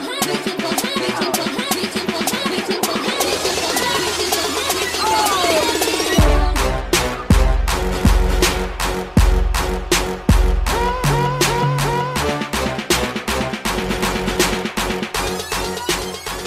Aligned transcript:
Mm-hmm. 0.00 0.27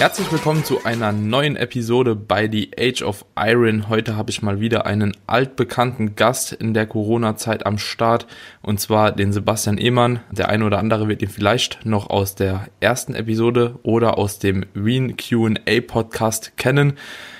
Herzlich 0.02 0.32
willkommen 0.32 0.64
zu 0.64 0.84
einer 0.84 1.12
neuen 1.12 1.54
Episode 1.54 2.16
bei 2.16 2.50
The 2.50 2.72
Age 2.76 3.02
of 3.02 3.24
Iron. 3.38 3.88
Heute 3.88 4.16
habe 4.16 4.32
ich 4.32 4.42
mal 4.42 4.58
wieder 4.58 4.84
einen 4.84 5.16
altbekannten 5.28 6.16
Gast 6.16 6.52
in 6.52 6.74
der 6.74 6.86
Corona-Zeit 6.86 7.64
am 7.66 7.78
Start 7.78 8.26
und 8.62 8.80
zwar 8.80 9.12
den 9.12 9.32
Sebastian 9.32 9.78
Ehmann. 9.78 10.18
Der 10.32 10.48
eine 10.48 10.64
oder 10.64 10.80
andere 10.80 11.06
wird 11.06 11.22
ihn 11.22 11.28
vielleicht 11.28 11.86
noch 11.86 12.10
aus 12.10 12.34
der 12.34 12.66
ersten 12.80 13.14
Episode 13.14 13.78
oder 13.84 14.18
aus 14.18 14.40
dem 14.40 14.66
Wien 14.74 15.16
Q&A 15.16 15.80
Podcast 15.86 16.56
kennen. 16.56 16.94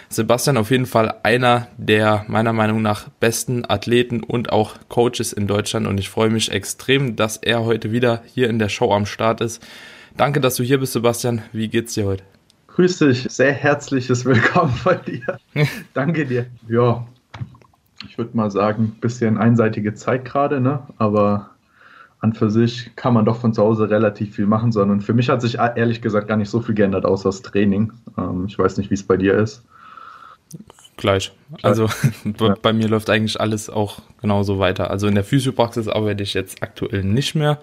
Sebastian 0.08 0.56
auf 0.56 0.70
jeden 0.70 0.86
Fall 0.86 1.16
einer 1.24 1.66
der 1.78 2.24
meiner 2.28 2.52
Meinung 2.52 2.80
nach 2.80 3.08
besten 3.08 3.64
Athleten 3.68 4.22
und 4.22 4.52
auch 4.52 4.76
Coaches 4.88 5.32
in 5.32 5.48
Deutschland 5.48 5.88
und 5.88 5.98
ich 5.98 6.08
freue 6.08 6.30
mich 6.30 6.52
extrem, 6.52 7.16
dass 7.16 7.38
er 7.38 7.64
heute 7.64 7.90
wieder 7.90 8.22
hier 8.32 8.48
in 8.48 8.60
der 8.60 8.68
Show 8.68 8.92
am 8.92 9.04
Start 9.04 9.40
ist. 9.40 9.60
Danke, 10.16 10.40
dass 10.40 10.54
du 10.54 10.62
hier 10.62 10.78
bist, 10.78 10.92
Sebastian. 10.92 11.42
Wie 11.52 11.66
geht's 11.66 11.94
dir 11.94 12.06
heute? 12.06 12.22
Grüß 12.74 13.00
dich, 13.00 13.26
sehr 13.28 13.52
herzliches 13.52 14.24
Willkommen 14.24 14.72
bei 14.82 14.94
dir. 14.94 15.38
Danke 15.92 16.24
dir. 16.24 16.46
Ja, 16.68 17.06
ich 18.08 18.16
würde 18.16 18.34
mal 18.34 18.50
sagen, 18.50 18.96
bisschen 18.98 19.36
einseitige 19.36 19.92
Zeit 19.92 20.24
gerade, 20.24 20.58
ne? 20.58 20.82
aber 20.96 21.50
an 22.20 22.32
für 22.32 22.50
sich 22.50 22.96
kann 22.96 23.12
man 23.12 23.26
doch 23.26 23.36
von 23.36 23.52
zu 23.52 23.62
Hause 23.62 23.90
relativ 23.90 24.36
viel 24.36 24.46
machen, 24.46 24.72
sondern 24.72 25.02
für 25.02 25.12
mich 25.12 25.28
hat 25.28 25.42
sich 25.42 25.58
ehrlich 25.58 26.00
gesagt 26.00 26.28
gar 26.28 26.38
nicht 26.38 26.48
so 26.48 26.62
viel 26.62 26.74
geändert, 26.74 27.04
außer 27.04 27.28
das 27.28 27.42
Training. 27.42 27.92
Ähm, 28.16 28.46
ich 28.48 28.58
weiß 28.58 28.78
nicht, 28.78 28.88
wie 28.88 28.94
es 28.94 29.02
bei 29.02 29.18
dir 29.18 29.34
ist. 29.34 29.62
Gleich. 30.96 31.30
Also 31.60 31.88
ja. 32.40 32.54
bei 32.62 32.72
mir 32.72 32.88
läuft 32.88 33.10
eigentlich 33.10 33.38
alles 33.38 33.68
auch 33.68 33.98
genauso 34.22 34.58
weiter. 34.58 34.90
Also 34.90 35.08
in 35.08 35.14
der 35.14 35.24
Physiopraxis 35.24 35.88
arbeite 35.88 36.22
ich 36.22 36.32
jetzt 36.32 36.62
aktuell 36.62 37.04
nicht 37.04 37.34
mehr. 37.34 37.58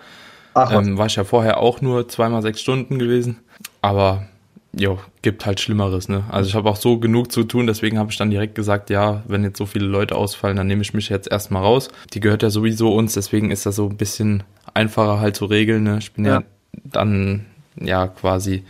Ach, 0.53 0.71
ähm, 0.71 0.99
war 0.99 1.07
ich 1.07 1.15
ja 1.15 1.23
vorher 1.23 1.57
auch 1.57 1.81
nur 1.81 2.07
zweimal 2.07 2.43
sechs 2.43 2.61
Stunden 2.61 2.99
gewesen. 2.99 3.37
Aber 3.81 4.27
jo, 4.73 4.99
gibt 5.21 5.45
halt 5.45 5.59
Schlimmeres, 5.59 6.09
ne? 6.09 6.23
Also 6.29 6.49
ich 6.49 6.55
habe 6.55 6.69
auch 6.69 6.75
so 6.75 6.99
genug 6.99 7.31
zu 7.31 7.43
tun, 7.43 7.67
deswegen 7.67 7.97
habe 7.97 8.11
ich 8.11 8.17
dann 8.17 8.29
direkt 8.29 8.55
gesagt, 8.55 8.89
ja, 8.89 9.23
wenn 9.27 9.43
jetzt 9.43 9.57
so 9.57 9.65
viele 9.65 9.85
Leute 9.85 10.15
ausfallen, 10.15 10.57
dann 10.57 10.67
nehme 10.67 10.81
ich 10.81 10.93
mich 10.93 11.09
jetzt 11.09 11.31
erstmal 11.31 11.63
raus. 11.63 11.89
Die 12.13 12.19
gehört 12.19 12.43
ja 12.43 12.49
sowieso 12.49 12.93
uns, 12.93 13.13
deswegen 13.13 13.51
ist 13.51 13.65
das 13.65 13.75
so 13.75 13.87
ein 13.87 13.97
bisschen 13.97 14.43
einfacher 14.73 15.19
halt 15.19 15.35
zu 15.35 15.45
regeln, 15.45 15.83
ne? 15.83 15.97
Ich 15.99 16.13
bin 16.13 16.25
ja, 16.25 16.39
ja 16.39 16.43
dann 16.83 17.45
ja 17.79 18.07
quasi 18.07 18.63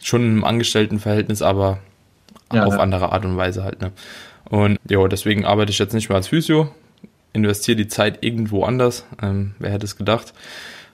schon 0.00 0.22
im 0.22 0.44
Angestelltenverhältnis, 0.44 1.42
aber 1.42 1.78
ja, 2.52 2.64
auf 2.64 2.74
ja. 2.74 2.80
andere 2.80 3.12
Art 3.12 3.24
und 3.24 3.36
Weise 3.36 3.64
halt, 3.64 3.80
ne? 3.80 3.92
Und 4.48 4.78
ja, 4.88 5.06
deswegen 5.06 5.44
arbeite 5.44 5.70
ich 5.70 5.78
jetzt 5.78 5.94
nicht 5.94 6.08
mehr 6.08 6.16
als 6.16 6.28
Physio, 6.28 6.74
investiere 7.32 7.76
die 7.76 7.88
Zeit 7.88 8.24
irgendwo 8.24 8.64
anders. 8.64 9.04
Ähm, 9.22 9.54
wer 9.58 9.70
hätte 9.70 9.86
es 9.86 9.96
gedacht? 9.96 10.34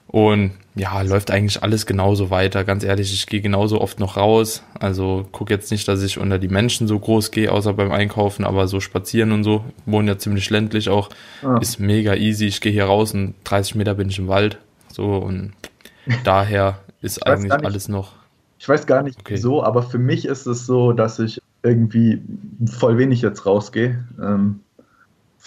Und 0.09 0.53
ja, 0.75 1.01
läuft 1.03 1.31
eigentlich 1.31 1.63
alles 1.63 1.87
genauso 1.87 2.31
weiter. 2.31 2.65
Ganz 2.65 2.85
ehrlich, 2.85 3.13
ich 3.13 3.27
gehe 3.27 3.41
genauso 3.41 3.81
oft 3.81 3.99
noch 3.99 4.17
raus. 4.17 4.63
Also 4.79 5.27
gucke 5.33 5.53
jetzt 5.53 5.71
nicht, 5.71 5.89
dass 5.89 6.03
ich 6.03 6.19
unter 6.19 6.39
die 6.39 6.49
Menschen 6.49 6.87
so 6.87 6.99
groß 6.99 7.31
gehe, 7.31 7.51
außer 7.51 7.73
beim 7.73 7.91
Einkaufen, 7.91 8.45
aber 8.45 8.69
so 8.69 8.81
spazieren 8.81 9.33
und 9.33 9.43
so. 9.43 9.65
Wohnen 9.85 10.07
ja 10.07 10.19
ziemlich 10.19 10.49
ländlich 10.51 10.89
auch. 10.89 11.09
Ah. 11.43 11.59
Ist 11.59 11.81
mega 11.81 12.15
easy. 12.15 12.47
Ich 12.47 12.61
gehe 12.61 12.73
hier 12.73 12.85
raus 12.85 13.15
und 13.15 13.35
30 13.45 13.75
Meter 13.75 13.95
bin 13.95 14.09
ich 14.09 14.19
im 14.19 14.29
Wald. 14.29 14.59
So 14.93 15.17
und 15.17 15.53
daher 16.25 16.79
ist 17.01 17.27
eigentlich 17.27 17.53
nicht, 17.53 17.65
alles 17.65 17.89
noch. 17.89 18.13
Ich 18.59 18.69
weiß 18.69 18.87
gar 18.87 19.03
nicht 19.03 19.19
okay. 19.19 19.37
so, 19.37 19.63
aber 19.63 19.83
für 19.83 19.99
mich 19.99 20.25
ist 20.27 20.47
es 20.47 20.67
so, 20.67 20.93
dass 20.93 21.19
ich 21.19 21.41
irgendwie 21.63 22.23
voll 22.67 22.97
wenig 22.97 23.23
jetzt 23.23 23.45
rausgehe. 23.45 24.05
Ähm, 24.23 24.61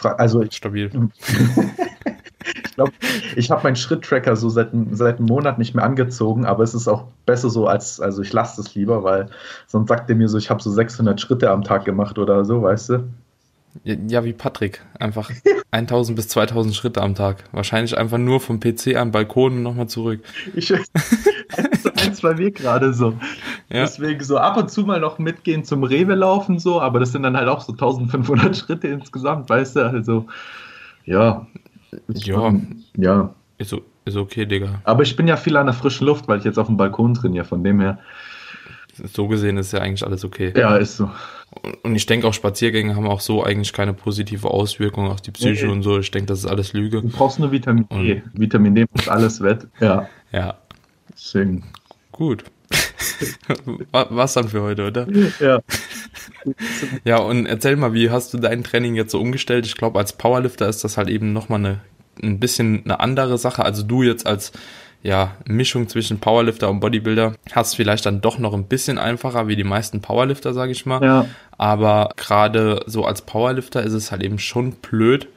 also 0.02 0.44
stabil. 0.50 0.90
ich 2.46 2.76
glaube, 2.76 2.92
ich 3.36 3.52
habe 3.52 3.64
meinen 3.64 3.76
Schritttracker 3.76 4.36
so 4.36 4.50
seit, 4.50 4.70
seit 4.92 5.18
einem 5.18 5.28
Monat 5.28 5.60
nicht 5.60 5.76
mehr 5.76 5.84
angezogen, 5.84 6.46
aber 6.46 6.64
es 6.64 6.74
ist 6.74 6.88
auch 6.88 7.06
besser 7.26 7.50
so 7.50 7.68
als, 7.68 8.00
also 8.00 8.22
ich 8.22 8.32
lasse 8.34 8.62
es 8.62 8.76
lieber, 8.76 9.04
weil 9.04 9.30
sonst 9.68 9.90
sagt 9.90 10.10
er 10.10 10.16
mir 10.16 10.30
so, 10.30 10.38
ich 10.38 10.50
habe 10.50 10.62
so 10.62 10.72
600 10.72 11.20
Schritte 11.20 11.50
am 11.52 11.64
Tag 11.64 11.86
gemacht 11.86 12.18
oder 12.18 12.46
so, 12.46 12.62
weißt 12.62 12.90
du? 12.90 13.04
Ja, 13.84 14.24
wie 14.24 14.34
Patrick. 14.34 14.82
Einfach 15.00 15.32
1000 15.72 16.16
bis 16.16 16.28
2000 16.30 16.76
Schritte 16.76 17.02
am 17.02 17.16
Tag. 17.16 17.44
Wahrscheinlich 17.52 17.98
einfach 17.98 18.18
nur 18.18 18.40
vom 18.40 18.60
PC 18.60 18.96
am 18.96 19.12
Balkon 19.12 19.58
und 19.58 19.64
nochmal 19.64 19.88
zurück. 19.88 20.22
Ich, 20.56 20.74
eins 22.04 22.22
bei 22.22 22.34
mir 22.34 22.52
gerade 22.52 22.94
so. 22.94 23.12
Ja. 23.70 23.82
Deswegen 23.82 24.24
so 24.24 24.38
ab 24.38 24.58
und 24.58 24.72
zu 24.72 24.82
mal 24.82 25.00
noch 25.00 25.20
mitgehen 25.20 25.64
zum 25.64 25.84
Rewe 25.84 26.16
laufen 26.16 26.60
so, 26.60 26.82
aber 26.82 27.00
das 27.00 27.12
sind 27.12 27.24
dann 27.24 27.38
halt 27.38 27.48
auch 27.48 27.62
so 27.62 27.74
1500 27.74 28.58
Schritte 28.58 28.88
insgesamt, 28.88 29.50
weißt 29.50 29.76
du? 29.76 29.86
Also, 29.86 30.26
ja. 31.06 31.46
Ja. 32.14 32.54
Ja. 32.98 33.36
Ist, 33.58 33.76
ist 34.06 34.16
okay, 34.16 34.46
Digga. 34.46 34.82
Aber 34.84 35.04
ich 35.04 35.16
bin 35.16 35.28
ja 35.28 35.38
viel 35.38 35.58
an 35.58 35.66
der 35.68 35.74
frischen 35.74 36.08
Luft, 36.08 36.28
weil 36.28 36.40
ich 36.40 36.46
jetzt 36.46 36.58
auf 36.58 36.68
dem 36.68 36.78
Balkon 36.78 37.14
trainiere, 37.14 37.46
von 37.46 37.64
dem 37.64 37.80
her. 37.80 38.00
So 39.14 39.28
gesehen 39.28 39.58
ist 39.58 39.72
ja 39.72 39.80
eigentlich 39.80 40.06
alles 40.06 40.26
okay. 40.26 40.54
Ja, 40.56 40.76
ist 40.78 40.98
so. 40.98 41.10
Und 41.84 41.96
ich 41.96 42.06
denke 42.06 42.28
auch 42.28 42.34
Spaziergänge 42.34 42.96
haben 42.96 43.08
auch 43.08 43.22
so 43.22 43.44
eigentlich 43.44 43.74
keine 43.74 43.94
positive 43.94 44.50
Auswirkung 44.50 45.08
auf 45.08 45.22
die 45.22 45.32
Psyche 45.32 45.66
nee. 45.66 45.72
und 45.72 45.84
so. 45.84 46.00
Ich 46.00 46.12
denke, 46.12 46.28
das 46.28 46.40
ist 46.40 46.46
alles 46.46 46.74
Lüge. 46.74 47.02
Du 47.02 47.10
brauchst 47.10 47.40
nur 47.40 47.52
Vitamin 47.52 47.88
D. 47.90 48.22
Und 48.24 48.40
Vitamin 48.40 48.76
D 48.76 48.86
macht 48.94 49.10
alles 49.10 49.42
wett. 49.42 49.68
Ja. 49.80 50.08
Ja. 50.32 50.58
Deswegen. 51.12 51.64
Gut. 52.12 52.44
Was 53.92 54.34
dann 54.34 54.50
für 54.50 54.62
heute, 54.62 54.88
oder? 54.88 55.08
Ja. 55.40 55.60
ja, 57.04 57.18
und 57.18 57.46
erzähl 57.46 57.76
mal, 57.76 57.94
wie 57.94 58.10
hast 58.10 58.34
du 58.34 58.38
dein 58.38 58.64
Training 58.64 58.96
jetzt 58.96 59.12
so 59.12 59.20
umgestellt? 59.20 59.66
Ich 59.66 59.76
glaube, 59.76 60.00
als 60.00 60.14
Powerlifter 60.14 60.68
ist 60.68 60.84
das 60.84 60.98
halt 60.98 61.10
eben 61.10 61.34
nochmal 61.34 61.60
eine, 61.60 61.80
ein 62.22 62.40
bisschen 62.40 62.84
eine 62.84 63.00
andere 63.00 63.38
Sache. 63.38 63.64
Also 63.64 63.84
du 63.84 64.04
jetzt 64.04 64.28
als 64.28 64.52
ja, 65.02 65.36
Mischung 65.46 65.88
zwischen 65.88 66.20
Powerlifter 66.20 66.70
und 66.70 66.82
Bodybuilder 66.82 67.36
hast 67.54 67.76
vielleicht 67.76 68.06
dann 68.06 68.22
doch 68.22 68.38
noch 68.38 68.54
ein 68.54 68.66
bisschen 68.66 68.98
einfacher 68.98 69.48
wie 69.48 69.56
die 69.56 69.64
meisten 69.64 70.02
Powerlifter, 70.02 70.54
sage 70.54 70.74
ich 70.74 70.86
mal. 70.86 71.02
Ja. 71.02 71.26
Aber 71.58 72.10
gerade 72.18 72.84
so 72.86 73.06
als 73.06 73.22
Powerlifter 73.22 73.82
ist 73.82 73.94
es 73.94 74.12
halt 74.12 74.24
eben 74.24 74.40
schon 74.40 74.74
blöd, 74.74 75.28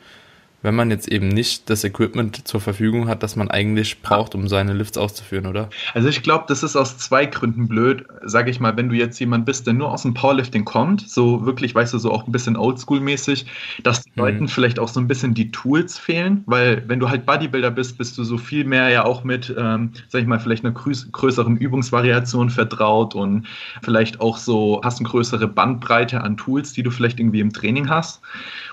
wenn 0.63 0.75
man 0.75 0.91
jetzt 0.91 1.09
eben 1.09 1.29
nicht 1.29 1.69
das 1.69 1.85
Equipment 1.85 2.47
zur 2.47 2.61
Verfügung 2.61 3.09
hat, 3.09 3.23
das 3.23 3.37
man 3.37 3.51
eigentlich 3.51 4.01
braucht, 4.01 4.35
um 4.35 4.49
seine 4.49 4.73
Lifts 4.73 4.97
auszuführen, 4.97 5.47
oder? 5.47 5.69
Also 5.93 6.09
ich 6.09 6.23
glaube, 6.23 6.45
das 6.49 6.63
ist 6.63 6.77
aus 6.77 6.99
zwei 6.99 7.27
Gründen 7.27 7.69
blöd. 7.69 8.05
Sage 8.25 8.51
ich 8.51 8.61
mal, 8.61 8.77
wenn 8.77 8.89
du 8.89 8.95
jetzt 8.95 9.19
jemand 9.19 9.45
bist, 9.45 9.67
der 9.67 9.75
nur 9.75 9.91
aus 9.91 10.03
dem 10.03 10.15
Powerlifting 10.15 10.65
kommt, 10.65 11.09
so 11.09 11.45
wirklich, 11.45 11.75
weißt 11.75 11.95
du, 11.95 11.99
so 11.99 12.13
auch 12.13 12.27
ein 12.27 12.33
bisschen 12.33 12.57
Oldschool-mäßig, 12.57 13.47
dass 13.83 14.03
den 14.03 14.13
mhm. 14.15 14.23
Leuten 14.23 14.49
vielleicht 14.49 14.79
auch 14.79 14.89
so 14.89 15.01
ein 15.01 15.09
bisschen 15.09 15.35
die 15.35 15.51
Tools 15.51 15.99
fehlen, 15.99 16.45
weil 16.47 16.85
wenn 16.87 17.01
du 17.01 17.09
halt 17.09 17.27
Bodybuilder 17.27 17.71
bist, 17.71 17.99
bist 17.99 18.17
du 18.17 18.25
so 18.25 18.39
viel 18.39 18.65
mehr 18.65 18.89
ja 18.89 19.05
auch 19.05 19.25
mit, 19.25 19.55
ähm, 19.59 19.91
sag 20.09 20.23
ich 20.23 20.27
mal, 20.27 20.39
vielleicht 20.39 20.65
einer 20.65 20.75
größeren 20.75 21.57
Übungsvariation 21.57 22.51
vertraut 22.51 23.15
und 23.15 23.47
vielleicht 23.83 24.21
auch 24.21 24.39
so 24.39 24.81
hast 24.85 25.01
eine 25.01 25.09
größere 25.09 25.49
Bandbreite 25.49 26.21
an 26.23 26.37
Tools, 26.37 26.73
die 26.73 26.83
du 26.83 26.91
vielleicht 26.91 27.19
irgendwie 27.19 27.41
im 27.41 27.53
Training 27.53 27.89
hast. 27.89 28.21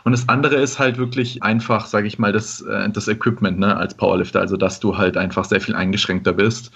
Und 0.09 0.13
das 0.13 0.27
andere 0.27 0.55
ist 0.55 0.79
halt 0.79 0.97
wirklich 0.97 1.43
einfach, 1.43 1.85
sage 1.85 2.07
ich 2.07 2.17
mal, 2.17 2.31
das, 2.31 2.61
äh, 2.61 2.89
das 2.89 3.07
Equipment 3.07 3.59
ne, 3.59 3.77
als 3.77 3.93
Powerlifter, 3.93 4.39
also 4.39 4.57
dass 4.57 4.79
du 4.79 4.97
halt 4.97 5.17
einfach 5.17 5.45
sehr 5.45 5.61
viel 5.61 5.75
eingeschränkter 5.75 6.33
bist. 6.33 6.71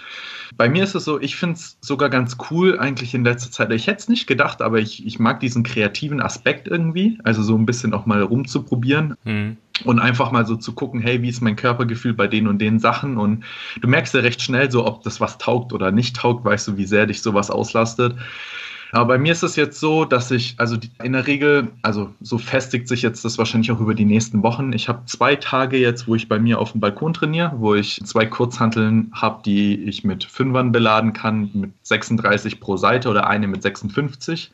Bei 0.55 0.69
mir 0.69 0.83
ist 0.83 0.93
es 0.93 1.05
so, 1.05 1.19
ich 1.19 1.35
finde 1.35 1.55
es 1.55 1.79
sogar 1.81 2.11
ganz 2.11 2.37
cool 2.51 2.77
eigentlich 2.77 3.15
in 3.15 3.23
letzter 3.23 3.49
Zeit. 3.49 3.71
Ich 3.71 3.87
hätte 3.87 3.97
es 4.01 4.07
nicht 4.07 4.27
gedacht, 4.27 4.61
aber 4.61 4.77
ich, 4.77 5.03
ich 5.03 5.17
mag 5.17 5.39
diesen 5.39 5.63
kreativen 5.63 6.21
Aspekt 6.21 6.67
irgendwie, 6.67 7.17
also 7.23 7.41
so 7.41 7.57
ein 7.57 7.65
bisschen 7.65 7.95
auch 7.95 8.05
mal 8.05 8.21
rumzuprobieren. 8.21 9.15
Mhm. 9.23 9.57
Und 9.83 9.97
einfach 9.97 10.31
mal 10.31 10.45
so 10.45 10.55
zu 10.55 10.73
gucken, 10.73 11.01
hey, 11.01 11.23
wie 11.23 11.29
ist 11.29 11.41
mein 11.41 11.55
Körpergefühl 11.55 12.13
bei 12.13 12.27
den 12.27 12.45
und 12.45 12.59
den 12.59 12.77
Sachen? 12.77 13.17
Und 13.17 13.45
du 13.81 13.87
merkst 13.87 14.13
ja 14.13 14.19
recht 14.19 14.43
schnell 14.43 14.69
so, 14.69 14.85
ob 14.85 15.01
das 15.01 15.19
was 15.19 15.39
taugt 15.39 15.73
oder 15.73 15.91
nicht 15.91 16.15
taugt, 16.15 16.45
weißt 16.45 16.67
du, 16.67 16.77
wie 16.77 16.85
sehr 16.85 17.07
dich 17.07 17.23
sowas 17.23 17.49
auslastet. 17.49 18.15
Aber 18.93 19.05
bei 19.05 19.17
mir 19.17 19.31
ist 19.31 19.41
es 19.41 19.55
jetzt 19.55 19.79
so, 19.79 20.05
dass 20.05 20.29
ich, 20.29 20.53
also 20.59 20.77
in 21.01 21.13
der 21.13 21.25
Regel, 21.25 21.69
also 21.81 22.13
so 22.21 22.37
festigt 22.37 22.87
sich 22.87 23.01
jetzt 23.01 23.25
das 23.25 23.39
wahrscheinlich 23.39 23.71
auch 23.71 23.79
über 23.79 23.95
die 23.95 24.05
nächsten 24.05 24.43
Wochen. 24.43 24.71
Ich 24.71 24.87
habe 24.87 25.07
zwei 25.07 25.35
Tage 25.35 25.77
jetzt, 25.77 26.07
wo 26.07 26.13
ich 26.13 26.29
bei 26.29 26.37
mir 26.37 26.59
auf 26.59 26.73
dem 26.73 26.81
Balkon 26.81 27.11
trainiere, 27.11 27.53
wo 27.55 27.73
ich 27.73 27.99
zwei 28.05 28.27
Kurzhanteln 28.27 29.11
habe, 29.11 29.41
die 29.43 29.83
ich 29.83 30.03
mit 30.03 30.25
Fünfern 30.25 30.71
beladen 30.71 31.11
kann, 31.11 31.49
mit 31.53 31.71
36 31.81 32.59
pro 32.59 32.77
Seite 32.77 33.09
oder 33.09 33.25
eine 33.25 33.47
mit 33.47 33.63
56. 33.63 34.51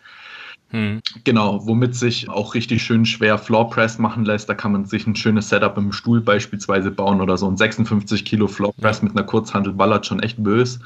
Hm. 0.69 1.01
Genau, 1.25 1.67
womit 1.67 1.95
sich 1.95 2.29
auch 2.29 2.53
richtig 2.53 2.81
schön 2.81 3.05
schwer 3.05 3.39
Floor 3.39 3.69
Press 3.69 3.97
machen 3.97 4.23
lässt. 4.23 4.47
Da 4.47 4.53
kann 4.53 4.71
man 4.71 4.85
sich 4.85 5.05
ein 5.05 5.17
schönes 5.17 5.49
Setup 5.49 5.77
im 5.77 5.91
Stuhl 5.91 6.21
beispielsweise 6.21 6.91
bauen 6.91 7.19
oder 7.19 7.37
so. 7.37 7.45
Ein 7.45 7.57
56 7.57 8.23
Kilo 8.23 8.47
Floor 8.47 8.73
Press 8.79 9.01
mit 9.01 9.11
einer 9.11 9.25
Kurzhantel 9.25 9.73
ballert 9.73 10.05
schon 10.05 10.21
echt 10.21 10.41
böse. 10.41 10.79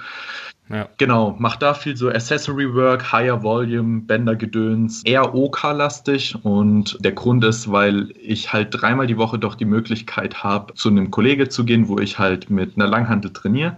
Ja. 0.69 0.88
Genau, 0.98 1.36
macht 1.39 1.62
da 1.62 1.74
viel 1.74 1.98
so 1.98 2.10
Accessory 2.10 2.74
Work, 2.74 3.12
Higher 3.12 3.44
Volume, 3.44 4.01
Bändergedöns, 4.01 5.04
eher 5.04 5.36
OK-lastig 5.36 6.36
und 6.44 6.98
der 7.01 7.12
Grund 7.12 7.44
ist, 7.44 7.69
weil 7.71 8.13
ich 8.21 8.54
halt 8.54 8.69
dreimal 8.71 9.06
die 9.06 9.18
Woche 9.18 9.38
doch 9.38 9.56
die 9.56 9.65
Möglichkeit 9.65 10.44
habe, 10.44 10.74
zu 10.74 10.89
einem 10.89 11.12
Kollege 11.12 11.50
zu 11.50 11.65
gehen, 11.65 11.89
wo 11.89 12.00
ich 12.00 12.18
halt 12.18 12.50
mit 12.50 12.77
einer 12.77 12.88
Langhantel 12.88 13.33
trainiere. 13.33 13.77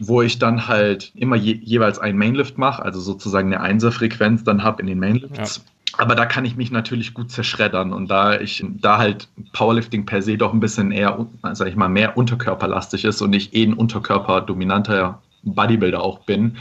wo 0.00 0.22
ich 0.22 0.38
dann 0.38 0.66
halt 0.66 1.12
immer 1.14 1.36
je, 1.36 1.58
jeweils 1.62 1.98
einen 1.98 2.18
Mainlift 2.18 2.58
mache, 2.58 2.82
also 2.82 3.00
sozusagen 3.00 3.52
eine 3.52 3.60
Einserfrequenz 3.60 4.44
dann 4.44 4.62
habe 4.62 4.80
in 4.82 4.88
den 4.88 4.98
Mainlifts. 4.98 5.56
Ja. 5.56 5.62
Aber 5.98 6.16
da 6.16 6.26
kann 6.26 6.44
ich 6.44 6.56
mich 6.56 6.72
natürlich 6.72 7.14
gut 7.14 7.30
zerschreddern 7.30 7.92
und 7.92 8.10
da 8.10 8.40
ich 8.40 8.64
da 8.80 8.98
halt 8.98 9.28
Powerlifting 9.52 10.04
per 10.06 10.22
se 10.22 10.36
doch 10.36 10.52
ein 10.52 10.58
bisschen 10.58 10.90
eher, 10.90 11.26
sag 11.52 11.68
ich 11.68 11.76
mal, 11.76 11.88
mehr 11.88 12.16
unterkörperlastig 12.16 13.04
ist 13.04 13.22
und 13.22 13.32
ich 13.32 13.54
eh 13.54 13.64
ein 13.64 13.74
unterkörperdominanter 13.74 15.22
Bodybuilder 15.44 16.02
auch 16.02 16.20
bin, 16.20 16.56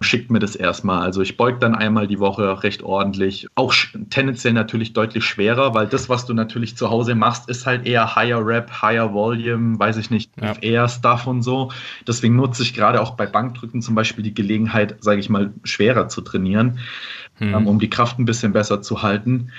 schickt 0.00 0.30
mir 0.30 0.38
das 0.38 0.56
erstmal. 0.56 1.02
Also 1.02 1.22
ich 1.22 1.36
beug 1.36 1.60
dann 1.60 1.74
einmal 1.74 2.06
die 2.06 2.18
Woche 2.18 2.62
recht 2.62 2.82
ordentlich. 2.82 3.46
Auch 3.54 3.74
tendenziell 4.10 4.52
natürlich 4.52 4.92
deutlich 4.92 5.24
schwerer, 5.24 5.74
weil 5.74 5.86
das, 5.86 6.08
was 6.08 6.26
du 6.26 6.34
natürlich 6.34 6.76
zu 6.76 6.90
Hause 6.90 7.14
machst, 7.14 7.48
ist 7.48 7.66
halt 7.66 7.86
eher 7.86 8.16
Higher 8.16 8.44
Rap, 8.44 8.82
Higher 8.82 9.12
Volume, 9.12 9.78
weiß 9.78 9.96
ich 9.96 10.10
nicht, 10.10 10.32
ja. 10.40 10.54
eher 10.60 10.88
Stuff 10.88 11.26
und 11.26 11.42
so. 11.42 11.70
Deswegen 12.06 12.36
nutze 12.36 12.62
ich 12.62 12.74
gerade 12.74 13.00
auch 13.00 13.12
bei 13.12 13.26
Bankdrücken 13.26 13.82
zum 13.82 13.94
Beispiel 13.94 14.24
die 14.24 14.34
Gelegenheit, 14.34 14.96
sage 15.00 15.20
ich 15.20 15.28
mal, 15.28 15.52
schwerer 15.64 16.08
zu 16.08 16.20
trainieren, 16.20 16.78
hm. 17.36 17.66
um 17.66 17.78
die 17.78 17.90
Kraft 17.90 18.18
ein 18.18 18.24
bisschen 18.24 18.52
besser 18.52 18.82
zu 18.82 19.02
halten. 19.02 19.50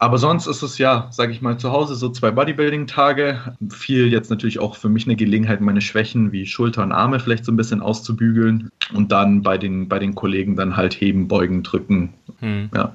Aber 0.00 0.18
sonst 0.18 0.46
ist 0.46 0.62
es 0.62 0.78
ja, 0.78 1.08
sage 1.10 1.32
ich 1.32 1.42
mal, 1.42 1.58
zu 1.58 1.72
Hause 1.72 1.96
so 1.96 2.08
zwei 2.10 2.30
Bodybuilding-Tage. 2.30 3.56
Viel 3.70 4.12
jetzt 4.12 4.30
natürlich 4.30 4.60
auch 4.60 4.76
für 4.76 4.88
mich 4.88 5.06
eine 5.06 5.16
Gelegenheit, 5.16 5.60
meine 5.60 5.80
Schwächen 5.80 6.30
wie 6.30 6.46
Schulter 6.46 6.82
und 6.82 6.92
Arme 6.92 7.18
vielleicht 7.18 7.44
so 7.44 7.52
ein 7.52 7.56
bisschen 7.56 7.82
auszubügeln 7.82 8.70
und 8.94 9.10
dann 9.10 9.42
bei 9.42 9.58
den, 9.58 9.88
bei 9.88 9.98
den 9.98 10.14
Kollegen 10.14 10.56
dann 10.56 10.76
halt 10.76 10.94
heben, 10.94 11.26
beugen, 11.26 11.62
drücken. 11.62 12.14
Hm. 12.40 12.70
Ja, 12.74 12.92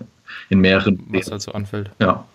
in 0.49 0.59
mehreren. 0.59 0.99
Was 1.09 1.29
halt 1.29 1.41
so 1.41 1.51
anfällt. 1.51 1.91
Ja. 1.99 2.25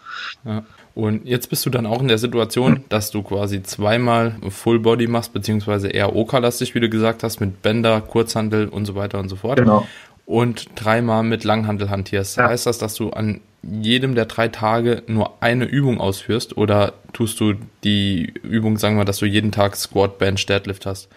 ja. 0.44 0.62
Und 0.94 1.26
jetzt 1.26 1.48
bist 1.48 1.64
du 1.64 1.70
dann 1.70 1.86
auch 1.86 2.02
in 2.02 2.08
der 2.08 2.18
Situation, 2.18 2.84
dass 2.88 3.10
du 3.10 3.22
quasi 3.22 3.62
zweimal 3.62 4.34
Full 4.48 4.80
Body 4.80 5.06
machst, 5.06 5.32
beziehungsweise 5.32 5.88
eher 5.88 6.14
OK-lastig, 6.14 6.74
wie 6.74 6.80
du 6.80 6.88
gesagt 6.88 7.22
hast, 7.22 7.40
mit 7.40 7.62
Bänder, 7.62 8.00
Kurzhandel 8.00 8.68
und 8.68 8.84
so 8.84 8.96
weiter 8.96 9.20
und 9.20 9.28
so 9.28 9.36
fort. 9.36 9.58
Genau. 9.58 9.86
Und 10.26 10.68
dreimal 10.74 11.22
mit 11.22 11.44
Langhandel 11.44 11.88
hantierst. 11.88 12.36
Ja. 12.36 12.48
Heißt 12.48 12.66
das, 12.66 12.78
dass 12.78 12.94
du 12.94 13.10
an 13.10 13.40
jedem 13.62 14.14
der 14.14 14.26
drei 14.26 14.48
Tage 14.48 15.02
nur 15.06 15.42
eine 15.42 15.64
Übung 15.64 16.00
ausführst 16.00 16.56
oder 16.56 16.94
tust 17.12 17.40
du 17.40 17.54
die 17.84 18.32
Übung, 18.42 18.78
sagen 18.78 18.96
wir, 18.96 19.04
dass 19.04 19.18
du 19.18 19.26
jeden 19.26 19.52
Tag 19.52 19.76
Squat, 19.76 20.18
Bench, 20.18 20.46
Deadlift 20.46 20.86
hast? 20.86 21.08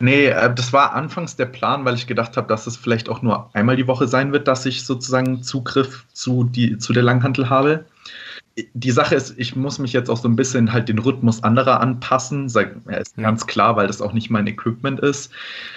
Nee, 0.00 0.26
äh, 0.26 0.52
das 0.54 0.72
war 0.72 0.94
anfangs 0.94 1.36
der 1.36 1.46
Plan, 1.46 1.84
weil 1.84 1.94
ich 1.94 2.06
gedacht 2.06 2.36
habe, 2.36 2.48
dass 2.48 2.66
es 2.66 2.76
vielleicht 2.76 3.08
auch 3.08 3.20
nur 3.20 3.50
einmal 3.54 3.76
die 3.76 3.86
Woche 3.86 4.08
sein 4.08 4.32
wird, 4.32 4.48
dass 4.48 4.64
ich 4.64 4.84
sozusagen 4.84 5.42
Zugriff 5.42 6.06
zu, 6.12 6.44
die, 6.44 6.78
zu 6.78 6.92
der 6.92 7.02
Langhantel 7.02 7.50
habe 7.50 7.84
die 8.74 8.90
Sache 8.90 9.14
ist, 9.14 9.34
ich 9.38 9.54
muss 9.54 9.78
mich 9.78 9.92
jetzt 9.92 10.10
auch 10.10 10.16
so 10.16 10.28
ein 10.28 10.36
bisschen 10.36 10.72
halt 10.72 10.88
den 10.88 10.98
Rhythmus 10.98 11.42
anderer 11.42 11.80
anpassen. 11.80 12.48
Ja, 12.48 12.96
ist 12.96 13.16
ganz 13.16 13.46
klar, 13.46 13.76
weil 13.76 13.86
das 13.86 14.02
auch 14.02 14.12
nicht 14.12 14.30
mein 14.30 14.46
Equipment 14.46 15.00
ist. 15.00 15.32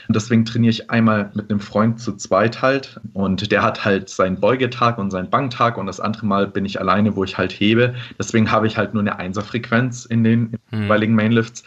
Und 0.07 0.15
deswegen 0.15 0.43
trainiere 0.43 0.71
ich 0.71 0.89
einmal 0.89 1.31
mit 1.35 1.49
einem 1.49 1.59
Freund 1.59 1.99
zu 1.99 2.13
zweit 2.15 2.61
halt. 2.61 2.99
Und 3.13 3.51
der 3.51 3.61
hat 3.61 3.85
halt 3.85 4.09
seinen 4.09 4.39
Beugetag 4.39 4.97
und 4.97 5.11
seinen 5.11 5.29
Banktag 5.29 5.77
und 5.77 5.85
das 5.85 5.99
andere 5.99 6.25
Mal 6.25 6.47
bin 6.47 6.65
ich 6.65 6.79
alleine, 6.79 7.15
wo 7.15 7.23
ich 7.23 7.37
halt 7.37 7.51
hebe. 7.51 7.93
Deswegen 8.17 8.51
habe 8.51 8.67
ich 8.67 8.77
halt 8.77 8.93
nur 8.93 9.01
eine 9.01 9.17
Einserfrequenz 9.17 10.05
in 10.05 10.23
den 10.23 10.57
mhm. 10.71 10.83
jeweiligen 10.83 11.15
Mainlifts. 11.15 11.63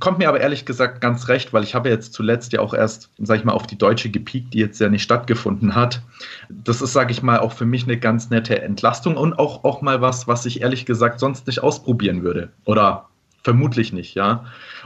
Kommt 0.00 0.18
mir 0.18 0.28
aber 0.28 0.40
ehrlich 0.40 0.64
gesagt 0.64 1.00
ganz 1.00 1.28
recht, 1.28 1.52
weil 1.52 1.64
ich 1.64 1.74
habe 1.74 1.88
jetzt 1.88 2.12
zuletzt 2.12 2.52
ja 2.52 2.60
auch 2.60 2.74
erst, 2.74 3.10
sag 3.18 3.38
ich 3.38 3.44
mal, 3.44 3.52
auf 3.52 3.66
die 3.66 3.78
Deutsche 3.78 4.10
gepiekt, 4.10 4.54
die 4.54 4.58
jetzt 4.58 4.80
ja 4.80 4.88
nicht 4.88 5.02
stattgefunden 5.02 5.74
hat. 5.74 6.02
Das 6.48 6.80
ist, 6.82 6.92
sag 6.92 7.10
ich 7.10 7.22
mal, 7.22 7.38
auch 7.38 7.52
für 7.52 7.66
mich 7.66 7.84
eine 7.84 7.98
ganz 7.98 8.30
nette 8.30 8.60
Entlastung 8.62 9.16
und 9.16 9.38
auch, 9.38 9.64
auch 9.64 9.82
mal 9.82 10.00
was, 10.00 10.28
was 10.28 10.46
ich 10.46 10.60
ehrlich 10.62 10.86
gesagt 10.86 11.20
sonst 11.20 11.46
nicht 11.46 11.62
ausprobieren 11.62 12.22
würde. 12.22 12.50
Oder 12.64 13.08
vermutlich 13.42 13.92
nicht, 13.92 14.14
ja. 14.14 14.44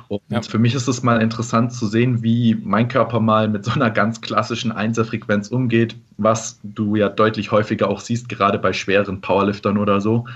Und 0.08 0.20
ja. 0.28 0.42
für 0.42 0.58
mich 0.58 0.74
ist 0.74 0.88
es 0.88 1.02
mal 1.02 1.20
interessant 1.20 1.72
zu 1.72 1.86
sehen, 1.86 2.22
wie 2.22 2.54
mein 2.62 2.88
Körper 2.88 3.20
mal 3.20 3.48
mit 3.48 3.64
so 3.64 3.72
einer 3.72 3.90
ganz 3.90 4.20
klassischen 4.20 4.72
Einserfrequenz 4.72 5.48
umgeht, 5.48 5.96
was 6.16 6.60
du 6.62 6.96
ja 6.96 7.08
deutlich 7.08 7.50
häufiger 7.50 7.88
auch 7.88 8.00
siehst, 8.00 8.28
gerade 8.28 8.58
bei 8.58 8.72
schweren 8.72 9.20
Powerliftern 9.20 9.78
oder 9.78 10.00
so. 10.00 10.26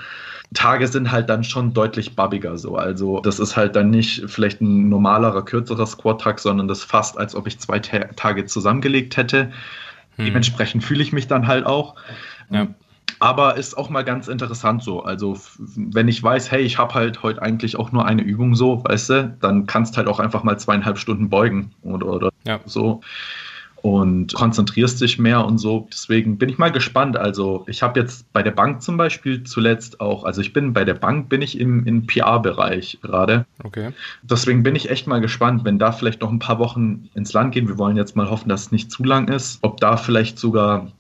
Tage 0.55 0.87
sind 0.89 1.11
halt 1.11 1.29
dann 1.29 1.45
schon 1.45 1.75
deutlich 1.75 2.15
babbiger 2.17 2.57
so. 2.59 2.77
Also 2.77 3.21
das 3.21 3.39
ist 3.39 3.57
halt 3.57 3.77
dann 3.77 3.91
nicht 3.91 4.25
vielleicht 4.27 4.61
ein 4.61 4.89
normalerer, 4.89 5.45
kürzerer 5.45 5.87
Squat-Tag, 5.87 6.39
sondern 6.39 6.69
das 6.69 6.85
fast, 6.85 7.19
als 7.19 7.35
ob 7.35 7.47
ich 7.47 7.59
zwei 7.59 7.79
Ta 7.79 7.99
Tage 8.17 8.47
zusammengelegt 8.47 9.17
hätte. 9.17 9.51
Hm. 10.17 10.27
Dementsprechend 10.27 10.85
fühle 10.85 11.03
ich 11.03 11.13
mich 11.13 11.27
dann 11.27 11.47
halt 11.47 11.67
auch. 11.67 11.97
Ja. 12.51 12.69
Aber 13.19 13.57
ist 13.57 13.79
auch 13.79 13.89
mal 13.89 14.05
ganz 14.05 14.29
interessant 14.29 14.83
so. 14.83 15.03
Also, 15.03 15.39
wenn 15.59 16.07
ich 16.07 16.23
weiß, 16.23 16.51
hey, 16.51 16.63
ich 16.63 16.77
habe 16.79 16.95
halt 16.95 17.23
heute 17.23 17.41
eigentlich 17.41 17.77
auch 17.77 17.91
nur 17.91 18.05
eine 18.05 18.23
Übung 18.23 18.55
so, 18.55 18.85
weißt 18.85 19.11
du, 19.11 19.37
dann 19.41 19.67
kannst 19.67 19.97
halt 19.97 20.07
auch 20.07 20.21
einfach 20.21 20.43
mal 20.43 20.59
zweieinhalb 20.59 20.99
Stunden 20.99 21.31
beugen 21.31 21.73
oder, 21.83 22.07
oder 22.07 22.31
ja. 22.47 22.61
so 22.67 23.01
und 23.87 24.35
konzentrierst 24.35 25.01
dich 25.01 25.17
mehr 25.17 25.45
und 25.45 25.59
so. 25.59 25.87
Deswegen 25.93 26.39
bin 26.39 26.49
ich 26.49 26.59
mal 26.59 26.73
gespannt. 26.73 27.17
Also 27.17 27.65
ich 27.69 27.85
habe 27.85 28.01
jetzt 28.01 28.33
bei 28.33 28.43
der 28.43 28.51
Bank 28.51 28.83
zum 28.83 28.97
Beispiel 28.97 29.45
zuletzt 29.45 30.01
auch, 30.01 30.25
also 30.25 30.41
ich 30.41 30.53
bin 30.53 30.73
bei 30.73 30.85
der 30.85 30.95
Bank, 30.95 31.29
bin 31.29 31.41
ich 31.41 31.61
im, 31.61 31.87
im 31.87 32.05
PR-Bereich 32.05 32.99
gerade. 33.01 33.47
Okay. 33.63 33.93
Deswegen 34.25 34.65
bin 34.65 34.75
ich 34.75 34.91
echt 34.91 35.07
mal 35.07 35.21
gespannt, 35.21 35.65
wenn 35.65 35.79
da 35.79 35.93
vielleicht 35.93 36.21
noch 36.21 36.33
ein 36.33 36.41
paar 36.41 36.59
Wochen 36.59 37.09
ins 37.15 37.33
Land 37.33 37.55
gehen. 37.55 37.69
Wir 37.69 37.79
wollen 37.79 37.97
jetzt 37.97 38.17
mal 38.17 38.29
hoffen, 38.29 38.49
dass 38.49 38.63
es 38.63 38.73
nicht 38.73 38.91
zu 38.91 39.05
lang 39.05 39.29
ist. 39.29 39.61
Ob 39.63 39.79
da 39.79 39.97
vielleicht 39.97 40.41
sogar, 40.41 40.91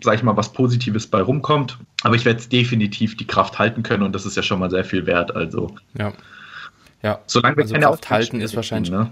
sag 0.00 0.14
ich 0.14 0.22
mal, 0.22 0.36
was 0.36 0.52
Positives 0.52 1.08
bei 1.08 1.20
rumkommt. 1.20 1.78
Aber 2.04 2.14
ich 2.14 2.24
werde 2.24 2.38
es 2.38 2.48
definitiv 2.48 3.16
die 3.16 3.26
Kraft 3.26 3.58
halten 3.58 3.82
können 3.82 4.04
und 4.04 4.14
das 4.14 4.24
ist 4.24 4.36
ja 4.36 4.44
schon 4.44 4.60
mal 4.60 4.70
sehr 4.70 4.84
viel 4.84 5.06
wert. 5.06 5.34
Also. 5.34 5.74
Ja. 5.98 6.12
Ja. 7.02 7.18
Solange 7.26 7.56
wir 7.56 7.64
also 7.64 7.74
keine 7.74 7.86
Kraft 7.86 8.10
halten 8.10 8.40
ist 8.40 8.54
wahrscheinlich. 8.54 8.92
Ne? 8.92 9.10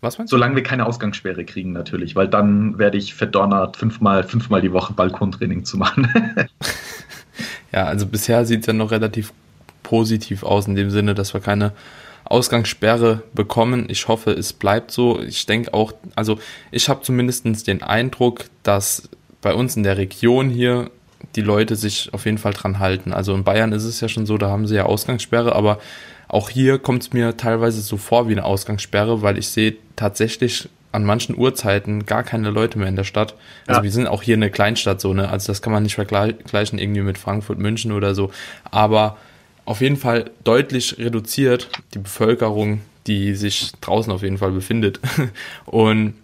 Was 0.00 0.18
meinst 0.18 0.32
du? 0.32 0.36
Solange 0.36 0.56
wir 0.56 0.62
keine 0.62 0.86
Ausgangssperre 0.86 1.44
kriegen, 1.44 1.72
natürlich, 1.72 2.16
weil 2.16 2.28
dann 2.28 2.78
werde 2.78 2.98
ich 2.98 3.14
verdonnert, 3.14 3.76
fünfmal, 3.76 4.24
fünfmal 4.24 4.60
die 4.60 4.72
Woche 4.72 4.92
Balkontraining 4.92 5.64
zu 5.64 5.76
machen. 5.78 6.08
ja, 7.72 7.84
also 7.84 8.06
bisher 8.06 8.44
sieht 8.44 8.60
es 8.60 8.66
ja 8.66 8.72
noch 8.72 8.90
relativ 8.90 9.32
positiv 9.82 10.42
aus, 10.42 10.66
in 10.66 10.74
dem 10.74 10.90
Sinne, 10.90 11.14
dass 11.14 11.32
wir 11.32 11.40
keine 11.40 11.72
Ausgangssperre 12.24 13.22
bekommen. 13.34 13.86
Ich 13.88 14.08
hoffe, 14.08 14.32
es 14.32 14.52
bleibt 14.52 14.90
so. 14.90 15.20
Ich 15.20 15.46
denke 15.46 15.72
auch, 15.72 15.92
also 16.16 16.38
ich 16.70 16.88
habe 16.88 17.02
zumindest 17.02 17.66
den 17.66 17.82
Eindruck, 17.82 18.46
dass 18.62 19.08
bei 19.40 19.54
uns 19.54 19.76
in 19.76 19.84
der 19.84 19.96
Region 19.96 20.50
hier 20.50 20.90
die 21.36 21.42
Leute 21.42 21.76
sich 21.76 22.12
auf 22.12 22.24
jeden 22.24 22.38
Fall 22.38 22.52
dran 22.52 22.78
halten. 22.78 23.12
Also 23.12 23.34
in 23.34 23.44
Bayern 23.44 23.72
ist 23.72 23.84
es 23.84 24.00
ja 24.00 24.08
schon 24.08 24.26
so, 24.26 24.38
da 24.38 24.48
haben 24.48 24.66
sie 24.66 24.74
ja 24.74 24.86
Ausgangssperre, 24.86 25.54
aber 25.54 25.78
auch 26.28 26.50
hier 26.50 26.78
kommt 26.78 27.02
es 27.02 27.12
mir 27.12 27.36
teilweise 27.36 27.80
so 27.80 27.96
vor 27.96 28.28
wie 28.28 28.32
eine 28.32 28.44
Ausgangssperre, 28.44 29.22
weil 29.22 29.38
ich 29.38 29.48
sehe 29.48 29.76
tatsächlich 29.94 30.68
an 30.92 31.04
manchen 31.04 31.36
Uhrzeiten 31.36 32.06
gar 32.06 32.22
keine 32.22 32.50
Leute 32.50 32.78
mehr 32.78 32.88
in 32.88 32.96
der 32.96 33.04
Stadt. 33.04 33.34
Also 33.66 33.80
ja. 33.80 33.84
wir 33.84 33.90
sind 33.90 34.06
auch 34.06 34.22
hier 34.22 34.36
eine 34.36 34.50
Kleinstadt 34.50 35.00
so, 35.00 35.12
ne? 35.12 35.28
Also 35.28 35.48
das 35.48 35.60
kann 35.60 35.72
man 35.72 35.82
nicht 35.82 35.94
vergleichen 35.94 36.78
irgendwie 36.78 37.02
mit 37.02 37.18
Frankfurt, 37.18 37.58
München 37.58 37.92
oder 37.92 38.14
so. 38.14 38.30
Aber 38.70 39.18
auf 39.66 39.80
jeden 39.80 39.96
Fall 39.96 40.30
deutlich 40.44 40.96
reduziert 40.98 41.68
die 41.92 41.98
Bevölkerung, 41.98 42.80
die 43.06 43.34
sich 43.34 43.72
draußen 43.80 44.12
auf 44.12 44.22
jeden 44.22 44.38
Fall 44.38 44.52
befindet. 44.52 45.00
Und 45.66 46.14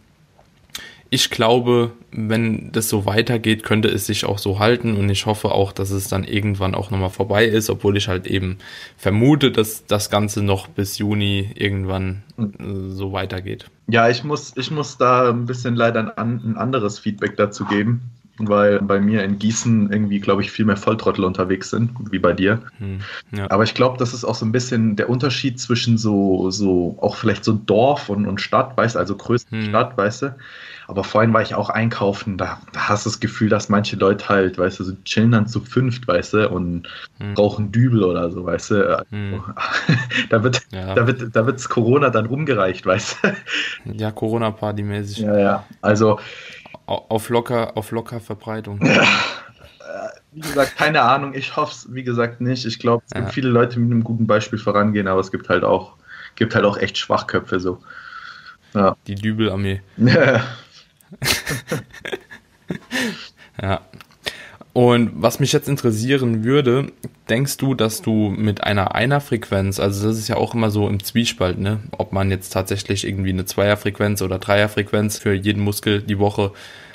ich 1.12 1.28
glaube, 1.28 1.92
wenn 2.11 2.73
das 2.73 2.88
so 2.88 3.04
weitergeht, 3.04 3.64
könnte 3.64 3.88
es 3.88 4.07
sich 4.07 4.25
auch 4.25 4.38
so 4.38 4.59
halten 4.59 4.97
und 4.97 5.11
ich 5.11 5.26
hoffe 5.26 5.52
auch, 5.52 5.71
dass 5.73 5.90
es 5.90 6.09
dann 6.09 6.25
irgendwann 6.25 6.75
auch 6.75 6.90
nochmal 6.90 7.11
vorbei 7.11 7.45
ist, 7.45 7.69
obwohl 7.69 7.99
ich 7.99 8.09
halt 8.09 8.26
eben 8.26 8.57
vermute, 8.97 9.52
dass 9.52 9.85
das 9.85 10.09
Ganze 10.09 10.42
noch 10.42 10.69
bis 10.69 10.97
Juni 10.97 11.50
irgendwann 11.54 12.23
äh, 12.38 12.88
so 12.88 13.12
weitergeht. 13.12 13.66
Ja, 13.88 14.09
ich 14.09 14.25
muss, 14.25 14.57
ich 14.57 14.71
muss 14.71 14.97
da 14.97 15.28
ein 15.28 15.45
bisschen 15.45 15.76
leider 15.76 16.16
ein, 16.16 16.40
ein 16.42 16.57
anderes 16.57 16.99
Feedback 16.99 17.37
dazu 17.37 17.66
geben, 17.66 18.00
weil 18.38 18.81
bei 18.81 18.99
mir 18.99 19.23
in 19.23 19.38
Gießen 19.38 19.92
irgendwie, 19.92 20.19
glaube 20.19 20.40
ich, 20.40 20.50
viel 20.50 20.64
mehr 20.64 20.78
Volltrottel 20.78 21.26
unterwegs 21.26 21.69
sind, 21.69 21.90
wie 22.11 22.21
bei 22.21 22.33
dir. 22.33 22.62
Hm, 22.78 23.00
ja. 23.33 23.50
Aber 23.50 23.64
ich 23.64 23.75
glaube, 23.75 23.99
das 23.99 24.14
ist 24.14 24.25
auch 24.25 24.35
so 24.35 24.47
ein 24.47 24.52
bisschen 24.52 24.97
der 24.97 25.11
Unterschied 25.11 25.61
zwischen 25.61 25.99
so, 25.99 26.50
so 26.50 26.97
auch 27.02 27.16
vielleicht 27.16 27.45
so 27.45 27.52
Dorf 27.52 28.09
und, 28.09 28.26
und 28.26 28.40
Stadt, 28.40 28.78
weißt 28.78 28.95
du, 28.95 28.99
also 28.99 29.14
größte 29.14 29.50
hm. 29.50 29.64
Stadt, 29.64 29.99
weißt 29.99 30.23
du 30.23 30.37
aber 30.92 31.04
vorhin 31.04 31.32
war 31.32 31.40
ich 31.40 31.54
auch 31.54 31.70
einkaufen, 31.70 32.37
da, 32.37 32.61
da 32.75 32.90
hast 32.90 33.06
du 33.06 33.11
das 33.11 33.18
Gefühl, 33.18 33.49
dass 33.49 33.70
manche 33.70 33.96
Leute 33.96 34.28
halt, 34.28 34.58
weißt 34.58 34.78
du, 34.78 34.84
so 34.84 34.92
chillen 35.06 35.30
dann 35.30 35.46
zu 35.46 35.62
fünft, 35.62 36.06
weißt 36.06 36.34
du, 36.34 36.50
und 36.50 36.87
hm. 37.18 37.32
rauchen 37.32 37.72
Dübel 37.72 38.04
oder 38.04 38.30
so, 38.30 38.44
weißt 38.44 38.70
du. 38.72 39.04
Hm. 39.08 39.42
da 40.28 40.44
wird 40.44 40.61
ja. 40.70 40.94
da 40.94 41.06
wird 41.06 41.34
da 41.34 41.46
wird's 41.46 41.66
Corona 41.66 42.11
dann 42.11 42.26
rumgereicht, 42.26 42.84
weißt 42.84 43.16
du. 43.22 43.92
Ja, 43.94 44.11
Corona-Party 44.11 44.82
mäßig. 44.82 45.20
Ja, 45.20 45.38
ja. 45.38 45.64
Also 45.80 46.20
auf 46.84 47.30
locker, 47.30 47.75
auf 47.75 47.90
locker 47.90 48.20
Verbreitung. 48.20 48.78
wie 50.32 50.40
gesagt, 50.40 50.76
keine 50.76 51.00
Ahnung. 51.00 51.32
Ich 51.32 51.56
hoffe 51.56 51.72
es, 51.72 51.94
wie 51.94 52.02
gesagt, 52.02 52.42
nicht. 52.42 52.66
Ich 52.66 52.78
glaube, 52.78 53.02
es 53.06 53.14
ja. 53.14 53.20
gibt 53.20 53.32
viele 53.32 53.49
Leute, 53.49 53.76
die 53.76 53.80
mit 53.80 53.92
einem 53.92 54.04
guten 54.04 54.26
Beispiel 54.26 54.58
vorangehen, 54.58 55.08
aber 55.08 55.20
es 55.20 55.30
gibt 55.30 55.49
halt 55.49 55.64
auch, 55.64 55.94
gibt 56.34 56.54
halt 56.54 56.66
auch 56.66 56.76
echt 56.76 56.99
Schwachköpfe 56.99 57.61
so. 57.61 57.78
Ja. 58.75 58.94
Die 59.06 59.14
Dübelarmee. 59.14 59.80
Ja. 63.61 63.83
Und 64.73 65.11
was 65.14 65.38
mich 65.38 65.52
jetzt 65.52 65.69
interessieren 65.69 66.45
würde, 66.45 66.92
denkst 67.28 67.59
du, 67.59 67.75
dass 67.75 68.00
du 68.00 68.31
mit 68.31 68.64
einer 68.64 68.95
Einer-Frequenz, 68.95 69.78
also 69.78 70.09
das 70.09 70.19
ist 70.19 70.28
ja 70.28 70.37
auch 70.37 70.54
immer 70.54 70.71
so 70.71 70.88
im 70.88 71.04
Zwiespalt, 71.04 71.59
ne, 71.59 71.81
ob 71.90 72.12
man 72.12 72.31
jetzt 72.31 72.50
tatsächlich 72.50 73.07
irgendwie 73.07 73.31
eine 73.31 73.45
Zweier-Frequenz 73.45 74.23
oder 74.23 74.38
Dreier-Frequenz 74.38 75.19
für 75.19 75.35
jeden 75.35 75.62
Muskel 75.62 76.00
die 76.00 76.19
Woche 76.19 76.52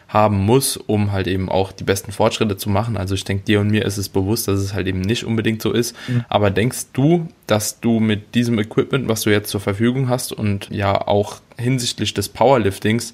haben 0.07 0.37
muss, 0.37 0.77
um 0.77 1.11
halt 1.11 1.27
eben 1.27 1.49
auch 1.49 1.71
die 1.71 1.83
besten 1.83 2.11
Fortschritte 2.11 2.57
zu 2.57 2.69
machen. 2.69 2.97
Also 2.97 3.13
ich 3.13 3.25
denke, 3.25 3.43
dir 3.43 3.59
und 3.59 3.69
mir 3.69 3.85
ist 3.85 3.97
es 3.97 4.09
bewusst, 4.09 4.47
dass 4.47 4.59
es 4.59 4.73
halt 4.73 4.87
eben 4.87 5.01
nicht 5.01 5.25
unbedingt 5.25 5.61
so 5.61 5.71
ist. 5.71 5.95
Mhm. 6.07 6.25
Aber 6.29 6.49
denkst 6.49 6.87
du, 6.93 7.27
dass 7.45 7.81
du 7.81 7.99
mit 7.99 8.33
diesem 8.33 8.57
Equipment, 8.57 9.07
was 9.07 9.21
du 9.21 9.29
jetzt 9.29 9.49
zur 9.49 9.61
Verfügung 9.61 10.09
hast 10.09 10.31
und 10.31 10.69
ja 10.71 11.07
auch 11.07 11.41
hinsichtlich 11.57 12.13
des 12.13 12.29
Powerliftings 12.29 13.13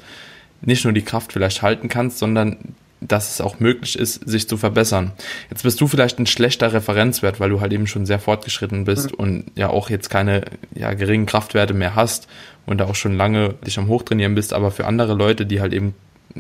nicht 0.65 0.84
nur 0.84 0.93
die 0.93 1.01
Kraft 1.01 1.34
vielleicht 1.34 1.62
halten 1.62 1.89
kannst, 1.89 2.20
sondern 2.20 2.58
dass 3.08 3.34
es 3.34 3.41
auch 3.41 3.60
möglich 3.60 3.98
ist, 3.98 4.27
sich 4.27 4.48
zu 4.48 4.58
verbessern. 4.58 5.12
Jetzt 5.50 5.63
bist 5.63 5.79
du 5.82 5.88
vielleicht 5.88 6.20
ein 6.20 6.25
schlechter 6.25 6.74
Referenzwert, 6.74 7.39
weil 7.39 7.50
du 7.50 7.62
halt 7.62 7.74
eben 7.74 7.88
schon 7.88 8.05
sehr 8.05 8.20
fortgeschritten 8.20 8.86
bist 8.86 9.12
mhm. 9.12 9.17
und 9.17 9.51
ja 9.55 9.70
auch 9.70 9.89
jetzt 9.89 10.10
keine 10.10 10.43
ja, 10.74 10.93
geringen 10.93 11.25
Kraftwerte 11.25 11.74
mehr 11.74 11.96
hast 11.96 12.27
und 12.65 12.77
da 12.77 12.86
auch 12.86 12.96
schon 12.96 13.15
lange 13.15 13.55
dich 13.65 13.77
am 13.77 13.88
Hochtrainieren 13.88 14.36
bist, 14.36 14.53
aber 14.53 14.72
für 14.72 14.86
andere 14.86 15.13
Leute, 15.13 15.46
die 15.46 15.60
halt 15.60 15.74
eben 15.74 15.96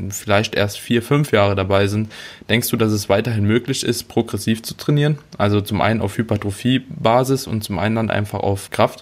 vielleicht 0.09 0.55
erst 0.55 0.79
vier, 0.79 1.03
fünf 1.03 1.31
Jahre 1.31 1.55
dabei 1.55 1.87
sind, 1.87 2.11
denkst 2.49 2.69
du, 2.69 2.77
dass 2.77 2.91
es 2.91 3.09
weiterhin 3.09 3.45
möglich 3.45 3.83
ist, 3.83 4.07
progressiv 4.07 4.63
zu 4.63 4.75
trainieren? 4.75 5.19
Also 5.37 5.61
zum 5.61 5.81
einen 5.81 6.01
auf 6.01 6.17
Hypertrophie-Basis 6.17 7.45
und 7.45 7.63
zum 7.63 7.77
anderen 7.77 8.09
einfach 8.09 8.39
auf 8.39 8.71
Kraft? 8.71 9.01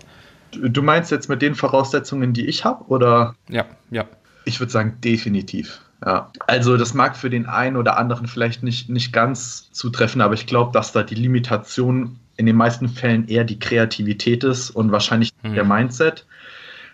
Du 0.52 0.82
meinst 0.82 1.12
jetzt 1.12 1.30
mit 1.30 1.42
den 1.42 1.56
Voraussetzungen, 1.56 2.34
die 2.34 2.46
ich 2.46 2.66
habe, 2.66 2.84
oder? 2.88 3.36
Ja, 3.48 3.66
ja. 3.90 4.06
Ich 4.46 4.60
würde 4.60 4.72
sagen, 4.72 4.98
definitiv. 5.04 5.82
Ja. 6.06 6.32
Also 6.48 6.78
das 6.78 6.94
mag 6.94 7.16
für 7.16 7.30
den 7.30 7.46
einen 7.46 7.78
oder 7.78 7.98
anderen 7.98 8.28
vielleicht 8.28 8.64
nicht, 8.64 8.90
nicht 8.90 9.14
ganz 9.14 9.72
zutreffen, 9.72 10.22
aber 10.22 10.34
ich 10.34 10.48
glaube, 10.48 10.72
dass 10.74 10.92
da 10.92 11.04
die 11.04 11.16
Limitation 11.16 12.20
in 12.38 12.48
den 12.48 12.56
meisten 12.56 12.90
Fällen 12.90 13.28
eher 13.28 13.44
die 13.44 13.60
Kreativität 13.60 14.44
ist 14.44 14.72
und 14.72 14.92
wahrscheinlich 14.92 15.32
hm. 15.44 15.54
der 15.54 15.64
Mindset. 15.64 16.26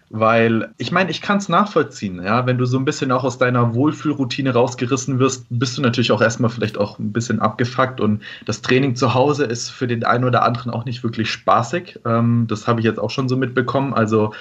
Weil, 0.09 0.69
ich 0.77 0.93
meine, 0.93 1.11
ich 1.11 1.19
kann 1.19 1.37
es 1.37 1.49
nachvollziehen, 1.49 2.23
ja, 2.23 2.45
wenn 2.45 2.57
du 2.57 2.65
so 2.65 2.77
ein 2.77 2.85
bisschen 2.85 3.11
auch 3.11 3.25
aus 3.25 3.39
deiner 3.39 3.73
Wohlfühlroutine 3.73 4.53
rausgerissen 4.53 5.19
wirst, 5.19 5.45
bist 5.49 5.77
du 5.77 5.81
natürlich 5.81 6.13
auch 6.13 6.21
erstmal 6.21 6.49
vielleicht 6.49 6.77
auch 6.77 6.97
ein 6.97 7.11
bisschen 7.11 7.41
abgefuckt 7.41 7.99
und 7.99 8.23
das 8.45 8.61
Training 8.61 8.95
zu 8.95 9.13
Hause 9.13 9.43
ist 9.43 9.69
für 9.69 9.85
den 9.85 10.05
einen 10.05 10.23
oder 10.23 10.43
anderen 10.43 10.71
auch 10.71 10.85
nicht 10.85 11.03
wirklich 11.03 11.29
spaßig. 11.29 11.99
Ähm, 12.05 12.45
das 12.47 12.67
habe 12.67 12.79
ich 12.79 12.85
jetzt 12.85 12.99
auch 12.99 13.09
schon 13.09 13.27
so 13.27 13.35
mitbekommen. 13.35 13.93
Also, 13.93 14.33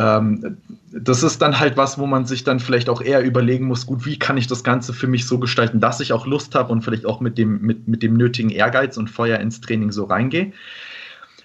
ähm, 0.00 0.56
das 0.92 1.22
ist 1.22 1.42
dann 1.42 1.60
halt 1.60 1.76
was, 1.76 1.98
wo 1.98 2.06
man 2.06 2.24
sich 2.24 2.42
dann 2.42 2.58
vielleicht 2.58 2.88
auch 2.88 3.02
eher 3.02 3.22
überlegen 3.22 3.66
muss, 3.66 3.86
gut, 3.86 4.06
wie 4.06 4.18
kann 4.18 4.38
ich 4.38 4.46
das 4.46 4.64
Ganze 4.64 4.92
für 4.92 5.06
mich 5.06 5.26
so 5.26 5.38
gestalten, 5.38 5.80
dass 5.80 6.00
ich 6.00 6.12
auch 6.12 6.26
Lust 6.26 6.54
habe 6.54 6.72
und 6.72 6.82
vielleicht 6.82 7.04
auch 7.04 7.20
mit 7.20 7.36
dem, 7.36 7.60
mit, 7.60 7.86
mit 7.86 8.02
dem 8.02 8.14
nötigen 8.14 8.50
Ehrgeiz 8.50 8.96
und 8.96 9.10
Feuer 9.10 9.38
ins 9.38 9.60
Training 9.60 9.92
so 9.92 10.04
reingehe. 10.04 10.52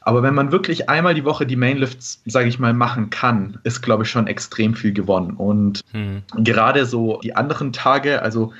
Aber 0.01 0.24
wenn 0.24 0.35
man 0.35 0.51
wirklich 0.51 0.88
einmal 0.88 1.15
die 1.15 1.25
Woche 1.25 1.45
die 1.45 1.55
Mainlifts, 1.55 2.21
sage 2.25 2.47
ich 2.47 2.59
mal, 2.59 2.74
machen 2.74 3.09
kann, 3.09 3.59
ist, 3.63 3.81
glaube 3.81 4.03
ich, 4.03 4.09
schon 4.09 4.27
extrem 4.27 4.75
viel 4.75 4.93
gewonnen. 4.93 5.31
Und 5.31 5.81
hm. 5.91 6.21
gerade 6.43 6.85
so 6.85 7.19
die 7.24 7.35
anderen 7.35 7.74
Tage, 7.74 8.21
also 8.21 8.53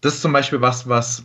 das 0.00 0.16
ist 0.16 0.22
zum 0.22 0.32
Beispiel 0.32 0.60
was, 0.60 0.88
was 0.88 1.24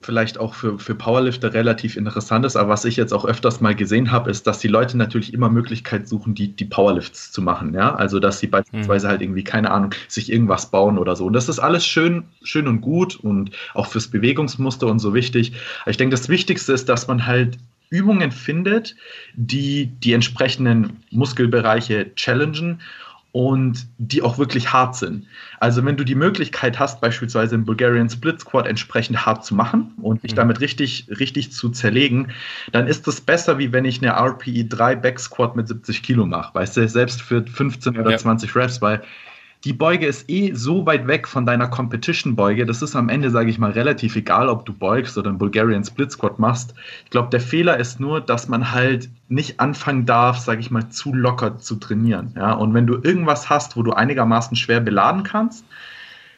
vielleicht 0.00 0.38
auch 0.38 0.54
für, 0.54 0.78
für 0.78 0.94
Powerlifter 0.94 1.52
relativ 1.52 1.96
interessant 1.96 2.44
ist, 2.44 2.56
aber 2.56 2.68
was 2.68 2.84
ich 2.84 2.96
jetzt 2.96 3.12
auch 3.12 3.24
öfters 3.24 3.60
mal 3.60 3.74
gesehen 3.74 4.12
habe, 4.12 4.30
ist, 4.30 4.46
dass 4.46 4.60
die 4.60 4.68
Leute 4.68 4.96
natürlich 4.96 5.34
immer 5.34 5.50
Möglichkeit 5.50 6.08
suchen, 6.08 6.34
die, 6.34 6.54
die 6.54 6.64
Powerlifts 6.64 7.32
zu 7.32 7.42
machen, 7.42 7.74
ja. 7.74 7.94
Also 7.94 8.20
dass 8.20 8.38
sie 8.38 8.46
beispielsweise 8.46 9.06
mhm. 9.06 9.10
halt 9.10 9.22
irgendwie, 9.22 9.44
keine 9.44 9.70
Ahnung, 9.70 9.94
sich 10.06 10.30
irgendwas 10.30 10.70
bauen 10.70 10.98
oder 10.98 11.16
so. 11.16 11.26
Und 11.26 11.32
das 11.32 11.48
ist 11.48 11.58
alles 11.58 11.84
schön, 11.84 12.24
schön 12.42 12.68
und 12.68 12.80
gut 12.80 13.16
und 13.16 13.50
auch 13.74 13.86
fürs 13.86 14.08
Bewegungsmuster 14.08 14.86
und 14.86 15.00
so 15.00 15.14
wichtig. 15.14 15.52
Aber 15.82 15.90
ich 15.90 15.96
denke, 15.96 16.14
das 16.14 16.28
Wichtigste 16.28 16.72
ist, 16.72 16.88
dass 16.88 17.08
man 17.08 17.26
halt 17.26 17.58
Übungen 17.90 18.30
findet, 18.32 18.94
die 19.34 19.86
die 19.86 20.12
entsprechenden 20.12 20.98
Muskelbereiche 21.10 22.14
challengen 22.14 22.80
und 23.32 23.86
die 23.98 24.22
auch 24.22 24.38
wirklich 24.38 24.72
hart 24.72 24.96
sind. 24.96 25.26
Also 25.60 25.84
wenn 25.84 25.96
du 25.96 26.04
die 26.04 26.14
Möglichkeit 26.14 26.78
hast, 26.78 27.00
beispielsweise 27.00 27.54
im 27.54 27.64
Bulgarian 27.64 28.08
Split 28.08 28.40
Squat 28.40 28.66
entsprechend 28.66 29.26
hart 29.26 29.44
zu 29.44 29.54
machen 29.54 29.92
und 30.00 30.22
dich 30.22 30.32
mhm. 30.32 30.36
damit 30.36 30.60
richtig, 30.60 31.08
richtig 31.20 31.52
zu 31.52 31.68
zerlegen, 31.68 32.32
dann 32.72 32.86
ist 32.86 33.06
das 33.06 33.20
besser, 33.20 33.58
wie 33.58 33.72
wenn 33.72 33.84
ich 33.84 34.02
eine 34.02 34.12
RPE 34.12 34.64
3 34.64 34.96
Back 34.96 35.20
Squat 35.20 35.56
mit 35.56 35.68
70 35.68 36.02
Kilo 36.02 36.26
mache, 36.26 36.54
weißt 36.54 36.76
du, 36.78 36.88
selbst 36.88 37.20
für 37.20 37.44
15 37.44 37.98
oder 37.98 38.12
ja. 38.12 38.18
20 38.18 38.54
Reps, 38.56 38.80
weil 38.80 39.02
die 39.64 39.72
Beuge 39.72 40.06
ist 40.06 40.30
eh 40.30 40.52
so 40.54 40.86
weit 40.86 41.08
weg 41.08 41.26
von 41.26 41.44
deiner 41.44 41.66
Competition-Beuge. 41.66 42.64
Das 42.64 42.80
ist 42.80 42.94
am 42.94 43.08
Ende, 43.08 43.30
sage 43.30 43.50
ich 43.50 43.58
mal, 43.58 43.72
relativ 43.72 44.14
egal, 44.14 44.48
ob 44.48 44.64
du 44.64 44.72
beugst 44.72 45.18
oder 45.18 45.30
einen 45.30 45.38
Bulgarian 45.38 45.82
Split 45.84 46.12
Squat 46.12 46.38
machst. 46.38 46.74
Ich 47.04 47.10
glaube, 47.10 47.30
der 47.30 47.40
Fehler 47.40 47.76
ist 47.76 47.98
nur, 47.98 48.20
dass 48.20 48.48
man 48.48 48.70
halt 48.70 49.10
nicht 49.28 49.58
anfangen 49.58 50.06
darf, 50.06 50.38
sage 50.38 50.60
ich 50.60 50.70
mal, 50.70 50.88
zu 50.90 51.12
locker 51.12 51.58
zu 51.58 51.74
trainieren. 51.76 52.34
Ja? 52.36 52.52
Und 52.52 52.72
wenn 52.72 52.86
du 52.86 53.00
irgendwas 53.02 53.50
hast, 53.50 53.76
wo 53.76 53.82
du 53.82 53.92
einigermaßen 53.92 54.56
schwer 54.56 54.80
beladen 54.80 55.24
kannst, 55.24 55.64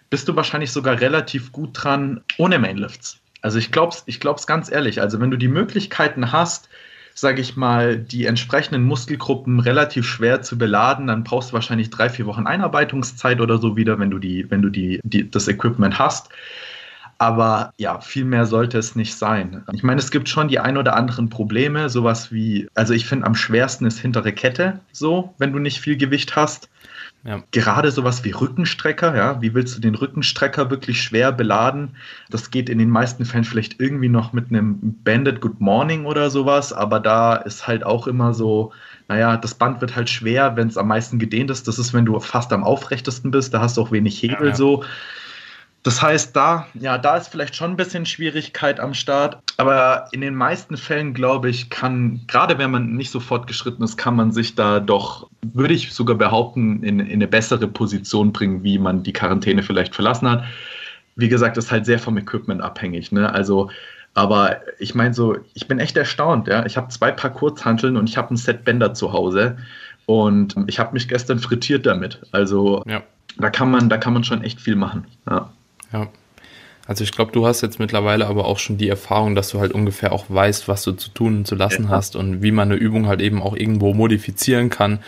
bist 0.08 0.26
du 0.26 0.34
wahrscheinlich 0.34 0.72
sogar 0.72 1.00
relativ 1.00 1.52
gut 1.52 1.70
dran 1.74 2.22
ohne 2.38 2.58
Mainlifts. 2.58 3.20
Also 3.42 3.58
ich 3.58 3.70
glaube 3.70 3.94
es 3.94 4.02
ich 4.06 4.18
glaub's 4.18 4.46
ganz 4.46 4.70
ehrlich. 4.70 5.00
Also 5.00 5.20
wenn 5.20 5.30
du 5.30 5.36
die 5.36 5.48
Möglichkeiten 5.48 6.32
hast, 6.32 6.69
sage 7.20 7.40
ich 7.40 7.56
mal, 7.56 7.98
die 7.98 8.26
entsprechenden 8.26 8.84
Muskelgruppen 8.84 9.60
relativ 9.60 10.06
schwer 10.06 10.42
zu 10.42 10.56
beladen, 10.56 11.06
dann 11.06 11.22
brauchst 11.22 11.50
du 11.50 11.52
wahrscheinlich 11.54 11.90
drei, 11.90 12.08
vier 12.08 12.26
Wochen 12.26 12.46
Einarbeitungszeit 12.46 13.40
oder 13.40 13.58
so 13.58 13.76
wieder, 13.76 13.98
wenn 13.98 14.10
du 14.10 14.18
die, 14.18 14.50
wenn 14.50 14.62
du 14.62 14.70
die, 14.70 15.00
die 15.02 15.30
das 15.30 15.46
Equipment 15.46 15.98
hast. 15.98 16.30
Aber 17.18 17.74
ja, 17.76 18.00
viel 18.00 18.24
mehr 18.24 18.46
sollte 18.46 18.78
es 18.78 18.96
nicht 18.96 19.14
sein. 19.14 19.62
Ich 19.74 19.82
meine, 19.82 20.00
es 20.00 20.10
gibt 20.10 20.30
schon 20.30 20.48
die 20.48 20.58
ein 20.58 20.78
oder 20.78 20.96
anderen 20.96 21.28
Probleme, 21.28 21.90
sowas 21.90 22.32
wie, 22.32 22.66
also 22.74 22.94
ich 22.94 23.04
finde 23.04 23.26
am 23.26 23.34
schwersten 23.34 23.84
ist 23.84 23.98
hintere 23.98 24.32
Kette 24.32 24.80
so, 24.90 25.34
wenn 25.36 25.52
du 25.52 25.58
nicht 25.58 25.80
viel 25.80 25.98
Gewicht 25.98 26.34
hast. 26.34 26.70
Ja. 27.22 27.42
Gerade 27.50 27.90
sowas 27.90 28.24
wie 28.24 28.30
Rückenstrecker, 28.30 29.14
ja, 29.14 29.42
wie 29.42 29.52
willst 29.52 29.76
du 29.76 29.80
den 29.80 29.94
Rückenstrecker 29.94 30.70
wirklich 30.70 31.02
schwer 31.02 31.32
beladen? 31.32 31.96
Das 32.30 32.50
geht 32.50 32.70
in 32.70 32.78
den 32.78 32.88
meisten 32.88 33.26
Fällen 33.26 33.44
vielleicht 33.44 33.78
irgendwie 33.78 34.08
noch 34.08 34.32
mit 34.32 34.48
einem 34.48 34.78
Bandit 35.04 35.42
Good 35.42 35.60
Morning 35.60 36.06
oder 36.06 36.30
sowas, 36.30 36.72
aber 36.72 36.98
da 36.98 37.34
ist 37.36 37.66
halt 37.66 37.84
auch 37.84 38.06
immer 38.06 38.32
so, 38.32 38.72
naja, 39.08 39.36
das 39.36 39.54
Band 39.54 39.82
wird 39.82 39.96
halt 39.96 40.08
schwer, 40.08 40.56
wenn 40.56 40.68
es 40.68 40.78
am 40.78 40.88
meisten 40.88 41.18
gedehnt 41.18 41.50
ist. 41.50 41.68
Das 41.68 41.78
ist, 41.78 41.92
wenn 41.92 42.06
du 42.06 42.18
fast 42.20 42.52
am 42.54 42.64
aufrechtesten 42.64 43.30
bist, 43.30 43.52
da 43.52 43.60
hast 43.60 43.76
du 43.76 43.82
auch 43.82 43.92
wenig 43.92 44.22
Hebel 44.22 44.38
ja, 44.40 44.46
ja. 44.46 44.54
so. 44.54 44.84
Das 45.82 46.02
heißt, 46.02 46.36
da, 46.36 46.66
ja, 46.74 46.98
da 46.98 47.16
ist 47.16 47.28
vielleicht 47.28 47.56
schon 47.56 47.70
ein 47.70 47.76
bisschen 47.76 48.04
Schwierigkeit 48.04 48.78
am 48.80 48.92
Start. 48.92 49.38
Aber 49.56 50.08
in 50.12 50.20
den 50.20 50.34
meisten 50.34 50.76
Fällen, 50.76 51.14
glaube 51.14 51.48
ich, 51.48 51.70
kann, 51.70 52.20
gerade 52.26 52.58
wenn 52.58 52.70
man 52.70 52.96
nicht 52.96 53.10
so 53.10 53.18
fortgeschritten 53.18 53.82
ist, 53.82 53.96
kann 53.96 54.14
man 54.14 54.30
sich 54.30 54.54
da 54.54 54.80
doch, 54.80 55.30
würde 55.40 55.72
ich 55.72 55.94
sogar 55.94 56.16
behaupten, 56.16 56.82
in, 56.82 57.00
in 57.00 57.10
eine 57.10 57.26
bessere 57.26 57.66
Position 57.66 58.32
bringen, 58.32 58.62
wie 58.62 58.78
man 58.78 59.02
die 59.02 59.14
Quarantäne 59.14 59.62
vielleicht 59.62 59.94
verlassen 59.94 60.28
hat. 60.28 60.44
Wie 61.16 61.30
gesagt, 61.30 61.56
das 61.56 61.66
ist 61.66 61.72
halt 61.72 61.86
sehr 61.86 61.98
vom 61.98 62.18
Equipment 62.18 62.60
abhängig. 62.60 63.10
Ne? 63.10 63.32
Also, 63.32 63.70
aber 64.12 64.60
ich 64.78 64.94
meine 64.94 65.14
so, 65.14 65.38
ich 65.54 65.66
bin 65.66 65.78
echt 65.78 65.96
erstaunt. 65.96 66.46
Ja? 66.46 66.66
Ich 66.66 66.76
habe 66.76 66.88
zwei 66.88 67.10
Paar 67.10 67.30
Kurzhanteln 67.30 67.96
und 67.96 68.06
ich 68.06 68.18
habe 68.18 68.34
ein 68.34 68.36
Set 68.36 68.64
Bänder 68.64 68.92
zu 68.92 69.14
Hause. 69.14 69.56
Und 70.04 70.56
ich 70.66 70.78
habe 70.78 70.92
mich 70.92 71.08
gestern 71.08 71.38
frittiert 71.38 71.86
damit. 71.86 72.20
Also 72.32 72.82
ja. 72.86 73.02
da 73.38 73.48
kann 73.48 73.70
man, 73.70 73.88
da 73.88 73.96
kann 73.96 74.12
man 74.12 74.24
schon 74.24 74.42
echt 74.42 74.60
viel 74.60 74.76
machen. 74.76 75.06
Ja. 75.28 75.50
Ja. 75.92 76.08
Also 76.86 77.04
ich 77.04 77.12
glaube, 77.12 77.30
du 77.30 77.46
hast 77.46 77.60
jetzt 77.60 77.78
mittlerweile 77.78 78.26
aber 78.26 78.46
auch 78.46 78.58
schon 78.58 78.76
die 78.76 78.88
Erfahrung, 78.88 79.36
dass 79.36 79.50
du 79.50 79.60
halt 79.60 79.72
ungefähr 79.72 80.10
auch 80.12 80.24
weißt, 80.28 80.66
was 80.66 80.82
du 80.82 80.92
zu 80.92 81.10
tun 81.10 81.38
und 81.38 81.46
zu 81.46 81.54
lassen 81.54 81.84
ja. 81.84 81.90
hast 81.90 82.16
und 82.16 82.42
wie 82.42 82.50
man 82.50 82.70
eine 82.70 82.80
Übung 82.80 83.06
halt 83.06 83.20
eben 83.20 83.40
auch 83.42 83.54
irgendwo 83.54 83.94
modifizieren 83.94 84.70
kann, 84.70 84.98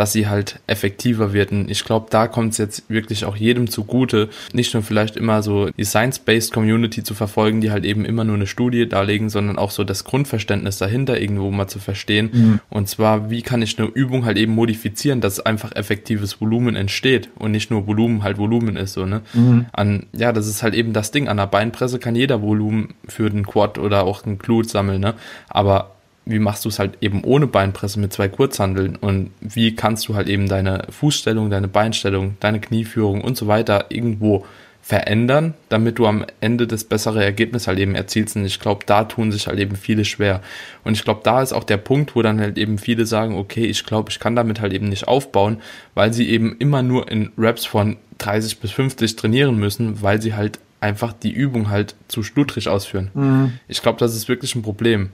dass 0.00 0.14
sie 0.14 0.28
halt 0.28 0.60
effektiver 0.66 1.34
wird. 1.34 1.52
Und 1.52 1.70
ich 1.70 1.84
glaube, 1.84 2.06
da 2.08 2.26
kommt 2.26 2.52
es 2.52 2.58
jetzt 2.58 2.88
wirklich 2.88 3.26
auch 3.26 3.36
jedem 3.36 3.68
zugute, 3.68 4.30
nicht 4.54 4.72
nur 4.72 4.82
vielleicht 4.82 5.14
immer 5.14 5.42
so 5.42 5.68
die 5.76 5.84
Science-Based 5.84 6.54
Community 6.54 7.02
zu 7.02 7.12
verfolgen, 7.12 7.60
die 7.60 7.70
halt 7.70 7.84
eben 7.84 8.06
immer 8.06 8.24
nur 8.24 8.36
eine 8.36 8.46
Studie 8.46 8.88
darlegen, 8.88 9.28
sondern 9.28 9.58
auch 9.58 9.70
so 9.70 9.84
das 9.84 10.04
Grundverständnis 10.04 10.78
dahinter 10.78 11.20
irgendwo 11.20 11.50
mal 11.50 11.68
zu 11.68 11.80
verstehen. 11.80 12.30
Mhm. 12.32 12.60
Und 12.70 12.88
zwar, 12.88 13.28
wie 13.28 13.42
kann 13.42 13.60
ich 13.60 13.78
eine 13.78 13.88
Übung 13.88 14.24
halt 14.24 14.38
eben 14.38 14.54
modifizieren, 14.54 15.20
dass 15.20 15.38
einfach 15.38 15.72
effektives 15.76 16.40
Volumen 16.40 16.76
entsteht 16.76 17.28
und 17.34 17.50
nicht 17.50 17.70
nur 17.70 17.86
Volumen 17.86 18.22
halt 18.22 18.38
Volumen 18.38 18.76
ist, 18.76 18.94
so, 18.94 19.04
ne? 19.04 19.20
Mhm. 19.34 19.66
An, 19.70 20.06
ja, 20.14 20.32
das 20.32 20.46
ist 20.46 20.62
halt 20.62 20.72
eben 20.72 20.94
das 20.94 21.10
Ding. 21.10 21.28
An 21.28 21.36
der 21.36 21.46
Beinpresse 21.46 21.98
kann 21.98 22.16
jeder 22.16 22.40
Volumen 22.40 22.94
für 23.06 23.28
den 23.28 23.44
Quad 23.44 23.76
oder 23.76 24.04
auch 24.04 24.22
den 24.22 24.38
Glut 24.38 24.70
sammeln, 24.70 25.02
ne? 25.02 25.12
Aber 25.50 25.96
wie 26.30 26.38
machst 26.38 26.64
du 26.64 26.68
es 26.68 26.78
halt 26.78 26.98
eben 27.00 27.24
ohne 27.24 27.46
Beinpresse 27.46 28.00
mit 28.00 28.12
zwei 28.12 28.28
Kurzhandeln 28.28 28.96
und 28.96 29.30
wie 29.40 29.74
kannst 29.74 30.08
du 30.08 30.14
halt 30.14 30.28
eben 30.28 30.48
deine 30.48 30.86
Fußstellung, 30.90 31.50
deine 31.50 31.68
Beinstellung, 31.68 32.36
deine 32.40 32.60
Knieführung 32.60 33.22
und 33.22 33.36
so 33.36 33.46
weiter 33.46 33.86
irgendwo 33.88 34.44
verändern, 34.82 35.54
damit 35.68 35.98
du 35.98 36.06
am 36.06 36.24
Ende 36.40 36.66
das 36.66 36.84
bessere 36.84 37.22
Ergebnis 37.22 37.66
halt 37.68 37.78
eben 37.78 37.94
erzielst. 37.94 38.34
Und 38.36 38.44
ich 38.44 38.58
glaube, 38.60 38.84
da 38.86 39.04
tun 39.04 39.30
sich 39.30 39.46
halt 39.46 39.58
eben 39.58 39.76
viele 39.76 40.04
schwer. 40.04 40.40
Und 40.84 40.94
ich 40.94 41.04
glaube, 41.04 41.20
da 41.22 41.42
ist 41.42 41.52
auch 41.52 41.64
der 41.64 41.76
Punkt, 41.76 42.16
wo 42.16 42.22
dann 42.22 42.40
halt 42.40 42.58
eben 42.58 42.78
viele 42.78 43.06
sagen, 43.06 43.36
okay, 43.36 43.66
ich 43.66 43.84
glaube, 43.84 44.10
ich 44.10 44.18
kann 44.18 44.34
damit 44.34 44.60
halt 44.60 44.72
eben 44.72 44.88
nicht 44.88 45.06
aufbauen, 45.06 45.58
weil 45.94 46.12
sie 46.12 46.28
eben 46.28 46.56
immer 46.58 46.82
nur 46.82 47.10
in 47.10 47.30
Raps 47.36 47.66
von 47.66 47.98
30 48.18 48.58
bis 48.58 48.70
50 48.72 49.16
trainieren 49.16 49.56
müssen, 49.56 50.02
weil 50.02 50.20
sie 50.20 50.34
halt 50.34 50.58
einfach 50.80 51.12
die 51.12 51.30
Übung 51.30 51.68
halt 51.68 51.94
zu 52.08 52.22
schludrig 52.22 52.68
ausführen. 52.68 53.10
Mhm. 53.14 53.52
Ich 53.68 53.82
glaube, 53.82 53.98
das 53.98 54.16
ist 54.16 54.28
wirklich 54.28 54.54
ein 54.54 54.62
Problem. 54.62 55.10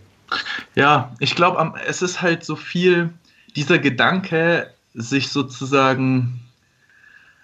Ja, 0.75 1.15
ich 1.21 1.35
glaube, 1.35 1.75
es 1.87 2.03
ist 2.03 2.23
halt 2.23 2.45
so 2.45 2.57
viel 2.57 3.11
dieser 3.55 3.79
Gedanke, 3.79 4.73
sich 4.95 5.29
sozusagen 5.31 6.46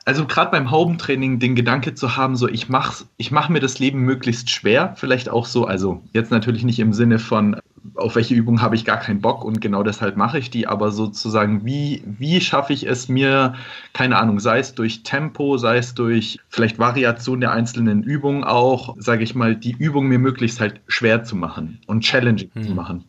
also 0.04 0.26
gerade 0.26 0.50
beim 0.50 0.70
Haubentraining 0.70 1.38
den 1.38 1.54
Gedanke 1.54 1.94
zu 1.94 2.16
haben, 2.16 2.36
so 2.36 2.48
ich 2.48 2.68
mache 2.68 3.04
ich 3.16 3.30
mach 3.30 3.48
mir 3.48 3.60
das 3.60 3.78
Leben 3.78 4.00
möglichst 4.00 4.50
schwer, 4.50 4.94
vielleicht 4.96 5.28
auch 5.28 5.46
so, 5.46 5.64
also 5.64 6.02
jetzt 6.12 6.30
natürlich 6.30 6.64
nicht 6.64 6.80
im 6.80 6.92
Sinne 6.92 7.18
von, 7.18 7.56
auf 7.94 8.16
welche 8.16 8.34
Übung 8.34 8.60
habe 8.60 8.74
ich 8.74 8.84
gar 8.84 8.98
keinen 8.98 9.20
Bock 9.20 9.44
und 9.44 9.60
genau 9.60 9.82
deshalb 9.82 10.16
mache 10.16 10.38
ich 10.38 10.50
die, 10.50 10.66
aber 10.66 10.90
sozusagen, 10.90 11.64
wie, 11.64 12.02
wie 12.04 12.40
schaffe 12.40 12.72
ich 12.72 12.86
es 12.86 13.08
mir, 13.08 13.54
keine 13.92 14.18
Ahnung, 14.18 14.40
sei 14.40 14.58
es 14.58 14.74
durch 14.74 15.02
Tempo, 15.02 15.56
sei 15.56 15.78
es 15.78 15.94
durch 15.94 16.38
vielleicht 16.48 16.78
Variation 16.78 17.40
der 17.40 17.52
einzelnen 17.52 18.02
Übungen 18.02 18.44
auch, 18.44 18.96
sage 18.98 19.22
ich 19.22 19.34
mal, 19.34 19.54
die 19.54 19.72
Übung 19.72 20.08
mir 20.08 20.18
möglichst 20.18 20.60
halt 20.60 20.80
schwer 20.88 21.22
zu 21.24 21.36
machen 21.36 21.78
und 21.86 22.02
challenging 22.02 22.50
hm. 22.54 22.62
zu 22.64 22.74
machen. 22.74 23.04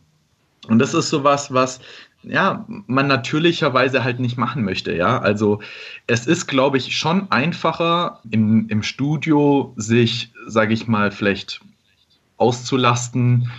Und 0.68 0.78
das 0.78 0.94
ist 0.94 1.10
sowas, 1.10 1.52
was 1.52 1.80
ja, 2.26 2.66
man 2.86 3.06
natürlicherweise 3.06 4.04
halt 4.04 4.20
nicht 4.20 4.36
machen 4.36 4.64
möchte, 4.64 4.94
ja. 4.94 5.18
Also 5.18 5.60
es 6.06 6.26
ist, 6.26 6.46
glaube 6.46 6.76
ich, 6.76 6.96
schon 6.96 7.30
einfacher 7.30 8.20
im, 8.30 8.68
im 8.68 8.82
Studio 8.82 9.72
sich, 9.76 10.32
sage 10.46 10.74
ich 10.74 10.86
mal, 10.86 11.10
vielleicht 11.10 11.60
auszulasten, 12.36 13.50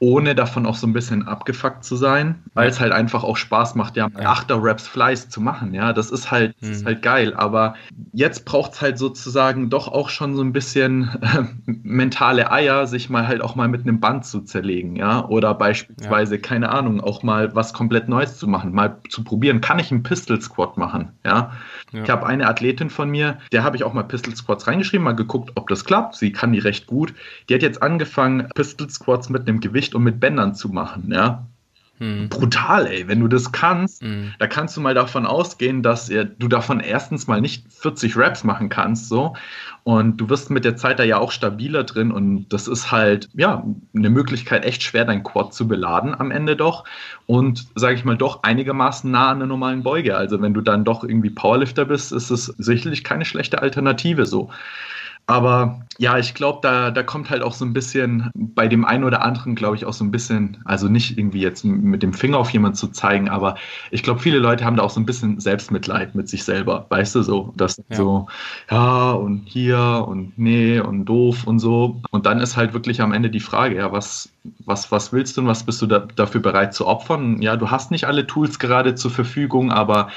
ohne 0.00 0.34
davon 0.34 0.66
auch 0.66 0.76
so 0.76 0.86
ein 0.86 0.92
bisschen 0.92 1.26
abgefuckt 1.26 1.84
zu 1.84 1.96
sein, 1.96 2.42
weil 2.54 2.68
es 2.68 2.78
halt 2.80 2.92
einfach 2.92 3.24
auch 3.24 3.36
Spaß 3.36 3.74
macht, 3.74 3.96
ja, 3.96 4.08
ja. 4.16 4.28
Achter-Raps 4.28 4.86
Fleiß 4.86 5.28
zu 5.28 5.40
machen, 5.40 5.74
ja, 5.74 5.92
das 5.92 6.10
ist 6.10 6.30
halt, 6.30 6.54
das 6.60 6.70
ist 6.70 6.82
mhm. 6.82 6.86
halt 6.86 7.02
geil, 7.02 7.34
aber 7.34 7.74
jetzt 8.12 8.44
braucht 8.44 8.74
es 8.74 8.80
halt 8.80 8.98
sozusagen 8.98 9.70
doch 9.70 9.88
auch 9.88 10.08
schon 10.08 10.36
so 10.36 10.42
ein 10.42 10.52
bisschen 10.52 11.10
äh, 11.22 11.44
mentale 11.66 12.52
Eier, 12.52 12.86
sich 12.86 13.10
mal 13.10 13.26
halt 13.26 13.42
auch 13.42 13.56
mal 13.56 13.68
mit 13.68 13.82
einem 13.82 14.00
Band 14.00 14.24
zu 14.24 14.40
zerlegen, 14.42 14.96
ja, 14.96 15.26
oder 15.26 15.54
beispielsweise, 15.54 16.36
ja. 16.36 16.40
keine 16.40 16.70
Ahnung, 16.70 17.00
auch 17.00 17.22
mal 17.22 17.54
was 17.54 17.72
komplett 17.72 18.08
Neues 18.08 18.38
zu 18.38 18.46
machen, 18.46 18.72
mal 18.72 18.98
zu 19.08 19.24
probieren, 19.24 19.60
kann 19.60 19.78
ich 19.78 19.90
einen 19.90 20.02
Pistol 20.02 20.40
Squat 20.40 20.76
machen, 20.76 21.12
ja, 21.24 21.50
ja. 21.92 22.02
Ich 22.02 22.10
habe 22.10 22.26
eine 22.26 22.46
Athletin 22.46 22.90
von 22.90 23.08
mir, 23.08 23.38
der 23.52 23.64
habe 23.64 23.76
ich 23.76 23.84
auch 23.84 23.92
mal 23.92 24.02
Pistol 24.02 24.34
Squats 24.36 24.66
reingeschrieben, 24.66 25.04
mal 25.04 25.12
geguckt, 25.12 25.52
ob 25.54 25.68
das 25.68 25.84
klappt. 25.84 26.16
Sie 26.16 26.32
kann 26.32 26.52
die 26.52 26.58
recht 26.58 26.86
gut. 26.86 27.14
Die 27.48 27.54
hat 27.54 27.62
jetzt 27.62 27.82
angefangen, 27.82 28.48
Pistol 28.54 28.90
Squats 28.90 29.28
mit 29.28 29.48
einem 29.48 29.60
Gewicht 29.60 29.87
und 29.94 30.02
mit 30.04 30.20
Bändern 30.20 30.54
zu 30.54 30.68
machen, 30.68 31.10
ja. 31.12 31.46
Hm. 31.98 32.28
Brutal, 32.28 32.86
ey. 32.86 33.08
Wenn 33.08 33.20
du 33.20 33.28
das 33.28 33.50
kannst, 33.50 34.02
hm. 34.02 34.32
da 34.38 34.46
kannst 34.46 34.76
du 34.76 34.80
mal 34.80 34.94
davon 34.94 35.26
ausgehen, 35.26 35.82
dass 35.82 36.06
du 36.06 36.48
davon 36.48 36.80
erstens 36.80 37.26
mal 37.26 37.40
nicht 37.40 37.64
40 37.72 38.16
Raps 38.16 38.44
machen 38.44 38.68
kannst, 38.68 39.08
so. 39.08 39.34
Und 39.82 40.18
du 40.18 40.28
wirst 40.28 40.50
mit 40.50 40.64
der 40.64 40.76
Zeit 40.76 40.98
da 40.98 41.02
ja 41.02 41.18
auch 41.18 41.32
stabiler 41.32 41.82
drin 41.82 42.12
und 42.12 42.48
das 42.50 42.68
ist 42.68 42.92
halt, 42.92 43.28
ja, 43.34 43.64
eine 43.96 44.10
Möglichkeit, 44.10 44.64
echt 44.64 44.82
schwer 44.82 45.04
dein 45.04 45.24
Quad 45.24 45.54
zu 45.54 45.66
beladen 45.66 46.14
am 46.14 46.30
Ende 46.30 46.56
doch. 46.56 46.84
Und, 47.26 47.66
sage 47.74 47.94
ich 47.94 48.04
mal, 48.04 48.16
doch 48.16 48.42
einigermaßen 48.42 49.10
nah 49.10 49.30
an 49.30 49.38
der 49.38 49.48
normalen 49.48 49.82
Beuge. 49.82 50.16
Also 50.16 50.40
wenn 50.40 50.54
du 50.54 50.60
dann 50.60 50.84
doch 50.84 51.02
irgendwie 51.02 51.30
Powerlifter 51.30 51.86
bist, 51.86 52.12
ist 52.12 52.30
es 52.30 52.46
sicherlich 52.58 53.02
keine 53.02 53.24
schlechte 53.24 53.60
Alternative 53.60 54.26
so. 54.26 54.50
Aber 55.28 55.82
ja, 55.98 56.16
ich 56.16 56.32
glaube, 56.32 56.60
da, 56.62 56.90
da 56.90 57.02
kommt 57.02 57.28
halt 57.28 57.42
auch 57.42 57.52
so 57.52 57.62
ein 57.66 57.74
bisschen 57.74 58.30
bei 58.34 58.66
dem 58.66 58.86
einen 58.86 59.04
oder 59.04 59.20
anderen, 59.22 59.54
glaube 59.54 59.76
ich, 59.76 59.84
auch 59.84 59.92
so 59.92 60.02
ein 60.02 60.10
bisschen, 60.10 60.56
also 60.64 60.88
nicht 60.88 61.18
irgendwie 61.18 61.42
jetzt 61.42 61.66
mit 61.66 62.02
dem 62.02 62.14
Finger 62.14 62.38
auf 62.38 62.48
jemanden 62.48 62.76
zu 62.76 62.88
zeigen, 62.88 63.28
aber 63.28 63.56
ich 63.90 64.02
glaube, 64.02 64.20
viele 64.20 64.38
Leute 64.38 64.64
haben 64.64 64.76
da 64.76 64.84
auch 64.84 64.90
so 64.90 65.00
ein 65.00 65.04
bisschen 65.04 65.38
Selbstmitleid 65.38 66.14
mit 66.14 66.30
sich 66.30 66.44
selber, 66.44 66.86
weißt 66.88 67.14
du 67.16 67.22
so, 67.22 67.52
dass 67.58 67.76
ja. 67.76 67.96
so, 67.96 68.26
ja, 68.70 69.10
und 69.10 69.42
hier 69.44 70.06
und 70.08 70.38
nee 70.38 70.80
und 70.80 71.04
doof 71.04 71.46
und 71.46 71.58
so. 71.58 72.00
Und 72.10 72.24
dann 72.24 72.40
ist 72.40 72.56
halt 72.56 72.72
wirklich 72.72 73.02
am 73.02 73.12
Ende 73.12 73.28
die 73.28 73.40
Frage, 73.40 73.76
ja, 73.76 73.92
was, 73.92 74.30
was, 74.64 74.90
was 74.90 75.12
willst 75.12 75.36
du 75.36 75.42
und 75.42 75.46
was 75.46 75.64
bist 75.64 75.82
du 75.82 75.86
da, 75.86 76.06
dafür 76.16 76.40
bereit 76.40 76.72
zu 76.72 76.86
opfern? 76.86 77.42
Ja, 77.42 77.56
du 77.56 77.70
hast 77.70 77.90
nicht 77.90 78.06
alle 78.06 78.26
Tools 78.26 78.58
gerade 78.58 78.94
zur 78.94 79.10
Verfügung, 79.10 79.72
aber 79.72 80.08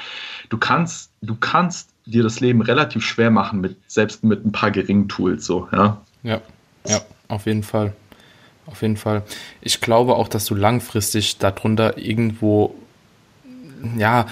du 0.48 0.56
kannst, 0.56 1.12
du 1.20 1.34
kannst 1.34 1.91
dir 2.06 2.22
das 2.22 2.40
Leben 2.40 2.62
relativ 2.62 3.04
schwer 3.04 3.30
machen, 3.30 3.60
mit, 3.60 3.76
selbst 3.86 4.24
mit 4.24 4.44
ein 4.44 4.52
paar 4.52 4.70
geringen 4.70 5.08
Tools, 5.08 5.44
so, 5.44 5.68
ja. 5.72 6.00
Ja, 6.22 6.40
ja, 6.86 7.00
auf 7.28 7.46
jeden 7.46 7.62
Fall. 7.62 7.92
Auf 8.66 8.82
jeden 8.82 8.96
Fall. 8.96 9.22
Ich 9.60 9.80
glaube 9.80 10.14
auch, 10.14 10.28
dass 10.28 10.44
du 10.44 10.54
langfristig 10.54 11.38
darunter 11.38 11.98
irgendwo 11.98 12.74
ja, 13.96 14.26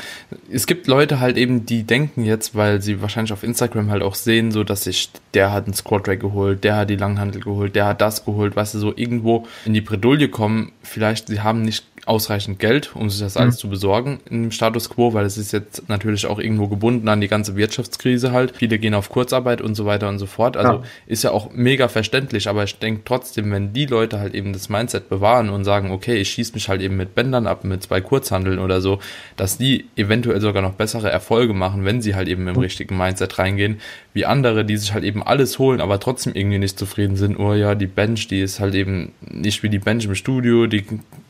es 0.50 0.66
gibt 0.66 0.86
Leute 0.86 1.20
halt 1.20 1.36
eben, 1.36 1.66
die 1.66 1.82
denken 1.82 2.24
jetzt, 2.24 2.54
weil 2.54 2.80
sie 2.80 3.02
wahrscheinlich 3.02 3.32
auf 3.32 3.42
Instagram 3.42 3.90
halt 3.90 4.02
auch 4.02 4.14
sehen, 4.14 4.50
so 4.50 4.64
dass 4.64 4.84
sich 4.84 5.10
der 5.34 5.52
hat 5.52 5.64
einen 5.64 5.74
Squat 5.74 6.08
Rack 6.08 6.20
geholt, 6.20 6.64
der 6.64 6.76
hat 6.76 6.90
die 6.90 6.96
Langhandel 6.96 7.42
geholt, 7.42 7.74
der 7.74 7.86
hat 7.86 8.00
das 8.00 8.24
geholt, 8.24 8.56
weißt 8.56 8.74
du, 8.74 8.78
so 8.78 8.92
irgendwo 8.94 9.46
in 9.64 9.74
die 9.74 9.80
Bredouille 9.80 10.28
kommen. 10.28 10.72
Vielleicht 10.82 11.28
sie 11.28 11.40
haben 11.40 11.62
nicht 11.62 11.84
ausreichend 12.10 12.58
Geld, 12.58 12.90
um 12.96 13.08
sich 13.08 13.20
das 13.20 13.36
alles 13.36 13.54
mhm. 13.54 13.58
zu 13.58 13.68
besorgen 13.68 14.18
im 14.28 14.50
Status 14.50 14.90
quo, 14.90 15.14
weil 15.14 15.24
es 15.24 15.38
ist 15.38 15.52
jetzt 15.52 15.88
natürlich 15.88 16.26
auch 16.26 16.40
irgendwo 16.40 16.66
gebunden 16.66 17.08
an 17.08 17.20
die 17.20 17.28
ganze 17.28 17.54
Wirtschaftskrise 17.54 18.32
halt. 18.32 18.56
Viele 18.56 18.80
gehen 18.80 18.94
auf 18.94 19.10
Kurzarbeit 19.10 19.60
und 19.60 19.76
so 19.76 19.86
weiter 19.86 20.08
und 20.08 20.18
so 20.18 20.26
fort. 20.26 20.56
Also 20.56 20.72
ja. 20.72 20.82
ist 21.06 21.22
ja 21.22 21.30
auch 21.30 21.52
mega 21.52 21.86
verständlich, 21.86 22.48
aber 22.48 22.64
ich 22.64 22.76
denke 22.80 23.02
trotzdem, 23.04 23.52
wenn 23.52 23.72
die 23.72 23.86
Leute 23.86 24.18
halt 24.18 24.34
eben 24.34 24.52
das 24.52 24.68
Mindset 24.68 25.08
bewahren 25.08 25.50
und 25.50 25.62
sagen, 25.62 25.92
okay, 25.92 26.16
ich 26.16 26.30
schieße 26.30 26.54
mich 26.54 26.68
halt 26.68 26.82
eben 26.82 26.96
mit 26.96 27.14
Bändern 27.14 27.46
ab, 27.46 27.62
mit 27.62 27.84
zwei 27.84 28.00
Kurzhandeln 28.00 28.58
oder 28.58 28.80
so, 28.80 28.98
dass 29.36 29.56
die 29.56 29.86
eventuell 29.94 30.40
sogar 30.40 30.62
noch 30.62 30.72
bessere 30.72 31.10
Erfolge 31.10 31.54
machen, 31.54 31.84
wenn 31.84 32.02
sie 32.02 32.16
halt 32.16 32.26
eben 32.26 32.48
im 32.48 32.54
mhm. 32.54 32.60
richtigen 32.60 32.96
Mindset 32.96 33.38
reingehen, 33.38 33.78
wie 34.14 34.26
andere, 34.26 34.64
die 34.64 34.76
sich 34.76 34.92
halt 34.92 35.04
eben 35.04 35.22
alles 35.22 35.60
holen, 35.60 35.80
aber 35.80 36.00
trotzdem 36.00 36.34
irgendwie 36.34 36.58
nicht 36.58 36.76
zufrieden 36.76 37.14
sind. 37.14 37.38
Oh 37.38 37.54
ja, 37.54 37.76
die 37.76 37.86
Bench, 37.86 38.26
die 38.26 38.40
ist 38.40 38.58
halt 38.58 38.74
eben 38.74 39.12
nicht 39.20 39.62
wie 39.62 39.68
die 39.68 39.78
Bench 39.78 40.06
im 40.06 40.16
Studio, 40.16 40.66
die, 40.66 40.84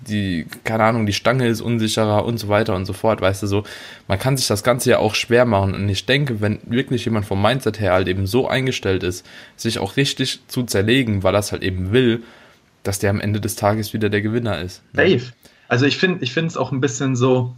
die, 0.08 0.46
keine 0.70 0.84
Ahnung, 0.84 1.04
die 1.04 1.12
Stange 1.12 1.48
ist 1.48 1.60
unsicherer 1.60 2.24
und 2.24 2.38
so 2.38 2.48
weiter 2.48 2.76
und 2.76 2.84
so 2.84 2.92
fort, 2.92 3.20
weißt 3.20 3.42
du 3.42 3.48
so. 3.48 3.64
Man 4.06 4.20
kann 4.20 4.36
sich 4.36 4.46
das 4.46 4.62
Ganze 4.62 4.90
ja 4.90 4.98
auch 4.98 5.16
schwer 5.16 5.44
machen 5.44 5.74
und 5.74 5.88
ich 5.88 6.06
denke, 6.06 6.40
wenn 6.40 6.60
wirklich 6.64 7.04
jemand 7.04 7.26
vom 7.26 7.42
Mindset 7.42 7.80
her 7.80 7.92
halt 7.92 8.06
eben 8.06 8.28
so 8.28 8.48
eingestellt 8.48 9.02
ist, 9.02 9.26
sich 9.56 9.80
auch 9.80 9.96
richtig 9.96 10.40
zu 10.46 10.62
zerlegen, 10.62 11.24
weil 11.24 11.34
es 11.34 11.50
halt 11.50 11.64
eben 11.64 11.90
will, 11.90 12.22
dass 12.84 13.00
der 13.00 13.10
am 13.10 13.20
Ende 13.20 13.40
des 13.40 13.56
Tages 13.56 13.92
wieder 13.92 14.10
der 14.10 14.22
Gewinner 14.22 14.60
ist. 14.60 14.82
Ne? 14.92 15.18
Safe. 15.18 15.32
Also 15.66 15.86
ich 15.86 15.98
finde, 15.98 16.22
ich 16.22 16.32
finde 16.32 16.48
es 16.48 16.56
auch 16.56 16.70
ein 16.70 16.80
bisschen 16.80 17.16
so, 17.16 17.56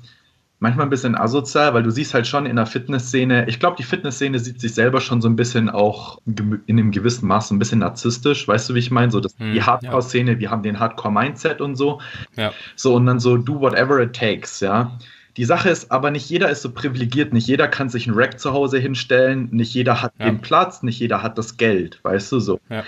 manchmal 0.62 0.86
ein 0.86 0.90
bisschen 0.90 1.16
asozial, 1.16 1.74
weil 1.74 1.82
du 1.82 1.90
siehst 1.90 2.14
halt 2.14 2.28
schon 2.28 2.46
in 2.46 2.54
der 2.54 2.66
Fitnessszene, 2.66 3.48
ich 3.48 3.58
glaube, 3.58 3.74
die 3.76 3.82
Fitnessszene 3.82 4.38
sieht 4.38 4.60
sich 4.60 4.72
selber 4.72 5.00
schon 5.00 5.20
so 5.20 5.28
ein 5.28 5.34
bisschen 5.34 5.68
auch 5.68 6.20
in 6.24 6.62
einem 6.68 6.92
gewissen 6.92 7.26
Maß 7.26 7.50
ein 7.50 7.58
bisschen 7.58 7.80
narzisstisch, 7.80 8.46
weißt 8.46 8.70
du, 8.70 8.74
wie 8.76 8.78
ich 8.78 8.92
meine? 8.92 9.10
So 9.10 9.18
das, 9.18 9.36
hm, 9.38 9.54
die 9.54 9.62
Hardcore-Szene, 9.62 10.34
ja. 10.34 10.38
wir 10.38 10.50
haben 10.52 10.62
den 10.62 10.78
Hardcore-Mindset 10.78 11.60
und 11.60 11.74
so. 11.74 12.00
Ja. 12.36 12.52
So 12.76 12.94
und 12.94 13.06
dann 13.06 13.18
so 13.18 13.36
do 13.36 13.60
whatever 13.60 14.00
it 14.00 14.14
takes, 14.14 14.60
ja. 14.60 14.96
Die 15.38 15.46
Sache 15.46 15.70
ist 15.70 15.90
aber, 15.90 16.10
nicht 16.10 16.28
jeder 16.28 16.50
ist 16.50 16.60
so 16.60 16.70
privilegiert, 16.72 17.32
nicht 17.32 17.46
jeder 17.46 17.66
kann 17.66 17.88
sich 17.88 18.06
einen 18.06 18.18
Rack 18.18 18.38
zu 18.38 18.52
Hause 18.52 18.78
hinstellen, 18.78 19.48
nicht 19.50 19.72
jeder 19.72 20.02
hat 20.02 20.12
ja. 20.18 20.26
den 20.26 20.42
Platz, 20.42 20.82
nicht 20.82 20.98
jeder 20.98 21.22
hat 21.22 21.38
das 21.38 21.56
Geld, 21.56 22.00
weißt 22.02 22.32
du 22.32 22.38
so. 22.40 22.60
Ja. 22.68 22.84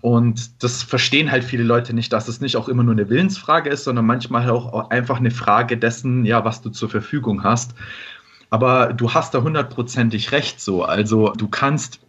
Und 0.00 0.62
das 0.62 0.84
verstehen 0.84 1.32
halt 1.32 1.42
viele 1.42 1.64
Leute 1.64 1.94
nicht, 1.94 2.12
dass 2.12 2.28
es 2.28 2.40
nicht 2.40 2.56
auch 2.56 2.68
immer 2.68 2.84
nur 2.84 2.92
eine 2.92 3.08
Willensfrage 3.08 3.68
ist, 3.70 3.82
sondern 3.82 4.06
manchmal 4.06 4.48
auch 4.48 4.90
einfach 4.90 5.18
eine 5.18 5.32
Frage 5.32 5.76
dessen, 5.76 6.24
ja, 6.24 6.44
was 6.44 6.62
du 6.62 6.70
zur 6.70 6.88
Verfügung 6.88 7.42
hast. 7.42 7.74
Aber 8.50 8.92
du 8.92 9.12
hast 9.12 9.34
da 9.34 9.42
hundertprozentig 9.42 10.30
recht 10.30 10.60
so. 10.60 10.84
Also 10.84 11.32
du 11.32 11.48
kannst 11.48 12.00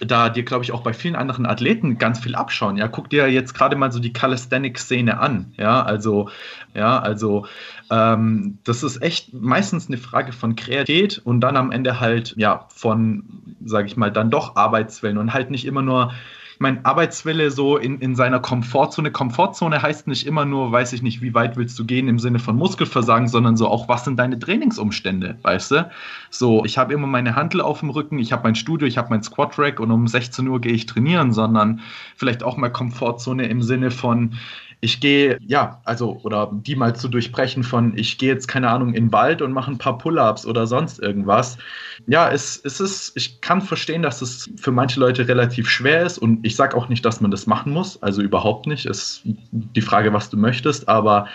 da 0.00 0.28
dir, 0.28 0.44
glaube 0.44 0.64
ich, 0.64 0.72
auch 0.72 0.82
bei 0.82 0.92
vielen 0.92 1.16
anderen 1.16 1.46
Athleten 1.46 1.98
ganz 1.98 2.20
viel 2.20 2.34
abschauen. 2.34 2.76
Ja, 2.76 2.88
guck 2.88 3.10
dir 3.10 3.30
jetzt 3.30 3.54
gerade 3.54 3.76
mal 3.76 3.92
so 3.92 3.98
die 3.98 4.12
Calisthenics-Szene 4.12 5.18
an. 5.18 5.52
Ja, 5.56 5.82
also, 5.82 6.30
ja, 6.74 6.98
also 6.98 7.46
ähm, 7.90 8.58
das 8.64 8.82
ist 8.82 9.02
echt 9.02 9.32
meistens 9.32 9.88
eine 9.88 9.98
Frage 9.98 10.32
von 10.32 10.56
Kreativität 10.56 11.20
und 11.24 11.40
dann 11.40 11.56
am 11.56 11.70
Ende 11.72 12.00
halt, 12.00 12.34
ja, 12.36 12.66
von, 12.68 13.56
sage 13.64 13.86
ich 13.86 13.96
mal, 13.96 14.10
dann 14.10 14.30
doch 14.30 14.56
Arbeitswillen 14.56 15.18
und 15.18 15.32
halt 15.32 15.50
nicht 15.50 15.64
immer 15.64 15.82
nur 15.82 16.12
mein 16.58 16.84
Arbeitswille 16.84 17.50
so 17.50 17.76
in, 17.76 18.00
in 18.00 18.16
seiner 18.16 18.40
Komfortzone. 18.40 19.10
Komfortzone 19.12 19.80
heißt 19.80 20.06
nicht 20.08 20.26
immer 20.26 20.44
nur, 20.44 20.72
weiß 20.72 20.92
ich 20.92 21.02
nicht, 21.02 21.22
wie 21.22 21.34
weit 21.34 21.56
willst 21.56 21.78
du 21.78 21.84
gehen 21.84 22.08
im 22.08 22.18
Sinne 22.18 22.38
von 22.38 22.56
Muskelversagen, 22.56 23.28
sondern 23.28 23.56
so 23.56 23.68
auch, 23.68 23.88
was 23.88 24.04
sind 24.04 24.18
deine 24.18 24.38
Trainingsumstände, 24.38 25.38
weißt 25.42 25.70
du? 25.70 25.90
So, 26.30 26.64
ich 26.64 26.76
habe 26.76 26.92
immer 26.92 27.06
meine 27.06 27.36
Handel 27.36 27.60
auf 27.60 27.80
dem 27.80 27.90
Rücken, 27.90 28.18
ich 28.18 28.32
habe 28.32 28.42
mein 28.42 28.56
Studio, 28.56 28.86
ich 28.88 28.98
habe 28.98 29.10
mein 29.10 29.22
Squat-Rack 29.22 29.78
und 29.78 29.90
um 29.90 30.08
16 30.08 30.46
Uhr 30.48 30.60
gehe 30.60 30.72
ich 30.72 30.86
trainieren, 30.86 31.32
sondern 31.32 31.80
vielleicht 32.16 32.42
auch 32.42 32.56
mal 32.56 32.70
Komfortzone 32.70 33.46
im 33.46 33.62
Sinne 33.62 33.90
von, 33.90 34.34
ich 34.80 35.00
gehe, 35.00 35.38
ja, 35.44 35.80
also, 35.84 36.20
oder 36.22 36.50
die 36.52 36.76
mal 36.76 36.94
zu 36.94 37.08
durchbrechen 37.08 37.64
von, 37.64 37.98
ich 37.98 38.16
gehe 38.16 38.32
jetzt, 38.32 38.46
keine 38.46 38.70
Ahnung, 38.70 38.94
in 38.94 39.06
den 39.06 39.12
Wald 39.12 39.42
und 39.42 39.52
mache 39.52 39.72
ein 39.72 39.78
paar 39.78 39.98
Pull-ups 39.98 40.46
oder 40.46 40.68
sonst 40.68 41.00
irgendwas. 41.00 41.58
Ja, 42.06 42.30
es, 42.30 42.60
es 42.62 42.78
ist, 42.78 43.12
ich 43.16 43.40
kann 43.40 43.60
verstehen, 43.60 44.02
dass 44.02 44.22
es 44.22 44.48
für 44.56 44.70
manche 44.70 45.00
Leute 45.00 45.26
relativ 45.26 45.68
schwer 45.68 46.06
ist 46.06 46.18
und 46.18 46.46
ich 46.46 46.54
sage 46.54 46.76
auch 46.76 46.88
nicht, 46.88 47.04
dass 47.04 47.20
man 47.20 47.32
das 47.32 47.48
machen 47.48 47.72
muss, 47.72 48.00
also 48.02 48.22
überhaupt 48.22 48.66
nicht. 48.66 48.86
Es 48.86 48.98
ist 48.98 49.22
die 49.50 49.80
Frage, 49.80 50.12
was 50.12 50.30
du 50.30 50.36
möchtest, 50.36 50.88
aber 50.88 51.26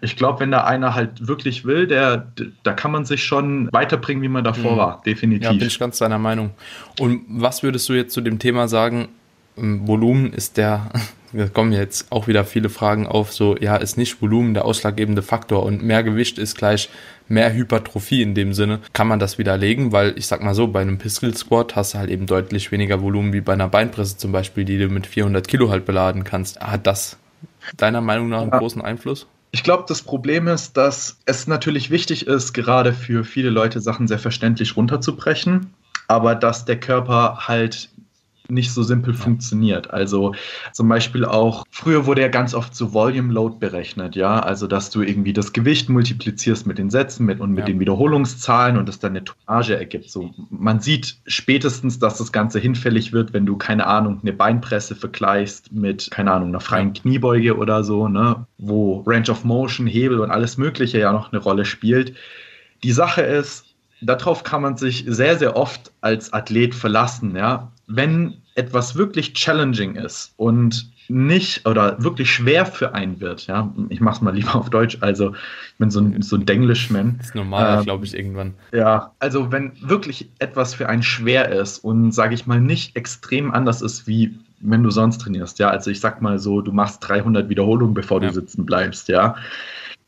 ich 0.00 0.16
glaube, 0.16 0.40
wenn 0.40 0.52
da 0.52 0.62
einer 0.64 0.94
halt 0.94 1.26
wirklich 1.26 1.64
will, 1.64 1.88
der, 1.88 2.32
da 2.62 2.72
kann 2.74 2.92
man 2.92 3.04
sich 3.04 3.24
schon 3.24 3.72
weiterbringen, 3.72 4.22
wie 4.22 4.28
man 4.28 4.44
davor 4.44 4.72
mhm. 4.72 4.76
war, 4.76 5.02
definitiv. 5.04 5.50
Ja, 5.50 5.52
bin 5.52 5.66
ich 5.66 5.78
ganz 5.80 5.98
deiner 5.98 6.18
Meinung. 6.18 6.50
Und 7.00 7.24
was 7.28 7.64
würdest 7.64 7.88
du 7.88 7.94
jetzt 7.94 8.12
zu 8.12 8.20
dem 8.20 8.38
Thema 8.38 8.68
sagen, 8.68 9.08
Volumen 9.56 10.32
ist 10.32 10.56
der, 10.56 10.90
da 11.34 11.48
kommen 11.48 11.72
jetzt 11.72 12.10
auch 12.10 12.26
wieder 12.28 12.44
viele 12.44 12.68
Fragen 12.68 13.06
auf, 13.06 13.32
so, 13.32 13.56
ja, 13.56 13.76
ist 13.76 13.96
nicht 13.96 14.22
Volumen 14.22 14.54
der 14.54 14.64
ausschlaggebende 14.64 15.22
Faktor 15.22 15.64
und 15.64 15.82
mehr 15.82 16.02
Gewicht 16.02 16.38
ist 16.38 16.56
gleich 16.56 16.88
mehr 17.28 17.52
Hypertrophie 17.52 18.22
in 18.22 18.34
dem 18.34 18.52
Sinne. 18.52 18.80
Kann 18.92 19.08
man 19.08 19.18
das 19.18 19.38
widerlegen, 19.38 19.92
weil 19.92 20.14
ich 20.16 20.26
sag 20.26 20.42
mal 20.42 20.54
so, 20.54 20.68
bei 20.68 20.80
einem 20.80 20.98
Pistol 20.98 21.34
Squat 21.34 21.74
hast 21.76 21.94
du 21.94 21.98
halt 21.98 22.10
eben 22.10 22.26
deutlich 22.26 22.70
weniger 22.70 23.02
Volumen 23.02 23.32
wie 23.32 23.40
bei 23.40 23.54
einer 23.54 23.68
Beinpresse 23.68 24.16
zum 24.16 24.32
Beispiel, 24.32 24.64
die 24.64 24.78
du 24.78 24.88
mit 24.88 25.06
400 25.06 25.46
Kilo 25.48 25.70
halt 25.70 25.84
beladen 25.86 26.24
kannst. 26.24 26.60
Hat 26.60 26.86
das 26.86 27.16
deiner 27.76 28.00
Meinung 28.00 28.28
nach 28.28 28.42
einen 28.42 28.52
ja. 28.52 28.58
großen 28.58 28.82
Einfluss? 28.82 29.26
Ich 29.50 29.62
glaube, 29.62 29.84
das 29.86 30.02
Problem 30.02 30.48
ist, 30.48 30.76
dass 30.76 31.18
es 31.26 31.46
natürlich 31.46 31.90
wichtig 31.90 32.26
ist, 32.26 32.52
gerade 32.52 32.92
für 32.92 33.24
viele 33.24 33.50
Leute 33.50 33.80
Sachen 33.80 34.08
sehr 34.08 34.18
verständlich 34.18 34.76
runterzubrechen, 34.76 35.72
aber 36.08 36.34
dass 36.34 36.64
der 36.64 36.80
Körper 36.80 37.46
halt 37.46 37.88
nicht 38.48 38.72
so 38.72 38.82
simpel 38.82 39.14
funktioniert. 39.14 39.90
Also 39.90 40.34
zum 40.72 40.88
Beispiel 40.88 41.24
auch, 41.24 41.64
früher 41.70 42.06
wurde 42.06 42.22
ja 42.22 42.28
ganz 42.28 42.54
oft 42.54 42.74
so 42.74 42.92
Volume 42.92 43.32
Load 43.32 43.56
berechnet, 43.58 44.16
ja, 44.16 44.40
also 44.40 44.66
dass 44.66 44.90
du 44.90 45.02
irgendwie 45.02 45.32
das 45.32 45.52
Gewicht 45.52 45.88
multiplizierst 45.88 46.66
mit 46.66 46.78
den 46.78 46.90
Sätzen 46.90 47.24
mit, 47.24 47.40
und 47.40 47.50
mit 47.50 47.60
ja. 47.60 47.66
den 47.66 47.80
Wiederholungszahlen 47.80 48.76
und 48.76 48.88
das 48.88 48.98
dann 48.98 49.12
eine 49.12 49.24
Tonnage 49.24 49.76
ergibt. 49.76 50.10
So, 50.10 50.30
man 50.50 50.80
sieht 50.80 51.16
spätestens, 51.26 51.98
dass 51.98 52.18
das 52.18 52.32
Ganze 52.32 52.58
hinfällig 52.58 53.12
wird, 53.12 53.32
wenn 53.32 53.46
du, 53.46 53.56
keine 53.56 53.86
Ahnung, 53.86 54.20
eine 54.22 54.32
Beinpresse 54.32 54.94
vergleichst 54.94 55.72
mit, 55.72 56.10
keine 56.10 56.32
Ahnung, 56.32 56.48
einer 56.48 56.60
freien 56.60 56.92
Kniebeuge 56.92 57.56
oder 57.56 57.82
so, 57.82 58.08
ne, 58.08 58.46
wo 58.58 59.02
Range 59.06 59.30
of 59.30 59.44
Motion, 59.44 59.86
Hebel 59.86 60.20
und 60.20 60.30
alles 60.30 60.58
Mögliche 60.58 60.98
ja 60.98 61.12
noch 61.12 61.32
eine 61.32 61.40
Rolle 61.40 61.64
spielt. 61.64 62.14
Die 62.82 62.92
Sache 62.92 63.22
ist, 63.22 63.64
darauf 64.02 64.44
kann 64.44 64.62
man 64.62 64.76
sich 64.76 65.04
sehr, 65.06 65.38
sehr 65.38 65.56
oft 65.56 65.92
als 66.00 66.32
Athlet 66.32 66.74
verlassen, 66.74 67.36
ja. 67.36 67.72
Wenn 67.86 68.38
etwas 68.54 68.96
wirklich 68.96 69.34
challenging 69.34 69.96
ist 69.96 70.32
und 70.36 70.90
nicht 71.08 71.66
oder 71.66 72.02
wirklich 72.02 72.30
schwer 72.30 72.64
für 72.64 72.94
einen 72.94 73.20
wird, 73.20 73.46
ja, 73.46 73.72
ich 73.88 74.00
mach's 74.00 74.20
mal 74.20 74.34
lieber 74.34 74.54
auf 74.54 74.70
Deutsch, 74.70 74.98
also 75.00 75.34
ich 75.34 75.78
bin 75.78 75.90
so 75.90 76.00
ein, 76.00 76.22
so 76.22 76.36
ein 76.36 76.46
Denglishman. 76.46 77.16
Das 77.18 77.28
ist 77.28 77.34
normal, 77.34 77.78
ähm, 77.78 77.84
glaube 77.84 78.04
ich, 78.04 78.14
irgendwann. 78.14 78.54
Ja, 78.72 79.12
also 79.18 79.52
wenn 79.52 79.72
wirklich 79.82 80.30
etwas 80.38 80.74
für 80.74 80.88
einen 80.88 81.02
schwer 81.02 81.50
ist 81.50 81.78
und, 81.78 82.12
sage 82.12 82.34
ich 82.34 82.46
mal, 82.46 82.60
nicht 82.60 82.96
extrem 82.96 83.52
anders 83.52 83.82
ist, 83.82 84.06
wie 84.06 84.38
wenn 84.60 84.82
du 84.82 84.90
sonst 84.90 85.18
trainierst, 85.18 85.58
ja, 85.58 85.68
also 85.68 85.90
ich 85.90 86.00
sag 86.00 86.22
mal 86.22 86.38
so, 86.38 86.62
du 86.62 86.72
machst 86.72 87.06
300 87.06 87.48
Wiederholungen, 87.50 87.92
bevor 87.92 88.22
ja. 88.22 88.28
du 88.28 88.34
sitzen 88.34 88.64
bleibst, 88.64 89.08
ja, 89.08 89.36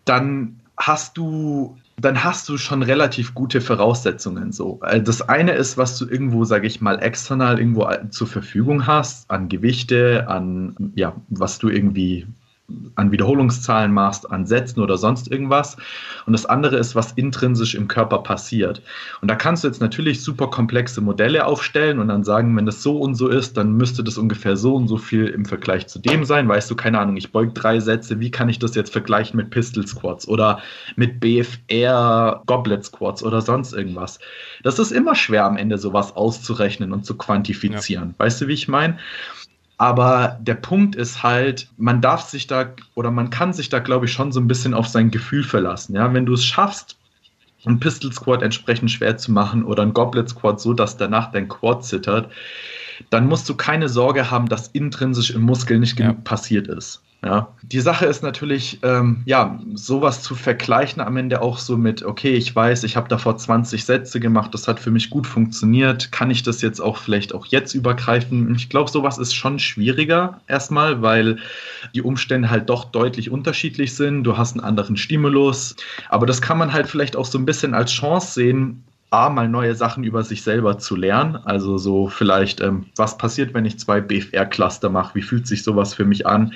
dann 0.06 0.60
hast 0.78 1.18
du 1.18 1.76
dann 1.98 2.22
hast 2.22 2.48
du 2.48 2.58
schon 2.58 2.82
relativ 2.82 3.34
gute 3.34 3.60
Voraussetzungen 3.60 4.52
so. 4.52 4.80
Äh, 4.82 5.00
das 5.00 5.22
eine 5.22 5.52
ist, 5.52 5.78
was 5.78 5.98
du 5.98 6.06
irgendwo, 6.06 6.44
sage 6.44 6.66
ich 6.66 6.80
mal, 6.80 7.02
external 7.02 7.58
irgendwo 7.58 7.88
zur 8.10 8.26
Verfügung 8.26 8.86
hast, 8.86 9.30
an 9.30 9.48
Gewichte, 9.48 10.28
an 10.28 10.92
ja, 10.94 11.14
was 11.28 11.58
du 11.58 11.68
irgendwie 11.68 12.26
an 12.96 13.12
Wiederholungszahlen 13.12 13.92
machst, 13.92 14.30
an 14.30 14.46
Sätzen 14.46 14.80
oder 14.80 14.98
sonst 14.98 15.30
irgendwas. 15.30 15.76
Und 16.26 16.32
das 16.32 16.46
andere 16.46 16.76
ist, 16.76 16.94
was 16.94 17.12
intrinsisch 17.12 17.74
im 17.74 17.86
Körper 17.86 18.18
passiert. 18.18 18.82
Und 19.20 19.28
da 19.28 19.36
kannst 19.36 19.62
du 19.62 19.68
jetzt 19.68 19.80
natürlich 19.80 20.22
super 20.22 20.48
komplexe 20.48 21.00
Modelle 21.00 21.46
aufstellen 21.46 22.00
und 22.00 22.08
dann 22.08 22.24
sagen, 22.24 22.56
wenn 22.56 22.66
das 22.66 22.82
so 22.82 22.98
und 22.98 23.14
so 23.14 23.28
ist, 23.28 23.56
dann 23.56 23.74
müsste 23.74 24.02
das 24.02 24.18
ungefähr 24.18 24.56
so 24.56 24.74
und 24.74 24.88
so 24.88 24.96
viel 24.96 25.26
im 25.26 25.44
Vergleich 25.44 25.86
zu 25.86 25.98
dem 25.98 26.24
sein. 26.24 26.48
Weißt 26.48 26.70
du, 26.70 26.74
keine 26.74 26.98
Ahnung, 26.98 27.16
ich 27.16 27.30
beug 27.30 27.54
drei 27.54 27.78
Sätze, 27.78 28.18
wie 28.18 28.30
kann 28.30 28.48
ich 28.48 28.58
das 28.58 28.74
jetzt 28.74 28.92
vergleichen 28.92 29.36
mit 29.36 29.50
Pistol 29.50 29.86
Squats 29.86 30.26
oder 30.26 30.60
mit 30.96 31.20
BFR 31.20 32.42
Goblet 32.46 32.84
Squats 32.84 33.22
oder 33.22 33.40
sonst 33.40 33.72
irgendwas? 33.72 34.18
Das 34.62 34.78
ist 34.78 34.90
immer 34.90 35.14
schwer 35.14 35.44
am 35.44 35.56
Ende 35.56 35.78
sowas 35.78 36.16
auszurechnen 36.16 36.92
und 36.92 37.06
zu 37.06 37.16
quantifizieren. 37.16 38.10
Ja. 38.10 38.24
Weißt 38.24 38.40
du, 38.40 38.48
wie 38.48 38.54
ich 38.54 38.66
meine? 38.66 38.98
Aber 39.78 40.38
der 40.40 40.54
Punkt 40.54 40.96
ist 40.96 41.22
halt, 41.22 41.68
man 41.76 42.00
darf 42.00 42.22
sich 42.22 42.46
da 42.46 42.74
oder 42.94 43.10
man 43.10 43.28
kann 43.30 43.52
sich 43.52 43.68
da, 43.68 43.78
glaube 43.78 44.06
ich, 44.06 44.12
schon 44.12 44.32
so 44.32 44.40
ein 44.40 44.48
bisschen 44.48 44.72
auf 44.72 44.88
sein 44.88 45.10
Gefühl 45.10 45.44
verlassen. 45.44 45.94
Ja, 45.94 46.12
wenn 46.14 46.24
du 46.24 46.32
es 46.32 46.44
schaffst, 46.44 46.96
einen 47.66 47.80
Pistol 47.80 48.12
Squat 48.12 48.42
entsprechend 48.42 48.90
schwer 48.90 49.18
zu 49.18 49.32
machen 49.32 49.64
oder 49.64 49.82
einen 49.82 49.92
Goblet 49.92 50.28
Squat 50.28 50.60
so, 50.60 50.72
dass 50.72 50.96
danach 50.96 51.32
dein 51.32 51.48
Quad 51.48 51.84
zittert, 51.84 52.32
dann 53.10 53.26
musst 53.26 53.48
du 53.48 53.54
keine 53.54 53.88
Sorge 53.88 54.30
haben, 54.30 54.48
dass 54.48 54.68
intrinsisch 54.68 55.30
im 55.30 55.42
Muskel 55.42 55.78
nicht 55.78 55.96
genug 55.96 56.16
ja. 56.16 56.22
passiert 56.22 56.68
ist. 56.68 57.02
Ja, 57.24 57.48
die 57.62 57.80
Sache 57.80 58.06
ist 58.06 58.22
natürlich, 58.22 58.78
ähm, 58.82 59.22
ja, 59.24 59.58
sowas 59.74 60.22
zu 60.22 60.34
vergleichen 60.34 61.00
am 61.02 61.16
Ende 61.16 61.40
auch 61.40 61.58
so 61.58 61.76
mit, 61.76 62.04
okay, 62.04 62.34
ich 62.34 62.54
weiß, 62.54 62.84
ich 62.84 62.96
habe 62.96 63.08
davor 63.08 63.36
20 63.36 63.84
Sätze 63.84 64.20
gemacht, 64.20 64.52
das 64.54 64.68
hat 64.68 64.78
für 64.78 64.90
mich 64.90 65.10
gut 65.10 65.26
funktioniert, 65.26 66.12
kann 66.12 66.30
ich 66.30 66.42
das 66.42 66.62
jetzt 66.62 66.78
auch 66.78 66.98
vielleicht 66.98 67.34
auch 67.34 67.46
jetzt 67.46 67.74
übergreifen? 67.74 68.54
Ich 68.54 68.68
glaube, 68.68 68.90
sowas 68.90 69.18
ist 69.18 69.34
schon 69.34 69.58
schwieriger 69.58 70.40
erstmal, 70.46 71.02
weil 71.02 71.38
die 71.94 72.02
Umstände 72.02 72.50
halt 72.50 72.68
doch 72.68 72.84
deutlich 72.84 73.30
unterschiedlich 73.30 73.96
sind. 73.96 74.22
Du 74.22 74.36
hast 74.36 74.52
einen 74.52 74.64
anderen 74.64 74.96
Stimulus, 74.96 75.74
aber 76.08 76.26
das 76.26 76.40
kann 76.42 76.58
man 76.58 76.72
halt 76.72 76.86
vielleicht 76.86 77.16
auch 77.16 77.26
so 77.26 77.38
ein 77.38 77.46
bisschen 77.46 77.74
als 77.74 77.90
Chance 77.90 78.34
sehen, 78.34 78.84
A, 79.16 79.30
mal 79.30 79.48
neue 79.48 79.74
Sachen 79.74 80.04
über 80.04 80.22
sich 80.22 80.42
selber 80.42 80.78
zu 80.78 80.94
lernen. 80.94 81.36
Also 81.36 81.78
so 81.78 82.06
vielleicht, 82.06 82.60
ähm, 82.60 82.84
was 82.96 83.16
passiert, 83.16 83.54
wenn 83.54 83.64
ich 83.64 83.78
zwei 83.78 84.02
BFR-Cluster 84.02 84.90
mache? 84.90 85.14
Wie 85.14 85.22
fühlt 85.22 85.46
sich 85.46 85.64
sowas 85.64 85.94
für 85.94 86.04
mich 86.04 86.26
an? 86.26 86.52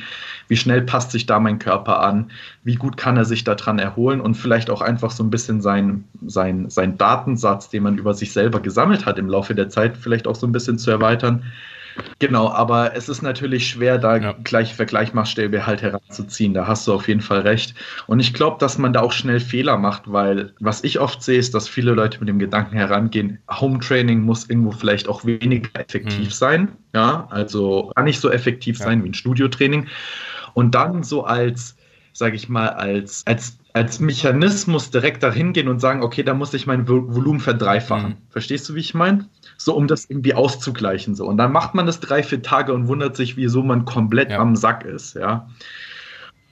Wie 0.46 0.58
schnell 0.58 0.82
passt 0.82 1.10
sich 1.10 1.24
da 1.24 1.40
mein 1.40 1.58
Körper 1.58 2.02
an? 2.02 2.30
Wie 2.62 2.74
gut 2.74 2.98
kann 2.98 3.16
er 3.16 3.24
sich 3.24 3.44
daran 3.44 3.78
erholen? 3.78 4.20
Und 4.20 4.34
vielleicht 4.34 4.68
auch 4.68 4.82
einfach 4.82 5.10
so 5.10 5.24
ein 5.24 5.30
bisschen 5.30 5.62
sein, 5.62 6.04
sein, 6.26 6.68
sein 6.68 6.98
Datensatz, 6.98 7.70
den 7.70 7.82
man 7.82 7.96
über 7.96 8.12
sich 8.12 8.32
selber 8.32 8.60
gesammelt 8.60 9.06
hat 9.06 9.18
im 9.18 9.30
Laufe 9.30 9.54
der 9.54 9.70
Zeit, 9.70 9.96
vielleicht 9.96 10.26
auch 10.26 10.36
so 10.36 10.46
ein 10.46 10.52
bisschen 10.52 10.78
zu 10.78 10.90
erweitern. 10.90 11.44
Genau, 12.18 12.48
aber 12.50 12.94
es 12.94 13.08
ist 13.08 13.22
natürlich 13.22 13.68
schwer, 13.68 13.98
da 13.98 14.16
ja. 14.16 14.34
gleich 14.44 14.74
Vergleichmaßstäbe 14.74 15.66
halt 15.66 15.82
heranzuziehen. 15.82 16.54
Da 16.54 16.66
hast 16.66 16.86
du 16.86 16.92
auf 16.92 17.08
jeden 17.08 17.20
Fall 17.20 17.40
recht. 17.40 17.74
Und 18.06 18.20
ich 18.20 18.34
glaube, 18.34 18.58
dass 18.58 18.78
man 18.78 18.92
da 18.92 19.00
auch 19.00 19.12
schnell 19.12 19.40
Fehler 19.40 19.78
macht, 19.78 20.10
weil 20.10 20.52
was 20.60 20.84
ich 20.84 21.00
oft 21.00 21.22
sehe, 21.22 21.38
ist, 21.38 21.54
dass 21.54 21.68
viele 21.68 21.92
Leute 21.92 22.18
mit 22.20 22.28
dem 22.28 22.38
Gedanken 22.38 22.76
herangehen, 22.76 23.38
Home 23.50 23.80
Training 23.80 24.20
muss 24.20 24.48
irgendwo 24.48 24.72
vielleicht 24.72 25.08
auch 25.08 25.24
weniger 25.24 25.80
effektiv 25.80 26.26
mhm. 26.26 26.30
sein. 26.30 26.68
Ja, 26.94 27.26
also 27.30 27.92
kann 27.94 28.04
nicht 28.04 28.20
so 28.20 28.30
effektiv 28.30 28.78
ja. 28.78 28.86
sein 28.86 29.04
wie 29.04 29.08
ein 29.08 29.14
Studiotraining. 29.14 29.86
Und 30.54 30.74
dann 30.74 31.02
so 31.02 31.24
als, 31.24 31.76
sage 32.12 32.36
ich 32.36 32.48
mal, 32.48 32.68
als, 32.68 33.22
als 33.26 33.60
als 33.72 34.00
Mechanismus 34.00 34.90
direkt 34.90 35.22
dahin 35.22 35.52
gehen 35.52 35.68
und 35.68 35.80
sagen, 35.80 36.02
okay, 36.02 36.22
da 36.22 36.34
muss 36.34 36.54
ich 36.54 36.66
mein 36.66 36.88
Volumen 36.88 37.40
verdreifachen. 37.40 38.10
Mhm. 38.10 38.16
Verstehst 38.30 38.68
du, 38.68 38.74
wie 38.74 38.80
ich 38.80 38.94
meine? 38.94 39.28
So 39.60 39.74
um 39.74 39.86
das 39.86 40.08
irgendwie 40.08 40.32
auszugleichen. 40.32 41.14
So. 41.14 41.26
Und 41.26 41.36
dann 41.36 41.52
macht 41.52 41.74
man 41.74 41.84
das 41.84 42.00
drei, 42.00 42.22
vier 42.22 42.42
Tage 42.42 42.72
und 42.72 42.88
wundert 42.88 43.14
sich, 43.14 43.36
wieso 43.36 43.62
man 43.62 43.84
komplett 43.84 44.30
ja. 44.30 44.38
am 44.38 44.56
Sack 44.56 44.86
ist, 44.86 45.14
ja. 45.14 45.50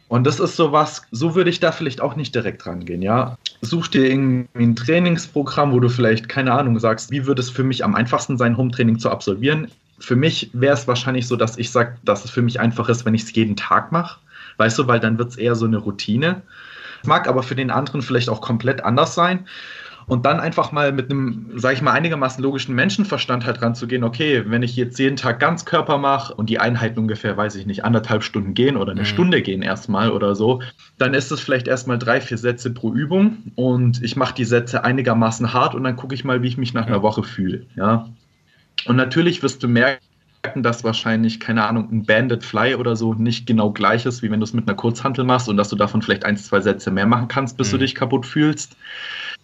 Und 0.09 0.27
das 0.27 0.41
ist 0.41 0.57
sowas, 0.57 1.03
so 1.11 1.35
würde 1.35 1.49
ich 1.49 1.59
da 1.59 1.73
vielleicht 1.73 2.03
auch 2.03 2.17
nicht 2.17 2.35
direkt 2.35 2.67
rangehen, 2.67 3.01
ja. 3.01 3.39
Such 3.63 3.89
dir 3.89 4.11
irgendwie 4.11 4.47
ein 4.63 4.77
Trainingsprogramm, 4.77 5.73
wo 5.73 5.81
du 5.81 5.89
vielleicht, 5.89 6.29
keine 6.29 6.53
Ahnung, 6.53 6.79
sagst, 6.79 7.11
wie 7.11 7.25
würde 7.25 7.41
es 7.41 7.49
für 7.49 7.65
mich 7.65 7.83
am 7.83 7.95
einfachsten 7.95 8.37
sein, 8.37 8.59
Home-Training 8.59 8.99
zu 8.99 9.09
absolvieren. 9.11 9.69
Für 9.99 10.17
mich 10.17 10.51
wäre 10.53 10.75
es 10.75 10.87
wahrscheinlich 10.87 11.27
so, 11.27 11.37
dass 11.37 11.57
ich 11.57 11.71
sage, 11.71 11.97
dass 12.05 12.27
es 12.27 12.31
für 12.31 12.43
mich 12.43 12.61
einfach 12.61 12.91
ist, 12.91 13.07
wenn 13.07 13.15
ich 13.15 13.23
es 13.23 13.35
jeden 13.35 13.57
Tag 13.57 13.91
mache. 13.91 14.21
Weißt 14.59 14.79
du, 14.79 14.87
weil 14.87 15.01
dann 15.01 15.17
wird 15.17 15.31
es 15.31 15.39
eher 15.39 15.55
so 15.55 15.65
eine 15.65 15.79
Routine. 15.79 16.43
Mag 17.07 17.27
aber 17.27 17.43
für 17.43 17.55
den 17.55 17.71
anderen 17.71 18.03
vielleicht 18.03 18.29
auch 18.29 18.43
komplett 18.43 18.85
anders 18.85 19.15
sein 19.15 19.47
und 20.09 20.25
dann 20.25 20.41
einfach 20.41 20.73
mal 20.73 20.91
mit 20.91 21.11
einem, 21.11 21.51
sage 21.55 21.75
ich 21.75 21.83
mal, 21.83 21.93
einigermaßen 21.93 22.43
logischen 22.43 22.75
Menschenverstand 22.75 23.45
halt 23.45 23.61
ranzugehen, 23.61 24.03
okay, 24.03 24.45
wenn 24.47 24.63
ich 24.63 24.75
jetzt 24.75 24.99
jeden 24.99 25.17
Tag 25.17 25.39
Ganzkörper 25.39 25.99
mache 25.99 26.35
und 26.35 26.49
die 26.49 26.59
Einheiten 26.59 26.99
ungefähr, 26.99 27.37
weiß 27.37 27.55
ich 27.57 27.67
nicht, 27.67 27.85
anderthalb 27.85 28.25
Stunden 28.25 28.55
gehen 28.55 28.77
oder 28.79 28.93
eine 28.93 29.03
mhm. 29.03 29.07
Stunde 29.07 29.43
gehen 29.43 29.61
erstmal 29.61 30.11
oder 30.11 30.35
so, 30.35 30.63
dann 30.97 31.13
ist 31.13 31.31
es 31.31 31.41
vielleicht 31.41 31.69
erstmal 31.69 31.99
drei, 31.99 32.23
vier 32.23 32.39
Sätze 32.39 32.73
pro 32.73 32.93
Übung 32.93 33.53
und 33.55 34.03
ich 34.03 34.17
mache 34.17 34.35
die 34.35 34.47
Sätze 34.47 34.83
einigermaßen 34.83 35.53
hart 35.53 35.75
und 35.75 35.85
dann 35.85 35.97
gucke 35.97 36.15
ich 36.15 36.25
mal, 36.25 36.43
wie 36.43 36.49
ich 36.49 36.57
mich 36.57 36.73
nach 36.73 36.87
ja. 36.87 36.95
einer 36.95 37.03
Woche 37.03 37.23
fühle, 37.23 37.67
ja. 37.77 38.09
Und 38.87 38.97
natürlich 38.97 39.43
wirst 39.43 39.63
du 39.63 39.69
merken, 39.69 40.01
dass 40.57 40.85
wahrscheinlich, 40.85 41.41
keine 41.41 41.67
Ahnung, 41.67 41.89
ein 41.91 42.05
Banded 42.05 42.45
Fly 42.45 42.77
oder 42.77 42.97
so 42.97 43.13
nicht 43.13 43.47
genau 43.47 43.73
gleich 43.73 44.07
ist, 44.07 44.23
wie 44.23 44.31
wenn 44.31 44.41
du 44.41 44.45
es 44.45 44.55
mit 44.55 44.69
einer 44.69 44.77
Kurzhantel 44.77 45.25
machst 45.25 45.49
und 45.49 45.57
dass 45.57 45.69
du 45.69 45.77
davon 45.77 46.01
vielleicht 46.01 46.25
ein, 46.25 46.37
zwei 46.37 46.61
Sätze 46.61 46.91
mehr 46.91 47.07
machen 47.07 47.29
kannst, 47.29 47.59
bis 47.59 47.69
mhm. 47.69 47.73
du 47.73 47.79
dich 47.79 47.95
kaputt 47.95 48.25
fühlst. 48.25 48.77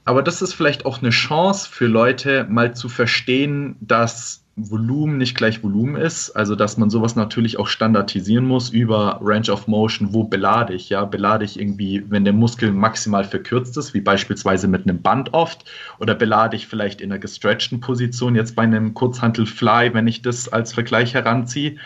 Aber 0.04 0.22
das 0.22 0.42
ist 0.42 0.52
vielleicht 0.52 0.84
auch 0.84 1.00
eine 1.00 1.10
Chance 1.10 1.68
für 1.70 1.86
Leute, 1.86 2.46
mal 2.48 2.74
zu 2.74 2.88
verstehen, 2.88 3.76
dass 3.80 4.44
Volumen 4.56 5.18
nicht 5.18 5.36
gleich 5.36 5.64
Volumen 5.64 5.96
ist, 5.96 6.30
also 6.30 6.54
dass 6.54 6.76
man 6.76 6.88
sowas 6.88 7.16
natürlich 7.16 7.58
auch 7.58 7.66
standardisieren 7.66 8.44
muss 8.44 8.70
über 8.70 9.18
Range 9.20 9.50
of 9.50 9.66
Motion, 9.66 10.12
wo 10.12 10.24
belade 10.24 10.74
ich, 10.74 10.90
ja, 10.90 11.04
belade 11.04 11.44
ich 11.44 11.58
irgendwie, 11.58 12.04
wenn 12.08 12.24
der 12.24 12.34
Muskel 12.34 12.70
maximal 12.70 13.24
verkürzt 13.24 13.76
ist, 13.76 13.94
wie 13.94 14.00
beispielsweise 14.00 14.68
mit 14.68 14.82
einem 14.82 15.02
Band 15.02 15.32
oft, 15.34 15.64
oder 15.98 16.14
belade 16.14 16.54
ich 16.56 16.68
vielleicht 16.68 17.00
in 17.00 17.10
einer 17.10 17.18
gestretchten 17.18 17.80
Position, 17.80 18.36
jetzt 18.36 18.54
bei 18.54 18.62
einem 18.62 18.94
Kurzhantel 18.94 19.46
Fly, 19.46 19.92
wenn 19.92 20.06
ich 20.06 20.22
das 20.22 20.48
als 20.48 20.72
Vergleich 20.72 21.14
heranziehe, 21.14 21.76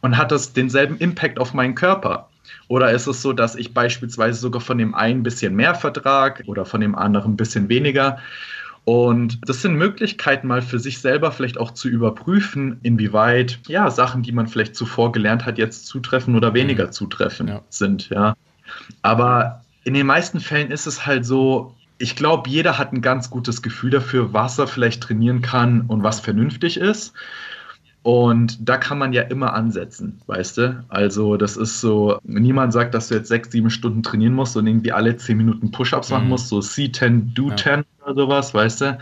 und 0.00 0.16
hat 0.16 0.30
das 0.32 0.54
denselben 0.54 0.96
Impact 0.98 1.38
auf 1.38 1.52
meinen 1.52 1.74
Körper. 1.74 2.28
Oder 2.68 2.92
ist 2.92 3.06
es 3.06 3.22
so, 3.22 3.32
dass 3.32 3.56
ich 3.56 3.74
beispielsweise 3.74 4.38
sogar 4.38 4.60
von 4.60 4.78
dem 4.78 4.94
einen 4.94 5.20
ein 5.20 5.22
bisschen 5.22 5.54
mehr 5.56 5.74
vertrag 5.74 6.44
oder 6.46 6.64
von 6.64 6.80
dem 6.80 6.94
anderen 6.94 7.32
ein 7.32 7.36
bisschen 7.36 7.68
weniger? 7.68 8.18
Und 8.84 9.46
das 9.46 9.60
sind 9.60 9.74
Möglichkeiten, 9.74 10.46
mal 10.46 10.62
für 10.62 10.78
sich 10.78 11.00
selber 11.00 11.30
vielleicht 11.30 11.58
auch 11.58 11.72
zu 11.72 11.88
überprüfen, 11.88 12.78
inwieweit 12.82 13.58
ja 13.66 13.90
Sachen, 13.90 14.22
die 14.22 14.32
man 14.32 14.46
vielleicht 14.46 14.76
zuvor 14.76 15.12
gelernt 15.12 15.44
hat, 15.44 15.58
jetzt 15.58 15.86
zutreffen 15.86 16.34
oder 16.36 16.54
weniger 16.54 16.86
mhm. 16.86 16.92
zutreffen 16.92 17.48
ja. 17.48 17.60
sind. 17.68 18.08
Ja. 18.08 18.34
Aber 19.02 19.62
in 19.84 19.94
den 19.94 20.06
meisten 20.06 20.40
Fällen 20.40 20.70
ist 20.70 20.86
es 20.86 21.04
halt 21.04 21.26
so, 21.26 21.74
ich 21.98 22.16
glaube, 22.16 22.48
jeder 22.48 22.78
hat 22.78 22.92
ein 22.92 23.02
ganz 23.02 23.28
gutes 23.28 23.60
Gefühl 23.60 23.90
dafür, 23.90 24.32
was 24.32 24.58
er 24.58 24.66
vielleicht 24.66 25.02
trainieren 25.02 25.42
kann 25.42 25.82
und 25.82 26.02
was 26.02 26.20
vernünftig 26.20 26.78
ist. 26.78 27.12
Und 28.02 28.56
da 28.66 28.76
kann 28.76 28.98
man 28.98 29.12
ja 29.12 29.22
immer 29.22 29.54
ansetzen, 29.54 30.20
weißt 30.26 30.58
du? 30.58 30.84
Also, 30.88 31.36
das 31.36 31.56
ist 31.56 31.80
so, 31.80 32.18
niemand 32.22 32.72
sagt, 32.72 32.94
dass 32.94 33.08
du 33.08 33.14
jetzt 33.14 33.28
sechs, 33.28 33.50
sieben 33.50 33.70
Stunden 33.70 34.02
trainieren 34.02 34.34
musst 34.34 34.56
und 34.56 34.66
irgendwie 34.66 34.92
alle 34.92 35.16
zehn 35.16 35.36
Minuten 35.36 35.70
Push-Ups 35.70 36.10
machen 36.10 36.24
mhm. 36.24 36.30
musst, 36.30 36.48
so 36.48 36.60
C10, 36.60 37.34
Do 37.34 37.50
10 37.50 37.72
ja. 37.72 37.82
oder 38.04 38.14
sowas, 38.14 38.54
weißt 38.54 38.80
du? 38.82 38.98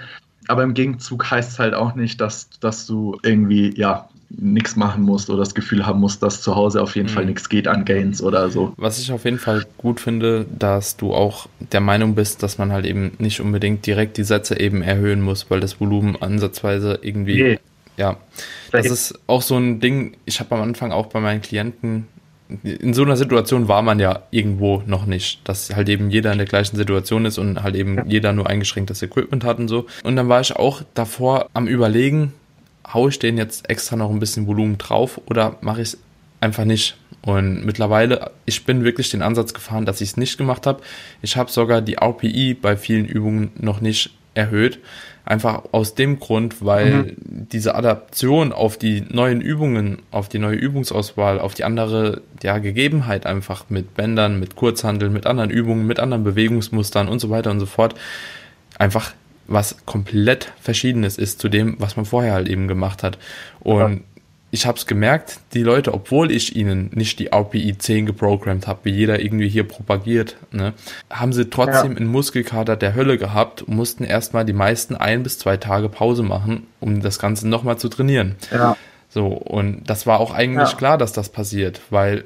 Aber 0.49 0.63
im 0.63 0.75
Gegenzug 0.75 1.31
heißt 1.31 1.53
es 1.53 1.59
halt 1.59 1.75
auch 1.75 1.95
nicht, 1.95 2.21
dass, 2.21 2.51
dass 2.61 2.87
du 2.87 3.19
irgendwie, 3.23 3.79
ja, 3.79 4.09
nichts 4.29 4.77
machen 4.77 5.03
musst 5.03 5.31
oder 5.31 5.39
das 5.39 5.55
Gefühl 5.55 5.87
haben 5.87 6.01
musst, 6.01 6.23
dass 6.23 6.43
zu 6.43 6.57
Hause 6.57 6.83
auf 6.83 6.97
jeden 6.97 7.09
mhm. 7.09 7.13
Fall 7.13 7.27
nichts 7.27 7.49
geht 7.49 7.69
an 7.69 7.85
Gains 7.85 8.23
oder 8.23 8.51
so. 8.51 8.73
Was 8.77 8.99
ich 8.99 9.13
auf 9.13 9.25
jeden 9.25 9.39
Fall 9.39 9.65
gut 9.79 10.01
finde, 10.01 10.47
dass 10.59 10.97
du 10.97 11.15
auch 11.15 11.49
der 11.73 11.81
Meinung 11.81 12.15
bist, 12.15 12.43
dass 12.43 12.59
man 12.59 12.73
halt 12.73 12.87
eben 12.87 13.13
nicht 13.19 13.41
unbedingt 13.41 13.87
direkt 13.87 14.17
die 14.17 14.25
Sätze 14.25 14.59
eben 14.59 14.83
erhöhen 14.83 15.21
muss, 15.21 15.51
weil 15.51 15.61
das 15.61 15.81
Volumen 15.81 16.17
ansatzweise 16.17 16.99
irgendwie 17.03 17.43
nee. 17.43 17.59
Ja, 17.97 18.17
das 18.73 18.87
ist 18.87 19.19
auch 19.27 19.43
so 19.43 19.57
ein 19.57 19.81
Ding, 19.81 20.17
ich 20.25 20.41
habe 20.41 20.55
am 20.55 20.63
Anfang 20.63 20.93
auch 20.93 21.07
bei 21.07 21.21
meinen 21.21 21.41
Klienten, 21.41 22.09
in 22.63 22.95
so 22.95 23.03
einer 23.03 23.17
Situation 23.17 23.67
war 23.67 23.83
man 23.83 23.99
ja 23.99 24.23
irgendwo 24.31 24.83
noch 24.87 25.07
nicht, 25.07 25.41
dass 25.49 25.75
halt 25.75 25.89
eben 25.89 26.11
jeder 26.11 26.31
in 26.31 26.39
der 26.39 26.47
gleichen 26.47 26.77
Situation 26.77 27.25
ist 27.25 27.39
und 27.39 27.63
halt 27.63 27.75
eben 27.75 27.97
ja. 27.97 28.05
jeder 28.07 28.33
nur 28.33 28.47
eingeschränktes 28.49 29.03
Equipment 29.03 29.45
hat 29.45 29.59
und 29.59 29.69
so. 29.69 29.87
Und 30.05 30.17
dann 30.17 30.29
war 30.29 30.41
ich 30.41 30.55
auch 30.55 30.83
davor 30.95 31.49
am 31.55 31.67
Überlegen, 31.67 32.33
haue 32.93 33.11
ich 33.11 33.19
den 33.19 33.37
jetzt 33.37 33.69
extra 33.69 33.97
noch 33.97 34.11
ein 34.11 34.21
bisschen 34.21 34.47
Volumen 34.47 34.79
drauf 34.79 35.21
oder 35.27 35.57
mache 35.61 35.83
ich 35.83 35.89
es 35.89 35.99
einfach 36.41 36.65
nicht? 36.65 36.97
Und 37.23 37.65
mittlerweile, 37.65 38.31
ich 38.45 38.65
bin 38.65 38.85
wirklich 38.85 39.11
den 39.11 39.23
Ansatz 39.23 39.53
gefahren, 39.53 39.85
dass 39.85 40.01
ich 40.01 40.11
es 40.11 40.17
nicht 40.17 40.39
gemacht 40.39 40.67
habe. 40.67 40.83
Ich 41.23 41.37
habe 41.37 41.51
sogar 41.51 41.81
die 41.83 41.95
RPI 41.95 42.55
bei 42.55 42.77
vielen 42.77 43.07
Übungen 43.07 43.51
noch 43.57 43.81
nicht 43.81 44.11
erhöht, 44.35 44.79
Einfach 45.27 45.65
aus 45.73 45.95
dem 45.95 46.19
Grund, 46.19 46.65
weil 46.65 46.95
mhm. 46.95 47.17
diese 47.53 47.75
Adaption 47.75 48.53
auf 48.53 48.79
die 48.79 49.03
neuen 49.11 49.41
Übungen, 49.41 49.99
auf 50.11 50.29
die 50.29 50.39
neue 50.39 50.57
Übungsauswahl, 50.57 51.41
auf 51.41 51.55
die 51.55 51.65
andere 51.65 52.23
ja, 52.43 52.59
Gegebenheit 52.59 53.27
einfach 53.27 53.67
mit 53.69 53.95
Bändern, 53.95 54.41
mit 54.41 54.57
Kurzhandeln, 54.57 55.13
mit 55.13 55.27
anderen 55.27 55.51
Übungen, 55.51 55.87
mit 55.87 56.01
anderen 56.01 56.25
Bewegungsmustern 56.25 57.09
und 57.09 57.19
so 57.19 57.29
weiter 57.29 57.51
und 57.51 57.61
so 57.61 57.67
fort, 57.67 57.97
einfach 58.79 59.13
was 59.49 59.85
komplett 59.85 60.53
Verschiedenes 60.61 61.19
ist 61.19 61.41
zu 61.41 61.49
dem, 61.49 61.77
was 61.79 61.97
man 61.97 62.05
vorher 62.05 62.33
halt 62.33 62.49
eben 62.49 62.69
gemacht 62.69 63.03
hat. 63.03 63.19
Und 63.61 63.93
ja 63.93 64.01
ich 64.57 64.65
habe 64.65 64.79
es 64.79 64.87
gemerkt, 64.87 65.41
die 65.53 65.63
Leute, 65.63 65.93
obwohl 65.93 66.31
ich 66.33 66.57
ihnen 66.57 66.91
nicht 66.95 67.19
die 67.19 67.27
RPI 67.27 67.77
10 67.77 68.07
geprogrammt 68.07 68.67
habe, 68.67 68.81
wie 68.85 68.91
jeder 68.91 69.21
irgendwie 69.21 69.51
hier 69.51 69.65
propagiert, 69.65 70.37
ne, 70.51 70.73
haben 71.11 71.35
sie 71.35 71.51
trotzdem 71.51 71.93
ja. 71.93 71.99
einen 71.99 72.07
Muskelkater 72.07 72.75
der 72.75 72.95
Hölle 72.95 73.19
gehabt 73.19 73.61
und 73.61 73.77
mussten 73.77 74.03
erstmal 74.03 74.47
die 74.47 74.55
meisten 74.55 74.97
ein 74.97 75.23
bis 75.23 75.39
zwei 75.39 75.59
Tage 75.59 75.91
Pause 75.91 76.23
machen, 76.23 76.67
um 76.81 77.03
das 77.03 77.19
Ganze 77.19 77.47
nochmal 77.47 77.77
zu 77.77 77.91
trainieren. 77.91 78.37
Ja. 78.51 78.79
So, 79.11 79.27
und 79.27 79.91
das 79.91 80.07
war 80.07 80.21
auch 80.21 80.33
eigentlich 80.33 80.71
ja. 80.71 80.77
klar, 80.77 80.97
dass 80.97 81.13
das 81.13 81.29
passiert, 81.29 81.83
weil 81.91 82.25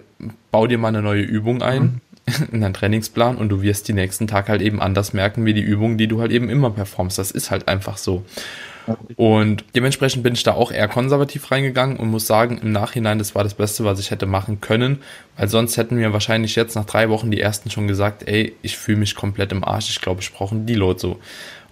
bau 0.53 0.69
dir 0.69 0.79
mal 0.79 0.89
eine 0.89 1.03
neue 1.03 1.23
Übung 1.23 1.63
ein. 1.63 1.83
Mhm 1.83 2.01
in 2.53 2.61
deinen 2.61 2.75
Trainingsplan 2.75 3.37
und 3.37 3.49
du 3.49 3.63
wirst 3.63 3.89
die 3.89 3.93
nächsten 3.93 4.29
Tag 4.29 4.49
halt 4.49 4.63
eben 4.63 4.81
anders 4.81 5.13
merken, 5.13 5.47
wie 5.47 5.55
die 5.55 5.63
Übungen, 5.63 5.99
die 5.99 6.07
du 6.07 6.21
halt 6.21 6.31
eben 6.31 6.49
immer 6.49 6.71
performst. 6.71 7.19
Das 7.19 7.33
ist 7.33 7.51
halt 7.51 7.67
einfach 7.67 7.97
so. 7.97 8.25
Und 9.17 9.65
dementsprechend 9.75 10.23
bin 10.23 10.35
ich 10.35 10.43
da 10.43 10.53
auch 10.53 10.73
eher 10.73 10.89
konservativ 10.89 11.51
reingegangen 11.51 11.97
und 11.97 12.11
muss 12.11 12.27
sagen, 12.27 12.59
im 12.63 12.73
Nachhinein, 12.73 13.19
das 13.19 13.35
war 13.35 13.45
das 13.45 13.55
Beste, 13.55 13.85
was 13.85 14.01
ich 14.01 14.11
hätte 14.11 14.27
machen 14.27 14.61
können, 14.61 14.99
weil 15.37 15.49
sonst 15.49 15.77
hätten 15.77 15.97
mir 15.97 16.13
wahrscheinlich 16.13 16.57
jetzt 16.57 16.75
nach 16.75 16.85
drei 16.85 17.09
Wochen 17.09 17.31
die 17.31 17.41
ersten 17.41 17.71
schon 17.71 17.89
gesagt, 17.89 18.27
ey, 18.27 18.55
ich 18.63 18.77
fühle 18.77 18.99
mich 18.99 19.15
komplett 19.15 19.53
im 19.53 19.65
Arsch, 19.65 19.91
ich 19.91 20.01
glaube, 20.01 20.21
ich 20.21 20.33
brauche 20.33 20.55
einen 20.55 20.67
Deload 20.67 20.99
so. 20.99 21.19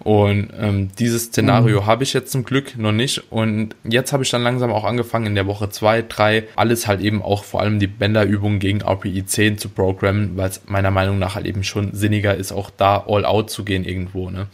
Und 0.03 0.49
ähm, 0.57 0.89
dieses 0.97 1.25
Szenario 1.25 1.81
mhm. 1.81 1.85
habe 1.85 2.03
ich 2.03 2.13
jetzt 2.13 2.31
zum 2.31 2.45
Glück 2.45 2.77
noch 2.77 2.93
nicht. 2.93 3.31
Und 3.31 3.75
jetzt 3.83 4.13
habe 4.13 4.23
ich 4.23 4.29
dann 4.29 4.43
langsam 4.43 4.71
auch 4.71 4.85
angefangen, 4.85 5.25
in 5.25 5.35
der 5.35 5.45
Woche 5.45 5.69
zwei, 5.69 6.01
drei, 6.01 6.45
alles 6.55 6.87
halt 6.87 7.01
eben 7.01 7.21
auch 7.21 7.43
vor 7.43 7.61
allem 7.61 7.79
die 7.79 7.87
Bänderübungen 7.87 8.59
gegen 8.59 8.81
RPI 8.81 9.25
10 9.25 9.57
zu 9.57 9.69
programmen, 9.69 10.37
weil 10.37 10.49
es 10.49 10.61
meiner 10.67 10.91
Meinung 10.91 11.19
nach 11.19 11.35
halt 11.35 11.45
eben 11.45 11.63
schon 11.63 11.93
sinniger 11.93 12.35
ist, 12.35 12.53
auch 12.53 12.69
da 12.75 13.03
all 13.07 13.25
out 13.25 13.49
zu 13.49 13.65
gehen 13.65 13.83
irgendwo. 13.83 14.29
Ne? 14.29 14.47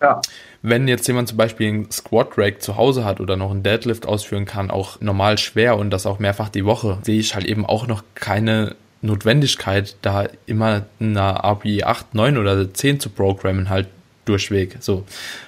Ja 0.00 0.20
wenn 0.68 0.88
jetzt 0.88 1.06
jemand 1.06 1.28
zum 1.28 1.38
Beispiel 1.38 1.68
einen 1.68 1.90
Squat 1.92 2.36
Rack 2.36 2.60
zu 2.60 2.76
Hause 2.76 3.04
hat 3.04 3.20
oder 3.20 3.36
noch 3.36 3.52
einen 3.52 3.62
Deadlift 3.62 4.04
ausführen 4.04 4.46
kann, 4.46 4.68
auch 4.68 5.00
normal 5.00 5.38
schwer 5.38 5.76
und 5.76 5.90
das 5.90 6.06
auch 6.06 6.18
mehrfach 6.18 6.48
die 6.48 6.64
Woche, 6.64 6.98
sehe 7.02 7.20
ich 7.20 7.36
halt 7.36 7.46
eben 7.46 7.64
auch 7.64 7.86
noch 7.86 8.02
keine 8.16 8.74
Notwendigkeit, 9.00 9.94
da 10.02 10.26
immer 10.46 10.86
eine 10.98 11.20
RPE 11.44 11.86
8, 11.86 12.14
9 12.16 12.36
oder 12.36 12.74
10 12.74 12.98
zu 12.98 13.10
programmen, 13.10 13.70
halt 13.70 13.86
durchweg. 14.24 14.78
So. 14.80 15.04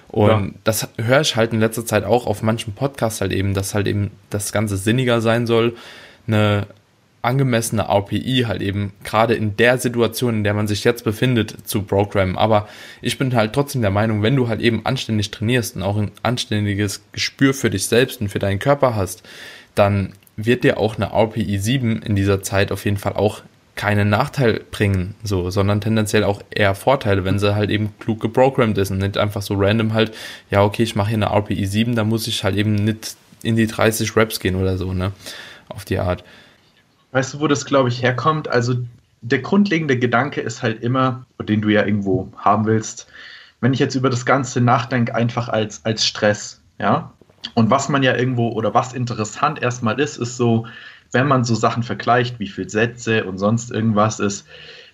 Und 0.07 0.29
ja. 0.29 0.51
das 0.63 0.89
höre 0.97 1.23
ich 1.23 1.35
halt 1.35 1.53
in 1.53 1.59
letzter 1.59 1.85
Zeit 1.85 2.05
auch 2.05 2.29
auf 2.29 2.43
manchen 2.43 2.75
Podcasts 2.75 3.21
halt 3.21 3.33
eben, 3.33 3.55
dass 3.55 3.75
halt 3.75 3.89
eben 3.89 4.13
das 4.31 4.53
Ganze 4.53 4.77
sinniger 4.77 5.21
sein 5.21 5.49
soll, 5.49 5.75
eine 6.29 6.69
angemessene 7.23 7.89
RPI 7.89 8.45
halt 8.47 8.63
eben 8.63 8.93
gerade 9.05 9.35
in 9.35 9.57
der 9.57 9.79
Situation, 9.79 10.37
in 10.37 10.45
der 10.45 10.55
man 10.55 10.69
sich 10.69 10.85
jetzt 10.85 11.05
befindet, 11.05 11.69
zu 11.69 11.83
programmen. 11.83 12.37
Aber 12.37 12.69
ich 13.03 13.19
bin 13.19 13.35
halt 13.35 13.53
trotzdem 13.53 13.83
der 13.83 13.91
Meinung, 13.91 14.23
wenn 14.23 14.37
du 14.37 14.49
halt 14.49 14.61
eben 14.61 14.87
anständig 14.87 15.31
trainierst 15.31 15.77
und 15.77 15.83
auch 15.83 15.97
ein 15.97 16.13
anständiges 16.23 17.03
Gespür 17.13 17.55
für 17.55 17.71
dich 17.71 17.87
selbst 17.87 18.21
und 18.21 18.29
für 18.29 18.39
deinen 18.39 18.59
Körper 18.61 18.95
hast, 18.95 19.23
dann 19.75 20.13
wird 20.37 20.63
dir 20.63 20.79
auch 20.79 20.97
eine 20.97 21.13
RPI 21.13 21.59
7 21.59 22.03
in 22.03 22.15
dieser 22.15 22.43
Zeit 22.43 22.71
auf 22.71 22.85
jeden 22.85 22.97
Fall 22.97 23.15
auch 23.15 23.43
keinen 23.75 24.09
Nachteil 24.09 24.61
bringen, 24.71 25.15
so, 25.23 25.51
sondern 25.51 25.81
tendenziell 25.81 26.25
auch 26.25 26.43
eher 26.51 26.75
Vorteile, 26.75 27.25
wenn 27.25 27.39
sie 27.39 27.55
halt 27.55 27.71
eben 27.71 27.95
klug 28.01 28.21
geprogrammt 28.21 28.77
ist 28.77 28.91
und 28.91 28.99
nicht 28.99 29.17
einfach 29.17 29.41
so 29.41 29.55
random 29.55 29.95
halt, 29.95 30.13
ja, 30.51 30.65
okay, 30.65 30.83
ich 30.83 30.97
mache 30.97 31.11
hier 31.11 31.17
eine 31.17 31.27
RPI 31.27 31.65
7, 31.65 31.95
da 31.95 32.03
muss 32.03 32.27
ich 32.27 32.43
halt 32.43 32.57
eben 32.57 32.75
nicht 32.75 33.17
in 33.43 33.55
die 33.55 33.69
30 33.69 34.17
Reps 34.17 34.41
gehen 34.41 34.57
oder 34.57 34.79
so, 34.79 34.93
ne, 34.93 35.13
auf 35.69 35.85
die 35.85 35.99
Art. 35.99 36.25
Weißt 37.13 37.35
du, 37.35 37.41
wo 37.41 37.47
das, 37.47 37.65
glaube 37.65 37.89
ich, 37.89 38.03
herkommt? 38.03 38.49
Also 38.49 38.75
der 39.21 39.41
grundlegende 39.41 39.99
Gedanke 39.99 40.41
ist 40.41 40.63
halt 40.63 40.83
immer, 40.83 41.27
den 41.43 41.61
du 41.61 41.69
ja 41.69 41.85
irgendwo 41.85 42.31
haben 42.37 42.67
willst, 42.67 43.07
wenn 43.61 43.73
ich 43.73 43.81
jetzt 43.81 43.95
über 43.95 44.11
das 44.11 44.25
Ganze 44.25 44.61
nachdenke, 44.61 45.15
einfach 45.15 45.49
als, 45.49 45.85
als 45.85 46.07
Stress, 46.07 46.63
ja. 46.79 47.13
Und 47.55 47.71
was 47.71 47.89
man 47.89 48.03
ja 48.03 48.17
irgendwo 48.17 48.49
oder 48.49 48.75
was 48.75 48.93
interessant 48.93 49.61
erstmal 49.61 49.99
ist, 50.01 50.17
ist 50.17 50.37
so, 50.37 50.67
wenn 51.13 51.27
man 51.27 51.45
so 51.45 51.55
Sachen 51.55 51.83
vergleicht, 51.83 52.39
wie 52.39 52.49
viel 52.49 52.69
Sätze 52.69 53.25
und 53.25 53.39
sonst 53.39 53.71
irgendwas 53.71 54.21
ist, 54.21 54.47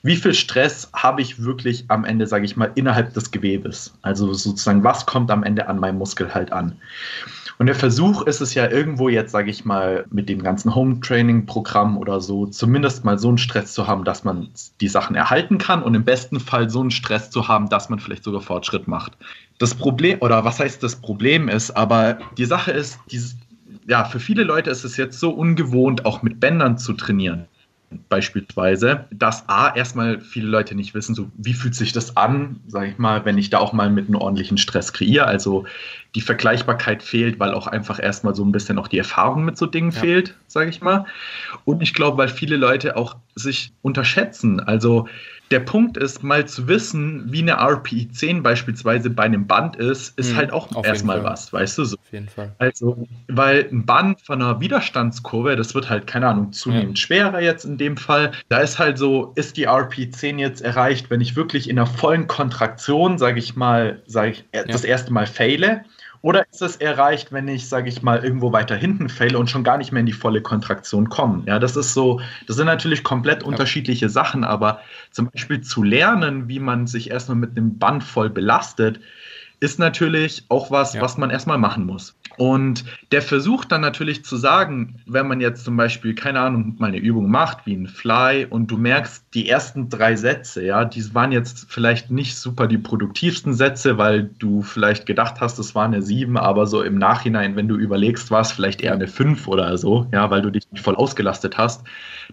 wie 0.02 0.16
viel 0.16 0.34
Stress 0.34 0.90
habe 0.92 1.22
ich 1.22 1.42
wirklich 1.42 1.86
am 1.88 2.04
Ende, 2.04 2.26
sage 2.26 2.44
ich 2.44 2.56
mal, 2.56 2.70
innerhalb 2.74 3.14
des 3.14 3.30
Gewebes? 3.30 3.94
Also 4.02 4.32
sozusagen, 4.34 4.84
was 4.84 5.06
kommt 5.06 5.30
am 5.30 5.42
Ende 5.42 5.66
an 5.66 5.78
meinem 5.78 5.96
Muskel 5.96 6.34
halt 6.34 6.52
an? 6.52 6.76
Und 7.58 7.66
der 7.66 7.74
Versuch 7.74 8.22
ist 8.22 8.40
es 8.40 8.54
ja 8.54 8.68
irgendwo 8.68 9.08
jetzt, 9.08 9.32
sage 9.32 9.50
ich 9.50 9.64
mal, 9.64 10.06
mit 10.10 10.28
dem 10.28 10.42
ganzen 10.42 10.74
Home-Training-Programm 10.74 11.96
oder 11.96 12.20
so, 12.20 12.46
zumindest 12.46 13.04
mal 13.04 13.18
so 13.18 13.28
einen 13.28 13.38
Stress 13.38 13.72
zu 13.72 13.86
haben, 13.86 14.04
dass 14.04 14.24
man 14.24 14.48
die 14.80 14.88
Sachen 14.88 15.14
erhalten 15.14 15.58
kann 15.58 15.82
und 15.82 15.94
im 15.94 16.04
besten 16.04 16.40
Fall 16.40 16.68
so 16.68 16.80
einen 16.80 16.90
Stress 16.90 17.30
zu 17.30 17.46
haben, 17.48 17.68
dass 17.68 17.88
man 17.88 18.00
vielleicht 18.00 18.24
sogar 18.24 18.40
Fortschritt 18.40 18.88
macht. 18.88 19.12
Das 19.58 19.74
Problem, 19.74 20.18
oder 20.20 20.44
was 20.44 20.58
heißt 20.58 20.82
das 20.82 20.96
Problem 20.96 21.48
ist, 21.48 21.70
aber 21.70 22.18
die 22.36 22.44
Sache 22.44 22.72
ist, 22.72 22.98
dieses, 23.10 23.36
ja, 23.86 24.04
für 24.04 24.18
viele 24.18 24.42
Leute 24.42 24.70
ist 24.70 24.84
es 24.84 24.96
jetzt 24.96 25.20
so 25.20 25.30
ungewohnt, 25.30 26.06
auch 26.06 26.22
mit 26.22 26.40
Bändern 26.40 26.76
zu 26.76 26.92
trainieren 26.94 27.46
beispielsweise, 28.08 29.06
dass 29.10 29.48
A, 29.48 29.74
erstmal 29.74 30.20
viele 30.20 30.48
Leute 30.48 30.74
nicht 30.74 30.94
wissen, 30.94 31.14
so 31.14 31.30
wie 31.36 31.54
fühlt 31.54 31.74
sich 31.74 31.92
das 31.92 32.16
an, 32.16 32.60
sage 32.66 32.88
ich 32.88 32.98
mal, 32.98 33.24
wenn 33.24 33.38
ich 33.38 33.50
da 33.50 33.58
auch 33.58 33.72
mal 33.72 33.90
mit 33.90 34.08
einem 34.08 34.16
ordentlichen 34.16 34.58
Stress 34.58 34.92
kreiere. 34.92 35.26
Also 35.26 35.64
die 36.14 36.20
Vergleichbarkeit 36.20 37.02
fehlt, 37.02 37.40
weil 37.40 37.52
auch 37.54 37.66
einfach 37.66 38.00
erstmal 38.00 38.34
so 38.34 38.44
ein 38.44 38.52
bisschen 38.52 38.78
auch 38.78 38.88
die 38.88 38.98
Erfahrung 38.98 39.44
mit 39.44 39.58
so 39.58 39.66
Dingen 39.66 39.90
ja. 39.90 40.00
fehlt, 40.00 40.34
sage 40.46 40.70
ich 40.70 40.80
mal. 40.80 41.06
Und 41.64 41.82
ich 41.82 41.94
glaube, 41.94 42.18
weil 42.18 42.28
viele 42.28 42.56
Leute 42.56 42.96
auch 42.96 43.16
sich 43.34 43.72
unterschätzen. 43.82 44.60
Also 44.60 45.08
der 45.50 45.60
Punkt 45.60 45.96
ist, 45.96 46.22
mal 46.22 46.46
zu 46.46 46.68
wissen, 46.68 47.30
wie 47.30 47.42
eine 47.42 47.52
RPI 47.52 48.10
10 48.10 48.42
beispielsweise 48.42 49.10
bei 49.10 49.24
einem 49.24 49.46
Band 49.46 49.76
ist, 49.76 50.18
ist 50.18 50.32
mhm, 50.32 50.36
halt 50.36 50.52
auch 50.52 50.84
erstmal 50.84 51.22
was, 51.22 51.52
weißt 51.52 51.78
du 51.78 51.84
so. 51.84 51.96
Auf 51.96 52.12
jeden 52.12 52.28
Fall. 52.28 52.54
Also, 52.58 53.06
weil 53.28 53.68
ein 53.70 53.84
Band 53.84 54.22
von 54.22 54.40
einer 54.40 54.60
Widerstandskurve, 54.60 55.54
das 55.54 55.74
wird 55.74 55.90
halt, 55.90 56.06
keine 56.06 56.28
Ahnung, 56.28 56.52
zunehmend 56.52 56.98
ja. 56.98 57.04
schwerer 57.04 57.40
jetzt 57.40 57.64
in 57.64 57.76
dem 57.76 57.83
Fall. 57.96 58.32
Da 58.48 58.58
ist 58.58 58.78
halt 58.78 58.98
so, 58.98 59.32
ist 59.36 59.56
die 59.56 59.64
RPI 59.64 60.10
10 60.10 60.38
jetzt 60.38 60.62
erreicht, 60.62 61.10
wenn 61.10 61.20
ich 61.20 61.36
wirklich 61.36 61.68
in 61.68 61.78
einer 61.78 61.86
vollen 61.86 62.26
Kontraktion, 62.26 63.18
sage 63.18 63.38
ich 63.38 63.56
mal, 63.56 64.02
sage 64.06 64.30
ich, 64.32 64.44
ja. 64.54 64.64
das 64.64 64.84
erste 64.84 65.12
Mal 65.12 65.26
fehle 65.26 65.84
oder 66.24 66.46
ist 66.50 66.62
es 66.62 66.76
erreicht, 66.76 67.32
wenn 67.32 67.48
ich, 67.48 67.68
sage 67.68 67.90
ich 67.90 68.00
mal, 68.00 68.24
irgendwo 68.24 68.50
weiter 68.50 68.74
hinten 68.74 69.10
faile 69.10 69.38
und 69.38 69.50
schon 69.50 69.62
gar 69.62 69.76
nicht 69.76 69.92
mehr 69.92 70.00
in 70.00 70.06
die 70.06 70.14
volle 70.14 70.40
Kontraktion 70.40 71.10
komme? 71.10 71.42
Ja, 71.44 71.58
das 71.58 71.76
ist 71.76 71.92
so, 71.92 72.18
das 72.46 72.56
sind 72.56 72.64
natürlich 72.64 73.04
komplett 73.04 73.42
ja. 73.42 73.48
unterschiedliche 73.48 74.08
Sachen, 74.08 74.42
aber 74.42 74.80
zum 75.10 75.30
Beispiel 75.30 75.60
zu 75.60 75.82
lernen, 75.82 76.48
wie 76.48 76.60
man 76.60 76.86
sich 76.86 77.10
erstmal 77.10 77.36
mit 77.36 77.50
einem 77.50 77.78
Band 77.78 78.02
voll 78.02 78.30
belastet, 78.30 79.00
ist 79.60 79.78
natürlich 79.78 80.44
auch 80.48 80.70
was, 80.70 80.94
ja. 80.94 81.02
was 81.02 81.18
man 81.18 81.28
erstmal 81.28 81.58
machen 81.58 81.84
muss. 81.84 82.16
Und 82.36 82.84
der 83.12 83.22
versucht 83.22 83.70
dann 83.72 83.80
natürlich 83.80 84.24
zu 84.24 84.36
sagen, 84.36 85.00
wenn 85.06 85.28
man 85.28 85.40
jetzt 85.40 85.64
zum 85.64 85.76
Beispiel, 85.76 86.14
keine 86.14 86.40
Ahnung, 86.40 86.76
mal 86.78 86.88
eine 86.88 86.98
Übung 86.98 87.30
macht, 87.30 87.66
wie 87.66 87.74
ein 87.74 87.86
Fly, 87.86 88.46
und 88.48 88.70
du 88.70 88.76
merkst, 88.76 89.24
die 89.34 89.48
ersten 89.48 89.88
drei 89.88 90.16
Sätze, 90.16 90.64
ja, 90.64 90.84
die 90.84 91.14
waren 91.14 91.32
jetzt 91.32 91.66
vielleicht 91.68 92.10
nicht 92.10 92.36
super 92.36 92.66
die 92.66 92.78
produktivsten 92.78 93.54
Sätze, 93.54 93.98
weil 93.98 94.30
du 94.38 94.62
vielleicht 94.62 95.06
gedacht 95.06 95.40
hast, 95.40 95.58
es 95.58 95.74
war 95.74 95.84
eine 95.84 96.02
sieben, 96.02 96.36
aber 96.36 96.66
so 96.66 96.82
im 96.82 96.98
Nachhinein, 96.98 97.56
wenn 97.56 97.68
du 97.68 97.76
überlegst, 97.76 98.30
war 98.30 98.40
es 98.40 98.52
vielleicht 98.52 98.80
eher 98.80 98.92
eine 98.92 99.08
fünf 99.08 99.46
oder 99.48 99.76
so, 99.78 100.06
ja, 100.12 100.30
weil 100.30 100.42
du 100.42 100.50
dich 100.50 100.70
nicht 100.70 100.84
voll 100.84 100.96
ausgelastet 100.96 101.58
hast. 101.58 101.84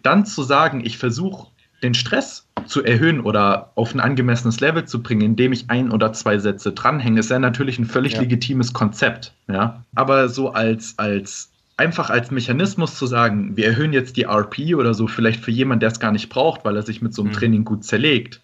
Dann 0.03 0.25
zu 0.25 0.43
sagen, 0.43 0.81
ich 0.83 0.97
versuche 0.97 1.47
den 1.83 1.93
Stress 1.93 2.47
zu 2.65 2.83
erhöhen 2.83 3.21
oder 3.21 3.71
auf 3.75 3.93
ein 3.93 3.99
angemessenes 3.99 4.59
Level 4.59 4.85
zu 4.85 5.01
bringen, 5.01 5.21
indem 5.21 5.51
ich 5.51 5.69
ein 5.69 5.91
oder 5.91 6.13
zwei 6.13 6.37
Sätze 6.37 6.71
dranhänge, 6.71 7.19
ist 7.19 7.31
ja 7.31 7.39
natürlich 7.39 7.79
ein 7.79 7.85
völlig 7.85 8.13
ja. 8.13 8.21
legitimes 8.21 8.73
Konzept. 8.73 9.33
Ja? 9.47 9.83
Aber 9.95 10.29
so 10.29 10.53
als, 10.53 10.93
als 10.97 11.51
einfach 11.77 12.09
als 12.09 12.31
Mechanismus 12.31 12.95
zu 12.95 13.07
sagen, 13.07 13.57
wir 13.57 13.65
erhöhen 13.65 13.93
jetzt 13.93 14.15
die 14.15 14.25
RP 14.25 14.75
oder 14.75 14.93
so, 14.93 15.07
vielleicht 15.07 15.43
für 15.43 15.51
jemanden, 15.51 15.81
der 15.81 15.89
es 15.89 15.99
gar 15.99 16.11
nicht 16.11 16.29
braucht, 16.29 16.63
weil 16.63 16.75
er 16.75 16.83
sich 16.83 17.01
mit 17.01 17.13
so 17.13 17.23
einem 17.23 17.31
mhm. 17.31 17.35
Training 17.35 17.65
gut 17.65 17.83
zerlegt, 17.83 18.41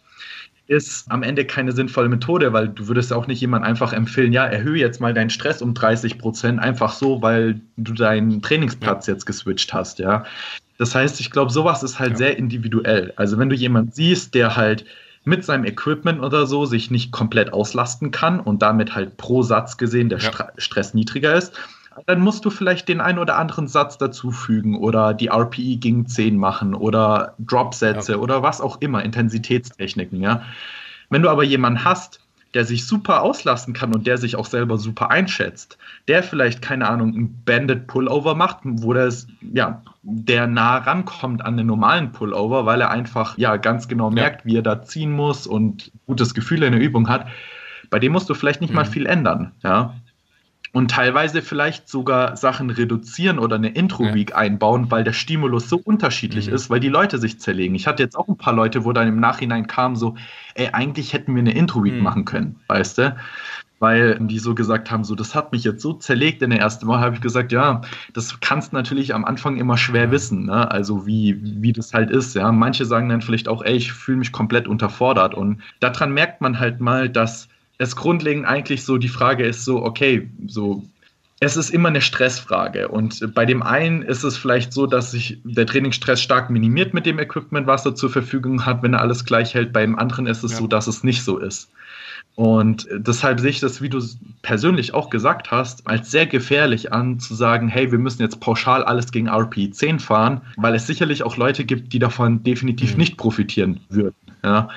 ist 0.67 1.09
am 1.09 1.23
Ende 1.23 1.45
keine 1.45 1.71
sinnvolle 1.71 2.09
Methode, 2.09 2.51
weil 2.51 2.67
du 2.67 2.87
würdest 2.87 3.13
auch 3.13 3.27
nicht 3.27 3.39
jemand 3.39 3.63
einfach 3.63 3.93
empfehlen, 3.93 4.33
ja, 4.33 4.45
erhöhe 4.45 4.77
jetzt 4.77 4.99
mal 4.99 5.13
deinen 5.13 5.29
Stress 5.29 5.61
um 5.61 5.73
30 5.73 6.17
Prozent, 6.17 6.59
einfach 6.59 6.93
so, 6.93 7.21
weil 7.21 7.61
du 7.77 7.93
deinen 7.93 8.41
Trainingsplatz 8.41 9.07
ja. 9.07 9.13
jetzt 9.13 9.25
geswitcht 9.25 9.73
hast, 9.73 9.99
ja. 9.99 10.25
Das 10.77 10.93
heißt, 10.93 11.19
ich 11.19 11.31
glaube, 11.31 11.51
sowas 11.51 11.83
ist 11.83 11.99
halt 11.99 12.11
ja. 12.11 12.17
sehr 12.17 12.37
individuell. 12.37 13.13
Also 13.15 13.37
wenn 13.37 13.49
du 13.49 13.55
jemanden 13.55 13.91
siehst, 13.91 14.35
der 14.35 14.55
halt 14.55 14.85
mit 15.23 15.43
seinem 15.43 15.65
Equipment 15.65 16.21
oder 16.21 16.45
so 16.47 16.65
sich 16.65 16.89
nicht 16.89 17.11
komplett 17.11 17.51
auslasten 17.51 18.11
kann 18.11 18.39
und 18.39 18.61
damit 18.61 18.95
halt 18.95 19.17
pro 19.17 19.43
Satz 19.43 19.77
gesehen 19.77 20.09
der 20.09 20.19
ja. 20.19 20.31
Stress 20.57 20.93
niedriger 20.93 21.33
ist, 21.33 21.59
dann 22.05 22.21
musst 22.21 22.45
du 22.45 22.49
vielleicht 22.49 22.87
den 22.87 23.01
einen 23.01 23.19
oder 23.19 23.37
anderen 23.37 23.67
Satz 23.67 23.97
dazufügen 23.97 24.77
oder 24.77 25.13
die 25.13 25.27
RPE 25.27 25.77
gegen 25.77 26.05
10 26.05 26.37
machen 26.37 26.75
oder 26.75 27.33
Dropsätze 27.39 28.13
ja. 28.13 28.17
oder 28.19 28.43
was 28.43 28.61
auch 28.61 28.79
immer, 28.81 29.03
Intensitätstechniken, 29.03 30.21
ja. 30.21 30.43
Wenn 31.09 31.23
du 31.23 31.29
aber 31.29 31.43
jemanden 31.43 31.83
hast, 31.83 32.19
der 32.53 32.65
sich 32.65 32.85
super 32.85 33.21
auslassen 33.21 33.73
kann 33.73 33.93
und 33.93 34.07
der 34.07 34.17
sich 34.17 34.35
auch 34.35 34.45
selber 34.45 34.77
super 34.77 35.11
einschätzt, 35.11 35.77
der 36.07 36.23
vielleicht, 36.23 36.61
keine 36.61 36.87
Ahnung, 36.87 37.13
ein 37.15 37.43
Banded 37.45 37.87
Pullover 37.87 38.35
macht, 38.35 38.59
wo 38.63 38.93
das, 38.93 39.27
ja, 39.53 39.81
der 40.09 40.47
nah 40.47 40.77
rankommt 40.77 41.43
an 41.43 41.57
den 41.57 41.67
normalen 41.67 42.11
Pullover, 42.11 42.65
weil 42.65 42.81
er 42.81 42.91
einfach, 42.91 43.37
ja, 43.37 43.57
ganz 43.57 43.87
genau 43.87 44.09
merkt, 44.09 44.45
wie 44.45 44.57
er 44.57 44.61
da 44.61 44.81
ziehen 44.81 45.11
muss 45.11 45.45
und 45.47 45.91
gutes 46.05 46.33
Gefühl 46.33 46.63
in 46.63 46.71
der 46.71 46.81
Übung 46.81 47.09
hat, 47.09 47.27
bei 47.89 47.99
dem 47.99 48.13
musst 48.13 48.29
du 48.29 48.33
vielleicht 48.33 48.61
nicht 48.61 48.69
mhm. 48.69 48.77
mal 48.77 48.85
viel 48.85 49.05
ändern, 49.05 49.51
ja 49.63 49.95
und 50.73 50.91
teilweise 50.91 51.41
vielleicht 51.41 51.89
sogar 51.89 52.37
Sachen 52.37 52.69
reduzieren 52.69 53.39
oder 53.39 53.55
eine 53.55 53.69
Intro-Week 53.69 54.31
ja. 54.31 54.35
einbauen, 54.35 54.91
weil 54.91 55.03
der 55.03 55.13
Stimulus 55.13 55.69
so 55.69 55.77
unterschiedlich 55.77 56.47
mhm. 56.47 56.53
ist, 56.53 56.69
weil 56.69 56.79
die 56.79 56.89
Leute 56.89 57.17
sich 57.17 57.39
zerlegen. 57.39 57.75
Ich 57.75 57.87
hatte 57.87 58.03
jetzt 58.03 58.15
auch 58.15 58.27
ein 58.27 58.37
paar 58.37 58.53
Leute, 58.53 58.85
wo 58.85 58.93
dann 58.93 59.07
im 59.07 59.19
Nachhinein 59.19 59.67
kam 59.67 59.95
so, 59.95 60.15
ey, 60.55 60.69
eigentlich 60.73 61.13
hätten 61.13 61.33
wir 61.33 61.39
eine 61.39 61.53
Intro-Week 61.53 61.95
mhm. 61.95 62.03
machen 62.03 62.25
können, 62.25 62.59
weißt 62.67 62.99
du? 62.99 63.15
Weil 63.79 64.17
die 64.19 64.39
so 64.39 64.55
gesagt 64.55 64.89
haben, 64.89 65.03
so, 65.03 65.13
das 65.13 65.35
hat 65.35 65.51
mich 65.51 65.63
jetzt 65.63 65.81
so 65.81 65.93
zerlegt 65.93 66.41
in 66.41 66.49
der 66.49 66.59
ersten 66.59 66.87
Woche, 66.87 66.99
habe 66.99 67.15
ich 67.15 67.21
gesagt, 67.21 67.51
ja, 67.51 67.81
das 68.13 68.39
kannst 68.39 68.73
natürlich 68.73 69.13
am 69.13 69.23
Anfang 69.23 69.57
immer 69.57 69.77
schwer 69.77 70.09
wissen, 70.09 70.45
ne? 70.47 70.71
also 70.71 71.05
wie, 71.05 71.39
wie 71.41 71.73
das 71.73 71.93
halt 71.93 72.09
ist, 72.09 72.35
ja. 72.35 72.51
Manche 72.51 72.85
sagen 72.85 73.09
dann 73.09 73.21
vielleicht 73.21 73.47
auch, 73.47 73.63
ey, 73.63 73.75
ich 73.75 73.93
fühle 73.93 74.17
mich 74.17 74.31
komplett 74.31 74.67
unterfordert 74.67 75.35
und 75.35 75.61
daran 75.79 76.11
merkt 76.11 76.41
man 76.41 76.59
halt 76.59 76.79
mal, 76.79 77.07
dass 77.07 77.49
es 77.77 77.95
grundlegend 77.95 78.47
eigentlich 78.47 78.83
so 78.83 78.97
die 78.97 79.09
Frage 79.09 79.45
ist 79.45 79.63
so, 79.63 79.83
okay, 79.83 80.27
so 80.47 80.83
es 81.39 81.55
ist 81.55 81.69
immer 81.69 81.89
eine 81.89 82.01
Stressfrage. 82.01 82.87
Und 82.87 83.33
bei 83.35 83.45
dem 83.45 83.61
einen 83.61 84.01
ist 84.01 84.23
es 84.23 84.37
vielleicht 84.37 84.73
so, 84.73 84.87
dass 84.87 85.11
sich 85.11 85.39
der 85.43 85.67
Trainingsstress 85.67 86.21
stark 86.21 86.49
minimiert 86.49 86.93
mit 86.93 87.05
dem 87.05 87.19
Equipment, 87.19 87.67
was 87.67 87.85
er 87.85 87.93
zur 87.93 88.09
Verfügung 88.09 88.65
hat, 88.65 88.81
wenn 88.81 88.93
er 88.93 89.01
alles 89.01 89.23
gleich 89.23 89.53
hält. 89.53 89.71
Beim 89.71 89.97
anderen 89.99 90.25
ist 90.25 90.43
es 90.43 90.53
ja. 90.53 90.57
so, 90.57 90.67
dass 90.67 90.87
es 90.87 91.03
nicht 91.03 91.23
so 91.23 91.37
ist. 91.37 91.69
Und 92.37 92.87
deshalb 92.91 93.39
sehe 93.39 93.49
ich 93.49 93.61
das, 93.61 93.81
wie 93.81 93.89
du 93.89 93.99
persönlich 94.43 94.93
auch 94.93 95.09
gesagt 95.09 95.49
hast, 95.49 95.87
als 95.87 96.11
sehr 96.11 96.27
gefährlich 96.27 96.93
an, 96.93 97.19
zu 97.19 97.33
sagen, 97.33 97.67
hey, 97.67 97.91
wir 97.91 97.97
müssen 97.97 98.21
jetzt 98.21 98.39
pauschal 98.39 98.83
alles 98.83 99.11
gegen 99.11 99.27
RP10 99.27 99.99
fahren, 99.99 100.41
weil 100.55 100.75
es 100.75 100.85
sicherlich 100.85 101.23
auch 101.23 101.35
Leute 101.37 101.65
gibt, 101.65 101.93
die 101.93 101.99
davon 101.99 102.43
definitiv 102.43 102.91
mhm. 102.91 102.99
nicht 102.99 103.17
profitieren 103.17 103.79
würden. 103.89 104.13
Ja. 104.43 104.69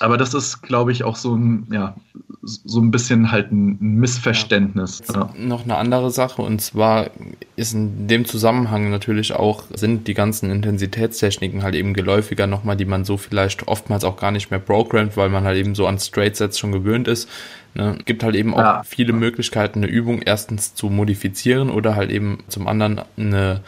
Aber 0.00 0.16
das 0.16 0.34
ist, 0.34 0.62
glaube 0.62 0.92
ich, 0.92 1.04
auch 1.04 1.16
so 1.16 1.34
ein, 1.36 1.66
ja, 1.70 1.94
so 2.42 2.80
ein 2.80 2.90
bisschen 2.90 3.30
halt 3.30 3.52
ein 3.52 3.78
Missverständnis. 3.78 5.02
Ja. 5.12 5.30
Noch 5.36 5.64
eine 5.64 5.76
andere 5.76 6.10
Sache 6.10 6.42
und 6.42 6.60
zwar 6.60 7.10
ist 7.54 7.72
in 7.72 8.08
dem 8.08 8.24
Zusammenhang 8.24 8.90
natürlich 8.90 9.32
auch, 9.32 9.64
sind 9.72 10.08
die 10.08 10.14
ganzen 10.14 10.50
Intensitätstechniken 10.50 11.62
halt 11.62 11.74
eben 11.74 11.94
geläufiger 11.94 12.46
nochmal, 12.46 12.76
die 12.76 12.84
man 12.84 13.04
so 13.04 13.16
vielleicht 13.16 13.68
oftmals 13.68 14.04
auch 14.04 14.16
gar 14.16 14.32
nicht 14.32 14.50
mehr 14.50 14.60
programmt, 14.60 15.16
weil 15.16 15.28
man 15.28 15.44
halt 15.44 15.58
eben 15.58 15.74
so 15.74 15.86
an 15.86 15.98
Straight 15.98 16.36
Sets 16.36 16.58
schon 16.58 16.72
gewöhnt 16.72 17.06
ist. 17.06 17.28
Ne? 17.74 17.98
Gibt 18.04 18.24
halt 18.24 18.34
eben 18.34 18.54
auch 18.54 18.58
ja. 18.58 18.82
viele 18.84 19.12
Möglichkeiten, 19.12 19.78
eine 19.78 19.92
Übung 19.92 20.22
erstens 20.22 20.74
zu 20.74 20.90
modifizieren 20.90 21.70
oder 21.70 21.94
halt 21.94 22.10
eben 22.10 22.38
zum 22.48 22.66
anderen 22.66 23.02
eine 23.16 23.60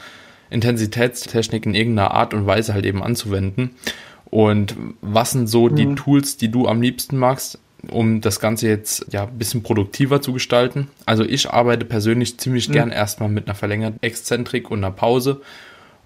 Intensitätstechnik 0.50 1.66
in 1.66 1.74
irgendeiner 1.74 2.10
Art 2.10 2.34
und 2.34 2.46
Weise 2.46 2.74
halt 2.74 2.86
eben 2.86 3.02
anzuwenden. 3.02 3.70
Und 4.34 4.74
was 5.00 5.30
sind 5.30 5.46
so 5.46 5.68
mhm. 5.68 5.76
die 5.76 5.94
Tools, 5.94 6.36
die 6.36 6.50
du 6.50 6.66
am 6.66 6.82
liebsten 6.82 7.16
magst, 7.16 7.60
um 7.88 8.20
das 8.20 8.40
Ganze 8.40 8.66
jetzt 8.66 9.06
ja 9.12 9.28
ein 9.28 9.38
bisschen 9.38 9.62
produktiver 9.62 10.20
zu 10.20 10.32
gestalten? 10.32 10.88
Also 11.06 11.22
ich 11.22 11.50
arbeite 11.50 11.84
persönlich 11.84 12.36
ziemlich 12.36 12.68
mhm. 12.68 12.72
gern 12.72 12.90
erstmal 12.90 13.28
mit 13.28 13.46
einer 13.46 13.54
verlängerten 13.54 14.02
Exzentrik 14.02 14.72
und 14.72 14.78
einer 14.78 14.90
Pause. 14.90 15.40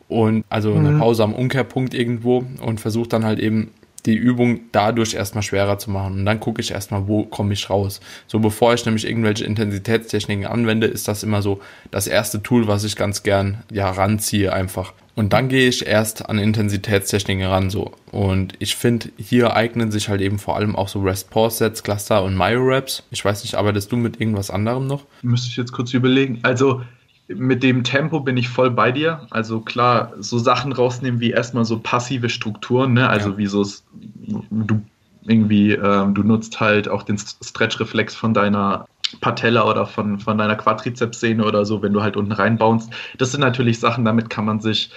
Und 0.09 0.45
also 0.51 0.75
mhm. 0.75 0.87
eine 0.87 0.99
Pause 0.99 1.25
am 1.25 1.33
Umkehrpunkt 1.33 1.95
irgendwo 1.95 2.45
und 2.61 2.83
versuche 2.83 3.09
dann 3.09 3.25
halt 3.25 3.39
eben 3.39 3.71
die 4.07 4.15
Übung 4.15 4.61
dadurch 4.73 5.15
erstmal 5.15 5.43
schwerer 5.43 5.79
zu 5.79 5.91
machen. 5.91 6.21
Und 6.21 6.27
dann 6.27 6.41
gucke 6.41 6.61
ich 6.61 6.71
erstmal, 6.71 7.09
wo 7.09 7.25
komme 7.25 7.53
ich 7.53 7.69
raus. 7.71 8.01
So 8.27 8.39
bevor 8.39 8.75
ich 8.75 8.85
nämlich 8.87 9.07
irgendwelche 9.07 9.45
Intensitätstechniken 9.45 10.47
anwende, 10.47 10.87
ist 10.87 11.09
das 11.09 11.23
immer 11.23 11.43
so 11.43 11.61
das 11.91 12.07
erste 12.07 12.43
Tool, 12.43 12.67
was 12.67 12.85
ich 12.85 12.97
ganz 12.97 13.23
gern 13.23 13.63
ja 13.71 13.91
ranziehe 13.91 14.53
einfach. 14.53 14.93
Und 15.19 15.33
dann 15.33 15.49
gehe 15.49 15.69
ich 15.69 15.85
erst 15.85 16.29
an 16.29 16.39
Intensitätstechniken 16.39 17.45
ran 17.45 17.71
so. 17.71 17.91
Und 18.13 18.55
ich 18.61 18.77
finde, 18.77 19.09
hier 19.17 19.55
eignen 19.55 19.91
sich 19.91 20.09
halt 20.09 20.21
eben 20.21 20.39
vor 20.39 20.55
allem 20.55 20.77
auch 20.77 20.87
so 20.87 21.01
Rest-Pause-Sets, 21.01 21.83
Cluster 21.83 22.23
und 22.23 22.37
Myo-Raps. 22.37 23.03
Ich 23.11 23.25
weiß 23.25 23.43
nicht, 23.43 23.57
arbeitest 23.57 23.91
du 23.91 23.97
mit 23.97 24.21
irgendwas 24.21 24.49
anderem 24.49 24.87
noch? 24.87 25.07
Müsste 25.23 25.49
ich 25.51 25.57
jetzt 25.57 25.73
kurz 25.73 25.93
überlegen. 25.93 26.39
Also 26.45 26.83
mit 27.29 27.63
dem 27.63 27.85
Tempo 27.85 28.21
bin 28.21 28.37
ich 28.37 28.49
voll 28.49 28.71
bei 28.71 28.91
dir. 28.91 29.27
Also 29.31 29.61
klar, 29.61 30.13
so 30.19 30.39
Sachen 30.39 30.73
rausnehmen 30.73 31.21
wie 31.21 31.31
erstmal 31.31 31.65
so 31.65 31.79
passive 31.79 32.29
Strukturen, 32.29 32.95
ne? 32.95 33.09
Also 33.09 33.31
ja. 33.31 33.39
wie 33.39 33.47
so 33.47 33.65
du 34.51 34.83
irgendwie, 35.25 35.73
äh, 35.73 36.07
du 36.13 36.23
nutzt 36.23 36.59
halt 36.59 36.89
auch 36.89 37.03
den 37.03 37.19
Stretch-Reflex 37.19 38.15
von 38.15 38.33
deiner 38.33 38.87
Patella 39.21 39.65
oder 39.69 39.87
von, 39.87 40.19
von 40.19 40.39
deiner 40.39 40.57
Quadrizepssehne 40.57 41.45
oder 41.45 41.65
so, 41.65 41.83
wenn 41.83 41.93
du 41.93 42.03
halt 42.03 42.17
unten 42.17 42.33
reinbaust. 42.33 42.91
Das 43.19 43.33
sind 43.33 43.41
natürlich 43.41 43.79
Sachen, 43.79 44.05
damit 44.05 44.31
kann 44.31 44.45
man 44.45 44.61
sich 44.61 44.91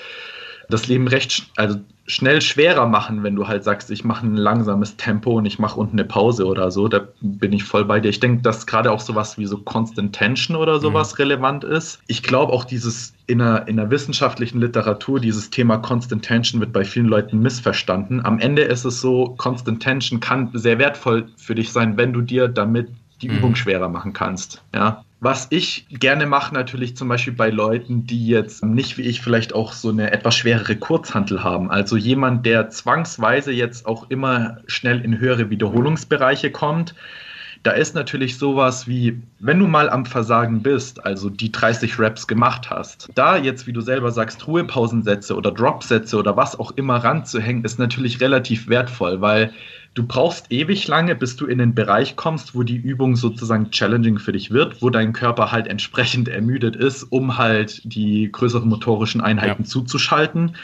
das 0.71 0.87
Leben 0.87 1.07
recht, 1.07 1.51
also 1.55 1.77
schnell 2.07 2.41
schwerer 2.41 2.87
machen, 2.87 3.23
wenn 3.23 3.35
du 3.35 3.47
halt 3.47 3.63
sagst, 3.63 3.91
ich 3.91 4.03
mache 4.03 4.25
ein 4.25 4.35
langsames 4.35 4.97
Tempo 4.97 5.37
und 5.37 5.45
ich 5.45 5.59
mache 5.59 5.79
unten 5.79 5.97
eine 5.97 6.07
Pause 6.07 6.45
oder 6.45 6.71
so. 6.71 6.87
Da 6.87 7.07
bin 7.21 7.53
ich 7.53 7.63
voll 7.63 7.85
bei 7.85 7.99
dir. 7.99 8.09
Ich 8.09 8.19
denke, 8.19 8.41
dass 8.41 8.65
gerade 8.65 8.91
auch 8.91 8.99
sowas 8.99 9.37
wie 9.37 9.45
so 9.45 9.57
Constant 9.59 10.13
Tension 10.13 10.57
oder 10.57 10.77
mhm. 10.77 10.81
sowas 10.81 11.13
mhm. 11.13 11.17
relevant 11.17 11.63
ist. 11.63 12.01
Ich 12.07 12.23
glaube 12.23 12.51
auch 12.51 12.65
dieses 12.65 13.13
in 13.27 13.39
der, 13.39 13.67
in 13.67 13.77
der 13.77 13.89
wissenschaftlichen 13.91 14.59
Literatur, 14.59 15.19
dieses 15.19 15.49
Thema 15.51 15.77
Constant 15.77 16.25
Tension 16.25 16.59
wird 16.59 16.73
bei 16.73 16.83
vielen 16.83 17.05
Leuten 17.05 17.39
missverstanden. 17.39 18.25
Am 18.25 18.39
Ende 18.39 18.63
ist 18.63 18.83
es 18.83 18.99
so, 18.99 19.35
Constant 19.37 19.81
Tension 19.81 20.19
kann 20.19 20.49
sehr 20.53 20.79
wertvoll 20.79 21.29
für 21.37 21.55
dich 21.55 21.71
sein, 21.71 21.97
wenn 21.97 22.13
du 22.13 22.21
dir 22.21 22.47
damit 22.47 22.89
die 23.21 23.29
mhm. 23.29 23.37
Übung 23.37 23.55
schwerer 23.55 23.87
machen 23.87 24.13
kannst. 24.13 24.61
Ja. 24.73 25.03
Was 25.23 25.45
ich 25.51 25.85
gerne 25.87 26.25
mache, 26.25 26.51
natürlich 26.51 26.97
zum 26.97 27.07
Beispiel 27.07 27.33
bei 27.33 27.51
Leuten, 27.51 28.07
die 28.07 28.25
jetzt 28.25 28.65
nicht 28.65 28.97
wie 28.97 29.03
ich 29.03 29.21
vielleicht 29.21 29.53
auch 29.53 29.71
so 29.71 29.89
eine 29.89 30.11
etwas 30.11 30.33
schwerere 30.33 30.75
Kurzhantel 30.75 31.43
haben. 31.43 31.69
Also 31.69 31.95
jemand, 31.95 32.43
der 32.47 32.69
zwangsweise 32.69 33.51
jetzt 33.51 33.85
auch 33.85 34.09
immer 34.09 34.57
schnell 34.65 35.05
in 35.05 35.19
höhere 35.19 35.51
Wiederholungsbereiche 35.51 36.49
kommt. 36.49 36.95
Da 37.61 37.69
ist 37.69 37.93
natürlich 37.93 38.39
sowas 38.39 38.87
wie, 38.87 39.21
wenn 39.37 39.59
du 39.59 39.67
mal 39.67 39.91
am 39.91 40.07
Versagen 40.07 40.63
bist, 40.63 41.05
also 41.05 41.29
die 41.29 41.51
30 41.51 41.99
Reps 41.99 42.25
gemacht 42.25 42.71
hast, 42.71 43.09
da 43.13 43.37
jetzt, 43.37 43.67
wie 43.67 43.73
du 43.73 43.81
selber 43.81 44.09
sagst, 44.09 44.47
Ruhepausensätze 44.47 45.35
oder 45.35 45.51
Dropsätze 45.51 46.17
oder 46.17 46.35
was 46.35 46.59
auch 46.59 46.71
immer 46.71 46.95
ranzuhängen, 46.95 47.63
ist 47.63 47.77
natürlich 47.77 48.19
relativ 48.21 48.67
wertvoll, 48.69 49.21
weil 49.21 49.53
du 49.93 50.05
brauchst 50.05 50.51
ewig 50.51 50.87
lange, 50.87 51.15
bis 51.15 51.35
du 51.35 51.45
in 51.45 51.57
den 51.57 51.75
Bereich 51.75 52.15
kommst, 52.15 52.55
wo 52.55 52.63
die 52.63 52.77
Übung 52.77 53.15
sozusagen 53.15 53.71
challenging 53.71 54.19
für 54.19 54.31
dich 54.31 54.51
wird, 54.51 54.81
wo 54.81 54.89
dein 54.89 55.13
Körper 55.13 55.51
halt 55.51 55.67
entsprechend 55.67 56.29
ermüdet 56.29 56.75
ist, 56.75 57.03
um 57.03 57.37
halt 57.37 57.81
die 57.83 58.31
größeren 58.31 58.69
motorischen 58.69 59.21
Einheiten 59.21 59.63
ja. 59.63 59.67
zuzuschalten. 59.67 60.55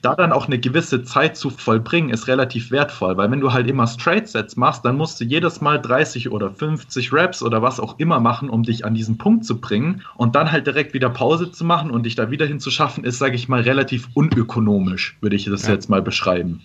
da 0.00 0.14
dann 0.14 0.30
auch 0.30 0.46
eine 0.46 0.60
gewisse 0.60 1.02
Zeit 1.02 1.36
zu 1.36 1.50
vollbringen, 1.50 2.10
ist 2.10 2.28
relativ 2.28 2.70
wertvoll, 2.70 3.16
weil 3.16 3.32
wenn 3.32 3.40
du 3.40 3.52
halt 3.52 3.68
immer 3.68 3.88
Straight 3.88 4.28
Sets 4.28 4.56
machst, 4.56 4.84
dann 4.84 4.96
musst 4.96 5.20
du 5.20 5.24
jedes 5.24 5.60
Mal 5.60 5.80
30 5.80 6.30
oder 6.30 6.52
50 6.52 7.12
Reps 7.12 7.42
oder 7.42 7.62
was 7.62 7.80
auch 7.80 7.98
immer 7.98 8.20
machen, 8.20 8.48
um 8.48 8.62
dich 8.62 8.84
an 8.84 8.94
diesen 8.94 9.18
Punkt 9.18 9.44
zu 9.44 9.60
bringen 9.60 10.02
und 10.16 10.36
dann 10.36 10.52
halt 10.52 10.68
direkt 10.68 10.94
wieder 10.94 11.10
Pause 11.10 11.50
zu 11.50 11.64
machen 11.64 11.90
und 11.90 12.06
dich 12.06 12.14
da 12.14 12.30
wieder 12.30 12.46
hinzuschaffen, 12.46 13.02
ist, 13.02 13.18
sage 13.18 13.34
ich 13.34 13.48
mal, 13.48 13.62
relativ 13.62 14.08
unökonomisch, 14.14 15.16
würde 15.20 15.34
ich 15.34 15.46
das 15.46 15.66
ja. 15.66 15.74
jetzt 15.74 15.90
mal 15.90 16.00
beschreiben. 16.00 16.60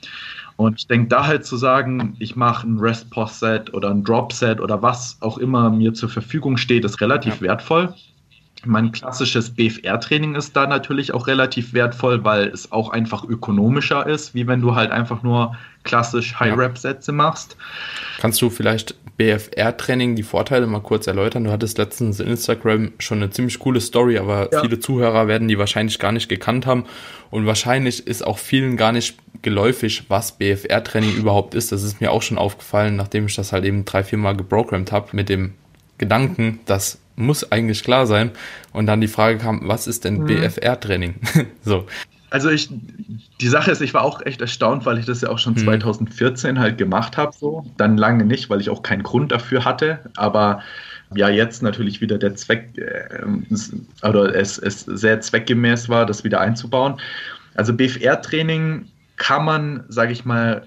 Und 0.55 0.79
ich 0.79 0.87
denke, 0.87 1.07
da 1.07 1.25
halt 1.25 1.45
zu 1.45 1.57
sagen, 1.57 2.15
ich 2.19 2.35
mache 2.35 2.67
ein 2.67 2.79
Rest-Pause-Set 2.79 3.73
oder 3.73 3.89
ein 3.89 4.03
Drop-Set 4.03 4.59
oder 4.59 4.81
was 4.81 5.17
auch 5.21 5.37
immer 5.37 5.69
mir 5.69 5.93
zur 5.93 6.09
Verfügung 6.09 6.57
steht, 6.57 6.85
ist 6.85 7.01
relativ 7.01 7.35
ja. 7.35 7.41
wertvoll. 7.41 7.93
Mein 8.65 8.91
klassisches 8.91 9.51
BFR-Training 9.51 10.35
ist 10.35 10.55
da 10.55 10.67
natürlich 10.67 11.13
auch 11.13 11.27
relativ 11.27 11.73
wertvoll, 11.73 12.23
weil 12.23 12.47
es 12.47 12.71
auch 12.71 12.89
einfach 12.89 13.23
ökonomischer 13.23 14.07
ist, 14.07 14.33
wie 14.33 14.47
wenn 14.47 14.61
du 14.61 14.75
halt 14.75 14.91
einfach 14.91 15.23
nur 15.23 15.55
klassisch 15.83 16.39
High-Rep-Sätze 16.39 17.11
machst. 17.11 17.57
Kannst 18.19 18.41
du 18.41 18.49
vielleicht 18.49 18.95
BFR-Training 19.17 20.15
die 20.15 20.23
Vorteile 20.23 20.65
mal 20.65 20.79
kurz 20.81 21.07
erläutern? 21.07 21.43
Du 21.43 21.51
hattest 21.51 21.77
letztens 21.77 22.19
in 22.19 22.27
Instagram 22.27 22.93
schon 22.99 23.17
eine 23.17 23.29
ziemlich 23.31 23.59
coole 23.59 23.81
Story, 23.81 24.17
aber 24.17 24.49
ja. 24.51 24.61
viele 24.61 24.79
Zuhörer 24.79 25.27
werden 25.27 25.47
die 25.47 25.57
wahrscheinlich 25.57 25.99
gar 25.99 26.11
nicht 26.11 26.29
gekannt 26.29 26.65
haben. 26.65 26.85
Und 27.29 27.45
wahrscheinlich 27.45 28.07
ist 28.07 28.25
auch 28.25 28.37
vielen 28.37 28.77
gar 28.77 28.91
nicht 28.91 29.17
geläufig, 29.41 30.05
was 30.07 30.37
BFR-Training 30.37 31.15
überhaupt 31.15 31.53
ist. 31.53 31.71
Das 31.71 31.83
ist 31.83 31.99
mir 31.99 32.11
auch 32.11 32.21
schon 32.21 32.37
aufgefallen, 32.37 32.95
nachdem 32.95 33.25
ich 33.25 33.35
das 33.35 33.51
halt 33.51 33.65
eben 33.65 33.83
drei, 33.85 34.03
vier 34.03 34.17
Mal 34.17 34.37
geprogrammt 34.37 34.91
habe 34.91 35.09
mit 35.11 35.29
dem 35.29 35.53
Gedanken, 35.97 36.59
das 36.65 36.99
muss 37.15 37.51
eigentlich 37.51 37.83
klar 37.83 38.07
sein. 38.07 38.31
Und 38.71 38.87
dann 38.87 39.01
die 39.01 39.07
Frage 39.07 39.37
kam, 39.37 39.61
was 39.67 39.87
ist 39.87 40.05
denn 40.05 40.19
mhm. 40.19 40.25
BFR-Training? 40.25 41.15
so. 41.63 41.85
Also 42.29 42.49
ich, 42.49 42.69
die 43.41 43.47
Sache 43.47 43.71
ist, 43.71 43.81
ich 43.81 43.93
war 43.93 44.01
auch 44.01 44.25
echt 44.25 44.41
erstaunt, 44.41 44.85
weil 44.87 44.97
ich 44.97 45.05
das 45.05 45.21
ja 45.21 45.29
auch 45.29 45.37
schon 45.37 45.53
mhm. 45.53 45.59
2014 45.59 46.59
halt 46.59 46.77
gemacht 46.77 47.17
habe, 47.17 47.31
so. 47.37 47.65
Dann 47.77 47.97
lange 47.97 48.25
nicht, 48.25 48.49
weil 48.49 48.59
ich 48.59 48.69
auch 48.69 48.81
keinen 48.81 49.03
Grund 49.03 49.31
dafür 49.31 49.65
hatte. 49.65 49.99
Aber 50.15 50.61
ja, 51.15 51.29
jetzt 51.29 51.61
natürlich 51.61 52.01
wieder 52.01 52.17
der 52.17 52.35
Zweck, 52.35 52.77
äh, 52.77 54.07
oder 54.07 54.33
es, 54.35 54.57
es 54.57 54.81
sehr 54.81 55.21
zweckgemäß 55.21 55.89
war, 55.89 56.05
das 56.05 56.23
wieder 56.23 56.39
einzubauen. 56.41 56.99
Also 57.55 57.73
BFR-Training 57.73 58.85
kann 59.17 59.45
man, 59.45 59.83
sage 59.89 60.11
ich 60.11 60.25
mal, 60.25 60.63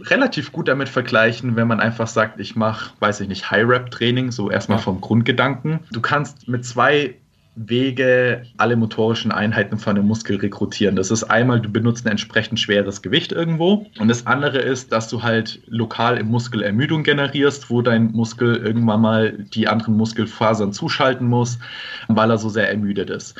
relativ 0.00 0.52
gut 0.52 0.68
damit 0.68 0.88
vergleichen, 0.88 1.56
wenn 1.56 1.68
man 1.68 1.80
einfach 1.80 2.06
sagt, 2.06 2.40
ich 2.40 2.56
mache, 2.56 2.92
weiß 3.00 3.20
ich 3.20 3.28
nicht, 3.28 3.50
High-Rap-Training, 3.50 4.30
so 4.30 4.50
erstmal 4.50 4.78
vom 4.78 5.00
Grundgedanken. 5.00 5.80
Du 5.90 6.00
kannst 6.00 6.48
mit 6.48 6.64
zwei 6.64 7.16
Wege 7.58 8.44
alle 8.56 8.76
motorischen 8.76 9.32
Einheiten 9.32 9.78
von 9.78 9.96
einem 9.96 10.06
Muskel 10.06 10.36
rekrutieren. 10.36 10.94
Das 10.94 11.10
ist 11.10 11.24
einmal, 11.24 11.60
du 11.60 11.68
benutzt 11.68 12.06
ein 12.06 12.10
entsprechend 12.10 12.60
schweres 12.60 13.02
Gewicht 13.02 13.32
irgendwo 13.32 13.86
und 13.98 14.08
das 14.08 14.26
andere 14.26 14.58
ist, 14.58 14.92
dass 14.92 15.08
du 15.08 15.24
halt 15.24 15.60
lokal 15.66 16.18
im 16.18 16.28
Muskel 16.28 16.62
Ermüdung 16.62 17.02
generierst, 17.02 17.68
wo 17.68 17.82
dein 17.82 18.12
Muskel 18.12 18.56
irgendwann 18.56 19.00
mal 19.00 19.32
die 19.32 19.66
anderen 19.66 19.96
Muskelfasern 19.96 20.72
zuschalten 20.72 21.26
muss, 21.26 21.58
weil 22.06 22.30
er 22.30 22.38
so 22.38 22.48
sehr 22.48 22.70
ermüdet 22.70 23.10
ist. 23.10 23.36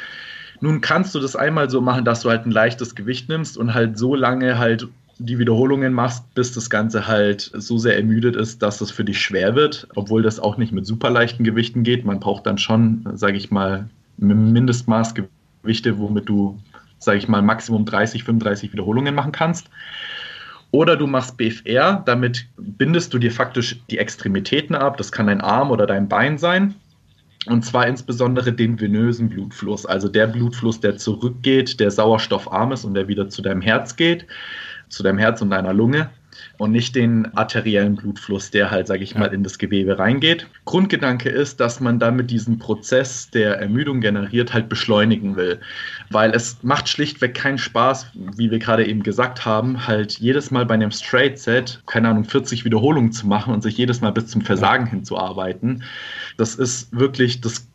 Nun 0.60 0.80
kannst 0.80 1.14
du 1.14 1.20
das 1.20 1.36
einmal 1.36 1.70
so 1.70 1.80
machen, 1.80 2.04
dass 2.04 2.22
du 2.22 2.30
halt 2.30 2.44
ein 2.44 2.50
leichtes 2.50 2.96
Gewicht 2.96 3.28
nimmst 3.28 3.56
und 3.56 3.74
halt 3.74 3.96
so 3.96 4.16
lange 4.16 4.58
halt 4.58 4.88
die 5.18 5.38
Wiederholungen 5.38 5.92
machst, 5.92 6.32
bis 6.34 6.52
das 6.52 6.70
Ganze 6.70 7.06
halt 7.06 7.50
so 7.52 7.76
sehr 7.76 7.96
ermüdet 7.96 8.36
ist, 8.36 8.62
dass 8.62 8.80
es 8.80 8.90
für 8.90 9.04
dich 9.04 9.20
schwer 9.20 9.54
wird, 9.56 9.88
obwohl 9.96 10.22
das 10.22 10.38
auch 10.38 10.56
nicht 10.56 10.72
mit 10.72 10.86
super 10.86 11.10
leichten 11.10 11.44
Gewichten 11.44 11.82
geht. 11.82 12.04
Man 12.04 12.20
braucht 12.20 12.46
dann 12.46 12.58
schon, 12.58 13.04
sage 13.14 13.36
ich 13.36 13.50
mal, 13.50 13.88
Mindestmaßgewichte, 14.18 15.98
womit 15.98 16.28
du, 16.28 16.58
sage 16.98 17.18
ich 17.18 17.28
mal, 17.28 17.42
Maximum 17.42 17.84
30, 17.84 18.24
35 18.24 18.72
Wiederholungen 18.72 19.14
machen 19.14 19.32
kannst. 19.32 19.68
Oder 20.70 20.96
du 20.96 21.06
machst 21.06 21.36
BFR, 21.36 22.02
damit 22.04 22.46
bindest 22.56 23.12
du 23.12 23.18
dir 23.18 23.32
faktisch 23.32 23.80
die 23.90 23.98
Extremitäten 23.98 24.76
ab. 24.76 24.98
Das 24.98 25.10
kann 25.10 25.26
dein 25.26 25.40
Arm 25.40 25.70
oder 25.70 25.86
dein 25.86 26.08
Bein 26.08 26.38
sein. 26.38 26.74
Und 27.46 27.64
zwar 27.64 27.86
insbesondere 27.86 28.52
den 28.52 28.78
venösen 28.78 29.30
Blutfluss, 29.30 29.86
also 29.86 30.08
der 30.08 30.26
Blutfluss, 30.26 30.80
der 30.80 30.98
zurückgeht, 30.98 31.80
der 31.80 31.90
sauerstoffarm 31.90 32.72
ist 32.72 32.84
und 32.84 32.94
der 32.94 33.08
wieder 33.08 33.30
zu 33.30 33.40
deinem 33.40 33.62
Herz 33.62 33.96
geht 33.96 34.26
zu 34.88 35.02
deinem 35.02 35.18
Herz 35.18 35.40
und 35.42 35.50
deiner 35.50 35.72
Lunge 35.72 36.10
und 36.58 36.72
nicht 36.72 36.94
den 36.94 37.34
arteriellen 37.36 37.96
Blutfluss, 37.96 38.50
der 38.50 38.70
halt, 38.70 38.86
sage 38.86 39.02
ich 39.02 39.14
mal, 39.14 39.32
in 39.32 39.42
das 39.42 39.58
Gewebe 39.58 39.98
reingeht. 39.98 40.46
Grundgedanke 40.64 41.28
ist, 41.28 41.60
dass 41.60 41.80
man 41.80 41.98
damit 41.98 42.30
diesen 42.30 42.58
Prozess, 42.58 43.30
der 43.30 43.58
Ermüdung 43.58 44.00
generiert, 44.00 44.52
halt 44.52 44.68
beschleunigen 44.68 45.36
will, 45.36 45.60
weil 46.10 46.32
es 46.32 46.58
macht 46.62 46.88
schlichtweg 46.88 47.34
keinen 47.34 47.58
Spaß, 47.58 48.08
wie 48.36 48.50
wir 48.50 48.58
gerade 48.58 48.86
eben 48.86 49.02
gesagt 49.02 49.44
haben, 49.44 49.86
halt 49.86 50.18
jedes 50.18 50.50
Mal 50.50 50.66
bei 50.66 50.74
einem 50.74 50.90
Straight 50.90 51.38
Set, 51.38 51.82
keine 51.86 52.08
Ahnung, 52.08 52.24
40 52.24 52.64
Wiederholungen 52.64 53.12
zu 53.12 53.26
machen 53.26 53.54
und 53.54 53.62
sich 53.62 53.76
jedes 53.76 54.00
Mal 54.00 54.12
bis 54.12 54.28
zum 54.28 54.42
Versagen 54.42 54.86
hinzuarbeiten. 54.86 55.84
Das 56.36 56.54
ist 56.54 56.96
wirklich, 56.96 57.40
das 57.40 57.68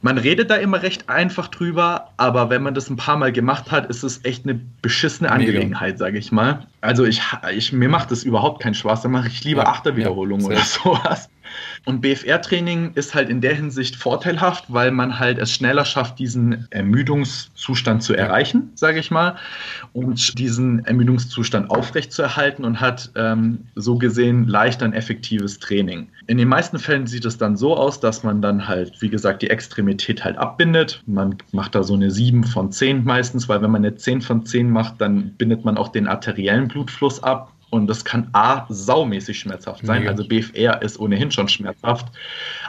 man 0.00 0.18
redet 0.18 0.50
da 0.50 0.56
immer 0.56 0.82
recht 0.82 1.08
einfach 1.08 1.48
drüber, 1.48 2.10
aber 2.16 2.50
wenn 2.50 2.62
man 2.62 2.74
das 2.74 2.88
ein 2.88 2.96
paar 2.96 3.16
Mal 3.16 3.32
gemacht 3.32 3.70
hat, 3.70 3.86
ist 3.86 4.02
es 4.02 4.24
echt 4.24 4.44
eine 4.44 4.60
beschissene 4.82 5.30
Angelegenheit, 5.30 5.98
sage 5.98 6.18
ich 6.18 6.30
mal. 6.30 6.66
Also 6.80 7.04
ich, 7.04 7.22
ich 7.52 7.72
mir 7.72 7.88
macht 7.88 8.10
das 8.10 8.22
überhaupt 8.22 8.62
keinen 8.62 8.74
Spaß, 8.74 9.02
dann 9.02 9.10
mache 9.10 9.28
ich 9.28 9.42
lieber 9.44 9.62
ja, 9.62 9.68
Achterwiederholungen 9.68 10.46
ja, 10.46 10.52
oder 10.52 10.64
sowas. 10.64 11.28
Und 11.84 12.00
BFR-Training 12.00 12.92
ist 12.94 13.14
halt 13.14 13.28
in 13.28 13.40
der 13.40 13.54
Hinsicht 13.54 13.96
vorteilhaft, 13.96 14.64
weil 14.68 14.90
man 14.90 15.18
halt 15.18 15.38
es 15.38 15.50
schneller 15.50 15.84
schafft, 15.84 16.18
diesen 16.18 16.66
Ermüdungszustand 16.70 18.02
zu 18.02 18.14
erreichen, 18.14 18.70
sage 18.74 18.98
ich 18.98 19.10
mal, 19.10 19.36
und 19.92 20.38
diesen 20.38 20.84
Ermüdungszustand 20.84 21.70
aufrechtzuerhalten 21.70 22.64
und 22.64 22.80
hat 22.80 23.10
ähm, 23.16 23.60
so 23.74 23.96
gesehen 23.96 24.46
leichter 24.46 24.84
ein 24.84 24.92
effektives 24.92 25.58
Training. 25.58 26.08
In 26.26 26.36
den 26.36 26.48
meisten 26.48 26.78
Fällen 26.78 27.06
sieht 27.06 27.24
es 27.24 27.38
dann 27.38 27.56
so 27.56 27.76
aus, 27.76 28.00
dass 28.00 28.22
man 28.22 28.42
dann 28.42 28.68
halt, 28.68 29.00
wie 29.00 29.08
gesagt, 29.08 29.42
die 29.42 29.50
Extremität 29.50 30.24
halt 30.24 30.36
abbindet. 30.36 31.02
Man 31.06 31.36
macht 31.52 31.74
da 31.74 31.82
so 31.82 31.94
eine 31.94 32.10
7 32.10 32.44
von 32.44 32.70
10 32.70 33.04
meistens, 33.04 33.48
weil 33.48 33.62
wenn 33.62 33.70
man 33.70 33.84
eine 33.84 33.96
10 33.96 34.20
von 34.20 34.44
10 34.44 34.70
macht, 34.70 35.00
dann 35.00 35.32
bindet 35.38 35.64
man 35.64 35.78
auch 35.78 35.88
den 35.88 36.06
arteriellen 36.06 36.68
Blutfluss 36.68 37.22
ab 37.22 37.52
und 37.70 37.86
das 37.86 38.04
kann 38.04 38.28
A, 38.32 38.66
saumäßig 38.68 39.38
schmerzhaft 39.38 39.84
sein. 39.84 40.04
Ja. 40.04 40.10
Also 40.10 40.26
BFR 40.26 40.80
ist 40.82 40.98
ohnehin 40.98 41.30
schon 41.30 41.48
schmerzhaft. 41.48 42.06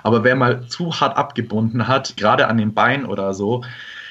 Aber 0.04 0.24
wer 0.24 0.36
mal 0.36 0.68
zu 0.68 1.00
hart 1.00 1.18
abgebunden 1.18 1.88
hat, 1.88 2.18
gerade 2.18 2.48
an 2.48 2.58
den 2.58 2.74
Beinen 2.74 3.06
oder 3.06 3.34
so, 3.34 3.64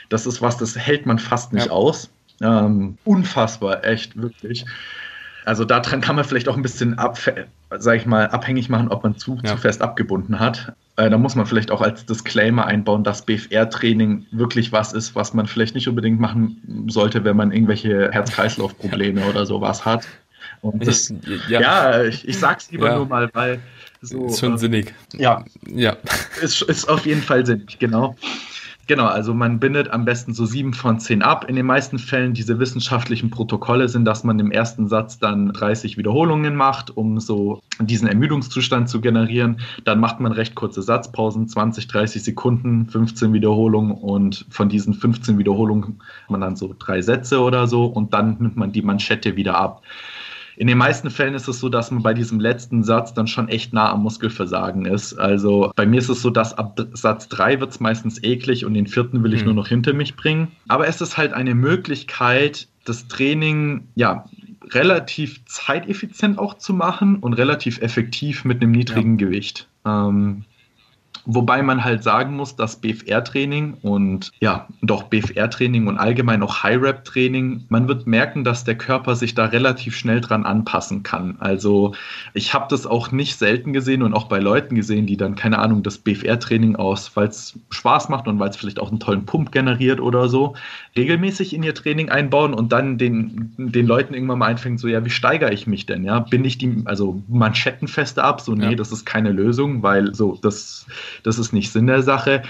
das 0.08 0.26
ist 0.26 0.40
was, 0.40 0.56
das 0.56 0.76
hält 0.76 1.06
man 1.06 1.18
fast 1.18 1.52
nicht 1.52 1.66
ja. 1.66 1.72
aus. 1.72 2.10
Ähm, 2.40 2.96
unfassbar, 3.04 3.84
echt, 3.84 4.16
wirklich. 4.16 4.64
Also 5.44 5.64
daran 5.64 6.00
kann 6.00 6.16
man 6.16 6.24
vielleicht 6.24 6.48
auch 6.48 6.56
ein 6.56 6.62
bisschen 6.62 6.98
ab, 6.98 7.18
sag 7.78 7.96
ich 7.96 8.06
mal, 8.06 8.28
abhängig 8.28 8.68
machen, 8.68 8.88
ob 8.88 9.02
man 9.02 9.16
zu, 9.16 9.38
ja. 9.42 9.52
zu 9.52 9.56
fest 9.56 9.80
abgebunden 9.80 10.38
hat. 10.38 10.74
Äh, 10.96 11.10
da 11.10 11.16
muss 11.16 11.36
man 11.36 11.46
vielleicht 11.46 11.70
auch 11.70 11.80
als 11.80 12.04
Disclaimer 12.04 12.66
einbauen, 12.66 13.02
dass 13.02 13.24
BFR-Training 13.24 14.26
wirklich 14.30 14.72
was 14.72 14.92
ist, 14.92 15.14
was 15.14 15.32
man 15.32 15.46
vielleicht 15.46 15.74
nicht 15.74 15.88
unbedingt 15.88 16.20
machen 16.20 16.86
sollte, 16.88 17.24
wenn 17.24 17.36
man 17.36 17.50
irgendwelche 17.50 18.10
Herz-Kreislauf-Probleme 18.12 19.24
oder 19.26 19.46
sowas 19.46 19.84
hat. 19.86 20.06
Und 20.62 20.86
das, 20.86 21.12
ja. 21.48 21.60
ja, 21.60 22.04
ich, 22.04 22.26
ich 22.26 22.38
sag's 22.38 22.70
lieber 22.70 22.88
ja. 22.88 22.96
nur 22.96 23.06
mal, 23.06 23.30
weil 23.32 23.60
so. 24.00 24.26
Ist 24.26 24.40
schon 24.40 24.54
äh, 24.54 24.58
sinnig. 24.58 24.94
Ja. 25.14 25.44
Ja. 25.66 25.96
Ist, 26.42 26.62
ist 26.62 26.88
auf 26.88 27.04
jeden 27.04 27.22
Fall 27.22 27.44
sinnig, 27.44 27.78
genau. 27.78 28.14
Genau, 28.88 29.04
also 29.04 29.34
man 29.34 29.60
bindet 29.60 29.90
am 29.90 30.06
besten 30.06 30.32
so 30.32 30.46
sieben 30.46 30.72
von 30.72 30.98
zehn 30.98 31.22
ab. 31.22 31.44
In 31.46 31.56
den 31.56 31.66
meisten 31.66 31.98
Fällen 31.98 32.32
diese 32.32 32.58
wissenschaftlichen 32.58 33.28
Protokolle 33.28 33.86
sind, 33.86 34.06
dass 34.06 34.24
man 34.24 34.38
im 34.38 34.50
ersten 34.50 34.88
Satz 34.88 35.18
dann 35.18 35.52
30 35.52 35.98
Wiederholungen 35.98 36.56
macht, 36.56 36.96
um 36.96 37.20
so 37.20 37.60
diesen 37.80 38.08
Ermüdungszustand 38.08 38.88
zu 38.88 39.02
generieren. 39.02 39.60
Dann 39.84 40.00
macht 40.00 40.20
man 40.20 40.32
recht 40.32 40.54
kurze 40.54 40.80
Satzpausen, 40.80 41.48
20, 41.48 41.86
30 41.86 42.24
Sekunden, 42.24 42.86
15 42.86 43.34
Wiederholungen 43.34 43.92
und 43.92 44.46
von 44.48 44.70
diesen 44.70 44.94
15 44.94 45.36
Wiederholungen 45.36 46.00
man 46.30 46.40
dann 46.40 46.56
so 46.56 46.74
drei 46.78 47.02
Sätze 47.02 47.40
oder 47.40 47.66
so 47.66 47.84
und 47.84 48.14
dann 48.14 48.38
nimmt 48.38 48.56
man 48.56 48.72
die 48.72 48.80
Manschette 48.80 49.36
wieder 49.36 49.58
ab. 49.58 49.82
In 50.58 50.66
den 50.66 50.76
meisten 50.76 51.08
Fällen 51.08 51.34
ist 51.34 51.46
es 51.46 51.60
so, 51.60 51.68
dass 51.68 51.92
man 51.92 52.02
bei 52.02 52.14
diesem 52.14 52.40
letzten 52.40 52.82
Satz 52.82 53.14
dann 53.14 53.28
schon 53.28 53.46
echt 53.48 53.72
nah 53.72 53.92
am 53.92 54.02
Muskelversagen 54.02 54.86
ist. 54.86 55.16
Also 55.16 55.70
bei 55.76 55.86
mir 55.86 55.98
ist 55.98 56.08
es 56.08 56.20
so, 56.20 56.30
dass 56.30 56.58
ab 56.58 56.80
Satz 56.94 57.28
3 57.28 57.60
wird 57.60 57.70
es 57.70 57.78
meistens 57.78 58.20
eklig 58.24 58.64
und 58.64 58.74
den 58.74 58.88
vierten 58.88 59.22
will 59.22 59.34
ich 59.34 59.42
hm. 59.42 59.46
nur 59.46 59.54
noch 59.54 59.68
hinter 59.68 59.92
mich 59.92 60.16
bringen. 60.16 60.48
Aber 60.66 60.88
es 60.88 61.00
ist 61.00 61.16
halt 61.16 61.32
eine 61.32 61.54
Möglichkeit, 61.54 62.66
das 62.84 63.06
Training 63.06 63.86
ja 63.94 64.24
relativ 64.70 65.44
zeiteffizient 65.44 66.40
auch 66.40 66.54
zu 66.54 66.74
machen 66.74 67.18
und 67.20 67.34
relativ 67.34 67.80
effektiv 67.80 68.44
mit 68.44 68.60
einem 68.60 68.72
niedrigen 68.72 69.16
ja. 69.16 69.26
Gewicht. 69.26 69.68
Ähm, 69.86 70.44
Wobei 71.30 71.62
man 71.62 71.84
halt 71.84 72.02
sagen 72.02 72.36
muss, 72.36 72.56
dass 72.56 72.80
BFR-Training 72.80 73.74
und 73.82 74.30
ja, 74.40 74.66
doch 74.80 75.02
BFR-Training 75.02 75.86
und 75.86 75.98
allgemein 75.98 76.42
auch 76.42 76.62
High-Rap-Training, 76.62 77.66
man 77.68 77.86
wird 77.86 78.06
merken, 78.06 78.44
dass 78.44 78.64
der 78.64 78.78
Körper 78.78 79.14
sich 79.14 79.34
da 79.34 79.44
relativ 79.44 79.94
schnell 79.94 80.22
dran 80.22 80.46
anpassen 80.46 81.02
kann. 81.02 81.36
Also 81.38 81.92
ich 82.32 82.54
habe 82.54 82.64
das 82.70 82.86
auch 82.86 83.12
nicht 83.12 83.38
selten 83.38 83.74
gesehen 83.74 84.02
und 84.02 84.14
auch 84.14 84.24
bei 84.24 84.38
Leuten 84.38 84.74
gesehen, 84.74 85.04
die 85.04 85.18
dann, 85.18 85.34
keine 85.34 85.58
Ahnung, 85.58 85.82
das 85.82 85.98
BFR-Training 85.98 86.76
aus, 86.76 87.14
weil 87.14 87.28
es 87.28 87.58
Spaß 87.68 88.08
macht 88.08 88.26
und 88.26 88.38
weil 88.38 88.48
es 88.48 88.56
vielleicht 88.56 88.80
auch 88.80 88.88
einen 88.88 88.98
tollen 88.98 89.26
Pump 89.26 89.52
generiert 89.52 90.00
oder 90.00 90.30
so, 90.30 90.54
regelmäßig 90.96 91.52
in 91.54 91.62
ihr 91.62 91.74
Training 91.74 92.08
einbauen 92.08 92.54
und 92.54 92.72
dann 92.72 92.96
den, 92.96 93.52
den 93.58 93.86
Leuten 93.86 94.14
irgendwann 94.14 94.38
mal 94.38 94.46
einfängt, 94.46 94.80
so 94.80 94.88
ja, 94.88 95.04
wie 95.04 95.10
steigere 95.10 95.52
ich 95.52 95.66
mich 95.66 95.84
denn? 95.84 96.04
Ja, 96.04 96.20
bin 96.20 96.46
ich 96.46 96.56
die, 96.56 96.84
also 96.86 97.22
Manschettenfeste 97.28 98.24
ab, 98.24 98.40
so 98.40 98.54
nee, 98.54 98.70
ja. 98.70 98.74
das 98.74 98.92
ist 98.92 99.04
keine 99.04 99.30
Lösung, 99.30 99.82
weil 99.82 100.14
so, 100.14 100.38
das 100.40 100.86
das 101.22 101.38
ist 101.38 101.52
nicht 101.52 101.72
Sinn 101.72 101.86
der 101.86 102.02
Sache. 102.02 102.42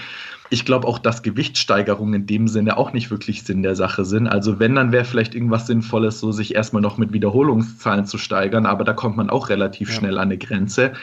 Ich 0.51 0.65
glaube 0.65 0.87
auch, 0.87 0.97
dass 0.97 1.21
Gewichtssteigerungen 1.21 2.21
in 2.21 2.27
dem 2.27 2.47
Sinne 2.47 2.77
auch 2.77 2.91
nicht 2.91 3.11
wirklich 3.11 3.43
Sinn 3.43 3.61
der 3.61 3.75
Sache 3.75 4.03
sind. 4.03 4.27
Also 4.27 4.59
wenn, 4.59 4.75
dann 4.75 4.91
wäre 4.91 5.05
vielleicht 5.05 5.35
irgendwas 5.35 5.67
Sinnvolles, 5.67 6.19
so 6.19 6.31
sich 6.31 6.55
erstmal 6.55 6.81
noch 6.81 6.97
mit 6.97 7.13
Wiederholungszahlen 7.13 8.05
zu 8.05 8.17
steigern, 8.17 8.65
aber 8.65 8.83
da 8.83 8.93
kommt 8.93 9.15
man 9.15 9.29
auch 9.29 9.49
relativ 9.49 9.89
ja. 9.89 9.95
schnell 9.95 10.17
an 10.17 10.29
eine 10.29 10.37
Grenze. 10.37 10.93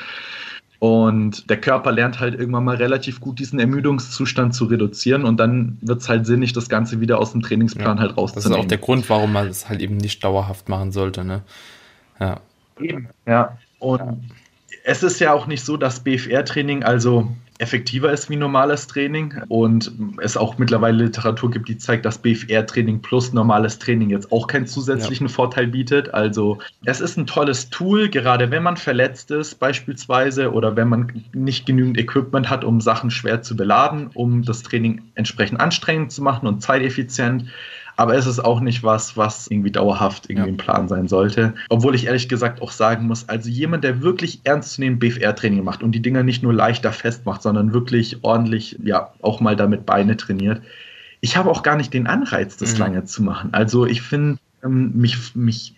Und 0.79 1.49
der 1.49 1.59
Körper 1.59 1.91
lernt 1.91 2.21
halt 2.21 2.35
irgendwann 2.35 2.65
mal 2.65 2.77
relativ 2.77 3.21
gut, 3.21 3.39
diesen 3.39 3.59
Ermüdungszustand 3.59 4.55
zu 4.55 4.67
reduzieren 4.67 5.25
und 5.25 5.39
dann 5.39 5.79
wird 5.81 6.03
es 6.03 6.09
halt 6.09 6.27
sinnig, 6.27 6.53
das 6.53 6.69
Ganze 6.69 7.01
wieder 7.01 7.19
aus 7.19 7.33
dem 7.33 7.41
Trainingsplan 7.41 7.97
ja, 7.97 8.03
halt 8.03 8.17
rauszunehmen. 8.17 8.51
Das 8.53 8.59
ist 8.59 8.65
auch 8.65 8.69
der 8.69 8.79
Grund, 8.79 9.09
warum 9.09 9.33
man 9.33 9.49
es 9.49 9.69
halt 9.69 9.81
eben 9.81 9.97
nicht 9.97 10.23
dauerhaft 10.23 10.69
machen 10.69 10.93
sollte. 10.93 11.25
Ne? 11.25 11.43
Ja. 12.21 12.41
Eben, 12.79 13.09
ja. 13.27 13.57
Und 13.79 14.01
ja. 14.01 14.17
es 14.85 15.03
ist 15.03 15.19
ja 15.19 15.33
auch 15.33 15.47
nicht 15.47 15.65
so, 15.65 15.79
dass 15.79 16.01
BFR-Training, 16.01 16.83
also 16.83 17.29
effektiver 17.59 18.13
ist 18.13 18.29
wie 18.29 18.37
normales 18.37 18.87
Training 18.87 19.35
und 19.49 19.91
es 20.21 20.37
auch 20.37 20.59
mittlerweile 20.59 21.05
Literatur 21.05 21.51
gibt, 21.51 21.69
die 21.69 21.79
zeigt, 21.79 22.05
dass 22.05 22.19
BFR-Training 22.19 23.01
plus 23.01 23.33
normales 23.33 23.79
Training 23.79 24.11
jetzt 24.11 24.31
auch 24.33 24.47
keinen 24.47 24.67
zusätzlichen 24.67 25.27
ja. 25.29 25.33
Vorteil 25.33 25.67
bietet. 25.67 26.13
Also 26.13 26.59
es 26.85 27.01
ist 27.01 27.17
ein 27.17 27.27
tolles 27.27 27.71
Tool, 27.71 28.09
gerade 28.09 28.51
wenn 28.51 28.63
man 28.63 28.77
verletzt 28.77 29.31
ist 29.31 29.57
beispielsweise 29.59 30.53
oder 30.53 30.77
wenn 30.77 30.89
man 30.89 31.25
nicht 31.33 31.67
genügend 31.67 31.99
Equipment 31.99 32.51
hat, 32.51 32.65
um 32.65 32.81
Sachen 32.81 33.11
schwer 33.11 33.43
zu 33.43 33.57
beladen, 33.57 34.11
um 34.15 34.43
das 34.43 34.63
Training 34.63 35.03
entsprechend 35.15 35.61
anstrengend 35.61 36.13
zu 36.13 36.23
machen 36.23 36.47
und 36.47 36.63
zeiteffizient. 36.63 37.47
Aber 37.97 38.15
es 38.15 38.27
ist 38.27 38.41
auch 38.41 38.61
nicht 38.61 38.83
was, 38.83 39.17
was 39.17 39.49
irgendwie 39.49 39.71
dauerhaft 39.71 40.29
irgendwie 40.29 40.49
ja. 40.49 40.53
im 40.53 40.59
Plan 40.59 40.87
sein 40.87 41.09
sollte. 41.09 41.55
Obwohl 41.71 41.95
ich 41.95 42.07
ehrlich 42.07 42.29
gesagt 42.29 42.61
auch 42.61 42.71
sagen 42.71 43.07
muss, 43.07 43.29
also 43.29 43.49
jemand, 43.49 43.85
der 43.85 44.03
wirklich 44.03 44.41
ernst 44.45 44.75
zu 44.75 44.83
nehmen 44.83 44.99
BFR-Training 44.99 45.65
macht 45.65 45.83
und 45.83 45.93
die 45.93 46.03
Dinger 46.03 46.23
nicht 46.23 46.43
nur 46.43 46.53
leichter 46.53 46.93
festmacht, 46.93 47.43
sondern 47.43 47.73
wirklich 47.73 48.23
ordentlich, 48.23 48.79
ja, 48.85 49.13
auch 49.23 49.41
mal 49.41 49.57
damit 49.57 49.87
Beine 49.87 50.17
trainiert. 50.17 50.61
Ich 51.23 51.39
habe 51.39 51.51
auch 51.51 51.63
gar 51.63 51.77
nicht 51.77 51.95
den 51.95 52.07
Anreiz, 52.07 52.59
das 52.59 52.75
mhm. 52.75 52.81
lange 52.81 53.05
zu 53.05 53.23
machen. 53.23 53.49
Also 53.53 53.87
ich 53.87 54.03
finde 54.03 54.39
ähm, 54.63 54.93
mich, 54.95 55.35
mich, 55.35 55.75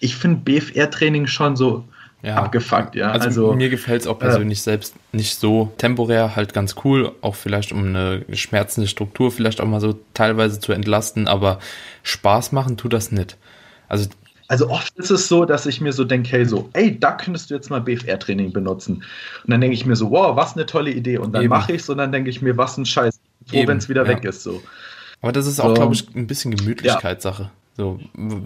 ich 0.00 0.16
finde 0.16 0.40
BFR-Training 0.40 1.28
schon 1.28 1.54
so 1.56 1.84
ja. 2.22 2.36
abgefuckt, 2.36 2.94
ja. 2.94 3.10
Also, 3.10 3.26
also 3.26 3.52
mir 3.54 3.70
gefällt 3.70 4.02
es 4.02 4.06
auch 4.06 4.18
persönlich 4.18 4.58
äh, 4.60 4.62
selbst 4.62 4.94
nicht 5.12 5.38
so 5.38 5.72
temporär 5.78 6.36
halt 6.36 6.52
ganz 6.52 6.76
cool, 6.84 7.12
auch 7.20 7.34
vielleicht 7.34 7.72
um 7.72 7.84
eine 7.86 8.24
schmerzende 8.32 8.88
Struktur 8.88 9.30
vielleicht 9.30 9.60
auch 9.60 9.66
mal 9.66 9.80
so 9.80 9.98
teilweise 10.14 10.60
zu 10.60 10.72
entlasten, 10.72 11.28
aber 11.28 11.58
Spaß 12.02 12.52
machen 12.52 12.76
tut 12.76 12.92
das 12.92 13.12
nicht. 13.12 13.36
Also 13.88 14.08
also 14.48 14.68
oft 14.68 14.98
ist 14.98 15.10
es 15.10 15.28
so, 15.28 15.44
dass 15.44 15.64
ich 15.66 15.80
mir 15.80 15.92
so 15.92 16.02
denke, 16.02 16.28
hey, 16.30 16.44
so, 16.44 16.68
ey, 16.72 16.98
da 16.98 17.12
könntest 17.12 17.50
du 17.50 17.54
jetzt 17.54 17.70
mal 17.70 17.80
BFR-Training 17.80 18.52
benutzen. 18.52 18.96
Und 18.96 19.04
dann 19.46 19.60
denke 19.60 19.74
ich 19.74 19.86
mir 19.86 19.94
so, 19.94 20.10
wow, 20.10 20.34
was 20.34 20.54
eine 20.54 20.66
tolle 20.66 20.90
Idee. 20.90 21.18
Und 21.18 21.32
dann 21.36 21.46
mache 21.46 21.70
ich 21.70 21.82
es 21.82 21.88
und 21.88 21.98
dann 21.98 22.10
denke 22.10 22.30
ich 22.30 22.42
mir, 22.42 22.56
was 22.56 22.76
ein 22.76 22.84
Scheiß, 22.84 23.20
froh, 23.46 23.66
wenn 23.68 23.78
es 23.78 23.88
wieder 23.88 24.02
ja. 24.02 24.08
weg 24.08 24.24
ist. 24.24 24.42
So. 24.42 24.60
Aber 25.20 25.30
das 25.30 25.46
ist 25.46 25.60
auch, 25.60 25.68
so, 25.68 25.74
glaube 25.74 25.94
ich, 25.94 26.12
ein 26.16 26.26
bisschen 26.26 26.56
Gemütlichkeitssache. 26.56 27.44
Ja. 27.44 27.50
So, 27.80 27.98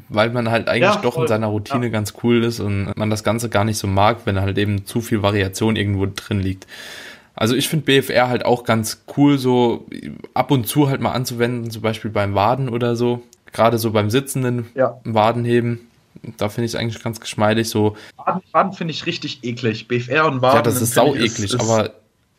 weil 0.08 0.30
man 0.30 0.48
halt 0.48 0.68
eigentlich 0.68 0.94
ja, 0.94 1.00
doch 1.02 1.18
in 1.18 1.26
seiner 1.26 1.48
Routine 1.48 1.86
ja. 1.86 1.90
ganz 1.90 2.14
cool 2.22 2.44
ist 2.44 2.60
und 2.60 2.96
man 2.96 3.10
das 3.10 3.24
Ganze 3.24 3.48
gar 3.48 3.64
nicht 3.64 3.78
so 3.78 3.88
mag, 3.88 4.18
wenn 4.26 4.40
halt 4.40 4.56
eben 4.58 4.86
zu 4.86 5.00
viel 5.00 5.22
Variation 5.22 5.74
irgendwo 5.74 6.06
drin 6.06 6.38
liegt. 6.38 6.68
Also 7.34 7.56
ich 7.56 7.68
finde 7.68 7.86
BFR 7.86 8.28
halt 8.28 8.44
auch 8.44 8.62
ganz 8.62 9.02
cool, 9.16 9.36
so 9.38 9.88
ab 10.34 10.52
und 10.52 10.68
zu 10.68 10.88
halt 10.88 11.00
mal 11.00 11.10
anzuwenden, 11.10 11.68
zum 11.72 11.82
Beispiel 11.82 12.12
beim 12.12 12.36
Waden 12.36 12.68
oder 12.68 12.94
so. 12.94 13.24
Gerade 13.52 13.78
so 13.78 13.90
beim 13.90 14.08
sitzenden 14.08 14.66
ja. 14.76 15.00
Wadenheben. 15.02 15.80
Da 16.36 16.48
finde 16.48 16.66
ich 16.66 16.74
es 16.74 16.76
eigentlich 16.76 17.02
ganz 17.02 17.18
geschmeidig. 17.18 17.68
So. 17.68 17.96
Waden, 18.16 18.40
Waden 18.52 18.72
finde 18.72 18.92
ich 18.92 19.04
richtig 19.06 19.42
eklig. 19.42 19.88
BFR 19.88 20.26
und 20.26 20.42
Waden. 20.42 20.58
Ja, 20.58 20.62
das 20.62 20.80
ist 20.80 20.94
sau 20.94 21.16
eklig, 21.16 21.58
aber 21.58 21.90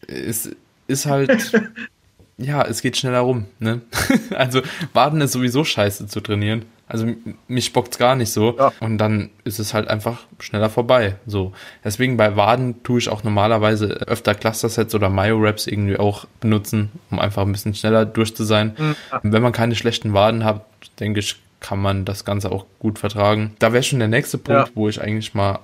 es 0.08 0.50
ist 0.88 1.08
halt 1.08 1.52
ja, 2.38 2.64
es 2.64 2.82
geht 2.82 2.96
schneller 2.96 3.20
rum. 3.20 3.48
Ne? 3.60 3.82
also 4.32 4.62
Waden 4.94 5.20
ist 5.20 5.34
sowieso 5.34 5.66
scheiße 5.66 6.08
zu 6.08 6.22
trainieren. 6.22 6.64
Also 6.88 7.08
mich 7.48 7.74
bockt's 7.74 7.98
gar 7.98 8.16
nicht 8.16 8.32
so. 8.32 8.56
Ja. 8.58 8.72
Und 8.80 9.00
dann 9.00 9.32
ist 9.44 9.60
es 9.60 9.74
halt 9.74 9.88
einfach 9.88 10.20
schneller 10.40 10.70
vorbei. 10.70 11.16
So. 11.26 11.52
Deswegen 11.84 12.16
bei 12.16 12.36
Waden 12.36 12.84
tue 12.84 13.00
ich 13.00 13.10
auch 13.10 13.24
normalerweise 13.24 13.88
öfter 14.08 14.36
Cluster-Sets 14.36 14.94
oder 14.94 15.10
Myo-Raps 15.10 15.66
irgendwie 15.66 15.98
auch 15.98 16.26
benutzen, 16.40 16.92
um 17.10 17.20
einfach 17.20 17.42
ein 17.42 17.52
bisschen 17.52 17.74
schneller 17.74 18.06
durch 18.06 18.36
zu 18.36 18.44
sein. 18.44 18.76
Mhm. 18.78 18.96
Und 19.24 19.32
wenn 19.32 19.42
man 19.42 19.52
keine 19.52 19.76
schlechten 19.76 20.14
Waden 20.14 20.44
hat, 20.44 20.66
denke 21.00 21.22
ich, 21.22 21.38
kann 21.60 21.80
man 21.80 22.06
das 22.06 22.26
Ganze 22.26 22.52
auch 22.52 22.66
gut 22.78 23.00
vertragen. 23.00 23.56
Da 23.58 23.74
wäre 23.74 23.82
schon 23.82 24.00
der 24.00 24.08
nächste 24.08 24.38
Punkt, 24.38 24.68
ja. 24.68 24.76
wo 24.76 24.88
ich 24.88 25.02
eigentlich 25.02 25.34
mal 25.34 25.60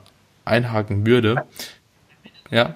einhaken 0.45 1.05
würde. 1.05 1.43
Ja. 2.49 2.75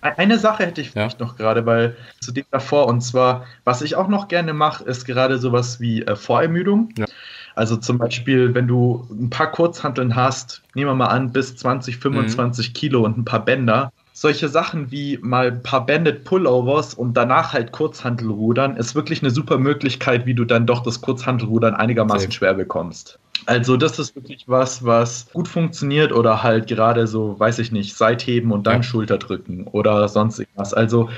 Eine 0.00 0.38
Sache 0.38 0.64
hätte 0.64 0.80
ich 0.80 0.90
vielleicht 0.90 1.18
ja. 1.18 1.26
noch 1.26 1.36
gerade, 1.36 1.66
weil 1.66 1.96
zu 2.20 2.30
dem 2.30 2.44
davor, 2.50 2.86
und 2.86 3.00
zwar, 3.00 3.46
was 3.64 3.82
ich 3.82 3.96
auch 3.96 4.06
noch 4.06 4.28
gerne 4.28 4.52
mache, 4.52 4.84
ist 4.84 5.06
gerade 5.06 5.38
sowas 5.38 5.80
wie 5.80 6.02
äh, 6.02 6.14
Vorermüdung. 6.14 6.90
Ja. 6.96 7.06
Also 7.58 7.76
zum 7.76 7.98
Beispiel, 7.98 8.54
wenn 8.54 8.68
du 8.68 9.04
ein 9.10 9.30
paar 9.30 9.50
Kurzhanteln 9.50 10.14
hast, 10.14 10.62
nehmen 10.74 10.90
wir 10.90 10.94
mal 10.94 11.06
an, 11.06 11.32
bis 11.32 11.56
20, 11.56 11.96
25 11.96 12.68
mhm. 12.68 12.72
Kilo 12.72 13.04
und 13.04 13.18
ein 13.18 13.24
paar 13.24 13.44
Bänder. 13.44 13.92
Solche 14.12 14.48
Sachen 14.48 14.92
wie 14.92 15.18
mal 15.22 15.48
ein 15.48 15.62
paar 15.64 15.84
Banded 15.84 16.22
Pullovers 16.22 16.94
und 16.94 17.16
danach 17.16 17.52
halt 17.52 17.72
Kurzhantelrudern 17.72 18.76
ist 18.76 18.94
wirklich 18.94 19.22
eine 19.22 19.32
super 19.32 19.58
Möglichkeit, 19.58 20.24
wie 20.24 20.34
du 20.34 20.44
dann 20.44 20.66
doch 20.66 20.84
das 20.84 21.00
Kurzhantelrudern 21.00 21.74
einigermaßen 21.74 22.30
schwer 22.30 22.54
bekommst. 22.54 23.18
Also 23.46 23.76
das 23.76 23.98
ist 23.98 24.14
wirklich 24.14 24.44
was, 24.46 24.84
was 24.84 25.28
gut 25.32 25.48
funktioniert 25.48 26.12
oder 26.12 26.44
halt 26.44 26.68
gerade 26.68 27.08
so, 27.08 27.40
weiß 27.40 27.58
ich 27.58 27.72
nicht, 27.72 27.96
Seitheben 27.96 28.52
und 28.52 28.68
dann 28.68 28.76
ja. 28.76 28.82
Schulter 28.84 29.18
drücken 29.18 29.66
oder 29.66 30.06
sonst 30.06 30.38
irgendwas. 30.38 30.74
Also 30.74 31.08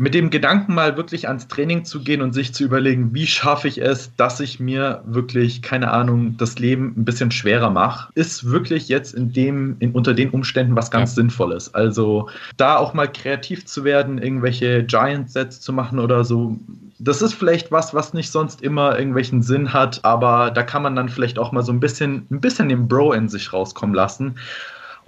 mit 0.00 0.14
dem 0.14 0.30
Gedanken 0.30 0.72
mal 0.72 0.96
wirklich 0.96 1.28
ans 1.28 1.46
Training 1.46 1.84
zu 1.84 2.02
gehen 2.02 2.22
und 2.22 2.32
sich 2.32 2.54
zu 2.54 2.64
überlegen, 2.64 3.12
wie 3.12 3.26
schaffe 3.26 3.68
ich 3.68 3.82
es, 3.82 4.16
dass 4.16 4.40
ich 4.40 4.58
mir 4.58 5.02
wirklich, 5.04 5.60
keine 5.60 5.90
Ahnung, 5.90 6.38
das 6.38 6.58
Leben 6.58 6.94
ein 6.96 7.04
bisschen 7.04 7.30
schwerer 7.30 7.68
mache, 7.68 8.10
ist 8.14 8.50
wirklich 8.50 8.88
jetzt 8.88 9.12
in 9.12 9.34
dem, 9.34 9.76
in, 9.78 9.92
unter 9.92 10.14
den 10.14 10.30
Umständen 10.30 10.74
was 10.74 10.90
ganz 10.90 11.10
ja. 11.10 11.16
Sinnvolles. 11.16 11.74
Also 11.74 12.30
da 12.56 12.78
auch 12.78 12.94
mal 12.94 13.12
kreativ 13.12 13.66
zu 13.66 13.84
werden, 13.84 14.16
irgendwelche 14.16 14.84
Giant-Sets 14.84 15.60
zu 15.60 15.70
machen 15.74 15.98
oder 15.98 16.24
so. 16.24 16.56
Das 16.98 17.20
ist 17.20 17.34
vielleicht 17.34 17.70
was, 17.70 17.92
was 17.92 18.14
nicht 18.14 18.30
sonst 18.30 18.62
immer 18.62 18.98
irgendwelchen 18.98 19.42
Sinn 19.42 19.74
hat, 19.74 20.02
aber 20.02 20.50
da 20.50 20.62
kann 20.62 20.82
man 20.82 20.96
dann 20.96 21.10
vielleicht 21.10 21.38
auch 21.38 21.52
mal 21.52 21.62
so 21.62 21.72
ein 21.72 21.80
bisschen, 21.80 22.26
ein 22.30 22.40
bisschen 22.40 22.70
den 22.70 22.88
Bro 22.88 23.12
in 23.12 23.28
sich 23.28 23.52
rauskommen 23.52 23.94
lassen. 23.94 24.36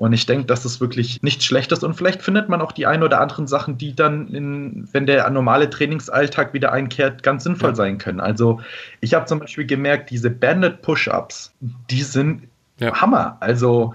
Und 0.03 0.13
ich 0.15 0.27
denke, 0.27 0.47
das 0.47 0.65
ist 0.65 0.81
wirklich 0.81 1.23
nichts 1.23 1.45
Schlechtes. 1.45 1.85
Und 1.85 1.95
vielleicht 1.95 2.23
findet 2.23 2.49
man 2.49 2.61
auch 2.61 2.73
die 2.73 2.89
ein 2.89 3.05
oder 3.05 3.21
anderen 3.21 3.47
Sachen, 3.47 3.79
die 3.79 3.95
dann, 3.95 4.27
in, 4.35 4.89
wenn 4.91 5.07
der 5.07 5.31
normale 5.31 5.71
Trainingsalltag 5.71 6.53
wieder 6.55 6.73
einkehrt, 6.73 7.23
ganz 7.23 7.45
sinnvoll 7.45 7.71
ja. 7.71 7.77
sein 7.77 7.99
können. 7.99 8.19
Also 8.19 8.59
ich 9.01 9.15
habe 9.15 9.27
zum 9.27 9.39
Beispiel 9.39 9.65
gemerkt, 9.65 10.11
diese 10.11 10.29
Banded 10.29 10.83
Push-Ups, 10.83 11.55
die 11.61 12.03
sind 12.03 12.49
ja. 12.81 13.01
Hammer. 13.01 13.37
Also 13.39 13.95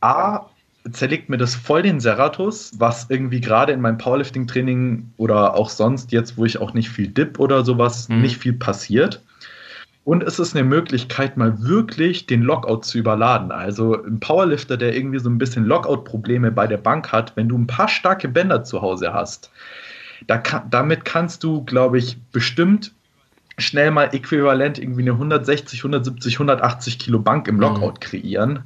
A, 0.00 0.46
zerlegt 0.92 1.28
mir 1.28 1.38
das 1.38 1.56
voll 1.56 1.82
den 1.82 1.98
Seratus, 1.98 2.70
was 2.78 3.06
irgendwie 3.08 3.40
gerade 3.40 3.72
in 3.72 3.80
meinem 3.80 3.98
Powerlifting-Training 3.98 5.10
oder 5.16 5.56
auch 5.56 5.70
sonst 5.70 6.12
jetzt, 6.12 6.38
wo 6.38 6.44
ich 6.44 6.60
auch 6.60 6.72
nicht 6.72 6.88
viel 6.88 7.08
dip 7.08 7.40
oder 7.40 7.64
sowas, 7.64 8.08
mhm. 8.08 8.20
nicht 8.20 8.36
viel 8.36 8.52
passiert. 8.52 9.24
Und 10.08 10.22
es 10.22 10.38
ist 10.38 10.56
eine 10.56 10.64
Möglichkeit, 10.64 11.36
mal 11.36 11.62
wirklich 11.62 12.24
den 12.24 12.40
Lockout 12.40 12.80
zu 12.86 12.96
überladen. 12.96 13.52
Also 13.52 14.02
ein 14.02 14.20
Powerlifter, 14.20 14.78
der 14.78 14.96
irgendwie 14.96 15.18
so 15.18 15.28
ein 15.28 15.36
bisschen 15.36 15.66
Lockout-Probleme 15.66 16.50
bei 16.50 16.66
der 16.66 16.78
Bank 16.78 17.12
hat, 17.12 17.36
wenn 17.36 17.46
du 17.46 17.58
ein 17.58 17.66
paar 17.66 17.88
starke 17.88 18.26
Bänder 18.26 18.64
zu 18.64 18.80
Hause 18.80 19.12
hast, 19.12 19.50
da 20.26 20.38
kann, 20.38 20.62
damit 20.70 21.04
kannst 21.04 21.44
du, 21.44 21.62
glaube 21.62 21.98
ich, 21.98 22.16
bestimmt 22.32 22.94
schnell 23.58 23.90
mal 23.90 24.04
äquivalent 24.14 24.78
irgendwie 24.78 25.02
eine 25.02 25.10
160, 25.10 25.80
170, 25.80 26.36
180 26.36 26.98
Kilo 26.98 27.18
Bank 27.18 27.46
im 27.46 27.60
Lockout 27.60 27.96
mhm. 27.96 28.00
kreieren. 28.00 28.62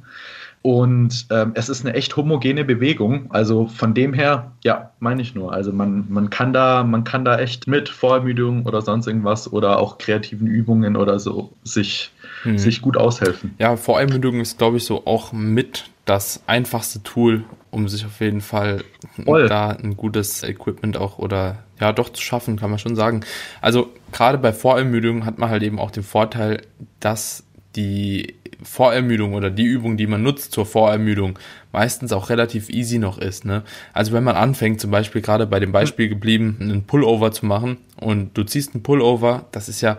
Und 0.63 1.27
ähm, 1.29 1.51
es 1.55 1.67
ist 1.67 1.85
eine 1.85 1.93
echt 1.93 2.15
homogene 2.15 2.63
Bewegung. 2.63 3.29
Also 3.31 3.67
von 3.67 3.93
dem 3.93 4.13
her, 4.13 4.53
ja, 4.63 4.91
meine 4.99 5.21
ich 5.21 5.35
nur. 5.35 5.51
Also 5.51 5.73
man, 5.73 6.05
man 6.07 6.29
kann 6.29 6.53
da, 6.53 6.85
man 6.85 7.03
kann 7.03 7.25
da 7.25 7.37
echt 7.37 7.67
mit 7.67 7.89
Vorermüdung 7.89 8.65
oder 8.65 8.81
sonst 8.81 9.05
irgendwas 9.05 9.51
oder 9.51 9.77
auch 9.77 9.97
kreativen 9.97 10.47
Übungen 10.47 10.95
oder 10.95 11.19
so 11.19 11.51
sich, 11.65 12.11
mhm. 12.45 12.57
sich 12.57 12.81
gut 12.81 12.95
aushelfen. 12.95 13.55
Ja, 13.59 13.75
Vorermüdung 13.75 14.39
ist, 14.39 14.57
glaube 14.57 14.77
ich, 14.77 14.85
so 14.85 15.05
auch 15.05 15.33
mit 15.33 15.89
das 16.05 16.41
einfachste 16.47 17.03
Tool, 17.03 17.43
um 17.69 17.89
sich 17.89 18.05
auf 18.05 18.21
jeden 18.21 18.39
Fall 18.39 18.85
Voll. 19.21 19.49
da 19.49 19.71
ein 19.71 19.97
gutes 19.97 20.43
Equipment 20.43 20.95
auch 20.95 21.17
oder 21.19 21.57
ja 21.81 21.91
doch 21.91 22.07
zu 22.07 22.21
schaffen, 22.21 22.55
kann 22.55 22.69
man 22.69 22.79
schon 22.79 22.95
sagen. 22.95 23.19
Also 23.59 23.89
gerade 24.13 24.37
bei 24.37 24.53
Vorermüdung 24.53 25.25
hat 25.25 25.39
man 25.39 25.49
halt 25.49 25.63
eben 25.63 25.77
auch 25.77 25.91
den 25.91 26.03
Vorteil, 26.03 26.61
dass 27.01 27.43
die 27.75 28.35
Vorermüdung 28.63 29.33
oder 29.33 29.49
die 29.49 29.63
Übung, 29.63 29.97
die 29.97 30.07
man 30.07 30.23
nutzt 30.23 30.51
zur 30.51 30.65
Vorermüdung, 30.65 31.37
meistens 31.71 32.11
auch 32.13 32.29
relativ 32.29 32.69
easy 32.69 32.99
noch 32.99 33.17
ist. 33.17 33.45
Ne? 33.45 33.63
Also 33.93 34.13
wenn 34.13 34.23
man 34.23 34.35
anfängt, 34.35 34.79
zum 34.79 34.91
Beispiel 34.91 35.21
gerade 35.21 35.47
bei 35.47 35.59
dem 35.59 35.71
Beispiel 35.71 36.09
geblieben, 36.09 36.57
einen 36.59 36.83
Pullover 36.83 37.31
zu 37.31 37.45
machen 37.45 37.77
und 37.97 38.37
du 38.37 38.43
ziehst 38.43 38.73
einen 38.73 38.83
Pullover, 38.83 39.45
das 39.51 39.69
ist 39.69 39.81
ja, 39.81 39.97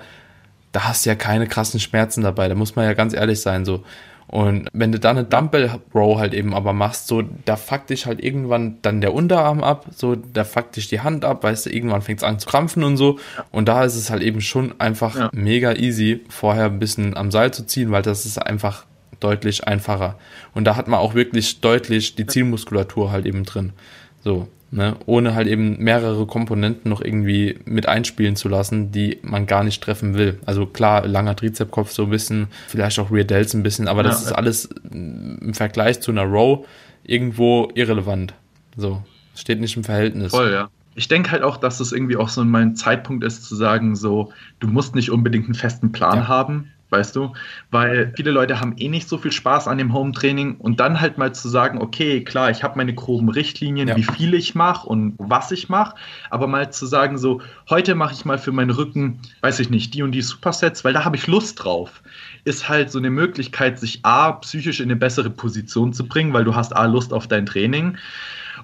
da 0.73 0.85
hast 0.85 1.05
du 1.05 1.11
ja 1.11 1.17
keine 1.17 1.47
krassen 1.47 1.81
Schmerzen 1.81 2.23
dabei, 2.23 2.49
da 2.49 2.55
muss 2.55 2.77
man 2.77 2.85
ja 2.85 2.95
ganz 2.95 3.15
ehrlich 3.15 3.41
sein. 3.41 3.65
So. 3.65 3.85
Und 4.27 4.69
wenn 4.73 4.91
du 4.91 4.99
dann 4.99 5.19
eine 5.19 5.27
Dumbbell 5.27 5.71
Row 5.95 6.19
halt 6.19 6.35
eben 6.35 6.55
aber 6.55 6.73
machst, 6.73 7.07
so, 7.07 7.23
da 7.45 7.57
fuckt 7.57 7.91
dich 7.91 8.07
halt 8.07 8.23
irgendwann 8.23 8.79
dann 8.83 9.01
der 9.01 9.15
Unterarm 9.15 9.63
ab, 9.63 9.87
so, 9.95 10.17
da 10.17 10.45
fuckt 10.45 10.77
dich 10.77 10.89
die 10.89 11.01
Hand 11.01 11.25
ab, 11.25 11.45
weißt 11.45 11.67
du, 11.67 11.71
irgendwann 11.71 12.03
fängt 12.03 12.21
es 12.21 12.25
an 12.25 12.39
zu 12.39 12.49
krampfen 12.49 12.85
und 12.85 12.97
so. 12.97 13.19
Und 13.51 13.69
da 13.69 13.85
ist 13.85 13.97
es 13.97 14.11
halt 14.11 14.23
eben 14.23 14.41
schon 14.41 14.75
einfach 14.81 15.17
ja. 15.17 15.31
mega 15.33 15.75
easy, 15.75 16.23
vorher 16.29 16.67
ein 16.67 16.79
bisschen 16.79 17.17
am 17.17 17.31
Seil 17.31 17.53
zu 17.53 17.67
ziehen, 17.67 17.91
weil 17.91 18.03
das 18.03 18.27
ist 18.27 18.39
einfach 18.39 18.87
deutlich 19.21 19.67
einfacher. 19.67 20.19
Und 20.55 20.65
da 20.65 20.77
hat 20.77 20.89
man 20.89 21.01
auch 21.01 21.15
wirklich 21.15 21.61
deutlich 21.61 22.15
die 22.15 22.27
Zielmuskulatur 22.27 23.13
halt 23.13 23.27
eben 23.27 23.45
drin. 23.45 23.73
So 24.23 24.49
ne? 24.75 24.97
ohne 25.07 25.35
halt 25.35 25.47
eben 25.47 25.79
mehrere 25.79 26.27
Komponenten 26.27 26.91
noch 26.91 27.01
irgendwie 27.01 27.59
mit 27.65 27.89
einspielen 27.89 28.37
zu 28.37 28.49
lassen, 28.49 28.93
die 28.93 29.19
man 29.23 29.47
gar 29.47 29.65
nicht 29.65 29.83
treffen 29.83 30.15
will. 30.15 30.39
Also 30.45 30.67
klar, 30.67 31.07
langer 31.07 31.37
Trizepkopf 31.37 31.93
so 31.93 32.05
ein 32.05 32.11
bisschen, 32.11 32.49
vielleicht 32.69 32.99
auch 32.99 33.11
Rear 33.11 33.25
Delts 33.25 33.55
ein 33.55 33.63
bisschen, 33.63 33.89
aber 33.89 34.03
das 34.03 34.23
ja, 34.23 34.31
ist 34.31 34.33
alles 34.33 34.69
im 34.91 35.55
Vergleich 35.55 36.01
zu 36.01 36.11
einer 36.11 36.25
Row 36.25 36.67
irgendwo 37.05 37.71
irrelevant. 37.75 38.35
So, 38.77 39.03
steht 39.35 39.61
nicht 39.61 39.77
im 39.77 39.85
Verhältnis. 39.85 40.33
Voll, 40.33 40.51
ja 40.51 40.69
ich 40.97 41.09
denke 41.09 41.33
halt 41.33 41.43
auch, 41.43 41.57
dass 41.57 41.79
das 41.79 41.91
irgendwie 41.91 42.17
auch 42.17 42.29
so 42.29 42.45
mein 42.45 42.77
Zeitpunkt 42.77 43.25
ist, 43.25 43.45
zu 43.45 43.57
sagen, 43.57 43.97
so, 43.97 44.33
du 44.61 44.69
musst 44.69 44.95
nicht 44.95 45.11
unbedingt 45.11 45.47
einen 45.47 45.55
festen 45.55 45.91
Plan 45.91 46.19
ja. 46.19 46.29
haben 46.29 46.71
weißt 46.95 47.17
du? 47.17 47.33
Weil 47.71 48.13
viele 48.17 48.31
Leute 48.31 48.61
haben 48.61 48.77
eh 48.79 48.89
nicht 48.89 49.09
so 49.09 49.19
viel 49.19 49.33
Spaß 49.33 49.67
an 49.67 49.79
dem 49.79 49.93
Home-Training 49.93 50.57
und 50.59 50.79
dann 50.79 51.01
halt 51.01 51.19
mal 51.19 51.35
zu 51.35 51.49
sagen, 51.49 51.83
okay, 51.83 52.23
klar, 52.23 52.51
ich 52.51 52.63
habe 52.63 52.77
meine 52.77 52.95
groben 52.95 53.29
Richtlinien, 53.29 53.89
ja. 53.89 53.97
wie 53.97 54.05
viel 54.05 54.35
ich 54.35 54.55
mache 54.55 54.87
und 54.87 55.15
was 55.19 55.51
ich 55.51 55.69
mache, 55.69 55.97
aber 56.31 56.47
mal 56.47 56.71
zu 56.71 56.87
sagen, 56.87 57.19
so, 57.19 57.41
heute 57.69 57.95
mache 57.97 58.15
ich 58.15 58.25
mal 58.25 58.39
für 58.39 58.53
meinen 58.53 58.71
Rücken, 58.71 59.19
weiß 59.41 59.59
ich 59.59 59.71
nicht, 59.71 59.93
die 59.95 60.03
und 60.03 60.13
die 60.13 60.23
Supersets, 60.23 60.85
weil 60.85 60.93
da 60.93 61.05
habe 61.05 61.17
ich 61.17 61.27
Lust 61.27 61.65
drauf, 61.65 62.03
ist 62.45 62.69
halt 62.69 62.91
so 62.93 62.99
eine 62.99 63.11
Möglichkeit, 63.11 63.79
sich 63.81 64.05
A, 64.05 64.33
psychisch 64.33 64.81
in 64.81 64.87
eine 64.87 64.97
bessere 64.97 65.31
Position 65.31 65.93
zu 65.93 66.07
bringen, 66.07 66.33
weil 66.33 66.45
du 66.45 66.55
hast 66.55 66.77
A, 66.77 66.87
Lust 66.87 67.13
auf 67.13 67.27
dein 67.27 67.47
Training 67.47 67.97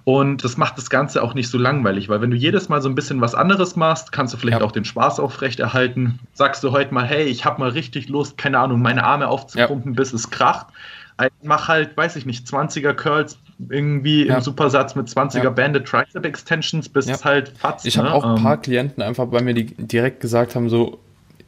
und 0.04 0.44
das 0.44 0.56
macht 0.56 0.78
das 0.78 0.90
Ganze 0.90 1.22
auch 1.22 1.34
nicht 1.34 1.48
so 1.48 1.58
langweilig, 1.58 2.08
weil 2.08 2.20
wenn 2.20 2.30
du 2.30 2.36
jedes 2.36 2.68
Mal 2.68 2.80
so 2.80 2.88
ein 2.88 2.94
bisschen 2.94 3.20
was 3.20 3.34
anderes 3.34 3.76
machst, 3.76 4.12
kannst 4.12 4.32
du 4.34 4.38
vielleicht 4.38 4.60
ja. 4.60 4.66
auch 4.66 4.72
den 4.72 4.84
Spaß 4.84 5.20
aufrechterhalten. 5.20 6.18
Sagst 6.32 6.64
du 6.64 6.72
heute 6.72 6.94
mal, 6.94 7.04
hey, 7.04 7.24
ich 7.24 7.44
habe 7.44 7.60
mal 7.60 7.70
richtig 7.70 8.08
Lust, 8.08 8.38
keine 8.38 8.58
Ahnung, 8.58 8.80
meine 8.80 9.04
Arme 9.04 9.28
aufzupumpen, 9.28 9.92
ja. 9.92 9.96
bis 9.96 10.12
es 10.12 10.30
kracht. 10.30 10.68
Also 11.16 11.34
mach 11.42 11.68
halt, 11.68 11.96
weiß 11.96 12.16
ich 12.16 12.24
nicht, 12.24 12.46
20er 12.46 12.94
Curls 12.94 13.38
irgendwie 13.68 14.26
ja. 14.26 14.36
im 14.36 14.40
Supersatz 14.40 14.94
mit 14.94 15.08
20er 15.08 15.44
ja. 15.44 15.50
Banded 15.50 15.86
Tricep 15.86 16.24
Extensions, 16.24 16.88
bis 16.88 17.06
es 17.08 17.24
halt 17.24 17.50
fatzt. 17.58 17.84
Ich 17.84 17.98
habe 17.98 18.08
ne? 18.08 18.14
auch 18.14 18.24
ein 18.24 18.42
paar 18.42 18.54
ähm, 18.54 18.62
Klienten 18.62 19.02
einfach 19.02 19.26
bei 19.26 19.42
mir, 19.42 19.52
die 19.52 19.66
direkt 19.66 20.20
gesagt 20.20 20.54
haben, 20.54 20.70
so, 20.70 20.98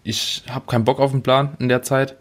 ich 0.03 0.45
habe 0.51 0.67
keinen 0.67 0.85
Bock 0.85 1.01
auf 1.01 1.13
den 1.13 1.23
Plan 1.23 1.57
in 1.59 1.71
der 1.71 1.83
Zeit. 1.83 2.17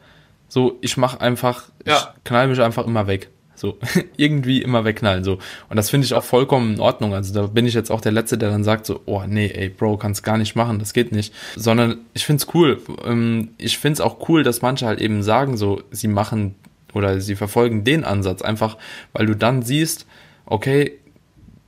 So, 0.48 0.78
ich 0.82 0.96
mache 0.96 1.20
einfach, 1.20 1.64
ich 1.84 1.94
knall 2.24 2.48
mich 2.48 2.62
einfach 2.62 2.86
immer 2.86 3.08
weg. 3.08 3.30
So, 3.62 3.78
irgendwie 4.18 4.64
immer 4.64 4.86
wegknallen, 4.86 5.24
so. 5.24 5.38
Und 5.70 5.76
das 5.76 5.92
finde 5.92 6.06
ich 6.06 6.16
auch 6.16 6.24
vollkommen 6.24 6.74
in 6.74 6.80
Ordnung. 6.80 7.14
Also 7.14 7.32
da 7.32 7.46
bin 7.46 7.68
ich 7.68 7.76
jetzt 7.76 7.92
auch 7.92 8.02
der 8.02 8.12
Letzte, 8.12 8.40
der 8.40 8.50
dann 8.50 8.64
sagt 8.64 8.88
so, 8.88 9.02
oh 9.06 9.22
nee, 9.28 9.52
ey, 9.54 9.70
Bro, 9.70 9.98
kannst 9.98 10.24
gar 10.24 10.40
nicht 10.40 10.56
machen, 10.56 10.80
das 10.80 10.94
geht 10.94 11.12
nicht. 11.12 11.32
Sondern 11.56 12.00
ich 12.16 12.26
finde 12.26 12.44
es 12.44 12.54
cool. 12.56 12.82
Ähm, 13.06 13.50
ich 13.60 13.78
finde 13.78 13.94
es 13.94 14.02
auch 14.02 14.28
cool, 14.28 14.42
dass 14.42 14.64
manche 14.64 14.88
halt 14.88 15.00
eben 15.00 15.22
sagen 15.22 15.58
so, 15.58 15.84
sie 15.92 16.08
machen 16.08 16.56
oder 16.94 17.22
sie 17.22 17.36
verfolgen 17.36 17.84
den 17.84 18.04
Ansatz, 18.04 18.42
einfach 18.42 18.78
weil 19.14 19.28
du 19.28 19.36
dann 19.36 19.62
siehst, 19.62 20.08
okay, 20.48 20.98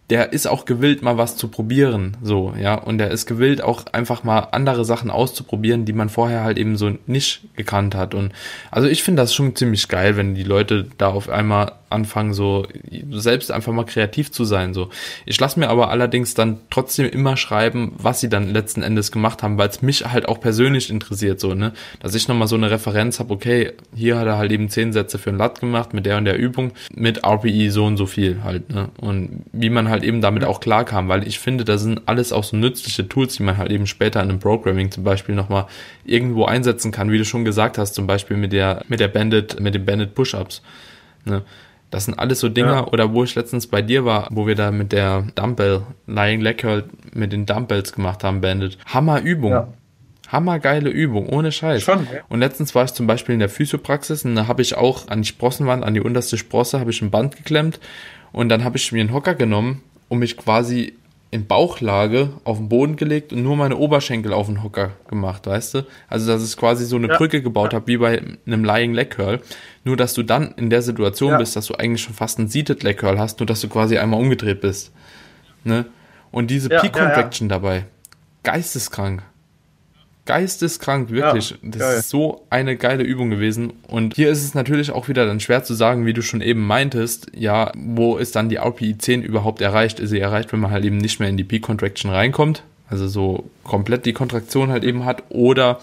der 0.09 0.33
ist 0.33 0.47
auch 0.47 0.65
gewillt, 0.65 1.01
mal 1.01 1.17
was 1.17 1.37
zu 1.37 1.47
probieren, 1.47 2.17
so, 2.21 2.53
ja, 2.59 2.75
und 2.75 2.97
der 2.97 3.11
ist 3.11 3.25
gewillt, 3.25 3.63
auch 3.63 3.85
einfach 3.93 4.23
mal 4.23 4.49
andere 4.51 4.83
Sachen 4.83 5.09
auszuprobieren, 5.09 5.85
die 5.85 5.93
man 5.93 6.09
vorher 6.09 6.43
halt 6.43 6.57
eben 6.57 6.75
so 6.75 6.91
nicht 7.07 7.47
gekannt 7.55 7.95
hat. 7.95 8.13
Und 8.13 8.33
also 8.69 8.87
ich 8.87 9.01
finde 9.01 9.21
das 9.21 9.33
schon 9.33 9.55
ziemlich 9.55 9.87
geil, 9.87 10.17
wenn 10.17 10.35
die 10.35 10.43
Leute 10.43 10.87
da 10.97 11.07
auf 11.07 11.29
einmal 11.29 11.71
anfangen, 11.93 12.33
so 12.33 12.65
selbst 13.11 13.51
einfach 13.51 13.71
mal 13.71 13.85
kreativ 13.85 14.31
zu 14.31 14.43
sein. 14.43 14.73
So. 14.73 14.89
Ich 15.25 15.39
lasse 15.39 15.59
mir 15.59 15.69
aber 15.69 15.89
allerdings 15.89 16.33
dann 16.33 16.57
trotzdem 16.69 17.07
immer 17.09 17.37
schreiben, 17.37 17.93
was 17.97 18.19
sie 18.19 18.29
dann 18.29 18.49
letzten 18.49 18.81
Endes 18.81 19.11
gemacht 19.11 19.43
haben, 19.43 19.57
weil 19.57 19.69
es 19.69 19.81
mich 19.81 20.05
halt 20.05 20.27
auch 20.27 20.39
persönlich 20.39 20.89
interessiert, 20.89 21.39
so, 21.39 21.53
ne? 21.53 21.73
Dass 21.99 22.15
ich 22.15 22.27
nochmal 22.27 22.47
so 22.47 22.55
eine 22.55 22.71
Referenz 22.71 23.19
habe, 23.19 23.33
okay, 23.33 23.71
hier 23.95 24.17
hat 24.17 24.27
er 24.27 24.37
halt 24.37 24.51
eben 24.51 24.69
zehn 24.69 24.91
Sätze 24.91 25.17
für 25.17 25.29
ein 25.29 25.37
Lat 25.37 25.59
gemacht 25.59 25.93
mit 25.93 26.05
der 26.05 26.17
und 26.17 26.25
der 26.25 26.37
Übung, 26.37 26.71
mit 26.93 27.23
RPE 27.25 27.71
so 27.71 27.85
und 27.85 27.97
so 27.97 28.05
viel 28.05 28.43
halt, 28.43 28.69
ne? 28.69 28.89
Und 28.97 29.43
wie 29.51 29.69
man 29.69 29.89
halt 29.89 30.03
eben 30.03 30.21
damit 30.21 30.43
auch 30.43 30.59
klar 30.59 30.85
kam, 30.85 31.07
weil 31.07 31.27
ich 31.27 31.39
finde, 31.39 31.63
das 31.63 31.81
sind 31.81 32.01
alles 32.07 32.33
auch 32.33 32.43
so 32.43 32.57
nützliche 32.57 33.07
Tools, 33.07 33.37
die 33.37 33.43
man 33.43 33.57
halt 33.57 33.71
eben 33.71 33.87
später 33.87 34.21
in 34.21 34.29
einem 34.29 34.39
Programming 34.39 34.91
zum 34.91 35.03
Beispiel 35.03 35.35
nochmal 35.35 35.67
irgendwo 36.05 36.45
einsetzen 36.45 36.91
kann, 36.91 37.11
wie 37.11 37.17
du 37.17 37.25
schon 37.25 37.45
gesagt 37.45 37.77
hast, 37.77 37.93
zum 37.93 38.07
Beispiel 38.07 38.37
mit 38.37 38.53
der, 38.53 38.83
mit 38.87 38.99
der 38.99 39.07
Bandit, 39.07 39.59
mit 39.59 39.75
den 39.75 39.85
Bandit 39.85 40.15
Push-Ups. 40.15 40.61
Ne? 41.25 41.43
Das 41.93 42.05
sind 42.05 42.17
alles 42.17 42.39
so 42.39 42.49
Dinger, 42.49 42.73
ja. 42.73 42.87
oder 42.87 43.13
wo 43.13 43.23
ich 43.23 43.35
letztens 43.35 43.67
bei 43.67 43.83
dir 43.83 44.03
war, 44.03 44.27
wo 44.31 44.47
wir 44.47 44.55
da 44.55 44.71
mit 44.71 44.91
der 44.91 45.27
Dumbbell, 45.35 45.83
Lying 46.07 46.41
Leg 46.41 46.57
Curl 46.57 46.85
mit 47.13 47.31
den 47.31 47.45
Dumbbells 47.45 47.93
gemacht 47.93 48.23
haben, 48.23 48.41
Bandit. 48.41 48.79
Hammer 48.87 49.21
Übung. 49.21 49.51
Ja. 49.51 49.67
Hammergeile 50.27 50.89
Übung, 50.89 51.29
ohne 51.29 51.51
Scheiß. 51.51 51.83
Schon, 51.83 52.07
ja. 52.11 52.21
Und 52.29 52.39
letztens 52.39 52.73
war 52.73 52.85
ich 52.85 52.93
zum 52.93 53.05
Beispiel 53.05 53.33
in 53.33 53.39
der 53.39 53.49
Physiopraxis 53.49 54.25
und 54.25 54.33
da 54.33 54.47
habe 54.47 54.63
ich 54.63 54.75
auch 54.75 55.07
an 55.09 55.21
die 55.21 55.27
Sprossenwand, 55.27 55.83
an 55.83 55.93
die 55.93 56.01
unterste 56.01 56.39
Sprosse, 56.39 56.79
habe 56.79 56.89
ich 56.89 56.99
ein 57.03 57.11
Band 57.11 57.35
geklemmt 57.35 57.79
und 58.31 58.49
dann 58.49 58.63
habe 58.63 58.77
ich 58.77 58.91
mir 58.91 59.01
einen 59.01 59.13
Hocker 59.13 59.35
genommen 59.35 59.83
und 60.09 60.17
mich 60.17 60.35
quasi 60.35 60.95
in 61.33 61.47
Bauchlage 61.47 62.29
auf 62.43 62.57
den 62.59 62.69
Boden 62.69 62.95
gelegt 62.95 63.33
und 63.33 63.41
nur 63.41 63.55
meine 63.55 63.77
Oberschenkel 63.77 64.33
auf 64.33 64.45
den 64.45 64.61
Hocker 64.61 64.91
gemacht, 65.07 65.47
weißt 65.47 65.73
du? 65.73 65.85
Also, 66.07 66.31
dass 66.31 66.47
ich 66.47 66.55
quasi 66.55 66.85
so 66.85 66.95
eine 66.95 67.07
ja. 67.07 67.17
Brücke 67.17 67.41
gebaut 67.41 67.73
habe, 67.73 67.87
wie 67.87 67.97
bei 67.97 68.21
einem 68.45 68.63
Lying 68.63 68.93
Leg 68.93 69.09
Curl. 69.09 69.41
Nur, 69.83 69.97
dass 69.97 70.13
du 70.13 70.21
dann 70.21 70.53
in 70.57 70.69
der 70.69 70.83
Situation 70.83 71.31
ja. 71.31 71.37
bist, 71.39 71.55
dass 71.55 71.65
du 71.65 71.73
eigentlich 71.73 72.03
schon 72.03 72.13
fast 72.13 72.37
einen 72.37 72.49
Seated 72.49 72.83
Leg 72.83 72.99
Curl 72.99 73.17
hast, 73.17 73.39
nur 73.39 73.47
dass 73.47 73.61
du 73.61 73.67
quasi 73.67 73.97
einmal 73.97 74.19
umgedreht 74.19 74.61
bist. 74.61 74.91
Ne? 75.63 75.85
Und 76.29 76.51
diese 76.51 76.69
ja, 76.69 76.81
Peak 76.81 76.93
Contraction 76.93 77.49
dabei. 77.49 77.85
Geisteskrank 78.43 79.23
geisteskrank, 80.25 81.09
wirklich. 81.09 81.51
Ja, 81.51 81.57
das 81.61 81.79
geil. 81.79 81.99
ist 81.99 82.09
so 82.09 82.45
eine 82.49 82.77
geile 82.77 83.03
Übung 83.03 83.29
gewesen. 83.29 83.73
Und 83.87 84.15
hier 84.15 84.29
ist 84.29 84.43
es 84.43 84.53
natürlich 84.53 84.91
auch 84.91 85.07
wieder 85.07 85.25
dann 85.25 85.39
schwer 85.39 85.63
zu 85.63 85.73
sagen, 85.73 86.05
wie 86.05 86.13
du 86.13 86.21
schon 86.21 86.41
eben 86.41 86.65
meintest, 86.65 87.27
ja, 87.35 87.71
wo 87.75 88.17
ist 88.17 88.35
dann 88.35 88.49
die 88.49 88.57
RPI 88.57 88.97
10 88.97 89.21
überhaupt 89.21 89.61
erreicht? 89.61 89.99
Ist 89.99 90.11
sie 90.11 90.19
erreicht, 90.19 90.53
wenn 90.53 90.59
man 90.59 90.71
halt 90.71 90.85
eben 90.85 90.97
nicht 90.97 91.19
mehr 91.19 91.29
in 91.29 91.37
die 91.37 91.43
Peak 91.43 91.63
Contraction 91.63 92.11
reinkommt? 92.11 92.63
Also 92.89 93.07
so 93.07 93.49
komplett 93.63 94.05
die 94.05 94.13
Kontraktion 94.13 94.69
halt 94.69 94.83
eben 94.83 95.05
hat 95.05 95.23
oder 95.29 95.79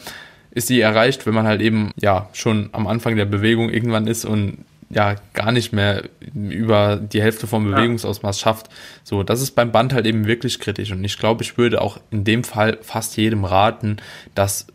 ist 0.53 0.68
sie 0.68 0.80
erreicht, 0.80 1.26
wenn 1.26 1.34
man 1.34 1.47
halt 1.47 1.61
eben 1.61 1.91
ja 1.97 2.28
schon 2.32 2.70
am 2.72 2.86
Anfang 2.86 3.16
der 3.16 3.24
Bewegung 3.24 3.70
irgendwann 3.70 4.07
ist 4.07 4.24
und 4.24 4.59
ja 4.91 5.14
gar 5.32 5.53
nicht 5.53 5.72
mehr 5.72 6.05
über 6.34 6.97
die 6.97 7.22
Hälfte 7.22 7.47
vom 7.47 7.70
Bewegungsausmaß 7.70 8.41
schafft. 8.41 8.68
So, 9.05 9.22
das 9.22 9.41
ist 9.41 9.53
beim 9.53 9.70
Band 9.72 9.93
halt 9.93 10.05
eben 10.05 10.26
wirklich 10.26 10.59
kritisch. 10.59 10.91
Und 10.91 11.05
ich 11.05 11.16
glaube, 11.16 11.43
ich 11.43 11.57
würde 11.57 11.80
auch 11.80 11.99
in 12.11 12.24
dem 12.24 12.45
Fall 12.45 12.78
fast 12.82 13.16
jedem 13.16 13.45
raten, 13.45 13.99
dass 14.34 14.66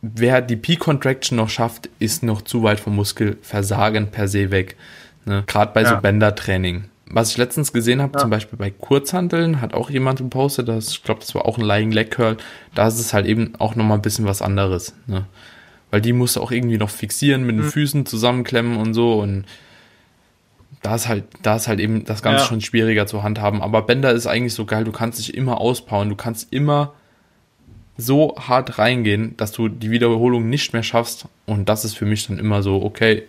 wer 0.00 0.40
die 0.40 0.56
P-Contraction 0.56 1.36
noch 1.36 1.50
schafft, 1.50 1.90
ist 1.98 2.22
noch 2.22 2.42
zu 2.42 2.62
weit 2.62 2.80
vom 2.80 2.96
Muskelversagen 2.96 4.10
per 4.10 4.26
se 4.26 4.50
weg. 4.50 4.76
Ne? 5.26 5.44
Gerade 5.46 5.72
bei 5.72 5.82
ja. 5.82 5.90
so 5.90 5.96
Bändertraining. 6.00 6.84
Was 7.06 7.30
ich 7.30 7.36
letztens 7.36 7.74
gesehen 7.74 8.00
habe, 8.00 8.14
ja. 8.14 8.20
zum 8.20 8.30
Beispiel 8.30 8.58
bei 8.58 8.70
Kurzhanteln, 8.70 9.60
hat 9.60 9.74
auch 9.74 9.90
jemand 9.90 10.18
gepostet, 10.18 10.68
das, 10.68 10.92
ich 10.92 11.02
glaube, 11.02 11.20
das 11.20 11.34
war 11.34 11.44
auch 11.44 11.58
ein 11.58 11.64
Lying 11.64 11.92
Leg 11.92 12.10
Curl, 12.10 12.38
da 12.74 12.88
ist 12.88 12.98
es 12.98 13.12
halt 13.12 13.26
eben 13.26 13.52
auch 13.58 13.74
nochmal 13.74 13.98
ein 13.98 14.02
bisschen 14.02 14.24
was 14.24 14.40
anderes. 14.40 14.94
Ne? 15.06 15.26
Weil 15.92 16.00
die 16.00 16.12
musst 16.12 16.34
du 16.34 16.40
auch 16.40 16.50
irgendwie 16.50 16.78
noch 16.78 16.90
fixieren, 16.90 17.44
mit 17.44 17.56
den 17.56 17.66
mhm. 17.66 17.70
Füßen 17.70 18.06
zusammenklemmen 18.06 18.78
und 18.78 18.94
so 18.94 19.20
und 19.20 19.44
da 20.80 20.96
ist 20.96 21.06
halt, 21.06 21.24
da 21.42 21.54
ist 21.54 21.68
halt 21.68 21.78
eben 21.78 22.04
das 22.04 22.22
Ganze 22.22 22.40
ja. 22.40 22.48
schon 22.48 22.60
schwieriger 22.60 23.06
zu 23.06 23.22
handhaben. 23.22 23.62
Aber 23.62 23.82
Bender 23.82 24.10
ist 24.10 24.26
eigentlich 24.26 24.54
so 24.54 24.64
geil, 24.64 24.82
du 24.82 24.90
kannst 24.90 25.20
dich 25.20 25.34
immer 25.34 25.60
ausbauen, 25.60 26.08
du 26.08 26.16
kannst 26.16 26.52
immer 26.52 26.94
so 27.96 28.34
hart 28.36 28.78
reingehen, 28.78 29.36
dass 29.36 29.52
du 29.52 29.68
die 29.68 29.90
Wiederholung 29.90 30.48
nicht 30.48 30.72
mehr 30.72 30.82
schaffst. 30.82 31.26
Und 31.46 31.68
das 31.68 31.84
ist 31.84 31.94
für 31.94 32.06
mich 32.06 32.26
dann 32.26 32.38
immer 32.38 32.62
so, 32.62 32.82
okay, 32.82 33.24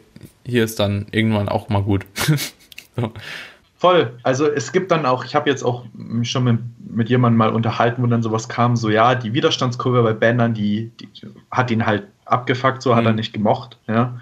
hier 0.45 0.63
ist 0.63 0.79
dann 0.79 1.05
irgendwann 1.11 1.49
auch 1.49 1.69
mal 1.69 1.83
gut. 1.83 2.05
so. 2.95 3.11
Voll. 3.77 4.17
Also 4.23 4.47
es 4.49 4.71
gibt 4.71 4.91
dann 4.91 5.05
auch, 5.05 5.25
ich 5.25 5.35
habe 5.35 5.49
jetzt 5.49 5.63
auch 5.63 5.85
mich 5.93 6.31
schon 6.31 6.45
mit, 6.45 6.59
mit 6.89 7.09
jemandem 7.09 7.37
mal 7.37 7.49
unterhalten, 7.49 8.01
wo 8.01 8.07
dann 8.07 8.23
sowas 8.23 8.47
kam, 8.47 8.77
so 8.77 8.89
ja, 8.89 9.13
die 9.13 9.33
Widerstandskurve 9.33 10.01
bei 10.01 10.13
Bändern, 10.13 10.53
die, 10.53 10.91
die 10.99 11.09
hat 11.51 11.69
ihn 11.69 11.85
halt 11.85 12.07
abgefuckt, 12.25 12.81
so 12.81 12.91
mhm. 12.91 12.95
hat 12.95 13.05
er 13.05 13.11
mhm. 13.11 13.17
nicht 13.17 13.33
gemocht. 13.33 13.77
Ja. 13.87 14.19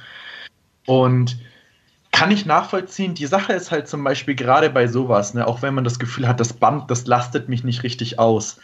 Und 0.85 1.37
kann 2.11 2.31
ich 2.31 2.45
nachvollziehen. 2.45 3.13
Die 3.13 3.25
Sache 3.25 3.53
ist 3.53 3.71
halt 3.71 3.87
zum 3.87 4.03
Beispiel 4.03 4.35
gerade 4.35 4.69
bei 4.69 4.87
sowas, 4.87 5.33
ne, 5.33 5.47
auch 5.47 5.61
wenn 5.61 5.73
man 5.73 5.83
das 5.83 5.99
Gefühl 5.99 6.27
hat, 6.27 6.39
das 6.39 6.53
Band, 6.53 6.91
das 6.91 7.05
lastet 7.07 7.49
mich 7.49 7.63
nicht 7.63 7.83
richtig 7.83 8.19
aus. 8.19 8.59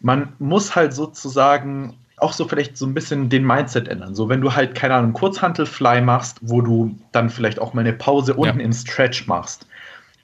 Man 0.00 0.32
muss 0.38 0.74
halt 0.74 0.94
sozusagen 0.94 1.94
auch 2.16 2.32
so 2.32 2.48
vielleicht 2.48 2.76
so 2.76 2.86
ein 2.86 2.94
bisschen 2.94 3.28
den 3.28 3.44
Mindset 3.44 3.88
ändern. 3.88 4.14
So, 4.14 4.28
wenn 4.28 4.40
du 4.40 4.54
halt, 4.54 4.74
keine 4.74 4.94
Ahnung, 4.94 5.12
Kurzhantelfly 5.12 6.00
machst, 6.00 6.38
wo 6.40 6.60
du 6.60 6.98
dann 7.12 7.30
vielleicht 7.30 7.60
auch 7.60 7.74
mal 7.74 7.82
eine 7.82 7.92
Pause 7.92 8.34
unten 8.34 8.58
ja. 8.58 8.64
im 8.64 8.72
Stretch 8.72 9.26
machst. 9.26 9.66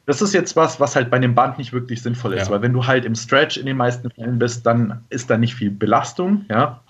Das 0.07 0.21
ist 0.21 0.35
jetzt 0.35 0.55
was, 0.57 0.81
was 0.81 0.97
halt 0.97 1.11
bei 1.11 1.19
dem 1.19 1.35
Band 1.35 1.57
nicht 1.59 1.73
wirklich 1.73 2.03
sinnvoll 2.03 2.35
ist, 2.35 2.47
ja. 2.47 2.53
weil 2.53 2.63
wenn 2.63 2.73
du 2.73 2.87
halt 2.87 3.05
im 3.05 3.15
Stretch 3.15 3.57
in 3.57 3.67
den 3.67 3.77
meisten 3.77 4.11
Fällen 4.11 4.39
bist, 4.39 4.67
dann 4.67 5.03
ist 5.09 5.31
da 5.31 5.39
nicht 5.39 5.55
viel 5.55 5.71
Belastung, 5.71 6.45
ja. 6.51 6.81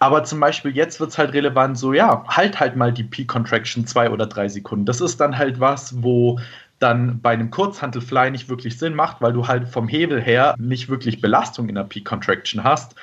Aber 0.00 0.24
zum 0.24 0.40
Beispiel 0.40 0.74
jetzt 0.74 0.98
wird 0.98 1.10
es 1.10 1.18
halt 1.18 1.34
relevant, 1.34 1.78
so 1.78 1.92
ja, 1.92 2.24
halt 2.26 2.58
halt 2.58 2.74
mal 2.74 2.90
die 2.90 3.04
Peak 3.04 3.28
Contraction 3.28 3.86
zwei 3.86 4.10
oder 4.10 4.26
drei 4.26 4.48
Sekunden. 4.48 4.86
Das 4.86 5.00
ist 5.02 5.20
dann 5.20 5.36
halt 5.36 5.60
was, 5.60 6.02
wo 6.02 6.40
dann 6.78 7.20
bei 7.20 7.32
einem 7.32 7.50
Kurzhantelfly 7.50 8.30
nicht 8.30 8.48
wirklich 8.48 8.78
Sinn 8.78 8.94
macht, 8.94 9.20
weil 9.20 9.34
du 9.34 9.46
halt 9.46 9.68
vom 9.68 9.88
Hebel 9.88 10.18
her 10.20 10.54
nicht 10.58 10.88
wirklich 10.88 11.20
Belastung 11.20 11.68
in 11.68 11.74
der 11.74 11.84
Peak 11.84 12.06
Contraction 12.06 12.64
hast. 12.64 12.94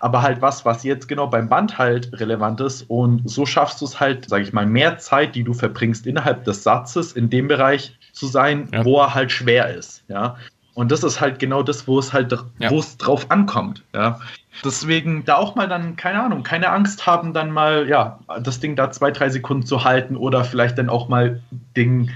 Aber 0.00 0.20
halt 0.20 0.42
was, 0.42 0.66
was 0.66 0.82
jetzt 0.82 1.08
genau 1.08 1.28
beim 1.28 1.48
Band 1.48 1.78
halt 1.78 2.12
relevant 2.20 2.60
ist. 2.60 2.82
Und 2.82 3.22
so 3.30 3.46
schaffst 3.46 3.80
du 3.80 3.86
es 3.86 3.98
halt, 3.98 4.28
sage 4.28 4.42
ich 4.42 4.52
mal, 4.52 4.66
mehr 4.66 4.98
Zeit, 4.98 5.34
die 5.34 5.44
du 5.44 5.54
verbringst 5.54 6.06
innerhalb 6.06 6.44
des 6.44 6.64
Satzes 6.64 7.12
in 7.12 7.30
dem 7.30 7.48
Bereich 7.48 7.96
zu 8.12 8.26
sein, 8.26 8.68
ja. 8.72 8.84
wo 8.84 9.00
er 9.00 9.14
halt 9.14 9.32
schwer 9.32 9.74
ist. 9.74 10.04
Ja. 10.08 10.36
Und 10.74 10.90
das 10.90 11.02
ist 11.04 11.20
halt 11.20 11.38
genau 11.38 11.62
das, 11.62 11.86
wo 11.86 11.98
es 11.98 12.12
halt, 12.12 12.32
ja. 12.58 12.70
wo 12.70 12.78
es 12.78 12.96
drauf 12.96 13.30
ankommt. 13.30 13.82
Ja. 13.94 14.20
Deswegen 14.64 15.24
da 15.24 15.36
auch 15.36 15.54
mal 15.54 15.68
dann, 15.68 15.96
keine 15.96 16.22
Ahnung, 16.22 16.42
keine 16.42 16.70
Angst 16.70 17.06
haben, 17.06 17.32
dann 17.32 17.50
mal, 17.50 17.88
ja, 17.88 18.18
das 18.42 18.60
Ding 18.60 18.76
da 18.76 18.90
zwei, 18.90 19.10
drei 19.10 19.28
Sekunden 19.28 19.66
zu 19.66 19.84
halten 19.84 20.16
oder 20.16 20.44
vielleicht 20.44 20.78
dann 20.78 20.88
auch 20.88 21.08
mal 21.08 21.42
Ding, 21.76 22.10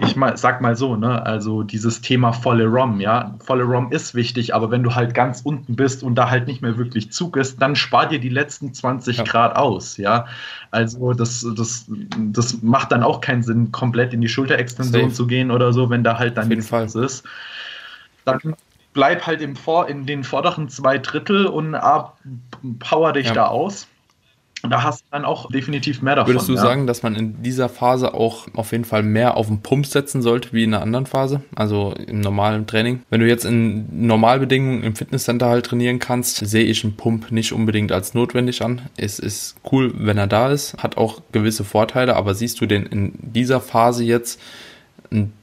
ich 0.00 0.14
mal, 0.14 0.36
sag 0.36 0.60
mal 0.60 0.76
so, 0.76 0.94
ne, 0.96 1.24
also 1.24 1.62
dieses 1.62 2.00
Thema 2.00 2.32
volle 2.32 2.66
ROM, 2.66 3.00
ja, 3.00 3.34
volle 3.38 3.64
ROM 3.64 3.90
ist 3.90 4.14
wichtig, 4.14 4.54
aber 4.54 4.70
wenn 4.70 4.82
du 4.82 4.94
halt 4.94 5.14
ganz 5.14 5.40
unten 5.40 5.74
bist 5.74 6.02
und 6.02 6.16
da 6.16 6.28
halt 6.28 6.46
nicht 6.46 6.60
mehr 6.60 6.76
wirklich 6.76 7.12
Zug 7.12 7.36
ist, 7.36 7.62
dann 7.62 7.76
spar 7.76 8.08
dir 8.08 8.20
die 8.20 8.28
letzten 8.28 8.74
20 8.74 9.18
ja. 9.18 9.24
Grad 9.24 9.56
aus, 9.56 9.96
ja. 9.96 10.26
Also 10.70 11.12
das, 11.12 11.46
das, 11.56 11.86
das 12.18 12.62
macht 12.62 12.92
dann 12.92 13.02
auch 13.02 13.20
keinen 13.20 13.42
Sinn, 13.42 13.72
komplett 13.72 14.12
in 14.12 14.20
die 14.20 14.28
Schulterextension 14.28 15.04
Safe. 15.04 15.12
zu 15.12 15.26
gehen 15.26 15.50
oder 15.50 15.72
so, 15.72 15.88
wenn 15.88 16.04
da 16.04 16.18
halt 16.18 16.36
dann 16.36 16.48
nichts 16.48 16.70
ist 16.94 17.24
dann 18.26 18.54
bleib 18.92 19.26
halt 19.26 19.40
im 19.40 19.56
Vor 19.56 19.88
in 19.88 20.06
den 20.06 20.24
vorderen 20.24 20.68
zwei 20.68 20.98
Drittel 20.98 21.46
und 21.46 21.74
ab, 21.74 22.18
power 22.78 23.12
dich 23.12 23.28
ja. 23.28 23.34
da 23.34 23.46
aus. 23.46 23.88
Und 24.62 24.70
da 24.70 24.82
hast 24.82 25.02
du 25.02 25.06
dann 25.12 25.24
auch 25.24 25.48
definitiv 25.50 26.02
mehr 26.02 26.16
davon. 26.16 26.32
Würdest 26.32 26.48
du 26.48 26.54
ja. 26.54 26.60
sagen, 26.60 26.86
dass 26.86 27.02
man 27.02 27.14
in 27.14 27.42
dieser 27.42 27.68
Phase 27.68 28.14
auch 28.14 28.48
auf 28.54 28.72
jeden 28.72 28.84
Fall 28.84 29.02
mehr 29.02 29.36
auf 29.36 29.46
den 29.46 29.60
Pump 29.60 29.86
setzen 29.86 30.22
sollte 30.22 30.52
wie 30.52 30.64
in 30.64 30.74
einer 30.74 30.82
anderen 30.82 31.06
Phase? 31.06 31.42
Also 31.54 31.94
im 32.06 32.20
normalen 32.20 32.66
Training? 32.66 33.02
Wenn 33.10 33.20
du 33.20 33.28
jetzt 33.28 33.44
in 33.44 34.06
Normalbedingungen 34.06 34.82
im 34.82 34.96
Fitnesscenter 34.96 35.46
halt 35.46 35.66
trainieren 35.66 35.98
kannst, 35.98 36.38
sehe 36.38 36.64
ich 36.64 36.82
einen 36.82 36.96
Pump 36.96 37.30
nicht 37.30 37.52
unbedingt 37.52 37.92
als 37.92 38.14
notwendig 38.14 38.62
an. 38.62 38.80
Es 38.96 39.18
ist 39.18 39.56
cool, 39.70 39.92
wenn 39.94 40.18
er 40.18 40.26
da 40.26 40.50
ist, 40.50 40.82
hat 40.82 40.96
auch 40.96 41.20
gewisse 41.32 41.62
Vorteile, 41.62 42.16
aber 42.16 42.34
siehst 42.34 42.60
du 42.60 42.66
den 42.66 42.86
in 42.86 43.12
dieser 43.20 43.60
Phase 43.60 44.04
jetzt 44.04 44.40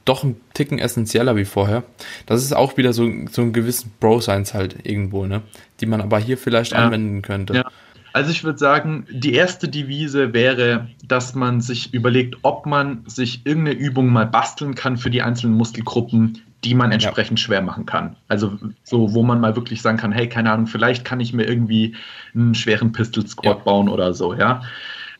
doch 0.04 0.24
ein 0.24 0.36
Ticken 0.54 0.78
essentieller 0.78 1.36
wie 1.36 1.44
vorher. 1.44 1.84
Das 2.26 2.42
ist 2.42 2.54
auch 2.54 2.76
wieder 2.76 2.92
so, 2.92 3.10
so 3.30 3.42
ein 3.42 3.52
gewissen 3.52 3.92
Bro-Science 4.00 4.54
halt 4.54 4.76
irgendwo, 4.84 5.26
ne? 5.26 5.42
Die 5.80 5.86
man 5.86 6.00
aber 6.00 6.18
hier 6.18 6.38
vielleicht 6.38 6.72
ja. 6.72 6.78
anwenden 6.78 7.22
könnte. 7.22 7.54
Ja. 7.54 7.70
Also 8.14 8.30
ich 8.30 8.44
würde 8.44 8.60
sagen, 8.60 9.06
die 9.10 9.34
erste 9.34 9.68
Devise 9.68 10.32
wäre, 10.32 10.88
dass 11.04 11.34
man 11.34 11.60
sich 11.60 11.92
überlegt, 11.92 12.36
ob 12.42 12.64
man 12.64 13.02
sich 13.06 13.44
irgendeine 13.44 13.76
Übung 13.76 14.06
mal 14.06 14.26
basteln 14.26 14.76
kann 14.76 14.96
für 14.96 15.10
die 15.10 15.20
einzelnen 15.20 15.56
Muskelgruppen, 15.56 16.40
die 16.62 16.74
man 16.74 16.92
entsprechend 16.92 17.40
ja. 17.40 17.44
schwer 17.44 17.60
machen 17.60 17.86
kann. 17.86 18.14
Also 18.28 18.56
so, 18.84 19.12
wo 19.14 19.24
man 19.24 19.40
mal 19.40 19.56
wirklich 19.56 19.82
sagen 19.82 19.98
kann, 19.98 20.12
hey, 20.12 20.28
keine 20.28 20.52
Ahnung, 20.52 20.68
vielleicht 20.68 21.04
kann 21.04 21.18
ich 21.18 21.32
mir 21.32 21.48
irgendwie 21.48 21.96
einen 22.34 22.54
schweren 22.54 22.92
Pistol 22.92 23.26
Squat 23.26 23.58
ja. 23.58 23.64
bauen 23.64 23.88
oder 23.88 24.14
so, 24.14 24.32
ja. 24.32 24.62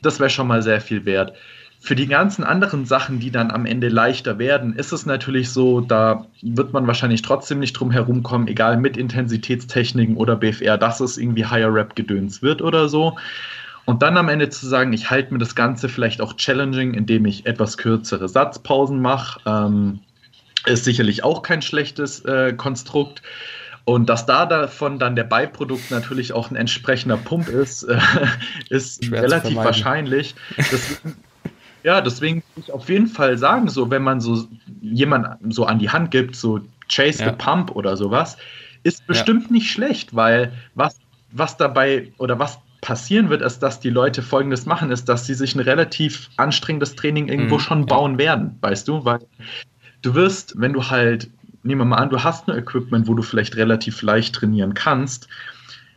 Das 0.00 0.20
wäre 0.20 0.30
schon 0.30 0.46
mal 0.46 0.62
sehr 0.62 0.80
viel 0.80 1.04
wert. 1.04 1.32
Für 1.84 1.94
die 1.94 2.06
ganzen 2.06 2.44
anderen 2.44 2.86
Sachen, 2.86 3.20
die 3.20 3.30
dann 3.30 3.50
am 3.50 3.66
Ende 3.66 3.88
leichter 3.88 4.38
werden, 4.38 4.74
ist 4.74 4.90
es 4.90 5.04
natürlich 5.04 5.50
so, 5.50 5.82
da 5.82 6.24
wird 6.40 6.72
man 6.72 6.86
wahrscheinlich 6.86 7.20
trotzdem 7.20 7.58
nicht 7.58 7.74
drum 7.74 7.90
herumkommen, 7.90 8.48
egal 8.48 8.78
mit 8.78 8.96
Intensitätstechniken 8.96 10.16
oder 10.16 10.34
BFR, 10.34 10.78
dass 10.78 11.00
es 11.00 11.18
irgendwie 11.18 11.44
Higher 11.44 11.74
Rap 11.74 11.94
Gedöns 11.94 12.40
wird 12.40 12.62
oder 12.62 12.88
so. 12.88 13.18
Und 13.84 14.00
dann 14.00 14.16
am 14.16 14.30
Ende 14.30 14.48
zu 14.48 14.66
sagen, 14.66 14.94
ich 14.94 15.10
halte 15.10 15.34
mir 15.34 15.38
das 15.38 15.54
Ganze 15.54 15.90
vielleicht 15.90 16.22
auch 16.22 16.32
challenging, 16.38 16.94
indem 16.94 17.26
ich 17.26 17.44
etwas 17.44 17.76
kürzere 17.76 18.30
Satzpausen 18.30 19.02
mache, 19.02 19.40
ähm, 19.44 19.98
ist 20.64 20.84
sicherlich 20.84 21.22
auch 21.22 21.42
kein 21.42 21.60
schlechtes 21.60 22.24
äh, 22.24 22.54
Konstrukt. 22.54 23.20
Und 23.84 24.08
dass 24.08 24.24
da 24.24 24.46
davon 24.46 24.98
dann 24.98 25.16
der 25.16 25.24
Beiprodukt 25.24 25.90
natürlich 25.90 26.32
auch 26.32 26.50
ein 26.50 26.56
entsprechender 26.56 27.18
Pump 27.18 27.46
ist, 27.46 27.82
äh, 27.82 27.98
ist 28.70 29.04
Schwer 29.04 29.24
relativ 29.24 29.56
wahrscheinlich. 29.56 30.34
Deswegen 30.56 31.16
ja, 31.84 32.00
deswegen 32.00 32.42
würde 32.54 32.66
ich 32.66 32.72
auf 32.72 32.88
jeden 32.88 33.06
Fall 33.06 33.36
sagen, 33.36 33.68
so 33.68 33.90
wenn 33.90 34.02
man 34.02 34.20
so 34.20 34.48
jemand 34.80 35.36
so 35.50 35.66
an 35.66 35.78
die 35.78 35.90
Hand 35.90 36.10
gibt, 36.10 36.34
so 36.34 36.60
Chase 36.88 37.22
ja. 37.22 37.30
the 37.30 37.36
Pump 37.36 37.76
oder 37.76 37.96
sowas, 37.96 38.38
ist 38.82 39.06
bestimmt 39.06 39.44
ja. 39.44 39.52
nicht 39.52 39.70
schlecht, 39.70 40.16
weil 40.16 40.52
was, 40.74 40.98
was 41.30 41.58
dabei 41.58 42.10
oder 42.16 42.38
was 42.38 42.58
passieren 42.80 43.28
wird, 43.28 43.42
ist, 43.42 43.60
dass 43.60 43.80
die 43.80 43.90
Leute 43.90 44.22
folgendes 44.22 44.64
machen, 44.64 44.90
ist, 44.90 45.08
dass 45.10 45.26
sie 45.26 45.34
sich 45.34 45.54
ein 45.54 45.60
relativ 45.60 46.30
anstrengendes 46.36 46.96
Training 46.96 47.28
irgendwo 47.28 47.56
mhm. 47.56 47.60
schon 47.60 47.86
bauen 47.86 48.12
ja. 48.12 48.18
werden, 48.18 48.58
weißt 48.62 48.88
du? 48.88 49.04
Weil 49.04 49.20
du 50.00 50.14
wirst, 50.14 50.58
wenn 50.58 50.72
du 50.72 50.88
halt, 50.88 51.30
nehmen 51.64 51.82
wir 51.82 51.86
mal 51.86 51.96
an, 51.96 52.10
du 52.10 52.22
hast 52.22 52.48
ein 52.48 52.56
Equipment, 52.56 53.08
wo 53.08 53.14
du 53.14 53.22
vielleicht 53.22 53.56
relativ 53.56 54.00
leicht 54.00 54.34
trainieren 54.34 54.72
kannst, 54.72 55.28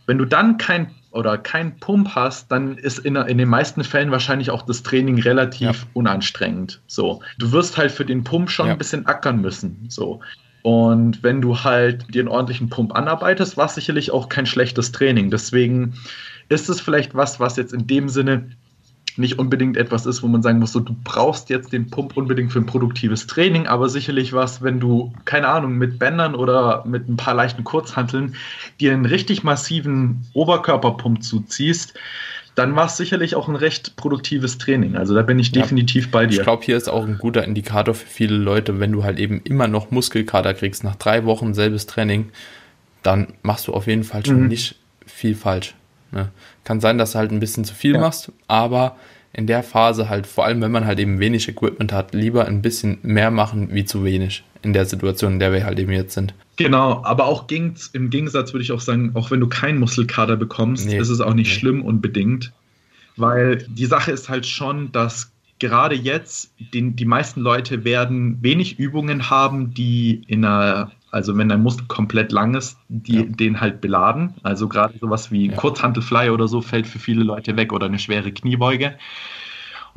wenn 0.05 0.17
du 0.17 0.25
dann 0.25 0.57
kein 0.57 0.91
oder 1.11 1.37
keinen 1.37 1.79
Pump 1.79 2.09
hast, 2.15 2.51
dann 2.51 2.77
ist 2.77 2.99
in, 2.99 3.15
in 3.15 3.37
den 3.37 3.49
meisten 3.49 3.83
Fällen 3.83 4.11
wahrscheinlich 4.11 4.51
auch 4.51 4.61
das 4.61 4.83
Training 4.83 5.19
relativ 5.21 5.61
ja. 5.61 5.73
unanstrengend. 5.93 6.81
So, 6.87 7.21
du 7.37 7.51
wirst 7.51 7.77
halt 7.77 7.91
für 7.91 8.05
den 8.05 8.23
Pump 8.23 8.49
schon 8.49 8.67
ja. 8.67 8.73
ein 8.73 8.77
bisschen 8.77 9.05
ackern 9.05 9.41
müssen. 9.41 9.85
So. 9.89 10.19
Und 10.63 11.23
wenn 11.23 11.41
du 11.41 11.63
halt 11.63 12.13
dir 12.13 12.21
einen 12.21 12.27
ordentlichen 12.27 12.69
Pump 12.69 12.95
anarbeitest, 12.95 13.57
war 13.57 13.67
es 13.67 13.75
sicherlich 13.75 14.11
auch 14.11 14.27
kein 14.27 14.45
schlechtes 14.45 14.91
Training. 14.91 15.31
Deswegen 15.31 15.93
ist 16.49 16.69
es 16.69 16.81
vielleicht 16.81 17.15
was, 17.15 17.39
was 17.39 17.55
jetzt 17.55 17.73
in 17.73 17.87
dem 17.87 18.09
Sinne 18.09 18.49
nicht 19.17 19.39
unbedingt 19.39 19.77
etwas 19.77 20.05
ist, 20.05 20.23
wo 20.23 20.27
man 20.27 20.41
sagen 20.41 20.59
muss, 20.59 20.71
so, 20.71 20.79
du 20.79 20.95
brauchst 21.03 21.49
jetzt 21.49 21.73
den 21.73 21.89
Pump 21.89 22.15
unbedingt 22.17 22.51
für 22.51 22.59
ein 22.59 22.65
produktives 22.65 23.27
Training, 23.27 23.67
aber 23.67 23.89
sicherlich 23.89 24.33
was, 24.33 24.61
wenn 24.61 24.79
du, 24.79 25.13
keine 25.25 25.47
Ahnung, 25.47 25.73
mit 25.77 25.99
Bändern 25.99 26.35
oder 26.35 26.83
mit 26.85 27.07
ein 27.07 27.17
paar 27.17 27.33
leichten 27.33 27.63
Kurzhanteln 27.63 28.35
dir 28.79 28.93
einen 28.93 29.05
richtig 29.05 29.43
massiven 29.43 30.25
Oberkörperpump 30.33 31.23
zuziehst, 31.23 31.93
dann 32.55 32.75
war 32.75 32.87
es 32.87 32.97
sicherlich 32.97 33.35
auch 33.35 33.47
ein 33.47 33.55
recht 33.55 33.95
produktives 33.97 34.57
Training. 34.57 34.95
Also 34.95 35.13
da 35.13 35.21
bin 35.21 35.37
ich 35.37 35.51
definitiv 35.51 36.05
ja, 36.05 36.11
bei 36.11 36.25
dir. 36.25 36.37
Ich 36.37 36.43
glaube, 36.43 36.63
hier 36.63 36.75
ist 36.75 36.89
auch 36.89 37.05
ein 37.05 37.19
guter 37.19 37.43
Indikator 37.43 37.93
für 37.93 38.07
viele 38.07 38.35
Leute, 38.35 38.79
wenn 38.79 38.91
du 38.91 39.03
halt 39.03 39.19
eben 39.19 39.41
immer 39.43 39.67
noch 39.67 39.91
Muskelkater 39.91 40.55
kriegst, 40.55 40.83
nach 40.83 40.95
drei 40.95 41.25
Wochen 41.25 41.53
selbes 41.53 41.85
Training, 41.85 42.29
dann 43.03 43.27
machst 43.43 43.67
du 43.67 43.73
auf 43.73 43.85
jeden 43.85 44.03
Fall 44.03 44.25
schon 44.25 44.41
mhm. 44.41 44.47
nicht 44.47 44.75
viel 45.05 45.35
falsch. 45.35 45.75
Ne? 46.11 46.29
Kann 46.63 46.79
sein, 46.79 46.97
dass 46.97 47.13
du 47.13 47.19
halt 47.19 47.31
ein 47.31 47.39
bisschen 47.39 47.65
zu 47.65 47.73
viel 47.73 47.93
ja. 47.93 47.99
machst, 47.99 48.31
aber 48.47 48.95
in 49.33 49.45
der 49.45 49.63
Phase 49.63 50.09
halt, 50.09 50.25
vor 50.25 50.45
allem 50.45 50.61
wenn 50.61 50.71
man 50.71 50.85
halt 50.85 50.99
eben 50.99 51.19
wenig 51.19 51.47
Equipment 51.47 51.93
hat, 51.93 52.13
lieber 52.13 52.45
ein 52.45 52.61
bisschen 52.61 52.97
mehr 53.03 53.29
machen 53.29 53.69
wie 53.71 53.85
zu 53.85 54.03
wenig 54.03 54.43
in 54.63 54.73
der 54.73 54.85
Situation, 54.85 55.33
in 55.33 55.39
der 55.39 55.53
wir 55.53 55.65
halt 55.65 55.79
eben 55.79 55.91
jetzt 55.91 56.13
sind. 56.13 56.33
Genau, 56.55 57.03
aber 57.03 57.25
auch 57.25 57.45
im 57.49 58.09
Gegensatz 58.09 58.53
würde 58.53 58.63
ich 58.63 58.71
auch 58.71 58.81
sagen, 58.81 59.11
auch 59.13 59.29
wenn 59.29 59.39
du 59.39 59.47
keinen 59.47 59.79
Muskelkater 59.79 60.37
bekommst, 60.37 60.87
nee. 60.87 60.97
ist 60.97 61.09
es 61.09 61.21
auch 61.21 61.35
nicht 61.35 61.49
nee. 61.49 61.53
schlimm 61.53 61.83
unbedingt, 61.83 62.51
weil 63.15 63.57
die 63.57 63.85
Sache 63.85 64.11
ist 64.11 64.27
halt 64.27 64.47
schon, 64.47 64.91
dass 64.91 65.31
gerade 65.59 65.95
jetzt 65.95 66.51
den, 66.73 66.95
die 66.95 67.05
meisten 67.05 67.41
Leute 67.41 67.83
werden 67.83 68.41
wenig 68.41 68.79
Übungen 68.79 69.29
haben, 69.29 69.73
die 69.73 70.23
in 70.27 70.45
einer 70.45 70.91
also 71.11 71.37
wenn 71.37 71.49
dein 71.49 71.61
Muskel 71.61 71.87
komplett 71.87 72.31
lang 72.31 72.55
ist, 72.55 72.77
die, 72.89 73.17
ja. 73.17 73.23
den 73.23 73.61
halt 73.61 73.81
beladen. 73.81 74.33
Also 74.43 74.67
gerade 74.67 74.97
sowas 74.99 75.31
wie 75.31 75.49
ja. 75.49 75.55
Kurzhantelfly 75.55 76.29
oder 76.29 76.47
so 76.47 76.61
fällt 76.61 76.87
für 76.87 76.99
viele 76.99 77.23
Leute 77.23 77.55
weg 77.55 77.71
oder 77.73 77.85
eine 77.85 77.99
schwere 77.99 78.31
Kniebeuge. 78.31 78.97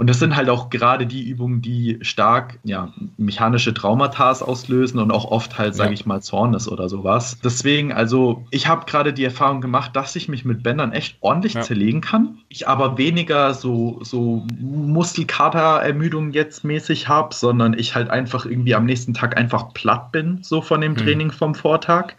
Und 0.01 0.09
das 0.09 0.19
sind 0.19 0.35
halt 0.35 0.49
auch 0.49 0.71
gerade 0.71 1.07
die 1.07 1.29
Übungen, 1.29 1.61
die 1.61 1.99
stark 2.01 2.59
ja, 2.65 2.91
mechanische 3.19 3.75
Traumata 3.75 4.31
auslösen 4.31 4.99
und 4.99 5.11
auch 5.11 5.27
oft 5.27 5.59
halt, 5.59 5.75
sage 5.75 5.91
ja. 5.91 5.93
ich 5.93 6.07
mal, 6.07 6.23
Zornes 6.23 6.69
oder 6.69 6.89
sowas. 6.89 7.39
Deswegen, 7.45 7.93
also 7.93 8.47
ich 8.51 8.67
habe 8.67 8.87
gerade 8.87 9.13
die 9.13 9.25
Erfahrung 9.25 9.61
gemacht, 9.61 9.95
dass 9.95 10.17
ich 10.17 10.27
mich 10.27 10.47
mit 10.47 10.63
Bändern 10.63 10.93
echt 10.93 11.19
ordentlich 11.21 11.53
ja. 11.53 11.61
zerlegen 11.61 12.01
kann. 12.01 12.39
Ich 12.49 12.67
aber 12.67 12.97
weniger 12.97 13.53
so, 13.53 13.99
so 14.03 14.47
Muskelkater-Ermüdung 14.59 16.33
jetzt 16.33 16.65
mäßig 16.65 17.09
habe, 17.09 17.35
sondern 17.35 17.79
ich 17.79 17.95
halt 17.95 18.09
einfach 18.09 18.47
irgendwie 18.47 18.75
am 18.75 18.87
nächsten 18.87 19.13
Tag 19.13 19.37
einfach 19.37 19.75
platt 19.75 20.13
bin, 20.13 20.39
so 20.41 20.63
von 20.63 20.81
dem 20.81 20.93
mhm. 20.93 20.97
Training 20.97 21.31
vom 21.31 21.55
Vortag. 21.55 22.15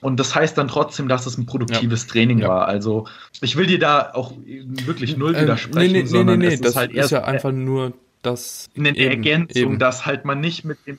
Und 0.00 0.20
das 0.20 0.34
heißt 0.34 0.56
dann 0.56 0.68
trotzdem, 0.68 1.08
dass 1.08 1.26
es 1.26 1.38
ein 1.38 1.46
produktives 1.46 2.06
ja. 2.06 2.12
Training 2.12 2.38
ja. 2.38 2.48
war. 2.48 2.68
Also 2.68 3.06
ich 3.40 3.56
will 3.56 3.66
dir 3.66 3.78
da 3.78 4.10
auch 4.14 4.32
wirklich 4.46 5.16
null 5.16 5.34
ähm, 5.34 5.42
widersprechen. 5.42 5.92
Nee, 5.92 6.02
nee, 6.02 6.24
nee, 6.24 6.36
nee, 6.36 6.36
nee. 6.36 6.56
das 6.56 6.70
ist 6.70 6.76
halt 6.76 6.92
ist 6.92 7.10
ja 7.10 7.24
einfach 7.24 7.52
nur 7.52 7.94
dass. 8.22 8.68
Eine 8.76 8.90
eben, 8.90 9.10
Ergänzung, 9.10 9.62
eben. 9.62 9.78
dass 9.78 10.06
halt 10.06 10.24
man 10.24 10.40
nicht 10.40 10.64
mit 10.64 10.78
dem, 10.86 10.98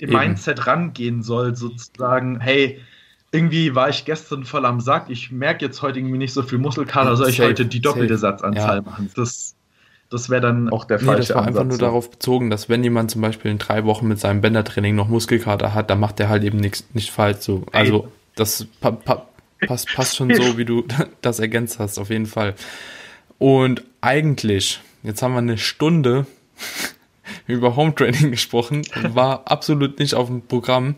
dem 0.00 0.10
Mindset 0.10 0.66
rangehen 0.66 1.22
soll, 1.22 1.56
sozusagen, 1.56 2.40
hey, 2.40 2.80
irgendwie 3.32 3.74
war 3.74 3.90
ich 3.90 4.04
gestern 4.06 4.44
voll 4.44 4.64
am 4.64 4.80
Sack, 4.80 5.10
ich 5.10 5.30
merke 5.30 5.66
jetzt 5.66 5.82
heute 5.82 5.98
irgendwie 5.98 6.18
nicht 6.18 6.32
so 6.32 6.42
viel 6.42 6.58
Muskelkater, 6.58 7.16
soll 7.16 7.28
ich 7.28 7.36
safe, 7.36 7.50
heute 7.50 7.66
die 7.66 7.80
doppelte 7.80 8.16
safe. 8.16 8.38
Satzanzahl 8.38 8.76
ja. 8.76 8.82
machen. 8.82 9.10
Das, 9.14 9.54
das 10.08 10.30
wäre 10.30 10.40
dann 10.40 10.70
auch 10.70 10.86
der 10.86 10.98
nee, 10.98 11.04
falsche 11.04 11.28
Das 11.28 11.30
war 11.36 11.42
Ansatz. 11.42 11.56
einfach 11.56 11.68
nur 11.68 11.78
darauf 11.78 12.10
bezogen, 12.10 12.48
dass 12.48 12.70
wenn 12.70 12.82
jemand 12.82 13.10
zum 13.10 13.20
Beispiel 13.20 13.50
in 13.50 13.58
drei 13.58 13.84
Wochen 13.84 14.08
mit 14.08 14.18
seinem 14.18 14.40
Bändertraining 14.40 14.94
noch 14.94 15.08
Muskelkater 15.08 15.74
hat, 15.74 15.90
dann 15.90 16.00
macht 16.00 16.18
der 16.18 16.30
halt 16.30 16.42
eben 16.42 16.58
nichts 16.58 16.86
nicht 16.94 17.10
falsch 17.10 17.40
so. 17.40 17.66
Also 17.72 18.10
das 18.38 18.66
pa 18.80 18.92
pa 18.92 19.26
passt, 19.66 19.92
passt 19.94 20.16
schon 20.16 20.32
so, 20.34 20.56
wie 20.56 20.64
du 20.64 20.84
das 21.20 21.40
ergänzt 21.40 21.78
hast, 21.78 21.98
auf 21.98 22.10
jeden 22.10 22.26
Fall. 22.26 22.54
Und 23.38 23.82
eigentlich, 24.00 24.80
jetzt 25.02 25.22
haben 25.22 25.32
wir 25.32 25.38
eine 25.38 25.58
Stunde 25.58 26.26
über 27.46 27.76
Home 27.76 27.94
Training 27.94 28.30
gesprochen, 28.30 28.82
war 29.02 29.42
absolut 29.50 29.98
nicht 29.98 30.14
auf 30.14 30.28
dem 30.28 30.42
Programm, 30.42 30.96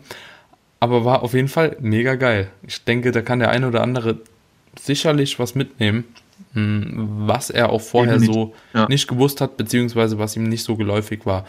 aber 0.79 1.05
war 1.05 1.23
auf 1.23 1.33
jeden 1.33 1.47
Fall 1.47 1.77
mega 1.79 2.15
geil. 2.15 2.49
Ich 2.67 2.83
denke, 2.83 3.11
da 3.11 3.21
kann 3.21 3.39
der 3.39 3.49
eine 3.49 3.67
oder 3.67 3.81
andere 3.81 4.19
sicherlich 4.79 5.37
was 5.37 5.53
mitnehmen, 5.53 6.05
hm, 6.53 7.07
was 7.27 7.49
er 7.49 7.69
auch 7.69 7.81
vorher 7.81 8.19
so 8.19 8.55
ja. 8.73 8.87
nicht 8.87 9.07
gewusst 9.07 9.41
hat, 9.41 9.57
beziehungsweise 9.57 10.17
was 10.17 10.35
ihm 10.35 10.43
nicht 10.43 10.63
so 10.63 10.75
geläufig 10.75 11.25
war. 11.25 11.45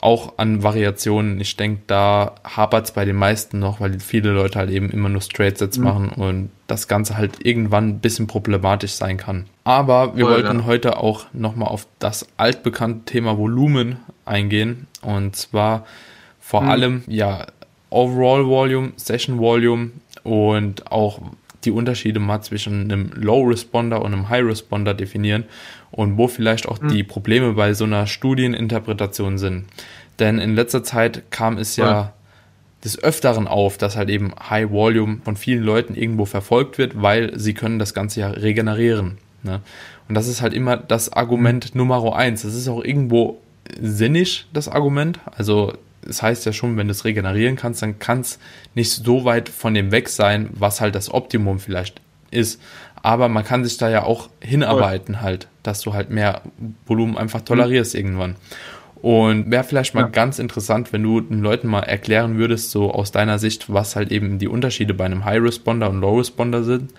Auch 0.00 0.38
an 0.38 0.62
Variationen. 0.62 1.40
Ich 1.40 1.56
denke, 1.56 1.82
da 1.86 2.34
hapert 2.44 2.86
es 2.86 2.92
bei 2.92 3.04
den 3.04 3.16
meisten 3.16 3.58
noch, 3.58 3.80
weil 3.80 4.00
viele 4.00 4.30
Leute 4.32 4.58
halt 4.58 4.70
eben 4.70 4.90
immer 4.90 5.08
nur 5.08 5.20
Straight 5.20 5.58
Sets 5.58 5.78
mhm. 5.78 5.84
machen 5.84 6.08
und 6.08 6.50
das 6.66 6.88
Ganze 6.88 7.16
halt 7.16 7.44
irgendwann 7.44 7.88
ein 7.88 7.98
bisschen 8.00 8.26
problematisch 8.26 8.92
sein 8.92 9.16
kann. 9.18 9.46
Aber 9.64 10.16
wir 10.16 10.24
Voll, 10.24 10.34
wollten 10.34 10.60
ja. 10.60 10.64
heute 10.64 10.96
auch 10.96 11.26
nochmal 11.32 11.68
auf 11.68 11.86
das 11.98 12.26
altbekannte 12.36 13.12
Thema 13.12 13.36
Volumen 13.38 13.98
eingehen. 14.24 14.86
Und 15.02 15.36
zwar 15.36 15.84
vor 16.40 16.62
mhm. 16.62 16.68
allem, 16.70 17.02
ja, 17.06 17.46
Overall 17.90 18.46
Volume, 18.46 18.92
Session 18.96 19.38
Volume 19.38 19.90
und 20.24 20.90
auch 20.90 21.20
die 21.64 21.70
Unterschiede 21.70 22.20
mal 22.20 22.40
zwischen 22.40 22.82
einem 22.82 23.10
Low 23.14 23.42
Responder 23.44 24.02
und 24.02 24.12
einem 24.12 24.28
High 24.28 24.44
Responder 24.44 24.94
definieren 24.94 25.44
und 25.92 26.16
wo 26.16 26.26
vielleicht 26.26 26.66
auch 26.66 26.80
mhm. 26.80 26.88
die 26.88 27.04
Probleme 27.04 27.52
bei 27.52 27.74
so 27.74 27.84
einer 27.84 28.06
Studieninterpretation 28.06 29.38
sind. 29.38 29.66
Denn 30.18 30.38
in 30.38 30.54
letzter 30.54 30.82
Zeit 30.82 31.30
kam 31.30 31.58
es 31.58 31.76
ja, 31.76 31.86
ja 31.86 32.12
des 32.84 33.02
Öfteren 33.02 33.46
auf, 33.46 33.78
dass 33.78 33.96
halt 33.96 34.10
eben 34.10 34.32
High 34.50 34.70
Volume 34.70 35.18
von 35.24 35.36
vielen 35.36 35.62
Leuten 35.62 35.94
irgendwo 35.94 36.24
verfolgt 36.24 36.78
wird, 36.78 37.00
weil 37.00 37.38
sie 37.38 37.54
können 37.54 37.78
das 37.78 37.94
Ganze 37.94 38.20
ja 38.20 38.30
regenerieren. 38.30 39.18
Ne? 39.42 39.60
Und 40.08 40.14
das 40.14 40.26
ist 40.26 40.42
halt 40.42 40.52
immer 40.52 40.76
das 40.76 41.12
Argument 41.12 41.74
mhm. 41.74 41.78
Nummer 41.78 42.16
eins. 42.16 42.42
Das 42.42 42.54
ist 42.54 42.68
auch 42.68 42.82
irgendwo 42.82 43.40
sinnig, 43.80 44.46
das 44.52 44.68
Argument. 44.68 45.20
Also 45.36 45.74
es 46.08 46.22
heißt 46.22 46.44
ja 46.46 46.52
schon, 46.52 46.76
wenn 46.76 46.88
du 46.88 46.92
es 46.92 47.04
regenerieren 47.04 47.56
kannst, 47.56 47.82
dann 47.82 47.98
kann 47.98 48.20
es 48.20 48.38
nicht 48.74 48.90
so 48.90 49.24
weit 49.24 49.48
von 49.48 49.74
dem 49.74 49.92
weg 49.92 50.08
sein, 50.08 50.50
was 50.52 50.80
halt 50.80 50.94
das 50.94 51.12
Optimum 51.12 51.60
vielleicht 51.60 52.00
ist. 52.30 52.60
Aber 53.02 53.28
man 53.28 53.44
kann 53.44 53.64
sich 53.64 53.76
da 53.76 53.90
ja 53.90 54.04
auch 54.04 54.28
hinarbeiten 54.40 55.20
halt, 55.20 55.48
dass 55.62 55.80
du 55.80 55.92
halt 55.92 56.10
mehr 56.10 56.42
Volumen 56.86 57.18
einfach 57.18 57.40
tolerierst 57.40 57.94
mhm. 57.94 58.00
irgendwann. 58.00 58.36
Und 59.02 59.50
wäre 59.50 59.64
vielleicht 59.64 59.94
mal 59.94 60.02
ja. 60.02 60.08
ganz 60.08 60.38
interessant, 60.38 60.92
wenn 60.92 61.02
du 61.02 61.20
den 61.20 61.40
Leuten 61.40 61.66
mal 61.66 61.80
erklären 61.80 62.38
würdest, 62.38 62.70
so 62.70 62.92
aus 62.92 63.10
deiner 63.10 63.40
Sicht, 63.40 63.72
was 63.72 63.96
halt 63.96 64.12
eben 64.12 64.38
die 64.38 64.46
Unterschiede 64.46 64.94
bei 64.94 65.04
einem 65.04 65.24
High 65.24 65.42
Responder 65.42 65.90
und 65.90 66.00
Low 66.00 66.18
Responder 66.18 66.62
sind 66.62 66.92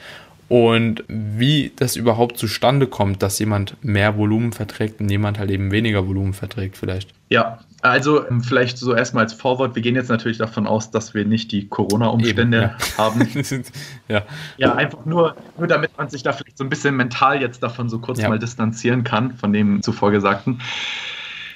und 0.50 1.06
wie 1.08 1.72
das 1.78 1.96
überhaupt 1.96 2.38
zustande 2.38 2.88
kommt, 2.88 3.24
dass 3.24 3.40
jemand 3.40 3.78
mehr 3.82 4.18
Volumen 4.18 4.52
verträgt 4.52 5.00
und 5.00 5.10
jemand 5.10 5.40
halt 5.40 5.50
eben 5.50 5.72
weniger 5.72 6.06
Volumen 6.06 6.34
verträgt 6.34 6.78
vielleicht. 6.78 7.14
Ja, 7.30 7.60
also 7.84 8.26
ähm, 8.28 8.42
vielleicht 8.42 8.78
so 8.78 8.96
erstmal 8.96 9.26
als 9.26 9.34
Vorwort, 9.34 9.76
wir 9.76 9.82
gehen 9.82 9.96
jetzt 9.96 10.10
natürlich 10.10 10.38
davon 10.38 10.68
aus, 10.68 10.90
dass 10.90 11.14
wir 11.14 11.26
nicht 11.26 11.52
die 11.52 11.68
Corona-Umstände 11.68 12.76
ja. 12.78 12.98
haben. 12.98 13.28
ja. 14.08 14.22
ja, 14.58 14.74
einfach 14.74 15.06
nur, 15.06 15.36
nur 15.58 15.68
damit 15.68 15.98
man 15.98 16.10
sich 16.10 16.24
da 16.24 16.32
vielleicht 16.32 16.58
so 16.58 16.64
ein 16.64 16.70
bisschen 16.70 16.96
mental 16.96 17.42
jetzt 17.42 17.62
davon 17.62 17.90
so 17.90 18.00
kurz 18.00 18.22
ja. 18.22 18.30
mal 18.30 18.40
distanzieren 18.40 19.04
kann, 19.04 19.36
von 19.36 19.52
dem 19.52 19.82
zuvor 19.84 20.12
Gesagten. 20.12 20.62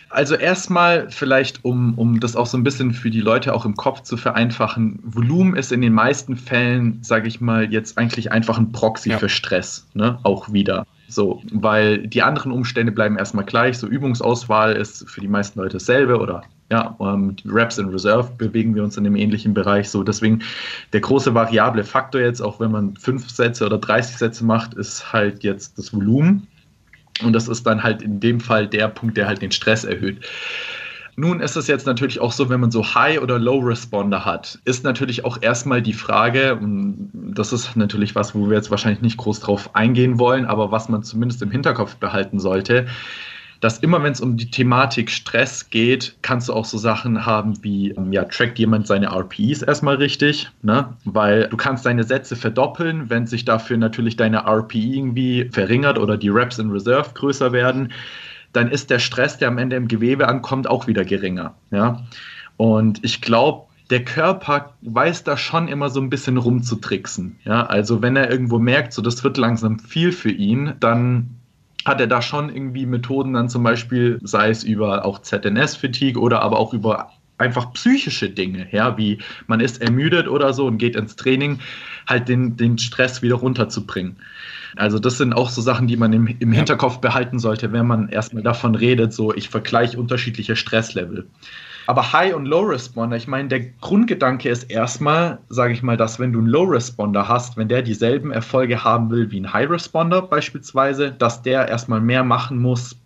Also 0.09 0.35
erstmal 0.35 1.09
vielleicht, 1.11 1.63
um, 1.63 1.97
um 1.97 2.19
das 2.19 2.35
auch 2.35 2.45
so 2.45 2.57
ein 2.57 2.63
bisschen 2.63 2.93
für 2.93 3.09
die 3.09 3.21
Leute 3.21 3.53
auch 3.53 3.65
im 3.65 3.75
Kopf 3.75 4.01
zu 4.01 4.17
vereinfachen, 4.17 4.99
Volumen 5.03 5.55
ist 5.55 5.71
in 5.71 5.81
den 5.81 5.93
meisten 5.93 6.35
Fällen, 6.35 6.99
sage 7.03 7.27
ich 7.27 7.39
mal, 7.39 7.71
jetzt 7.71 7.97
eigentlich 7.97 8.31
einfach 8.31 8.57
ein 8.57 8.73
Proxy 8.73 9.11
ja. 9.11 9.17
für 9.17 9.29
Stress, 9.29 9.87
ne? 9.93 10.19
auch 10.23 10.51
wieder. 10.51 10.85
So, 11.09 11.41
weil 11.51 12.07
die 12.07 12.21
anderen 12.21 12.51
Umstände 12.51 12.91
bleiben 12.91 13.17
erstmal 13.17 13.45
gleich. 13.45 13.77
So 13.77 13.87
Übungsauswahl 13.87 14.73
ist 14.73 15.09
für 15.09 15.21
die 15.21 15.27
meisten 15.27 15.59
Leute 15.59 15.73
dasselbe 15.73 16.19
oder 16.19 16.43
ja, 16.69 16.97
ähm, 16.99 17.35
Reps 17.45 17.77
in 17.77 17.89
Reserve 17.89 18.29
bewegen 18.37 18.75
wir 18.75 18.83
uns 18.83 18.97
in 18.97 19.05
einem 19.05 19.15
ähnlichen 19.15 19.53
Bereich. 19.53 19.89
So, 19.89 20.03
deswegen 20.03 20.43
der 20.91 20.99
große 20.99 21.33
variable 21.33 21.85
Faktor 21.85 22.21
jetzt, 22.21 22.41
auch 22.41 22.59
wenn 22.59 22.71
man 22.71 22.97
fünf 22.97 23.29
Sätze 23.29 23.65
oder 23.65 23.77
30 23.77 24.17
Sätze 24.17 24.43
macht, 24.43 24.73
ist 24.73 25.13
halt 25.13 25.43
jetzt 25.43 25.77
das 25.77 25.93
Volumen. 25.93 26.47
Und 27.23 27.33
das 27.33 27.47
ist 27.47 27.65
dann 27.65 27.83
halt 27.83 28.01
in 28.01 28.19
dem 28.19 28.41
Fall 28.41 28.67
der 28.67 28.89
Punkt, 28.89 29.17
der 29.17 29.27
halt 29.27 29.41
den 29.41 29.51
Stress 29.51 29.85
erhöht. 29.85 30.19
Nun 31.19 31.39
ist 31.39 31.55
es 31.55 31.65
jetzt 31.65 31.87
natürlich 31.87 32.19
auch 32.19 32.31
so, 32.31 32.47
wenn 32.47 32.59
man 32.59 32.69
so 32.69 32.93
High- 32.93 33.19
oder 33.19 33.39
Low-Responder 33.39 34.23
hat, 34.23 34.59
ist 34.65 34.83
natürlich 34.83 35.25
auch 35.25 35.41
erstmal 35.41 35.81
die 35.81 35.93
Frage, 35.93 36.55
und 36.55 37.09
das 37.13 37.51
ist 37.51 37.75
natürlich 37.75 38.13
was, 38.13 38.35
wo 38.35 38.47
wir 38.47 38.55
jetzt 38.55 38.69
wahrscheinlich 38.69 39.01
nicht 39.01 39.17
groß 39.17 39.39
drauf 39.39 39.75
eingehen 39.75 40.19
wollen, 40.19 40.45
aber 40.45 40.71
was 40.71 40.89
man 40.89 41.01
zumindest 41.01 41.41
im 41.41 41.49
Hinterkopf 41.49 41.95
behalten 41.95 42.39
sollte, 42.39 42.85
dass 43.61 43.79
immer 43.79 44.03
wenn 44.03 44.11
es 44.11 44.21
um 44.21 44.37
die 44.37 44.51
Thematik 44.51 45.09
Stress 45.09 45.71
geht, 45.71 46.15
kannst 46.21 46.49
du 46.49 46.53
auch 46.53 46.65
so 46.65 46.77
Sachen 46.77 47.25
haben 47.25 47.63
wie, 47.63 47.89
ähm, 47.89 48.13
ja, 48.13 48.23
trackt 48.25 48.59
jemand 48.59 48.85
seine 48.85 49.07
RPEs 49.07 49.63
erstmal 49.63 49.95
richtig, 49.95 50.51
ne? 50.61 50.95
Weil 51.05 51.47
du 51.47 51.57
kannst 51.57 51.83
deine 51.87 52.03
Sätze 52.03 52.35
verdoppeln, 52.35 53.09
wenn 53.09 53.25
sich 53.25 53.43
dafür 53.43 53.77
natürlich 53.77 54.17
deine 54.17 54.45
RPE 54.45 54.77
irgendwie 54.77 55.49
verringert 55.51 55.97
oder 55.97 56.15
die 56.15 56.29
Reps 56.29 56.59
in 56.59 56.69
Reserve 56.69 57.09
größer 57.15 57.51
werden, 57.51 57.91
dann 58.53 58.69
ist 58.69 58.89
der 58.89 58.99
Stress, 58.99 59.37
der 59.37 59.47
am 59.49 59.57
Ende 59.57 59.75
im 59.75 59.87
Gewebe 59.87 60.27
ankommt, 60.27 60.67
auch 60.67 60.87
wieder 60.87 61.05
geringer, 61.05 61.55
ja? 61.71 62.05
Und 62.57 63.03
ich 63.03 63.21
glaube, 63.21 63.67
der 63.89 64.03
Körper 64.03 64.73
weiß 64.81 65.23
da 65.23 65.37
schon 65.37 65.67
immer 65.67 65.89
so 65.89 66.01
ein 66.01 66.09
bisschen 66.09 66.37
rumzutricksen. 66.37 67.37
Ja, 67.45 67.65
also 67.65 68.01
wenn 68.01 68.15
er 68.15 68.29
irgendwo 68.29 68.59
merkt, 68.59 68.93
so 68.93 69.01
das 69.01 69.23
wird 69.23 69.37
langsam 69.37 69.79
viel 69.79 70.11
für 70.11 70.31
ihn, 70.31 70.73
dann 70.79 71.37
hat 71.85 72.01
er 72.01 72.07
da 72.07 72.21
schon 72.21 72.53
irgendwie 72.53 72.85
Methoden 72.85 73.33
dann 73.33 73.47
zum 73.47 73.63
Beispiel, 73.63 74.19
sei 74.21 74.49
es 74.49 74.63
über 74.63 75.05
auch 75.05 75.19
ZNS-Fatigue 75.19 76.21
oder 76.21 76.41
aber 76.41 76.59
auch 76.59 76.73
über 76.73 77.11
einfach 77.37 77.71
psychische 77.73 78.29
Dinge, 78.29 78.67
ja, 78.71 78.97
wie 78.97 79.19
man 79.45 79.59
ist 79.59 79.81
ermüdet 79.81 80.27
oder 80.27 80.53
so 80.53 80.65
und 80.65 80.79
geht 80.79 80.95
ins 80.95 81.15
Training, 81.15 81.59
halt 82.07 82.27
den, 82.27 82.57
den 82.57 82.77
Stress 82.77 83.21
wieder 83.21 83.35
runterzubringen. 83.35 84.17
Also 84.75 84.99
das 84.99 85.17
sind 85.17 85.33
auch 85.33 85.49
so 85.49 85.61
Sachen, 85.61 85.87
die 85.87 85.97
man 85.97 86.13
im, 86.13 86.27
im 86.27 86.51
Hinterkopf 86.51 86.99
behalten 86.99 87.39
sollte, 87.39 87.71
wenn 87.71 87.87
man 87.87 88.09
erstmal 88.09 88.43
davon 88.43 88.75
redet, 88.75 89.13
so 89.13 89.33
ich 89.33 89.49
vergleiche 89.49 89.97
unterschiedliche 89.97 90.55
Stresslevel. 90.55 91.27
Aber 91.87 92.11
High- 92.11 92.35
und 92.35 92.45
Low-Responder, 92.45 93.15
ich 93.15 93.27
meine, 93.27 93.47
der 93.47 93.61
Grundgedanke 93.61 94.49
ist 94.49 94.63
erstmal, 94.63 95.39
sage 95.47 95.71
ich 95.71 95.81
mal, 95.81 95.95
dass 95.95 96.19
wenn 96.19 96.33
du 96.33 96.39
einen 96.39 96.49
Low-Responder 96.49 97.29
hast, 97.29 97.55
wenn 97.55 97.69
der 97.69 97.81
dieselben 97.81 98.31
Erfolge 98.31 98.83
haben 98.83 99.09
will 99.09 99.31
wie 99.31 99.39
ein 99.39 99.53
High-Responder 99.53 100.21
beispielsweise, 100.21 101.11
dass 101.11 101.41
der 101.43 101.69
erstmal 101.69 102.01
mehr 102.01 102.25
machen 102.25 102.61
muss, 102.61 102.97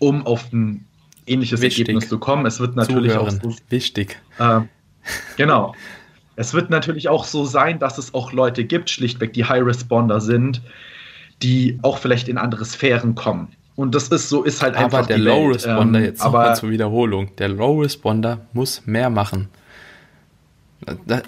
um 0.00 0.26
auf 0.26 0.52
ein 0.52 0.84
ähnliches 1.26 1.60
Wichtig. 1.60 1.86
Ergebnis 1.86 2.08
zu 2.08 2.18
kommen. 2.18 2.44
Es 2.44 2.58
wird 2.58 2.74
natürlich 2.74 3.12
Zuhören. 3.12 3.40
auch 3.40 3.52
so, 3.52 3.56
wichtig. 3.68 4.20
Äh, 4.38 4.62
genau. 5.36 5.74
Es 6.36 6.54
wird 6.54 6.70
natürlich 6.70 7.08
auch 7.08 7.24
so 7.24 7.44
sein, 7.44 7.78
dass 7.78 7.98
es 7.98 8.14
auch 8.14 8.32
Leute 8.32 8.64
gibt, 8.64 8.90
schlichtweg, 8.90 9.32
die 9.32 9.44
High 9.44 9.64
Responder 9.64 10.20
sind, 10.20 10.62
die 11.42 11.78
auch 11.82 11.98
vielleicht 11.98 12.28
in 12.28 12.38
andere 12.38 12.64
Sphären 12.64 13.14
kommen. 13.14 13.48
Und 13.74 13.94
das 13.94 14.08
ist 14.08 14.28
so, 14.28 14.42
ist 14.42 14.62
halt 14.62 14.76
einfach. 14.76 14.98
Aber 14.98 15.06
der 15.06 15.18
Low 15.18 15.48
Responder, 15.48 15.98
ähm, 15.98 16.04
jetzt 16.04 16.22
nochmal 16.22 16.56
zur 16.56 16.70
Wiederholung, 16.70 17.34
der 17.36 17.48
Low 17.48 17.80
Responder 17.80 18.40
muss 18.52 18.86
mehr 18.86 19.10
machen. 19.10 19.48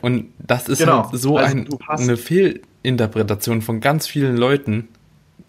Und 0.02 0.26
das 0.38 0.68
ist 0.68 0.78
genau. 0.78 1.10
halt 1.10 1.20
so 1.20 1.36
also 1.36 1.56
ein, 1.56 1.68
eine 1.88 2.16
Fehlinterpretation 2.16 3.62
von 3.62 3.80
ganz 3.80 4.06
vielen 4.06 4.36
Leuten. 4.36 4.88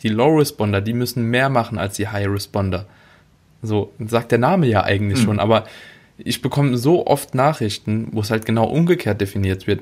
Die 0.02 0.10
Low 0.10 0.38
Responder, 0.38 0.82
die 0.82 0.94
müssen 0.94 1.24
mehr 1.24 1.50
machen 1.50 1.78
als 1.78 1.96
die 1.96 2.08
High 2.08 2.28
Responder. 2.28 2.86
So 3.62 3.92
sagt 4.00 4.32
der 4.32 4.40
Name 4.40 4.68
ja 4.68 4.84
eigentlich 4.84 5.20
hm. 5.20 5.26
schon, 5.26 5.40
aber 5.40 5.66
ich 6.18 6.42
bekomme 6.42 6.78
so 6.78 7.08
oft 7.08 7.36
Nachrichten, 7.36 8.10
wo 8.12 8.22
es 8.22 8.32
halt 8.32 8.46
genau 8.46 8.66
umgekehrt 8.66 9.20
definiert 9.22 9.68
wird. 9.68 9.82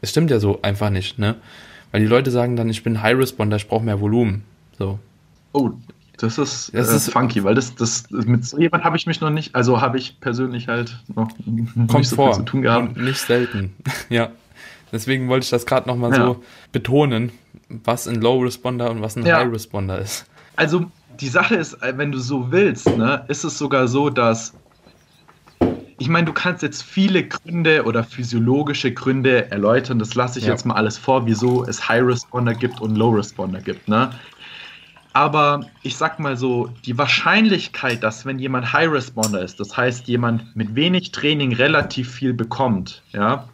Es 0.00 0.10
stimmt 0.10 0.30
ja 0.30 0.38
so 0.38 0.60
einfach 0.62 0.90
nicht, 0.90 1.18
ne? 1.18 1.36
Weil 1.90 2.00
die 2.00 2.06
Leute 2.06 2.30
sagen 2.30 2.56
dann, 2.56 2.68
ich 2.68 2.82
bin 2.82 3.02
High 3.02 3.18
Responder, 3.18 3.56
ich 3.56 3.68
brauche 3.68 3.84
mehr 3.84 4.00
Volumen. 4.00 4.44
So. 4.78 4.98
Oh, 5.52 5.70
das 6.18 6.38
ist, 6.38 6.74
das 6.74 6.90
äh, 6.90 6.96
ist 6.96 7.12
funky, 7.12 7.42
weil 7.44 7.54
das, 7.54 7.74
das 7.74 8.10
mit 8.10 8.44
so 8.44 8.58
jemand 8.58 8.84
habe 8.84 8.96
ich 8.96 9.06
mich 9.06 9.20
noch 9.20 9.30
nicht, 9.30 9.54
also 9.54 9.80
habe 9.80 9.98
ich 9.98 10.20
persönlich 10.20 10.68
halt 10.68 10.98
noch 11.14 11.28
kommt 11.28 11.94
nicht 11.94 12.08
so 12.08 12.16
vor, 12.16 12.28
viel 12.28 12.44
zu 12.44 12.44
tun 12.44 12.62
gehabt. 12.62 12.96
Nicht 12.96 13.18
selten. 13.18 13.74
ja. 14.08 14.30
Deswegen 14.92 15.28
wollte 15.28 15.44
ich 15.44 15.50
das 15.50 15.66
gerade 15.66 15.88
nochmal 15.88 16.12
ja. 16.12 16.26
so 16.26 16.42
betonen, 16.70 17.32
was 17.68 18.06
ein 18.06 18.20
Low 18.20 18.40
Responder 18.40 18.90
und 18.90 19.00
was 19.00 19.16
ein 19.16 19.24
ja. 19.24 19.38
High 19.38 19.50
Responder 19.50 19.98
ist. 19.98 20.26
Also 20.56 20.86
Die 21.20 21.28
Sache 21.28 21.56
ist, 21.56 21.82
äh, 21.82 21.96
wenn 21.96 22.12
du 22.12 22.18
so 22.18 22.52
willst, 22.52 22.86
ne, 22.96 23.24
ist 23.28 23.44
es 23.44 23.58
sogar 23.58 23.88
so, 23.88 24.10
dass 24.10 24.54
ich 25.98 26.08
meine, 26.08 26.26
du 26.26 26.32
kannst 26.32 26.62
jetzt 26.62 26.82
viele 26.82 27.26
Gründe 27.26 27.84
oder 27.84 28.04
physiologische 28.04 28.92
Gründe 28.92 29.50
erläutern. 29.50 29.98
Das 29.98 30.14
lasse 30.14 30.38
ich 30.38 30.46
ja. 30.46 30.52
jetzt 30.52 30.66
mal 30.66 30.74
alles 30.74 30.98
vor, 30.98 31.26
wieso 31.26 31.64
es 31.64 31.88
High 31.88 32.02
Responder 32.04 32.54
gibt 32.54 32.80
und 32.80 32.96
Low 32.96 33.10
Responder 33.10 33.60
gibt. 33.60 33.88
Ne? 33.88 34.10
Aber 35.12 35.66
ich 35.82 35.96
sag 35.96 36.18
mal 36.18 36.36
so, 36.36 36.70
die 36.86 36.96
Wahrscheinlichkeit, 36.96 38.02
dass 38.02 38.24
wenn 38.24 38.38
jemand 38.38 38.72
High 38.72 38.90
Responder 38.90 39.42
ist, 39.42 39.60
das 39.60 39.76
heißt 39.76 40.08
jemand 40.08 40.56
mit 40.56 40.74
wenig 40.74 41.12
Training 41.12 41.52
relativ 41.52 42.10
viel 42.10 42.32
bekommt, 42.32 43.02
ja, 43.12 43.48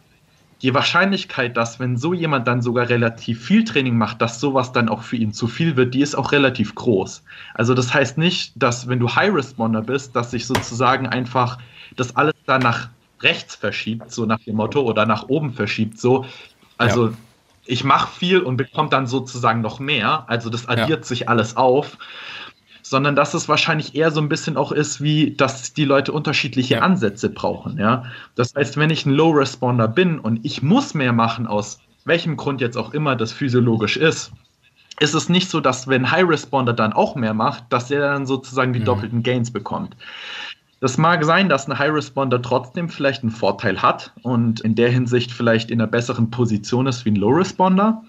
die 0.61 0.73
Wahrscheinlichkeit, 0.73 1.55
dass 1.55 1.79
wenn 1.79 1.95
so 1.95 2.13
jemand 2.13 2.47
dann 2.47 2.61
sogar 2.61 2.89
relativ 2.89 3.41
viel 3.45 3.63
Training 3.63 3.97
macht, 3.97 4.21
dass 4.21 4.41
sowas 4.41 4.73
dann 4.73 4.89
auch 4.89 5.03
für 5.03 5.15
ihn 5.15 5.31
zu 5.31 5.47
viel 5.47 5.77
wird, 5.77 5.93
die 5.93 6.01
ist 6.01 6.15
auch 6.15 6.33
relativ 6.33 6.75
groß. 6.75 7.23
Also 7.53 7.73
das 7.73 7.93
heißt 7.93 8.17
nicht, 8.17 8.51
dass 8.55 8.87
wenn 8.87 8.99
du 8.99 9.13
High 9.13 9.33
Responder 9.33 9.81
bist, 9.81 10.15
dass 10.15 10.31
sich 10.31 10.45
sozusagen 10.45 11.07
einfach 11.07 11.59
das 11.99 12.15
alles 12.15 12.35
dann 12.45 12.61
nach 12.61 12.89
rechts 13.21 13.55
verschiebt, 13.55 14.11
so 14.11 14.25
nach 14.25 14.39
dem 14.39 14.55
Motto, 14.55 14.81
oder 14.81 15.05
nach 15.05 15.27
oben 15.27 15.53
verschiebt, 15.53 15.99
so. 15.99 16.25
Also 16.77 17.07
ja. 17.07 17.13
ich 17.65 17.83
mache 17.83 18.17
viel 18.17 18.39
und 18.39 18.57
bekomme 18.57 18.89
dann 18.89 19.07
sozusagen 19.07 19.61
noch 19.61 19.79
mehr. 19.79 20.23
Also 20.27 20.49
das 20.49 20.67
addiert 20.67 21.01
ja. 21.01 21.03
sich 21.03 21.29
alles 21.29 21.57
auf 21.57 21.97
sondern 22.89 23.15
dass 23.15 23.35
es 23.35 23.47
wahrscheinlich 23.47 23.93
eher 23.93 24.09
so 24.09 24.19
ein 24.19 24.29
bisschen 24.29 24.57
auch 24.57 24.71
ist, 24.71 24.99
wie 24.99 25.35
dass 25.35 25.73
die 25.73 25.85
Leute 25.85 26.11
unterschiedliche 26.11 26.75
ja. 26.75 26.81
Ansätze 26.81 27.29
brauchen. 27.29 27.77
Ja? 27.77 28.05
Das 28.33 28.55
heißt, 28.55 28.77
wenn 28.77 28.89
ich 28.89 29.05
ein 29.05 29.11
Low 29.11 29.29
Responder 29.29 29.87
bin 29.87 30.17
und 30.17 30.43
ich 30.43 30.63
muss 30.63 30.95
mehr 30.95 31.13
machen, 31.13 31.45
aus 31.45 31.79
welchem 32.05 32.35
Grund 32.35 32.61
jetzt 32.61 32.77
auch 32.77 32.91
immer 32.91 33.15
das 33.15 33.31
physiologisch 33.31 33.95
ist, 33.95 34.31
ist 34.99 35.13
es 35.13 35.29
nicht 35.29 35.51
so, 35.51 35.59
dass 35.59 35.87
wenn 35.87 36.09
High 36.09 36.27
Responder 36.27 36.73
dann 36.73 36.91
auch 36.91 37.15
mehr 37.15 37.35
macht, 37.35 37.65
dass 37.69 37.91
er 37.91 38.01
dann 38.01 38.25
sozusagen 38.25 38.73
die 38.73 38.79
mhm. 38.79 38.85
doppelten 38.85 39.21
Gains 39.23 39.51
bekommt. 39.51 39.95
Das 40.79 40.97
mag 40.97 41.23
sein, 41.25 41.49
dass 41.49 41.67
ein 41.67 41.77
High 41.77 41.91
Responder 41.91 42.41
trotzdem 42.41 42.89
vielleicht 42.89 43.23
einen 43.23 43.31
Vorteil 43.31 43.81
hat 43.81 44.13
und 44.21 44.61
in 44.61 44.75
der 44.75 44.89
Hinsicht 44.89 45.31
vielleicht 45.31 45.71
in 45.71 45.81
einer 45.81 45.89
besseren 45.89 46.31
Position 46.31 46.87
ist 46.87 47.05
wie 47.05 47.11
ein 47.11 47.15
Low 47.15 47.31
Responder 47.31 48.03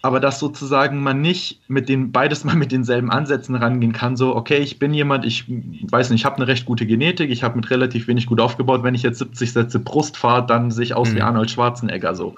aber 0.00 0.20
dass 0.20 0.38
sozusagen 0.38 1.02
man 1.02 1.20
nicht 1.20 1.60
mit 1.68 1.88
den 1.88 2.12
beides 2.12 2.44
mal 2.44 2.54
mit 2.54 2.70
denselben 2.70 3.10
Ansätzen 3.10 3.54
rangehen 3.56 3.92
kann, 3.92 4.16
so, 4.16 4.36
okay, 4.36 4.58
ich 4.58 4.78
bin 4.78 4.94
jemand, 4.94 5.24
ich 5.24 5.44
weiß 5.48 6.10
nicht, 6.10 6.20
ich 6.20 6.24
habe 6.24 6.36
eine 6.36 6.46
recht 6.46 6.66
gute 6.66 6.86
Genetik, 6.86 7.30
ich 7.30 7.42
habe 7.42 7.56
mit 7.56 7.70
relativ 7.70 8.06
wenig 8.06 8.26
gut 8.26 8.40
aufgebaut, 8.40 8.82
wenn 8.82 8.94
ich 8.94 9.02
jetzt 9.02 9.18
70 9.18 9.52
Sätze 9.52 9.78
Brust 9.78 10.16
fahre, 10.16 10.46
dann 10.46 10.70
sehe 10.70 10.84
ich 10.84 10.94
aus 10.94 11.10
mhm. 11.10 11.16
wie 11.16 11.22
Arnold 11.22 11.50
Schwarzenegger 11.50 12.14
so. 12.14 12.36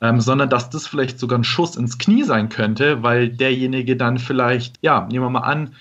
Ähm, 0.00 0.20
sondern 0.20 0.50
dass 0.50 0.68
das 0.68 0.86
vielleicht 0.86 1.18
sogar 1.18 1.38
ein 1.38 1.44
Schuss 1.44 1.76
ins 1.76 1.96
Knie 1.96 2.24
sein 2.24 2.48
könnte, 2.48 3.02
weil 3.02 3.28
derjenige 3.28 3.96
dann 3.96 4.18
vielleicht, 4.18 4.76
ja, 4.82 5.06
nehmen 5.10 5.24
wir 5.24 5.30
mal 5.30 5.40
an, 5.40 5.74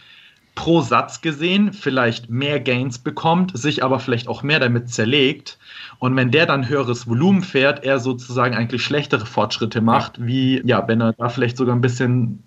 pro 0.56 0.82
Satz 0.82 1.22
gesehen 1.22 1.74
vielleicht 1.74 2.30
mehr 2.30 2.60
Gains 2.60 3.00
bekommt, 3.00 3.58
sich 3.58 3.84
aber 3.84 4.00
vielleicht 4.00 4.28
auch 4.28 4.44
mehr 4.44 4.60
damit 4.60 4.90
zerlegt 4.90 5.58
und 6.00 6.16
wenn 6.16 6.32
der 6.32 6.46
dann 6.46 6.68
höheres 6.68 7.08
Volumen 7.08 7.44
fährt, 7.44 7.84
er 7.84 8.00
sozusagen 8.00 8.56
eigentlich 8.56 8.84
schlechtere 8.84 9.26
Fortschritte 9.26 9.82
macht, 9.82 10.18
ja. 10.18 10.26
wie 10.26 10.62
ja, 10.66 10.88
wenn 10.88 11.00
er 11.00 11.14
da 11.14 11.30
vielleicht 11.30 11.58
sogar 11.58 11.76
ein 11.76 11.82
bisschen 11.82 12.44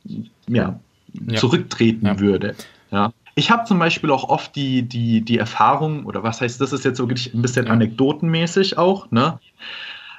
ja, 0.48 0.78
ja. 1.28 1.36
zurücktreten 1.36 2.06
ja. 2.06 2.18
würde. 2.18 2.56
Ja. 2.90 3.12
Ich 3.36 3.50
habe 3.50 3.64
zum 3.64 3.78
Beispiel 3.78 4.10
auch 4.10 4.28
oft 4.28 4.54
die, 4.54 4.82
die, 4.82 5.20
die 5.20 5.38
Erfahrung, 5.38 6.04
oder 6.04 6.22
was 6.22 6.40
heißt, 6.40 6.60
das 6.60 6.72
ist 6.72 6.84
jetzt 6.84 6.98
wirklich 6.98 7.34
ein 7.34 7.42
bisschen 7.42 7.68
anekdotenmäßig 7.68 8.78
auch, 8.78 9.10
ne? 9.10 9.38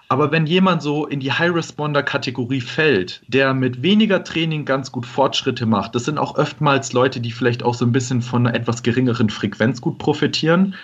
Aber 0.08 0.32
wenn 0.32 0.46
jemand 0.46 0.82
so 0.82 1.08
in 1.08 1.20
die 1.20 1.32
High-Responder-Kategorie 1.32 2.62
fällt, 2.62 3.22
der 3.28 3.54
mit 3.54 3.82
weniger 3.82 4.24
Training 4.24 4.66
ganz 4.66 4.92
gut 4.92 5.06
Fortschritte 5.06 5.66
macht, 5.66 5.96
das 5.96 6.06
sind 6.06 6.18
auch 6.18 6.38
oftmals 6.38 6.94
Leute, 6.94 7.20
die 7.20 7.32
vielleicht 7.32 7.64
auch 7.64 7.74
so 7.74 7.86
ein 7.86 7.92
bisschen 7.92 8.22
von 8.22 8.46
einer 8.46 8.56
etwas 8.56 8.84
geringeren 8.84 9.30
Frequenz 9.30 9.82
gut 9.82 9.98
profitieren 9.98 10.76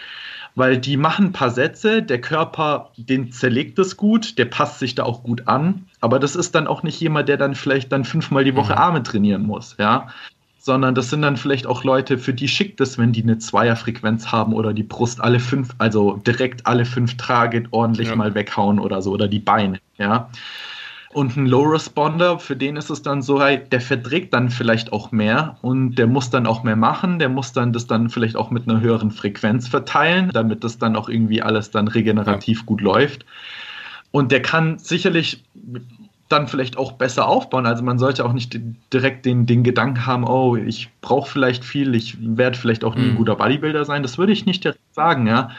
weil 0.55 0.77
die 0.77 0.97
machen 0.97 1.27
ein 1.27 1.31
paar 1.31 1.49
Sätze, 1.49 2.03
der 2.03 2.19
Körper, 2.19 2.91
den 2.97 3.31
zerlegt 3.31 3.79
es 3.79 3.97
gut, 3.97 4.37
der 4.37 4.45
passt 4.45 4.79
sich 4.79 4.95
da 4.95 5.03
auch 5.03 5.23
gut 5.23 5.47
an, 5.47 5.85
aber 6.01 6.19
das 6.19 6.35
ist 6.35 6.55
dann 6.55 6.67
auch 6.67 6.83
nicht 6.83 6.99
jemand, 6.99 7.29
der 7.29 7.37
dann 7.37 7.55
vielleicht 7.55 7.91
dann 7.91 8.03
fünfmal 8.03 8.43
die 8.43 8.55
Woche 8.55 8.73
mhm. 8.73 8.79
Arme 8.79 9.03
trainieren 9.03 9.43
muss, 9.43 9.75
ja, 9.79 10.07
sondern 10.63 10.93
das 10.93 11.09
sind 11.09 11.23
dann 11.23 11.37
vielleicht 11.37 11.65
auch 11.65 11.83
Leute, 11.83 12.19
für 12.19 12.35
die 12.35 12.47
schickt 12.47 12.81
es, 12.81 12.99
wenn 12.99 13.11
die 13.11 13.23
eine 13.23 13.39
Zweierfrequenz 13.39 14.31
haben 14.31 14.53
oder 14.53 14.73
die 14.73 14.83
Brust 14.83 15.19
alle 15.19 15.39
fünf, 15.39 15.69
also 15.79 16.17
direkt 16.17 16.67
alle 16.67 16.85
fünf 16.85 17.17
Target 17.17 17.69
ordentlich 17.71 18.09
ja. 18.09 18.15
mal 18.15 18.35
weghauen 18.35 18.77
oder 18.77 19.01
so 19.01 19.11
oder 19.11 19.27
die 19.27 19.39
Beine, 19.39 19.79
ja. 19.97 20.29
Und 21.13 21.35
ein 21.35 21.47
Low 21.47 21.63
Responder, 21.63 22.39
für 22.39 22.55
den 22.55 22.77
ist 22.77 22.89
es 22.89 23.01
dann 23.01 23.21
so, 23.21 23.39
der 23.39 23.81
verträgt 23.81 24.33
dann 24.33 24.49
vielleicht 24.49 24.93
auch 24.93 25.11
mehr 25.11 25.57
und 25.61 25.95
der 25.95 26.07
muss 26.07 26.29
dann 26.29 26.45
auch 26.45 26.63
mehr 26.63 26.77
machen, 26.77 27.17
der 27.17 27.27
muss 27.27 27.51
dann 27.51 27.73
das 27.73 27.87
dann 27.87 28.09
vielleicht 28.09 28.37
auch 28.37 28.51
mit 28.51 28.69
einer 28.69 28.79
höheren 28.79 29.11
Frequenz 29.11 29.67
verteilen, 29.67 30.29
damit 30.31 30.63
das 30.63 30.77
dann 30.77 30.95
auch 30.95 31.09
irgendwie 31.09 31.41
alles 31.41 31.71
dann 31.71 31.87
regenerativ 31.87 32.59
ja. 32.59 32.65
gut 32.65 32.81
läuft. 32.81 33.25
Und 34.11 34.31
der 34.31 34.41
kann 34.41 34.77
sicherlich 34.77 35.43
dann 36.31 36.47
vielleicht 36.47 36.77
auch 36.77 36.93
besser 36.93 37.27
aufbauen. 37.27 37.65
Also 37.65 37.83
man 37.83 37.99
sollte 37.99 38.25
auch 38.25 38.33
nicht 38.33 38.59
direkt 38.93 39.25
den, 39.25 39.45
den 39.45 39.63
Gedanken 39.63 40.05
haben, 40.05 40.23
oh, 40.25 40.55
ich 40.55 40.89
brauche 41.01 41.29
vielleicht 41.29 41.63
viel, 41.63 41.95
ich 41.95 42.17
werde 42.19 42.57
vielleicht 42.57 42.83
auch 42.83 42.95
nie 42.95 43.03
ein 43.03 43.11
mhm. 43.13 43.17
guter 43.17 43.35
Bodybuilder 43.35 43.85
sein. 43.85 44.03
Das 44.03 44.17
würde 44.17 44.31
ich 44.31 44.45
nicht 44.45 44.63
direkt 44.63 44.79
sagen, 44.93 45.27
ja. 45.27 45.51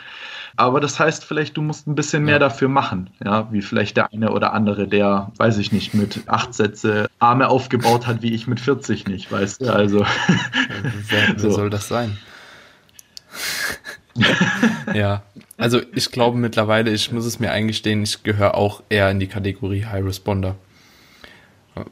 Aber 0.57 0.81
das 0.81 1.01
heißt 1.01 1.25
vielleicht, 1.25 1.57
du 1.57 1.63
musst 1.63 1.87
ein 1.87 1.95
bisschen 1.95 2.25
mehr 2.25 2.39
dafür 2.39 2.69
machen, 2.69 3.09
ja, 3.25 3.51
wie 3.53 3.63
vielleicht 3.63 3.97
der 3.97 4.13
eine 4.13 4.33
oder 4.33 4.53
andere, 4.53 4.87
der, 4.87 5.33
weiß 5.39 5.57
ich 5.59 5.73
nicht, 5.73 5.95
mit 5.95 6.25
acht 6.27 6.53
Sätze 6.53 7.09
Arme 7.21 7.49
aufgebaut 7.49 8.07
hat, 8.07 8.21
wie 8.21 8.35
ich 8.35 8.47
mit 8.47 8.61
40 8.61 9.09
nicht, 9.09 9.33
weißt 9.33 9.63
du, 9.63 9.73
also. 9.73 10.05
wer, 11.09 11.29
wer 11.29 11.39
so. 11.39 11.51
soll 11.51 11.71
das 11.71 11.89
sein? 11.89 12.19
ja, 14.95 15.23
also 15.63 15.81
ich 15.95 16.11
glaube 16.11 16.39
mittlerweile, 16.39 16.91
ich 16.91 17.13
muss 17.13 17.25
es 17.25 17.39
mir 17.39 17.53
eingestehen, 17.53 18.03
ich 18.03 18.23
gehöre 18.25 18.57
auch 18.57 18.83
eher 18.89 19.11
in 19.11 19.21
die 19.21 19.29
Kategorie 19.29 19.85
High 19.85 20.05
Responder. 20.05 20.57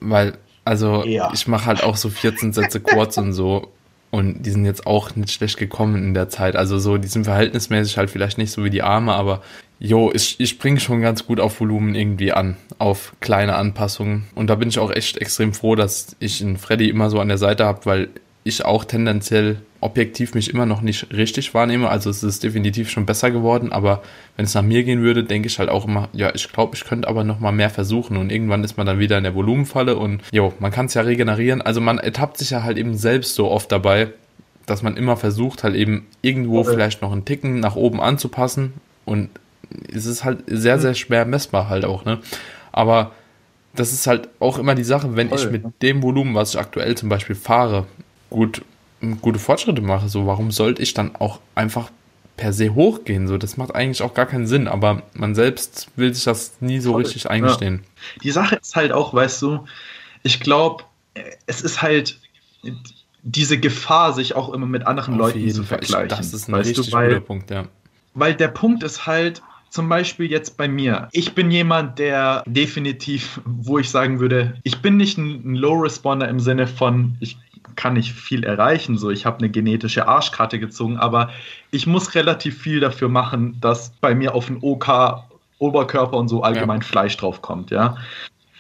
Weil, 0.00 0.38
also 0.64 1.04
ja. 1.04 1.30
ich 1.32 1.46
mache 1.46 1.66
halt 1.66 1.82
auch 1.82 1.96
so 1.96 2.10
14 2.10 2.52
Sätze 2.52 2.80
Quads 2.80 3.18
und 3.18 3.32
so 3.32 3.70
und 4.10 4.42
die 4.42 4.50
sind 4.50 4.64
jetzt 4.64 4.86
auch 4.86 5.14
nicht 5.14 5.30
schlecht 5.30 5.56
gekommen 5.56 6.02
in 6.02 6.14
der 6.14 6.28
Zeit. 6.28 6.56
Also 6.56 6.80
so, 6.80 6.98
die 6.98 7.06
sind 7.06 7.24
verhältnismäßig 7.24 7.96
halt 7.96 8.10
vielleicht 8.10 8.38
nicht 8.38 8.50
so 8.50 8.64
wie 8.64 8.70
die 8.70 8.82
Arme, 8.82 9.14
aber 9.14 9.40
jo, 9.78 10.10
ich, 10.12 10.40
ich 10.40 10.50
springe 10.50 10.80
schon 10.80 11.00
ganz 11.00 11.24
gut 11.24 11.38
auf 11.38 11.60
Volumen 11.60 11.94
irgendwie 11.94 12.32
an, 12.32 12.56
auf 12.78 13.14
kleine 13.20 13.54
Anpassungen. 13.54 14.26
Und 14.34 14.48
da 14.48 14.56
bin 14.56 14.68
ich 14.68 14.80
auch 14.80 14.90
echt 14.90 15.16
extrem 15.18 15.54
froh, 15.54 15.76
dass 15.76 16.16
ich 16.18 16.42
einen 16.42 16.58
Freddy 16.58 16.88
immer 16.88 17.08
so 17.08 17.20
an 17.20 17.28
der 17.28 17.38
Seite 17.38 17.64
habe, 17.64 17.86
weil 17.86 18.08
ich 18.42 18.64
auch 18.64 18.84
tendenziell 18.84 19.62
objektiv 19.80 20.34
mich 20.34 20.52
immer 20.52 20.66
noch 20.66 20.82
nicht 20.82 21.12
richtig 21.12 21.54
wahrnehme. 21.54 21.88
Also 21.88 22.10
es 22.10 22.22
ist 22.22 22.42
definitiv 22.44 22.90
schon 22.90 23.06
besser 23.06 23.30
geworden, 23.30 23.72
aber 23.72 24.02
wenn 24.36 24.44
es 24.44 24.54
nach 24.54 24.62
mir 24.62 24.84
gehen 24.84 25.00
würde, 25.02 25.24
denke 25.24 25.48
ich 25.48 25.58
halt 25.58 25.70
auch 25.70 25.86
immer, 25.86 26.08
ja, 26.12 26.34
ich 26.34 26.52
glaube, 26.52 26.76
ich 26.76 26.84
könnte 26.84 27.08
aber 27.08 27.24
noch 27.24 27.40
mal 27.40 27.52
mehr 27.52 27.70
versuchen 27.70 28.16
und 28.16 28.30
irgendwann 28.30 28.62
ist 28.62 28.76
man 28.76 28.86
dann 28.86 28.98
wieder 28.98 29.16
in 29.16 29.24
der 29.24 29.34
Volumenfalle 29.34 29.96
und 29.96 30.22
jo, 30.32 30.52
man 30.58 30.70
kann 30.70 30.86
es 30.86 30.94
ja 30.94 31.02
regenerieren. 31.02 31.62
Also 31.62 31.80
man 31.80 31.98
ertappt 31.98 32.38
sich 32.38 32.50
ja 32.50 32.62
halt 32.62 32.76
eben 32.76 32.96
selbst 32.96 33.34
so 33.34 33.50
oft 33.50 33.72
dabei, 33.72 34.08
dass 34.66 34.82
man 34.82 34.96
immer 34.96 35.16
versucht, 35.16 35.64
halt 35.64 35.74
eben 35.74 36.06
irgendwo 36.20 36.60
okay. 36.60 36.72
vielleicht 36.72 37.02
noch 37.02 37.12
einen 37.12 37.24
Ticken 37.24 37.60
nach 37.60 37.76
oben 37.76 38.00
anzupassen 38.00 38.74
und 39.04 39.30
es 39.92 40.04
ist 40.04 40.24
halt 40.24 40.40
sehr, 40.46 40.78
sehr 40.78 40.94
schwer 40.94 41.24
messbar 41.24 41.68
halt 41.68 41.84
auch, 41.84 42.04
ne? 42.04 42.18
Aber 42.72 43.12
das 43.74 43.92
ist 43.92 44.06
halt 44.06 44.28
auch 44.40 44.58
immer 44.58 44.74
die 44.74 44.84
Sache, 44.84 45.16
wenn 45.16 45.28
Voll, 45.28 45.38
ich 45.38 45.50
mit 45.50 45.64
dem 45.82 46.02
Volumen, 46.02 46.34
was 46.34 46.54
ich 46.54 46.60
aktuell 46.60 46.96
zum 46.96 47.08
Beispiel 47.08 47.36
fahre, 47.36 47.86
gut, 48.28 48.62
gute 49.20 49.38
Fortschritte 49.38 49.82
mache, 49.82 50.08
so 50.08 50.26
warum 50.26 50.50
sollte 50.50 50.82
ich 50.82 50.94
dann 50.94 51.16
auch 51.16 51.40
einfach 51.54 51.90
per 52.36 52.52
se 52.52 52.74
hochgehen? 52.74 53.28
So, 53.28 53.38
das 53.38 53.56
macht 53.56 53.74
eigentlich 53.74 54.02
auch 54.02 54.14
gar 54.14 54.26
keinen 54.26 54.46
Sinn, 54.46 54.68
aber 54.68 55.02
man 55.14 55.34
selbst 55.34 55.88
will 55.96 56.12
sich 56.14 56.24
das 56.24 56.54
nie 56.60 56.80
so 56.80 56.92
Voll. 56.92 57.02
richtig 57.02 57.30
eingestehen. 57.30 57.82
Ja. 57.84 58.20
Die 58.22 58.30
Sache 58.30 58.56
ist 58.56 58.76
halt 58.76 58.92
auch, 58.92 59.14
weißt 59.14 59.42
du, 59.42 59.64
ich 60.22 60.40
glaube, 60.40 60.84
es 61.46 61.62
ist 61.62 61.82
halt 61.82 62.18
diese 63.22 63.58
Gefahr, 63.58 64.12
sich 64.12 64.34
auch 64.34 64.52
immer 64.52 64.66
mit 64.66 64.86
anderen 64.86 65.14
Auf 65.14 65.34
Leuten 65.34 65.50
zu 65.50 65.62
vergleichen. 65.62 66.06
Ich, 66.06 66.16
das 66.16 66.32
ist 66.32 66.48
ein 66.48 66.54
richtig 66.54 66.86
du, 66.86 66.92
weil, 66.92 67.08
guter 67.08 67.20
Punkt, 67.20 67.50
ja. 67.50 67.64
Weil 68.14 68.34
der 68.34 68.48
Punkt 68.48 68.82
ist 68.82 69.06
halt, 69.06 69.42
zum 69.70 69.88
Beispiel 69.88 70.28
jetzt 70.28 70.56
bei 70.56 70.68
mir. 70.68 71.08
Ich 71.12 71.34
bin 71.34 71.50
jemand, 71.50 71.98
der 71.98 72.42
definitiv, 72.46 73.40
wo 73.44 73.78
ich 73.78 73.88
sagen 73.88 74.18
würde, 74.18 74.58
ich 74.64 74.82
bin 74.82 74.96
nicht 74.96 75.16
ein 75.16 75.54
Low 75.54 75.74
Responder 75.74 76.28
im 76.28 76.40
Sinne 76.40 76.66
von, 76.66 77.16
ich 77.20 77.38
kann 77.76 77.94
nicht 77.94 78.12
viel 78.12 78.44
erreichen. 78.44 78.98
So, 78.98 79.10
ich 79.10 79.26
habe 79.26 79.38
eine 79.38 79.50
genetische 79.50 80.08
Arschkarte 80.08 80.58
gezogen, 80.58 80.96
aber 80.98 81.30
ich 81.70 81.86
muss 81.86 82.14
relativ 82.14 82.58
viel 82.58 82.80
dafür 82.80 83.08
machen, 83.08 83.58
dass 83.60 83.92
bei 84.00 84.14
mir 84.14 84.34
auf 84.34 84.46
den 84.46 84.58
OK 84.60 84.88
Oberkörper 85.60 86.16
und 86.16 86.28
so 86.28 86.42
allgemein 86.42 86.80
ja. 86.80 86.86
Fleisch 86.86 87.16
draufkommt, 87.16 87.70
ja. 87.70 87.96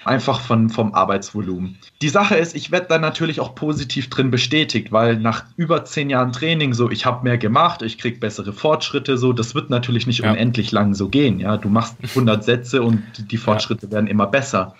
Einfach 0.04 0.40
von, 0.40 0.70
vom 0.70 0.94
Arbeitsvolumen. 0.94 1.76
Die 2.00 2.08
Sache 2.08 2.36
ist, 2.36 2.54
ich 2.54 2.70
werde 2.70 2.86
dann 2.88 3.02
natürlich 3.02 3.38
auch 3.40 3.54
positiv 3.54 4.08
drin 4.08 4.30
bestätigt, 4.30 4.92
weil 4.92 5.16
nach 5.16 5.44
über 5.56 5.84
zehn 5.84 6.08
Jahren 6.08 6.32
Training 6.32 6.72
so, 6.72 6.90
ich 6.90 7.04
habe 7.04 7.24
mehr 7.24 7.36
gemacht, 7.36 7.82
ich 7.82 7.98
kriege 7.98 8.18
bessere 8.18 8.54
Fortschritte, 8.54 9.18
so, 9.18 9.34
das 9.34 9.54
wird 9.54 9.68
natürlich 9.68 10.06
nicht 10.06 10.20
ja. 10.20 10.30
unendlich 10.30 10.72
lang 10.72 10.94
so 10.94 11.08
gehen, 11.08 11.38
ja. 11.40 11.56
Du 11.56 11.68
machst 11.68 11.96
100 12.02 12.44
Sätze 12.44 12.82
und 12.82 13.02
die 13.30 13.36
Fortschritte 13.36 13.86
ja. 13.86 13.92
werden 13.92 14.06
immer 14.06 14.26
besser. 14.26 14.74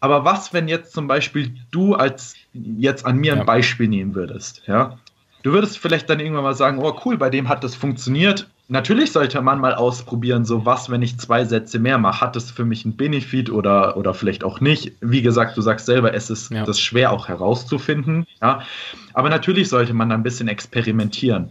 Aber 0.00 0.24
was, 0.24 0.52
wenn 0.52 0.68
jetzt 0.68 0.92
zum 0.92 1.06
Beispiel 1.06 1.54
du 1.70 1.94
als 1.94 2.34
jetzt 2.52 3.04
an 3.04 3.16
mir 3.16 3.34
ein 3.34 3.46
Beispiel 3.46 3.88
nehmen 3.88 4.14
würdest, 4.14 4.62
ja? 4.66 4.98
Du 5.42 5.52
würdest 5.52 5.78
vielleicht 5.78 6.10
dann 6.10 6.20
irgendwann 6.20 6.42
mal 6.42 6.54
sagen, 6.54 6.78
oh 6.82 7.00
cool, 7.04 7.16
bei 7.16 7.30
dem 7.30 7.48
hat 7.48 7.62
das 7.62 7.74
funktioniert. 7.74 8.48
Natürlich 8.70 9.12
sollte 9.12 9.40
man 9.40 9.60
mal 9.60 9.74
ausprobieren, 9.74 10.44
so 10.44 10.66
was, 10.66 10.90
wenn 10.90 11.00
ich 11.00 11.16
zwei 11.18 11.44
Sätze 11.44 11.78
mehr 11.78 11.96
mache, 11.96 12.20
hat 12.20 12.36
das 12.36 12.50
für 12.50 12.64
mich 12.64 12.84
einen 12.84 12.96
Benefit 12.96 13.48
oder, 13.48 13.96
oder 13.96 14.12
vielleicht 14.14 14.44
auch 14.44 14.60
nicht. 14.60 14.92
Wie 15.00 15.22
gesagt, 15.22 15.56
du 15.56 15.62
sagst 15.62 15.86
selber, 15.86 16.12
es 16.12 16.28
ist 16.28 16.50
ja. 16.50 16.64
das 16.64 16.80
schwer 16.80 17.12
auch 17.12 17.28
herauszufinden. 17.28 18.26
Ja? 18.42 18.62
Aber 19.14 19.30
natürlich 19.30 19.68
sollte 19.68 19.94
man 19.94 20.12
ein 20.12 20.22
bisschen 20.22 20.48
experimentieren. 20.48 21.50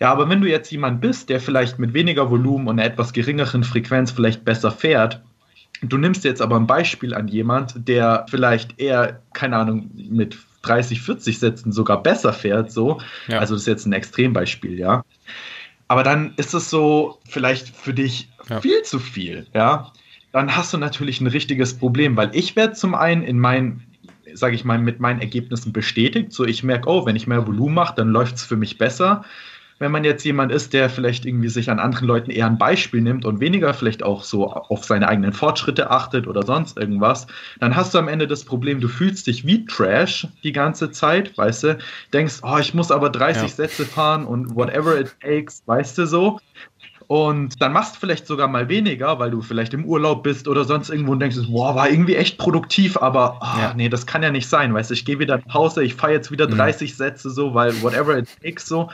Ja, 0.00 0.10
aber 0.10 0.28
wenn 0.28 0.40
du 0.40 0.48
jetzt 0.48 0.70
jemand 0.70 1.00
bist, 1.00 1.28
der 1.28 1.40
vielleicht 1.40 1.78
mit 1.78 1.94
weniger 1.94 2.30
Volumen 2.30 2.68
und 2.68 2.78
einer 2.78 2.90
etwas 2.90 3.12
geringeren 3.12 3.64
Frequenz 3.64 4.10
vielleicht 4.10 4.44
besser 4.44 4.70
fährt, 4.70 5.22
du 5.82 5.96
nimmst 5.98 6.24
jetzt 6.24 6.42
aber 6.42 6.56
ein 6.56 6.66
Beispiel 6.66 7.14
an 7.14 7.28
jemand, 7.28 7.88
der 7.88 8.26
vielleicht 8.28 8.78
eher, 8.78 9.22
keine 9.32 9.56
Ahnung, 9.56 9.90
mit 9.94 10.38
30, 10.62 11.00
40 11.00 11.38
Sätzen 11.38 11.72
sogar 11.72 12.02
besser 12.02 12.32
fährt, 12.32 12.70
so. 12.70 13.00
Ja. 13.28 13.38
Also 13.38 13.54
das 13.54 13.62
ist 13.62 13.68
jetzt 13.68 13.86
ein 13.86 13.92
Extrembeispiel, 13.92 14.78
ja. 14.78 15.04
Aber 15.88 16.02
dann 16.02 16.34
ist 16.36 16.54
es 16.54 16.70
so 16.70 17.18
vielleicht 17.28 17.68
für 17.68 17.94
dich 17.94 18.28
ja. 18.48 18.60
viel 18.60 18.82
zu 18.82 18.98
viel, 18.98 19.46
ja. 19.54 19.92
Dann 20.32 20.54
hast 20.54 20.72
du 20.72 20.78
natürlich 20.78 21.20
ein 21.20 21.26
richtiges 21.26 21.76
Problem, 21.76 22.16
weil 22.16 22.30
ich 22.34 22.54
werde 22.54 22.74
zum 22.74 22.94
einen 22.94 23.22
in 23.22 23.38
meinen 23.38 23.86
sage 24.34 24.54
ich 24.54 24.64
mal, 24.64 24.78
mit 24.78 25.00
meinen 25.00 25.20
Ergebnissen 25.20 25.72
bestätigt. 25.72 26.32
So, 26.32 26.44
ich 26.44 26.62
merke, 26.62 26.88
oh, 26.88 27.04
wenn 27.04 27.16
ich 27.16 27.26
mehr 27.26 27.46
Volumen 27.48 27.74
mache, 27.74 27.94
dann 27.96 28.10
läuft 28.10 28.36
es 28.36 28.44
für 28.44 28.56
mich 28.56 28.78
besser 28.78 29.24
wenn 29.80 29.90
man 29.90 30.04
jetzt 30.04 30.24
jemand 30.24 30.52
ist, 30.52 30.74
der 30.74 30.90
vielleicht 30.90 31.24
irgendwie 31.24 31.48
sich 31.48 31.70
an 31.70 31.78
anderen 31.80 32.06
Leuten 32.06 32.30
eher 32.30 32.46
ein 32.46 32.58
Beispiel 32.58 33.00
nimmt 33.00 33.24
und 33.24 33.40
weniger 33.40 33.72
vielleicht 33.72 34.02
auch 34.02 34.22
so 34.24 34.46
auf 34.52 34.84
seine 34.84 35.08
eigenen 35.08 35.32
Fortschritte 35.32 35.90
achtet 35.90 36.28
oder 36.28 36.44
sonst 36.44 36.76
irgendwas, 36.76 37.26
dann 37.60 37.74
hast 37.74 37.94
du 37.94 37.98
am 37.98 38.06
Ende 38.06 38.26
das 38.26 38.44
Problem, 38.44 38.80
du 38.80 38.88
fühlst 38.88 39.26
dich 39.26 39.46
wie 39.46 39.64
Trash 39.64 40.28
die 40.44 40.52
ganze 40.52 40.90
Zeit, 40.90 41.36
weißt 41.36 41.64
du, 41.64 41.78
denkst, 42.12 42.40
oh, 42.42 42.58
ich 42.58 42.74
muss 42.74 42.90
aber 42.90 43.08
30 43.08 43.42
ja. 43.42 43.48
Sätze 43.48 43.86
fahren 43.86 44.26
und 44.26 44.54
whatever 44.54 45.00
it 45.00 45.16
takes, 45.22 45.62
weißt 45.64 45.96
du 45.96 46.06
so. 46.06 46.38
Und 47.06 47.60
dann 47.60 47.72
machst 47.72 47.96
du 47.96 48.00
vielleicht 48.00 48.26
sogar 48.26 48.46
mal 48.46 48.68
weniger, 48.68 49.18
weil 49.18 49.32
du 49.32 49.40
vielleicht 49.40 49.74
im 49.74 49.84
Urlaub 49.84 50.22
bist 50.22 50.46
oder 50.46 50.64
sonst 50.64 50.90
irgendwo 50.90 51.10
und 51.10 51.20
denkst, 51.20 51.38
boah, 51.48 51.74
war 51.74 51.90
irgendwie 51.90 52.14
echt 52.14 52.38
produktiv, 52.38 52.98
aber 52.98 53.40
oh, 53.40 53.60
ja. 53.60 53.74
nee, 53.74 53.88
das 53.88 54.06
kann 54.06 54.22
ja 54.22 54.30
nicht 54.30 54.48
sein. 54.48 54.72
Weißt 54.74 54.90
du, 54.90 54.94
ich 54.94 55.04
gehe 55.04 55.18
wieder 55.18 55.38
nach 55.44 55.54
Hause, 55.54 55.82
ich 55.82 55.94
fahre 55.94 56.12
jetzt 56.12 56.30
wieder 56.30 56.46
30 56.46 56.92
mhm. 56.92 56.94
Sätze 56.94 57.30
so, 57.30 57.52
weil 57.54 57.82
whatever 57.82 58.16
it 58.16 58.28
takes 58.40 58.66
so 58.66 58.90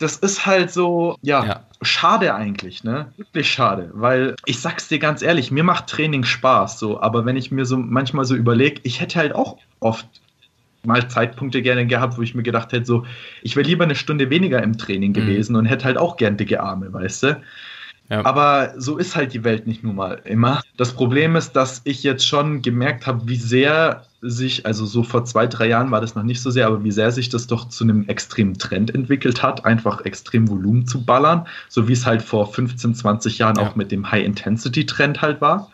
das 0.00 0.16
ist 0.16 0.46
halt 0.46 0.70
so, 0.70 1.16
ja, 1.20 1.44
ja, 1.44 1.66
schade 1.82 2.34
eigentlich, 2.34 2.82
ne? 2.84 3.12
Wirklich 3.18 3.50
schade, 3.50 3.90
weil 3.92 4.34
ich 4.46 4.58
sag's 4.58 4.88
dir 4.88 4.98
ganz 4.98 5.22
ehrlich, 5.22 5.50
mir 5.50 5.62
macht 5.62 5.88
Training 5.88 6.24
Spaß, 6.24 6.78
so, 6.78 7.00
aber 7.00 7.26
wenn 7.26 7.36
ich 7.36 7.50
mir 7.50 7.66
so 7.66 7.76
manchmal 7.76 8.24
so 8.24 8.34
überlege, 8.34 8.80
ich 8.82 9.00
hätte 9.00 9.18
halt 9.18 9.34
auch 9.34 9.58
oft 9.78 10.06
mal 10.82 11.06
Zeitpunkte 11.08 11.60
gerne 11.60 11.86
gehabt, 11.86 12.16
wo 12.16 12.22
ich 12.22 12.34
mir 12.34 12.42
gedacht 12.42 12.72
hätte, 12.72 12.86
so, 12.86 13.04
ich 13.42 13.56
wäre 13.56 13.68
lieber 13.68 13.84
eine 13.84 13.94
Stunde 13.94 14.30
weniger 14.30 14.62
im 14.62 14.78
Training 14.78 15.10
mhm. 15.10 15.14
gewesen 15.14 15.52
mhm. 15.52 15.58
und 15.60 15.66
hätte 15.66 15.84
halt 15.84 15.98
auch 15.98 16.16
gern 16.16 16.38
dicke 16.38 16.62
Arme, 16.62 16.90
weißt 16.92 17.22
du? 17.24 17.42
Ja. 18.08 18.24
Aber 18.24 18.72
so 18.76 18.96
ist 18.96 19.14
halt 19.14 19.34
die 19.34 19.44
Welt 19.44 19.66
nicht 19.66 19.84
nun 19.84 19.96
mal 19.96 20.20
immer. 20.24 20.62
Das 20.78 20.94
Problem 20.94 21.36
ist, 21.36 21.52
dass 21.52 21.82
ich 21.84 22.02
jetzt 22.02 22.26
schon 22.26 22.62
gemerkt 22.62 23.06
habe, 23.06 23.28
wie 23.28 23.36
sehr 23.36 24.04
sich, 24.22 24.66
also 24.66 24.84
so 24.84 25.02
vor 25.02 25.24
zwei, 25.24 25.46
drei 25.46 25.68
Jahren 25.68 25.90
war 25.90 26.00
das 26.00 26.14
noch 26.14 26.22
nicht 26.22 26.42
so 26.42 26.50
sehr, 26.50 26.66
aber 26.66 26.84
wie 26.84 26.90
sehr 26.90 27.10
sich 27.10 27.28
das 27.28 27.46
doch 27.46 27.68
zu 27.68 27.84
einem 27.84 28.06
extremen 28.08 28.58
Trend 28.58 28.94
entwickelt 28.94 29.42
hat, 29.42 29.64
einfach 29.64 30.04
extrem 30.04 30.48
Volumen 30.48 30.86
zu 30.86 31.04
ballern, 31.04 31.46
so 31.68 31.88
wie 31.88 31.92
es 31.92 32.04
halt 32.04 32.22
vor 32.22 32.52
15, 32.52 32.94
20 32.94 33.38
Jahren 33.38 33.56
ja. 33.56 33.62
auch 33.62 33.76
mit 33.76 33.90
dem 33.90 34.10
High-Intensity-Trend 34.10 35.22
halt 35.22 35.40
war. 35.40 35.70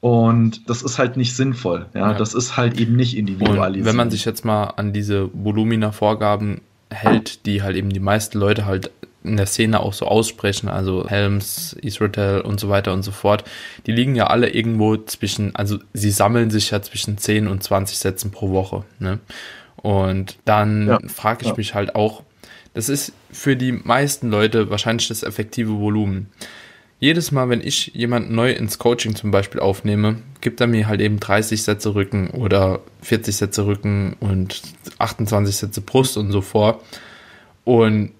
Und 0.00 0.68
das 0.68 0.82
ist 0.82 0.98
halt 0.98 1.16
nicht 1.16 1.34
sinnvoll. 1.34 1.86
Ja, 1.94 2.10
ja. 2.10 2.14
das 2.14 2.34
ist 2.34 2.56
halt 2.56 2.78
eben 2.78 2.94
nicht 2.94 3.16
individualisiert. 3.16 3.86
Und 3.86 3.90
wenn 3.90 3.96
man 3.96 4.10
sich 4.10 4.24
jetzt 4.24 4.44
mal 4.44 4.64
an 4.76 4.92
diese 4.92 5.30
Volumina-Vorgaben 5.32 6.60
hält, 6.90 7.46
die 7.46 7.62
halt 7.62 7.76
eben 7.76 7.90
die 7.90 8.00
meisten 8.00 8.38
Leute 8.38 8.66
halt 8.66 8.90
in 9.24 9.36
der 9.36 9.46
Szene 9.46 9.80
auch 9.80 9.94
so 9.94 10.06
aussprechen, 10.06 10.68
also 10.68 11.08
Helms, 11.08 11.74
Israel 11.80 12.42
und 12.42 12.60
so 12.60 12.68
weiter 12.68 12.92
und 12.92 13.02
so 13.02 13.10
fort, 13.10 13.44
die 13.86 13.92
liegen 13.92 14.14
ja 14.14 14.26
alle 14.26 14.50
irgendwo 14.50 14.96
zwischen, 14.96 15.56
also 15.56 15.78
sie 15.94 16.10
sammeln 16.10 16.50
sich 16.50 16.70
ja 16.70 16.82
zwischen 16.82 17.18
10 17.18 17.48
und 17.48 17.62
20 17.62 17.98
Sätzen 17.98 18.30
pro 18.30 18.52
Woche. 18.52 18.84
Ne? 18.98 19.18
Und 19.76 20.38
dann 20.44 20.86
ja, 20.86 20.98
frage 21.08 21.42
ich 21.42 21.48
ja. 21.48 21.54
mich 21.56 21.74
halt 21.74 21.94
auch, 21.94 22.22
das 22.74 22.88
ist 22.88 23.12
für 23.30 23.56
die 23.56 23.72
meisten 23.72 24.30
Leute 24.30 24.68
wahrscheinlich 24.68 25.08
das 25.08 25.22
effektive 25.22 25.78
Volumen. 25.78 26.30
Jedes 27.00 27.32
Mal, 27.32 27.48
wenn 27.48 27.60
ich 27.60 27.88
jemanden 27.94 28.34
neu 28.34 28.52
ins 28.52 28.78
Coaching 28.78 29.14
zum 29.14 29.30
Beispiel 29.30 29.60
aufnehme, 29.60 30.16
gibt 30.40 30.60
er 30.60 30.66
mir 30.66 30.86
halt 30.86 31.00
eben 31.00 31.20
30 31.20 31.62
Sätze 31.62 31.94
Rücken 31.94 32.30
oder 32.30 32.80
40 33.02 33.36
Sätze 33.36 33.66
Rücken 33.66 34.16
und 34.20 34.62
28 34.98 35.56
Sätze 35.56 35.80
Brust 35.80 36.16
und 36.16 36.30
so 36.32 36.40
vor. 36.40 36.82
Und 37.64 38.12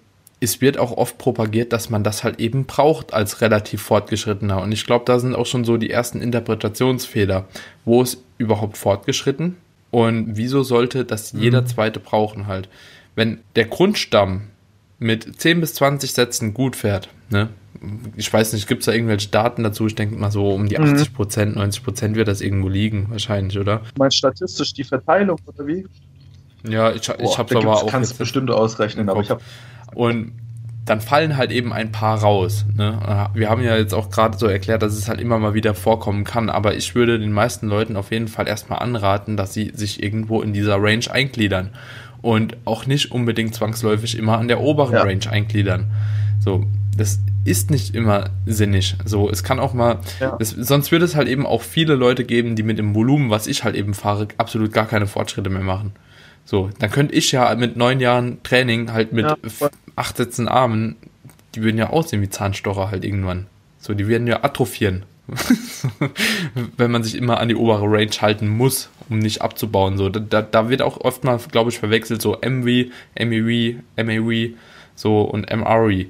es 0.45 0.61
wird 0.61 0.77
auch 0.77 0.95
oft 0.95 1.17
propagiert, 1.17 1.73
dass 1.73 1.89
man 1.89 2.03
das 2.03 2.23
halt 2.23 2.39
eben 2.39 2.65
braucht 2.65 3.13
als 3.13 3.41
relativ 3.41 3.81
fortgeschrittener. 3.81 4.61
Und 4.61 4.71
ich 4.71 4.85
glaube, 4.85 5.03
da 5.05 5.19
sind 5.19 5.35
auch 5.35 5.45
schon 5.45 5.65
so 5.65 5.77
die 5.77 5.89
ersten 5.89 6.21
Interpretationsfehler. 6.21 7.47
Wo 7.83 8.01
ist 8.01 8.23
überhaupt 8.37 8.77
fortgeschritten? 8.77 9.57
Und 9.91 10.37
wieso 10.37 10.63
sollte 10.63 11.03
das 11.03 11.33
mhm. 11.33 11.41
jeder 11.41 11.65
zweite 11.65 11.99
brauchen 11.99 12.47
halt? 12.47 12.69
Wenn 13.15 13.39
der 13.55 13.65
Grundstamm 13.65 14.47
mit 14.99 15.41
10 15.41 15.61
bis 15.61 15.73
20 15.73 16.13
Sätzen 16.13 16.53
gut 16.53 16.75
fährt, 16.75 17.09
ne? 17.29 17.49
Ich 18.15 18.31
weiß 18.31 18.53
nicht, 18.53 18.67
gibt 18.67 18.81
es 18.81 18.85
da 18.85 18.93
irgendwelche 18.93 19.29
Daten 19.29 19.61
dazu? 19.61 19.85
Ich 19.85 19.95
denke 19.95 20.15
mal 20.15 20.31
so 20.31 20.49
um 20.49 20.67
die 20.67 20.79
80 20.79 21.09
mhm. 21.09 21.13
Prozent, 21.13 21.55
90 21.55 21.83
Prozent 21.83 22.15
wird 22.15 22.27
das 22.27 22.41
irgendwo 22.41 22.67
liegen, 22.67 23.07
wahrscheinlich, 23.09 23.59
oder? 23.59 23.77
Du 23.77 23.99
meinst 23.99 24.17
statistisch 24.17 24.73
die 24.73 24.83
Verteilung, 24.83 25.37
oder 25.45 25.67
wie? 25.67 25.85
Ja, 26.67 26.91
ich, 26.91 27.07
ich 27.07 27.37
habe 27.37 27.57
aber 27.57 27.83
auch. 27.83 27.87
kannst 27.87 28.17
bestimmt 28.17 28.49
ausrechnen, 28.49 29.09
aber 29.09 29.21
ich 29.21 29.29
habe 29.29 29.41
und 29.95 30.33
dann 30.85 31.01
fallen 31.01 31.35
halt 31.35 31.51
eben 31.51 31.73
ein 31.73 31.91
paar 31.91 32.19
raus. 32.19 32.65
Ne? 32.75 33.27
Wir 33.33 33.49
haben 33.49 33.63
ja 33.63 33.75
jetzt 33.75 33.93
auch 33.93 34.11
gerade 34.11 34.37
so 34.37 34.45
erklärt, 34.45 34.83
dass 34.83 34.93
es 34.93 35.09
halt 35.09 35.19
immer 35.19 35.39
mal 35.39 35.55
wieder 35.55 35.73
vorkommen 35.73 36.23
kann, 36.23 36.49
aber 36.49 36.75
ich 36.75 36.93
würde 36.93 37.17
den 37.17 37.31
meisten 37.31 37.67
Leuten 37.67 37.97
auf 37.97 38.11
jeden 38.11 38.27
Fall 38.27 38.47
erstmal 38.47 38.79
anraten, 38.79 39.35
dass 39.35 39.53
sie 39.53 39.71
sich 39.73 40.03
irgendwo 40.03 40.43
in 40.43 40.53
dieser 40.53 40.75
Range 40.75 41.05
eingliedern 41.09 41.71
und 42.21 42.55
auch 42.65 42.85
nicht 42.85 43.11
unbedingt 43.11 43.55
zwangsläufig 43.55 44.15
immer 44.15 44.37
an 44.37 44.47
der 44.47 44.61
oberen 44.61 44.93
ja. 44.93 45.01
Range 45.01 45.27
eingliedern. 45.27 45.87
So, 46.39 46.65
das 46.95 47.19
ist 47.45 47.71
nicht 47.71 47.95
immer 47.95 48.29
sinnig. 48.45 48.95
So, 49.05 49.29
es 49.29 49.43
kann 49.43 49.59
auch 49.59 49.73
mal, 49.73 49.99
ja. 50.19 50.35
das, 50.37 50.51
sonst 50.51 50.91
würde 50.91 51.05
es 51.05 51.15
halt 51.15 51.27
eben 51.27 51.47
auch 51.47 51.63
viele 51.63 51.95
Leute 51.95 52.25
geben, 52.25 52.55
die 52.55 52.63
mit 52.63 52.77
dem 52.77 52.93
Volumen, 52.93 53.31
was 53.31 53.47
ich 53.47 53.63
halt 53.63 53.75
eben 53.75 53.95
fahre, 53.95 54.27
absolut 54.37 54.71
gar 54.71 54.87
keine 54.87 55.07
Fortschritte 55.07 55.49
mehr 55.49 55.63
machen. 55.63 55.93
So, 56.45 56.69
dann 56.77 56.91
könnte 56.91 57.15
ich 57.15 57.31
ja 57.31 57.53
mit 57.55 57.75
neun 57.75 57.99
Jahren 57.99 58.43
Training 58.43 58.91
halt 58.91 59.13
mit 59.13 59.25
ja, 59.25 59.35
acht 59.95 60.17
Sätzen 60.17 60.47
Armen, 60.47 60.95
die 61.55 61.63
würden 61.63 61.77
ja 61.77 61.89
aussehen 61.89 62.21
wie 62.21 62.29
Zahnstocher 62.29 62.91
halt 62.91 63.05
irgendwann. 63.05 63.47
So, 63.79 63.93
die 63.93 64.07
werden 64.07 64.27
ja 64.27 64.43
atrophieren. 64.43 65.03
Wenn 66.77 66.91
man 66.91 67.03
sich 67.03 67.15
immer 67.15 67.39
an 67.39 67.49
die 67.49 67.55
obere 67.55 67.85
Range 67.85 68.11
halten 68.21 68.47
muss, 68.47 68.89
um 69.09 69.19
nicht 69.19 69.41
abzubauen. 69.41 69.97
So, 69.97 70.09
da, 70.09 70.41
da 70.41 70.69
wird 70.69 70.81
auch 70.81 71.01
oftmals, 71.01 71.49
glaube 71.49 71.71
ich, 71.71 71.79
verwechselt 71.79 72.21
so 72.21 72.37
MV, 72.37 72.91
MEV, 73.19 73.77
MAV, 73.97 74.55
so 74.95 75.21
und 75.21 75.49
MRE. 75.55 76.05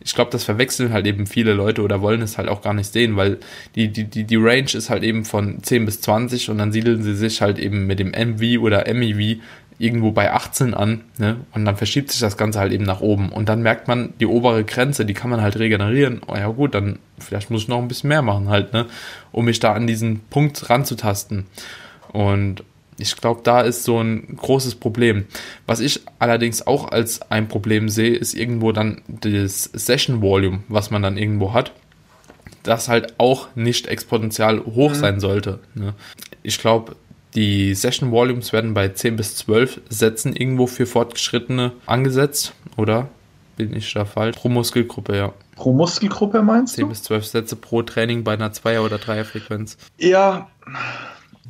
Ich 0.00 0.14
glaube, 0.14 0.30
das 0.30 0.44
verwechseln 0.44 0.92
halt 0.92 1.06
eben 1.06 1.26
viele 1.26 1.52
Leute 1.52 1.82
oder 1.82 2.00
wollen 2.00 2.22
es 2.22 2.38
halt 2.38 2.48
auch 2.48 2.62
gar 2.62 2.74
nicht 2.74 2.92
sehen, 2.92 3.16
weil 3.16 3.38
die, 3.74 3.88
die, 3.88 4.04
die, 4.04 4.24
die 4.24 4.36
Range 4.36 4.70
ist 4.72 4.88
halt 4.88 5.02
eben 5.02 5.24
von 5.24 5.62
10 5.62 5.84
bis 5.84 6.00
20 6.00 6.50
und 6.50 6.58
dann 6.58 6.70
siedeln 6.70 7.02
sie 7.02 7.16
sich 7.16 7.42
halt 7.42 7.58
eben 7.58 7.86
mit 7.86 7.98
dem 7.98 8.12
MV 8.12 8.60
oder 8.60 8.84
MEV 8.92 9.40
irgendwo 9.78 10.10
bei 10.10 10.32
18 10.32 10.74
an, 10.74 11.02
ne? 11.18 11.36
Und 11.52 11.64
dann 11.64 11.76
verschiebt 11.76 12.10
sich 12.10 12.20
das 12.20 12.36
Ganze 12.36 12.58
halt 12.58 12.72
eben 12.72 12.84
nach 12.84 13.00
oben. 13.00 13.30
Und 13.30 13.48
dann 13.48 13.62
merkt 13.62 13.88
man, 13.88 14.14
die 14.20 14.26
obere 14.26 14.64
Grenze, 14.64 15.04
die 15.04 15.14
kann 15.14 15.30
man 15.30 15.42
halt 15.42 15.58
regenerieren. 15.58 16.22
Oh 16.26 16.34
ja 16.34 16.48
gut, 16.48 16.74
dann 16.74 16.98
vielleicht 17.18 17.50
muss 17.50 17.62
ich 17.62 17.68
noch 17.68 17.78
ein 17.78 17.88
bisschen 17.88 18.08
mehr 18.08 18.22
machen 18.22 18.48
halt, 18.48 18.72
ne? 18.72 18.86
Um 19.32 19.44
mich 19.44 19.60
da 19.60 19.72
an 19.72 19.86
diesen 19.86 20.20
Punkt 20.30 20.70
ranzutasten. 20.70 21.46
Und 22.12 22.64
ich 22.98 23.14
glaube, 23.16 23.42
da 23.44 23.60
ist 23.60 23.84
so 23.84 24.00
ein 24.00 24.36
großes 24.36 24.76
Problem. 24.76 25.26
Was 25.66 25.80
ich 25.80 26.00
allerdings 26.18 26.66
auch 26.66 26.90
als 26.90 27.30
ein 27.30 27.48
Problem 27.48 27.90
sehe, 27.90 28.14
ist 28.14 28.34
irgendwo 28.34 28.72
dann 28.72 29.02
das 29.06 29.64
Session 29.64 30.22
Volume, 30.22 30.60
was 30.68 30.90
man 30.90 31.02
dann 31.02 31.18
irgendwo 31.18 31.52
hat 31.52 31.72
das 32.66 32.88
halt 32.88 33.14
auch 33.18 33.48
nicht 33.54 33.86
exponentiell 33.86 34.60
hoch 34.60 34.90
mhm. 34.90 34.94
sein 34.94 35.20
sollte. 35.20 35.60
Ne? 35.74 35.94
Ich 36.42 36.58
glaube, 36.58 36.96
die 37.36 37.74
Session 37.74 38.10
Volumes 38.10 38.52
werden 38.52 38.74
bei 38.74 38.88
10 38.88 39.16
bis 39.16 39.36
12 39.36 39.82
Sätzen 39.88 40.34
irgendwo 40.34 40.66
für 40.66 40.86
Fortgeschrittene 40.86 41.72
angesetzt, 41.84 42.54
oder? 42.76 43.08
Bin 43.56 43.74
ich 43.76 43.92
da 43.92 44.04
falsch? 44.04 44.36
Pro 44.36 44.48
Muskelgruppe, 44.48 45.16
ja. 45.16 45.32
Pro 45.54 45.72
Muskelgruppe 45.72 46.42
meinst 46.42 46.74
10 46.74 46.82
du? 46.82 46.86
10 46.86 46.88
bis 46.88 47.02
12 47.04 47.26
Sätze 47.26 47.56
pro 47.56 47.82
Training 47.82 48.24
bei 48.24 48.32
einer 48.32 48.52
Zweier- 48.52 48.82
oder 48.84 48.98
Dreierfrequenz. 48.98 49.76
Ja. 49.98 50.48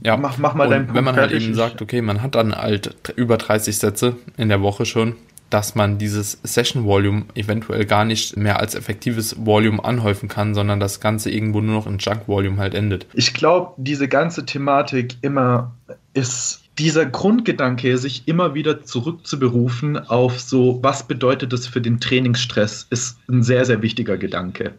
Ja, 0.02 0.16
mach, 0.16 0.38
mach 0.38 0.54
mal 0.54 0.68
deinen 0.68 0.86
Punkt 0.86 0.96
Wenn 0.96 1.04
man 1.04 1.16
halt 1.16 1.32
eben 1.32 1.54
sagt, 1.54 1.80
okay, 1.80 2.02
man 2.02 2.20
hat 2.20 2.34
dann 2.34 2.54
halt 2.54 3.14
über 3.16 3.38
30 3.38 3.78
Sätze 3.78 4.16
in 4.36 4.48
der 4.48 4.60
Woche 4.60 4.84
schon, 4.84 5.14
dass 5.50 5.74
man 5.74 5.98
dieses 5.98 6.38
Session 6.42 6.84
Volume 6.84 7.26
eventuell 7.34 7.84
gar 7.86 8.04
nicht 8.04 8.36
mehr 8.36 8.58
als 8.58 8.74
effektives 8.74 9.36
Volume 9.38 9.84
anhäufen 9.84 10.28
kann, 10.28 10.54
sondern 10.54 10.80
das 10.80 11.00
Ganze 11.00 11.30
irgendwo 11.30 11.60
nur 11.60 11.76
noch 11.76 11.86
in 11.86 11.98
Junk 11.98 12.26
Volume 12.26 12.58
halt 12.58 12.74
endet. 12.74 13.06
Ich 13.14 13.32
glaube, 13.32 13.74
diese 13.76 14.08
ganze 14.08 14.44
Thematik 14.44 15.16
immer 15.22 15.72
ist 16.14 16.62
dieser 16.78 17.06
Grundgedanke, 17.06 17.96
sich 17.96 18.26
immer 18.26 18.54
wieder 18.54 18.82
zurückzuberufen 18.82 19.96
auf 19.96 20.40
so, 20.40 20.78
was 20.82 21.06
bedeutet 21.06 21.52
das 21.52 21.66
für 21.66 21.80
den 21.80 22.00
Trainingsstress, 22.00 22.86
ist 22.90 23.18
ein 23.28 23.42
sehr, 23.42 23.64
sehr 23.64 23.82
wichtiger 23.82 24.18
Gedanke. 24.18 24.74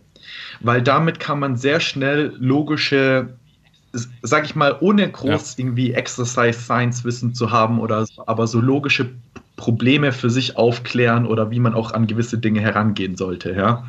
Weil 0.60 0.82
damit 0.82 1.20
kann 1.20 1.40
man 1.40 1.56
sehr 1.56 1.80
schnell 1.80 2.34
logische, 2.38 3.38
sag 4.22 4.46
ich 4.46 4.56
mal, 4.56 4.78
ohne 4.80 5.10
groß 5.10 5.58
ja. 5.58 5.64
irgendwie 5.64 5.94
Exercise 5.94 6.60
Science 6.60 7.04
Wissen 7.04 7.34
zu 7.34 7.52
haben 7.52 7.80
oder 7.80 8.06
so, 8.06 8.28
aber 8.28 8.46
so 8.46 8.60
logische 8.60 9.10
Probleme 9.58 10.14
für 10.14 10.30
sich 10.30 10.56
aufklären 10.56 11.26
oder 11.26 11.52
wie 11.52 11.60
man 11.60 11.74
auch 11.74 11.92
an 11.92 12.08
gewisse 12.08 12.38
Dinge 12.38 12.62
herangehen 12.62 13.18
sollte, 13.18 13.54
ja. 13.54 13.86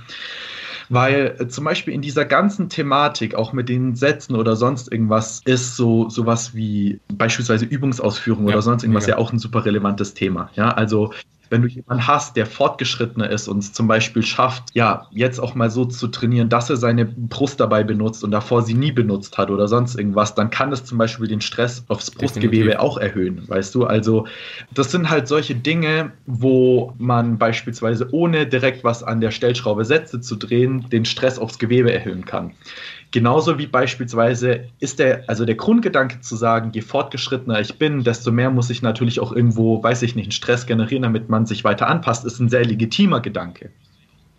Weil 0.89 1.37
äh, 1.39 1.49
zum 1.49 1.65
Beispiel 1.65 1.93
in 1.95 2.01
dieser 2.01 2.25
ganzen 2.25 2.71
Thematik, 2.71 3.35
auch 3.35 3.53
mit 3.53 3.69
den 3.69 3.95
Sätzen 3.95 4.35
oder 4.35 4.57
sonst 4.57 4.91
irgendwas, 4.91 5.43
ist 5.45 5.77
so 5.77 6.09
sowas 6.09 6.55
wie 6.55 6.99
beispielsweise 7.13 7.67
Übungsausführung 7.67 8.49
ja, 8.49 8.55
oder 8.55 8.63
sonst 8.63 8.83
irgendwas 8.83 9.05
mega. 9.07 9.19
ja 9.19 9.23
auch 9.23 9.33
ein 9.33 9.39
super 9.39 9.65
relevantes 9.67 10.15
Thema. 10.15 10.51
Ja, 10.55 10.71
also 10.71 11.13
wenn 11.51 11.63
du 11.63 11.69
jemanden 11.69 12.07
hast, 12.07 12.37
der 12.37 12.47
fortgeschrittener 12.47 13.31
ist 13.31 13.49
und 13.49 13.59
es 13.59 13.73
zum 13.73 13.87
Beispiel 13.87 14.23
schafft, 14.23 14.65
ja, 14.75 15.07
jetzt 15.11 15.39
auch 15.39 15.55
mal 15.55 15.71
so 15.71 15.85
zu 15.85 16.09
trainieren, 16.09 16.49
dass 16.49 16.71
er 16.71 16.77
seine 16.77 17.05
Brust 17.05 17.61
dabei 17.61 17.85
benutzt 17.85 18.25
und 18.25 18.31
davor 18.31 18.63
sie 18.63 18.75
nie 18.75 18.93
benutzt 18.93 19.39
hat 19.39 19.51
oder 19.51 19.69
sonst 19.69 19.97
irgendwas, 19.97 20.35
dann 20.35 20.51
kann 20.51 20.71
das 20.71 20.85
zum 20.85 20.99
Beispiel 20.99 21.29
den 21.29 21.41
Stress 21.41 21.85
aufs 21.89 22.11
Brustgewebe 22.11 22.71
Definitiv. 22.71 22.81
auch 22.81 22.99
erhöhen, 22.99 23.45
weißt 23.49 23.75
du? 23.75 23.85
Also, 23.85 24.27
das 24.75 24.91
sind 24.91 25.11
halt 25.11 25.29
solche 25.29 25.55
Dinge, 25.55 26.13
wo 26.27 26.95
man 26.99 27.39
beispielsweise 27.39 28.09
ohne 28.13 28.47
direkt 28.47 28.85
was 28.85 29.03
an 29.03 29.21
der 29.21 29.31
Stellschraube 29.31 29.85
Sätze 29.85 30.21
zu 30.21 30.37
drehen, 30.37 30.89
den 30.91 31.05
Stress 31.05 31.39
aufs 31.39 31.59
Gewebe 31.59 31.93
erhöhen 31.93 32.25
kann. 32.25 32.53
Genauso 33.11 33.59
wie 33.59 33.67
beispielsweise 33.67 34.65
ist 34.81 34.99
der, 34.99 35.25
also 35.29 35.47
der 35.47 35.55
Grundgedanke 35.55 36.21
zu 36.21 36.37
sagen, 36.37 36.73
je 36.75 36.83
fortgeschrittener 36.83 37.59
ich 37.59 37.79
bin, 37.79 38.05
desto 38.05 38.31
mehr 38.31 38.51
muss 38.51 38.69
ich 38.69 38.83
natürlich 38.83 39.21
auch 39.21 39.33
irgendwo, 39.33 39.83
weiß 39.83 40.03
ich 40.03 40.15
nicht, 40.15 40.27
einen 40.27 40.33
Stress 40.33 40.67
generieren, 40.67 41.05
damit 41.05 41.31
man 41.31 41.47
sich 41.47 41.65
weiter 41.65 41.89
anpasst, 41.89 42.27
ist 42.27 42.39
ein 42.39 42.51
sehr 42.51 42.65
legitimer 42.65 43.21
Gedanke. 43.21 43.71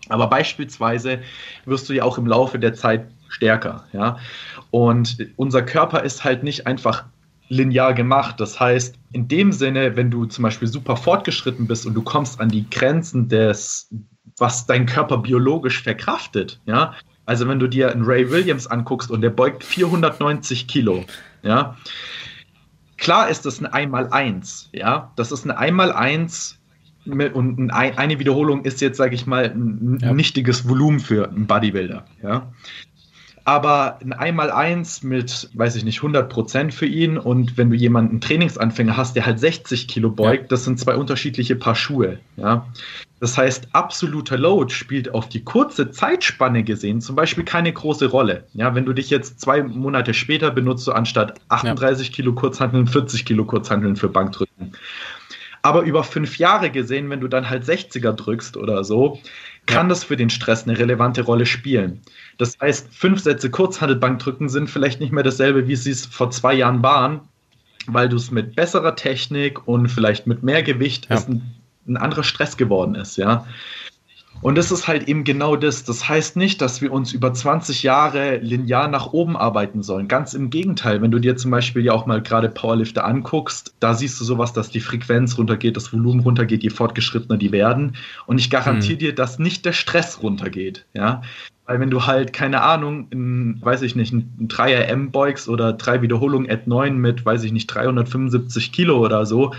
Aber 0.08 0.28
beispielsweise 0.28 1.20
wirst 1.66 1.90
du 1.90 1.94
ja 1.94 2.04
auch 2.04 2.18
im 2.18 2.28
Laufe 2.28 2.60
der 2.60 2.74
Zeit 2.76 3.08
stärker, 3.28 3.86
ja. 3.94 4.18
Und 4.72 5.18
unser 5.36 5.64
Körper 5.64 6.04
ist 6.04 6.24
halt 6.24 6.44
nicht 6.44 6.68
einfach 6.68 7.06
linear 7.48 7.94
gemacht. 7.94 8.40
Das 8.40 8.60
heißt, 8.60 8.96
in 9.12 9.28
dem 9.28 9.52
Sinne, 9.52 9.96
wenn 9.96 10.12
du 10.12 10.26
zum 10.26 10.44
Beispiel 10.44 10.68
super 10.68 10.96
fortgeschritten 10.96 11.68
bist 11.68 11.86
und 11.86 11.96
du 11.96 12.04
kommst 12.04 12.40
an 12.40 12.50
die 12.50 12.70
Grenzen 12.70 13.28
des, 13.28 13.90
was 14.38 14.68
dein 14.68 14.86
Körper 14.86 15.18
biologisch 15.18 15.82
verkraftet, 15.82 16.60
ja, 16.66 16.94
also 17.30 17.48
wenn 17.48 17.60
du 17.60 17.68
dir 17.68 17.92
einen 17.92 18.06
Ray 18.06 18.32
Williams 18.32 18.66
anguckst 18.66 19.12
und 19.12 19.22
der 19.22 19.30
beugt 19.30 19.64
490 19.64 20.68
Kilo, 20.68 21.06
ja, 21.44 21.78
klar 22.98 23.30
ist 23.30 23.46
das 23.46 23.62
ein 23.62 23.68
Einmal-Eins, 23.68 24.70
ja, 24.74 25.12
das 25.16 25.32
ist 25.32 25.46
ein 25.46 25.52
Einmal-Eins 25.52 26.58
und 27.06 27.70
eine 27.70 28.20
Wiederholung 28.20 28.66
ist 28.66 28.82
jetzt, 28.82 28.98
sage 28.98 29.14
ich 29.14 29.28
mal, 29.28 29.46
ein 29.46 30.00
ja. 30.02 30.12
nichtiges 30.12 30.68
Volumen 30.68 31.00
für 31.00 31.30
einen 31.30 31.46
Bodybuilder, 31.46 32.04
ja. 32.24 32.52
Aber 33.46 34.00
ein 34.02 34.14
Einmal-Eins 34.14 35.04
mit, 35.04 35.50
weiß 35.54 35.76
ich 35.76 35.84
nicht, 35.84 35.98
100 35.98 36.30
Prozent 36.30 36.74
für 36.74 36.88
ihn 36.88 37.20
und 37.20 37.60
wenn 37.60 37.70
du 37.70 37.76
jemanden 37.76 38.22
Trainingsanfänger 38.22 38.98
hast, 38.98 39.16
der 39.16 39.28
halt 39.28 39.40
60 39.40 39.88
Kilo 39.88 40.10
beugt, 40.10 40.42
ja. 40.42 40.48
das 40.48 40.66
sind 40.66 40.80
zwei 40.80 40.96
unterschiedliche 40.96 41.56
Paar 41.56 41.76
Schuhe, 41.76 42.18
ja. 42.38 42.66
Das 43.20 43.38
heißt, 43.38 43.70
absoluter 43.74 44.38
Load 44.38 44.74
spielt 44.74 45.14
auf 45.14 45.28
die 45.28 45.44
kurze 45.44 45.92
Zeitspanne 45.92 46.64
gesehen 46.64 47.02
zum 47.02 47.16
Beispiel 47.16 47.44
keine 47.44 47.72
große 47.72 48.08
Rolle. 48.08 48.46
Ja, 48.54 48.76
wenn 48.76 48.86
du 48.86 48.94
dich 48.94 49.10
jetzt 49.10 49.42
zwei 49.42 49.62
Monate 49.62 50.14
später 50.14 50.52
benutzt, 50.52 50.86
so 50.86 50.94
anstatt 50.94 51.40
38 51.50 52.08
ja. 52.08 52.14
Kilo 52.14 52.34
Kurzhandeln 52.34 52.88
40 52.88 53.26
Kilo 53.26 53.44
Kurzhandeln 53.46 53.96
für 53.96 54.08
Bankdrücken. 54.08 54.72
Aber 55.62 55.82
über 55.82 56.06
fünf 56.06 56.38
Jahre 56.38 56.70
gesehen, 56.70 57.10
wenn 57.10 57.20
du 57.20 57.28
dann 57.28 57.50
halt 57.50 57.66
60er 57.66 58.14
drückst 58.14 58.56
oder 58.56 58.86
so, 58.86 59.20
kann 59.66 59.88
ja. 59.88 59.90
das 59.90 60.06
für 60.06 60.16
den 60.16 60.30
Stress 60.30 60.64
eine 60.64 60.80
relevante 60.80 61.22
Rolle 61.22 61.46
spielen. 61.46 62.02
Das 62.38 62.58
heißt, 62.62 62.88
fünf 62.94 63.20
Sätze 63.20 63.50
Kurzhandelbankdrücken 63.50 64.48
sind 64.48 64.70
vielleicht 64.70 65.02
nicht 65.02 65.12
mehr 65.12 65.24
dasselbe, 65.24 65.68
wie 65.68 65.76
sie 65.76 65.92
es 65.92 66.06
vor 66.06 66.32
zwei 66.32 66.54
Jahren 66.54 66.82
waren, 66.82 67.20
weil 67.88 68.08
du 68.08 68.16
es 68.16 68.32
mit 68.32 68.56
besserer 68.56 68.96
Technik 68.96 69.68
und 69.68 69.90
vielleicht 69.90 70.28
mit 70.28 70.44
mehr 70.44 70.64
Gewicht 70.64 71.10
ja. 71.10 71.18
ist 71.18 71.28
ein 71.28 71.59
ein 71.88 71.98
anderer 71.98 72.24
Stress 72.24 72.58
geworden 72.58 72.96
ist, 72.96 73.18
ja. 73.18 73.46
Und 74.42 74.58
das 74.58 74.72
ist 74.72 74.88
halt 74.88 75.08
eben 75.10 75.26
genau 75.26 75.58
das. 75.58 75.84
Das 75.84 76.08
heißt 76.08 76.38
nicht, 76.38 76.62
dass 76.62 76.82
wir 76.82 76.94
uns 76.94 77.12
über 77.12 77.34
20 77.34 77.84
Jahre 77.84 78.38
linear 78.38 78.88
nach 78.88 79.12
oben 79.12 79.36
arbeiten 79.36 79.84
sollen. 79.84 80.08
Ganz 80.08 80.34
im 80.34 80.50
Gegenteil. 80.50 81.02
Wenn 81.02 81.12
du 81.12 81.20
dir 81.20 81.36
zum 81.36 81.52
Beispiel 81.52 81.84
ja 81.84 81.92
auch 81.92 82.06
mal 82.06 82.22
gerade 82.22 82.48
Powerlifter 82.48 83.04
anguckst, 83.04 83.74
da 83.82 83.94
siehst 83.94 84.20
du 84.20 84.24
sowas, 84.24 84.54
dass 84.54 84.70
die 84.70 84.80
Frequenz 84.80 85.38
runtergeht, 85.38 85.76
das 85.76 85.92
Volumen 85.92 86.22
runtergeht, 86.22 86.64
je 86.64 86.70
fortgeschrittener 86.70 87.38
die 87.38 87.52
werden. 87.52 87.98
Und 88.28 88.40
ich 88.40 88.50
garantiere 88.50 88.94
hm. 88.94 89.00
dir, 89.00 89.16
dass 89.16 89.40
nicht 89.40 89.66
der 89.66 89.74
Stress 89.74 90.24
runtergeht. 90.24 90.86
Ja. 90.94 91.22
Weil 91.66 91.82
wenn 91.82 91.90
du 91.90 92.06
halt, 92.06 92.32
keine 92.32 92.62
Ahnung, 92.62 93.08
in, 93.10 93.58
weiß 93.62 93.82
ich 93.82 93.96
nicht, 93.96 94.14
ein 94.14 94.48
Dreier 94.48 94.88
M 94.88 95.12
beugst 95.12 95.50
oder 95.50 95.74
drei 95.74 96.02
Wiederholungen 96.02 96.50
at 96.50 96.66
9 96.66 96.98
mit, 96.98 97.26
weiß 97.26 97.44
ich 97.44 97.52
nicht, 97.52 97.68
375 97.68 98.72
Kilo 98.72 99.00
oder 99.00 99.26
so, 99.26 99.54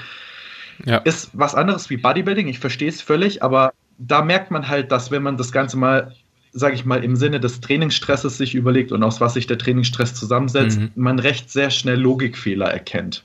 ja. 0.85 0.99
Ist 0.99 1.31
was 1.33 1.55
anderes 1.55 1.91
wie 1.91 1.97
Bodybuilding, 1.97 2.49
ich 2.49 2.59
verstehe 2.59 2.89
es 2.89 3.01
völlig, 3.01 3.43
aber 3.43 3.73
da 3.99 4.23
merkt 4.23 4.51
man 4.51 4.69
halt, 4.69 4.93
dass 4.93 5.11
wenn 5.11 5.23
man 5.23 5.37
das 5.37 5.53
Ganze 5.53 5.77
mal, 5.77 6.15
sage 6.53 6.75
ich 6.75 6.85
mal, 6.85 7.05
im 7.05 7.17
Sinne 7.17 7.41
des 7.41 7.61
Trainingsstresses 7.61 8.39
sich 8.39 8.55
überlegt 8.55 8.93
und 8.93 9.03
aus 9.03 9.21
was 9.21 9.35
sich 9.35 9.47
der 9.47 9.59
Trainingsstress 9.59 10.15
zusammensetzt, 10.15 10.81
mhm. 10.81 10.91
man 10.95 11.19
recht 11.19 11.51
sehr 11.51 11.71
schnell 11.71 12.01
Logikfehler 12.01 12.67
erkennt. 12.67 13.25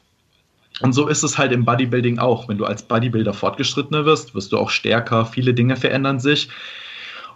Und 0.81 0.93
so 0.93 1.07
ist 1.07 1.23
es 1.23 1.37
halt 1.37 1.53
im 1.53 1.63
Bodybuilding 1.63 2.19
auch. 2.19 2.49
Wenn 2.49 2.57
du 2.57 2.65
als 2.65 2.83
Bodybuilder 2.83 3.33
fortgeschrittener 3.33 4.05
wirst, 4.05 4.35
wirst 4.35 4.51
du 4.51 4.57
auch 4.57 4.69
stärker, 4.69 5.25
viele 5.25 5.53
Dinge 5.53 5.77
verändern 5.77 6.19
sich. 6.19 6.49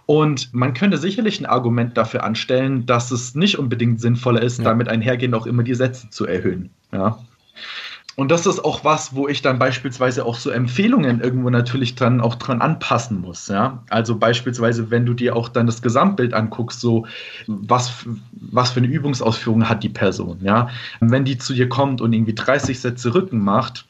Und 0.04 0.52
man 0.52 0.74
könnte 0.74 0.98
sicherlich 0.98 1.40
ein 1.40 1.46
Argument 1.46 1.96
dafür 1.96 2.24
anstellen, 2.24 2.84
dass 2.84 3.10
es 3.10 3.34
nicht 3.34 3.58
unbedingt 3.58 4.00
sinnvoller 4.00 4.42
ist, 4.42 4.58
ja. 4.58 4.64
damit 4.64 4.88
einhergehend 4.88 5.34
auch 5.34 5.46
immer 5.46 5.62
die 5.62 5.74
Sätze 5.74 6.10
zu 6.10 6.26
erhöhen. 6.26 6.70
Ja. 6.92 7.18
Und 8.20 8.30
das 8.30 8.44
ist 8.44 8.62
auch 8.62 8.84
was, 8.84 9.14
wo 9.14 9.28
ich 9.28 9.40
dann 9.40 9.58
beispielsweise 9.58 10.26
auch 10.26 10.34
so 10.34 10.50
Empfehlungen 10.50 11.22
irgendwo 11.22 11.48
natürlich 11.48 11.94
dann 11.94 12.20
auch 12.20 12.34
dran 12.34 12.60
anpassen 12.60 13.22
muss. 13.22 13.48
Ja? 13.48 13.82
Also 13.88 14.18
beispielsweise, 14.18 14.90
wenn 14.90 15.06
du 15.06 15.14
dir 15.14 15.34
auch 15.34 15.48
dann 15.48 15.64
das 15.64 15.80
Gesamtbild 15.80 16.34
anguckst, 16.34 16.82
so 16.82 17.06
was, 17.46 18.04
was 18.32 18.72
für 18.72 18.80
eine 18.80 18.88
Übungsausführung 18.88 19.66
hat 19.70 19.82
die 19.82 19.88
Person. 19.88 20.40
Ja? 20.42 20.68
Wenn 21.00 21.24
die 21.24 21.38
zu 21.38 21.54
dir 21.54 21.70
kommt 21.70 22.02
und 22.02 22.12
irgendwie 22.12 22.34
30 22.34 22.78
Sätze 22.78 23.14
Rücken 23.14 23.42
macht, 23.42 23.86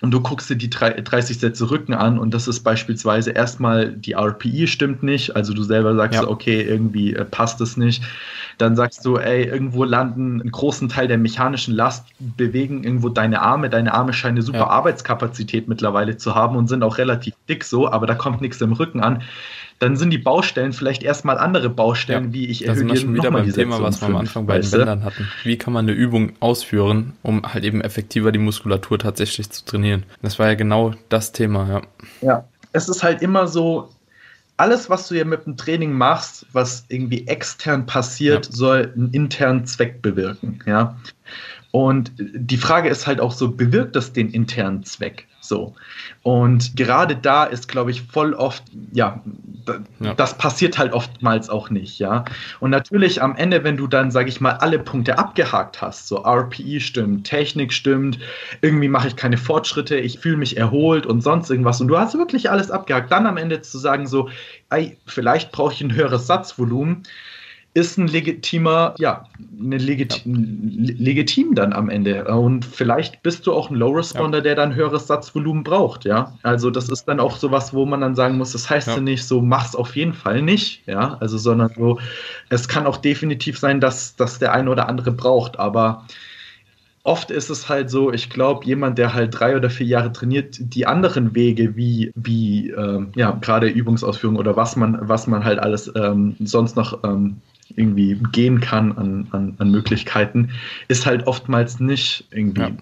und 0.00 0.10
du 0.10 0.20
guckst 0.20 0.50
dir 0.50 0.56
die 0.56 0.68
30 0.70 1.38
Sätze 1.38 1.70
Rücken 1.70 1.94
an 1.94 2.18
und 2.18 2.34
das 2.34 2.48
ist 2.48 2.60
beispielsweise 2.60 3.30
erstmal 3.30 3.92
die 3.92 4.12
RPI 4.12 4.66
stimmt 4.66 5.02
nicht, 5.02 5.34
also 5.36 5.54
du 5.54 5.62
selber 5.62 5.94
sagst, 5.94 6.20
ja. 6.20 6.28
okay, 6.28 6.62
irgendwie 6.62 7.14
äh, 7.14 7.24
passt 7.24 7.60
es 7.60 7.76
nicht. 7.76 8.02
Dann 8.58 8.76
sagst 8.76 9.04
du, 9.04 9.16
ey, 9.16 9.44
irgendwo 9.44 9.82
landen 9.84 10.40
einen 10.40 10.50
großen 10.50 10.88
Teil 10.88 11.08
der 11.08 11.18
mechanischen 11.18 11.74
Last, 11.74 12.06
bewegen 12.18 12.84
irgendwo 12.84 13.08
deine 13.08 13.42
Arme. 13.42 13.68
Deine 13.68 13.94
Arme 13.94 14.12
scheinen 14.12 14.36
eine 14.36 14.42
super 14.42 14.58
ja. 14.58 14.66
Arbeitskapazität 14.68 15.68
mittlerweile 15.68 16.16
zu 16.16 16.34
haben 16.34 16.56
und 16.56 16.68
sind 16.68 16.82
auch 16.82 16.98
relativ 16.98 17.34
dick 17.48 17.64
so, 17.64 17.90
aber 17.90 18.06
da 18.06 18.14
kommt 18.14 18.40
nichts 18.40 18.60
im 18.60 18.72
Rücken 18.72 19.00
an 19.00 19.22
dann 19.84 19.96
sind 19.96 20.08
die 20.10 20.18
Baustellen 20.18 20.72
vielleicht 20.72 21.02
erstmal 21.02 21.36
andere 21.36 21.68
Baustellen, 21.68 22.28
ja, 22.28 22.32
wie 22.32 22.46
ich 22.46 22.66
erhöhe 22.66 22.86
da 22.86 22.96
schon 22.96 23.14
wieder 23.14 23.30
beim 23.30 23.52
Thema, 23.52 23.82
was 23.82 24.00
wir 24.00 24.08
am 24.08 24.16
Anfang 24.16 24.46
bei 24.46 24.58
den 24.58 24.70
Bändern 24.70 25.04
hatten. 25.04 25.28
Wie 25.42 25.58
kann 25.58 25.74
man 25.74 25.84
eine 25.84 25.92
Übung 25.92 26.32
ausführen, 26.40 27.12
um 27.22 27.42
halt 27.42 27.64
eben 27.64 27.82
effektiver 27.82 28.32
die 28.32 28.38
Muskulatur 28.38 28.98
tatsächlich 28.98 29.50
zu 29.50 29.62
trainieren? 29.66 30.04
Das 30.22 30.38
war 30.38 30.48
ja 30.48 30.54
genau 30.54 30.94
das 31.10 31.32
Thema, 31.32 31.68
ja. 31.68 31.82
Ja, 32.22 32.44
es 32.72 32.88
ist 32.88 33.02
halt 33.02 33.20
immer 33.20 33.46
so, 33.46 33.90
alles, 34.56 34.88
was 34.88 35.08
du 35.08 35.16
ja 35.16 35.26
mit 35.26 35.44
dem 35.44 35.58
Training 35.58 35.92
machst, 35.92 36.46
was 36.52 36.86
irgendwie 36.88 37.26
extern 37.26 37.84
passiert, 37.84 38.46
ja. 38.46 38.52
soll 38.52 38.92
einen 38.96 39.10
internen 39.10 39.66
Zweck 39.66 40.00
bewirken, 40.00 40.60
ja. 40.64 40.96
Und 41.72 42.12
die 42.16 42.56
Frage 42.56 42.88
ist 42.88 43.06
halt 43.06 43.20
auch 43.20 43.32
so, 43.32 43.50
bewirkt 43.50 43.96
das 43.96 44.14
den 44.14 44.30
internen 44.30 44.84
Zweck? 44.84 45.26
So. 45.44 45.74
Und 46.22 46.74
gerade 46.74 47.16
da 47.16 47.44
ist, 47.44 47.68
glaube 47.68 47.90
ich, 47.90 48.02
voll 48.02 48.32
oft, 48.32 48.62
ja, 48.92 49.22
ja, 50.00 50.14
das 50.14 50.38
passiert 50.38 50.78
halt 50.78 50.92
oftmals 50.94 51.50
auch 51.50 51.68
nicht, 51.68 51.98
ja. 51.98 52.24
Und 52.60 52.70
natürlich 52.70 53.20
am 53.20 53.36
Ende, 53.36 53.62
wenn 53.62 53.76
du 53.76 53.86
dann, 53.86 54.10
sage 54.10 54.30
ich 54.30 54.40
mal, 54.40 54.52
alle 54.52 54.78
Punkte 54.78 55.18
abgehakt 55.18 55.82
hast, 55.82 56.08
so 56.08 56.24
RPI 56.24 56.80
stimmt, 56.80 57.26
Technik 57.26 57.74
stimmt, 57.74 58.18
irgendwie 58.62 58.88
mache 58.88 59.08
ich 59.08 59.16
keine 59.16 59.36
Fortschritte, 59.36 59.96
ich 59.96 60.18
fühle 60.18 60.38
mich 60.38 60.56
erholt 60.56 61.04
und 61.04 61.20
sonst 61.20 61.50
irgendwas 61.50 61.80
und 61.80 61.88
du 61.88 61.98
hast 61.98 62.16
wirklich 62.16 62.50
alles 62.50 62.70
abgehakt, 62.70 63.12
dann 63.12 63.26
am 63.26 63.36
Ende 63.36 63.60
zu 63.60 63.76
sagen 63.78 64.06
so, 64.06 64.30
ey, 64.70 64.96
vielleicht 65.04 65.52
brauche 65.52 65.74
ich 65.74 65.82
ein 65.82 65.94
höheres 65.94 66.26
Satzvolumen, 66.26 67.02
ist 67.74 67.98
ein 67.98 68.06
legitimer, 68.06 68.94
ja, 68.98 69.26
eine 69.60 69.78
legit 69.78 70.22
ja. 70.24 70.32
legitim 70.32 71.56
dann 71.56 71.72
am 71.72 71.90
Ende. 71.90 72.24
Und 72.24 72.64
vielleicht 72.64 73.22
bist 73.24 73.46
du 73.46 73.52
auch 73.52 73.68
ein 73.68 73.74
Low 73.74 73.90
Responder, 73.90 74.38
ja. 74.38 74.44
der 74.44 74.54
dann 74.54 74.76
höheres 74.76 75.08
Satzvolumen 75.08 75.64
braucht, 75.64 76.04
ja. 76.04 76.38
Also 76.44 76.70
das 76.70 76.88
ist 76.88 77.06
dann 77.06 77.18
auch 77.18 77.36
sowas, 77.36 77.74
wo 77.74 77.84
man 77.84 78.00
dann 78.00 78.14
sagen 78.14 78.38
muss, 78.38 78.52
das 78.52 78.70
heißt 78.70 78.86
ja, 78.88 78.94
ja 78.94 79.00
nicht 79.00 79.24
so, 79.24 79.42
mach's 79.42 79.74
auf 79.74 79.96
jeden 79.96 80.14
Fall 80.14 80.40
nicht, 80.40 80.86
ja. 80.86 81.16
Also, 81.18 81.36
sondern 81.36 81.72
so, 81.76 81.98
es 82.48 82.68
kann 82.68 82.86
auch 82.86 82.96
definitiv 82.96 83.58
sein, 83.58 83.80
dass, 83.80 84.14
dass 84.14 84.38
der 84.38 84.52
eine 84.52 84.70
oder 84.70 84.88
andere 84.88 85.10
braucht, 85.10 85.58
aber 85.58 86.06
oft 87.02 87.32
ist 87.32 87.50
es 87.50 87.68
halt 87.68 87.90
so, 87.90 88.12
ich 88.12 88.30
glaube, 88.30 88.64
jemand, 88.64 88.98
der 88.98 89.14
halt 89.14 89.38
drei 89.38 89.56
oder 89.56 89.68
vier 89.68 89.86
Jahre 89.86 90.12
trainiert, 90.12 90.58
die 90.60 90.86
anderen 90.86 91.34
Wege, 91.34 91.74
wie, 91.74 92.12
wie 92.14 92.70
ähm, 92.70 93.10
ja, 93.16 93.32
gerade 93.32 93.66
Übungsausführung 93.66 94.36
oder 94.36 94.56
was 94.56 94.76
man, 94.76 94.96
was 95.00 95.26
man 95.26 95.44
halt 95.44 95.58
alles 95.58 95.92
ähm, 95.96 96.36
sonst 96.38 96.76
noch 96.76 97.02
ähm, 97.02 97.40
irgendwie 97.76 98.20
gehen 98.32 98.60
kann 98.60 98.92
an, 98.92 99.28
an, 99.30 99.54
an 99.58 99.70
Möglichkeiten, 99.70 100.50
ist 100.88 101.06
halt 101.06 101.26
oftmals 101.26 101.80
nicht 101.80 102.26
irgendwie 102.30 102.60
ja. 102.62 102.76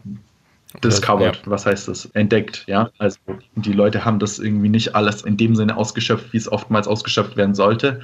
discovered. 0.82 1.42
Ja. 1.44 1.50
Was 1.50 1.66
heißt 1.66 1.88
das? 1.88 2.06
Entdeckt, 2.06 2.64
ja. 2.66 2.90
Also 2.98 3.18
die 3.54 3.72
Leute 3.72 4.04
haben 4.04 4.18
das 4.18 4.38
irgendwie 4.38 4.68
nicht 4.68 4.94
alles 4.94 5.22
in 5.22 5.36
dem 5.36 5.56
Sinne 5.56 5.76
ausgeschöpft, 5.76 6.32
wie 6.32 6.38
es 6.38 6.50
oftmals 6.50 6.88
ausgeschöpft 6.88 7.36
werden 7.36 7.54
sollte. 7.54 8.00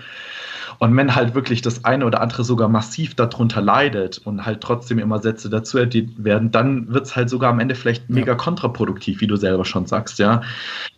Und 0.78 0.96
wenn 0.96 1.14
halt 1.14 1.34
wirklich 1.34 1.60
das 1.60 1.84
eine 1.84 2.06
oder 2.06 2.20
andere 2.20 2.44
sogar 2.44 2.68
massiv 2.68 3.16
darunter 3.16 3.60
leidet 3.60 4.18
und 4.24 4.46
halt 4.46 4.60
trotzdem 4.60 5.00
immer 5.00 5.18
Sätze 5.18 5.50
dazu 5.50 5.78
erdiet 5.78 6.22
werden, 6.22 6.52
dann 6.52 6.92
wird 6.92 7.06
es 7.06 7.16
halt 7.16 7.28
sogar 7.30 7.50
am 7.50 7.58
Ende 7.58 7.74
vielleicht 7.74 8.08
mega 8.08 8.32
ja. 8.32 8.34
kontraproduktiv, 8.36 9.20
wie 9.20 9.26
du 9.26 9.36
selber 9.36 9.64
schon 9.64 9.86
sagst, 9.86 10.20
ja. 10.20 10.42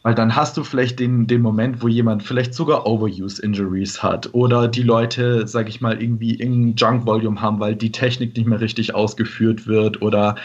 Weil 0.03 0.15
dann 0.15 0.37
hast 0.37 0.57
du 0.57 0.65
vielleicht 0.65 1.01
den, 1.01 1.27
den 1.27 1.41
Moment, 1.41 1.83
wo 1.83 1.89
jemand 1.89 2.23
vielleicht 2.23 2.53
sogar 2.53 2.87
Overuse-Injuries 2.87 4.03
hat 4.03 4.31
oder 4.33 4.69
die 4.69 4.83
Leute, 4.83 5.47
sag 5.47 5.69
ich 5.69 5.81
mal, 5.81 6.01
irgendwie 6.01 6.39
irgendein 6.39 6.77
Junk-Volume 6.77 7.41
haben, 7.41 7.59
weil 7.59 7.75
die 7.75 7.93
Technik 7.93 8.37
nicht 8.37 8.47
mehr 8.47 8.61
richtig 8.61 8.95
ausgeführt 8.95 9.67
wird 9.67 10.03
oder 10.03 10.37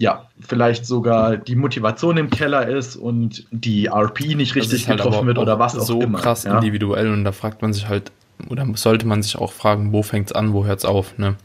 ja, 0.00 0.26
vielleicht 0.40 0.84
sogar 0.84 1.36
die 1.36 1.54
Motivation 1.54 2.16
im 2.16 2.30
Keller 2.30 2.66
ist 2.66 2.96
und 2.96 3.46
die 3.52 3.86
RP 3.86 4.34
nicht 4.34 4.56
richtig 4.56 4.88
halt 4.88 4.98
getroffen 4.98 5.26
wird 5.26 5.38
oder 5.38 5.58
was 5.58 5.78
auch 5.78 5.82
so 5.82 6.00
immer. 6.00 6.18
So 6.18 6.24
krass 6.24 6.44
ja? 6.44 6.56
individuell 6.56 7.12
und 7.12 7.24
da 7.24 7.32
fragt 7.32 7.62
man 7.62 7.72
sich 7.72 7.88
halt, 7.88 8.10
oder 8.48 8.66
sollte 8.74 9.06
man 9.06 9.22
sich 9.22 9.36
auch 9.36 9.52
fragen, 9.52 9.92
wo 9.92 10.02
fängt 10.02 10.28
es 10.28 10.32
an, 10.32 10.52
wo 10.52 10.64
hört 10.64 10.80
es 10.80 10.84
auf, 10.84 11.18
ne? 11.18 11.36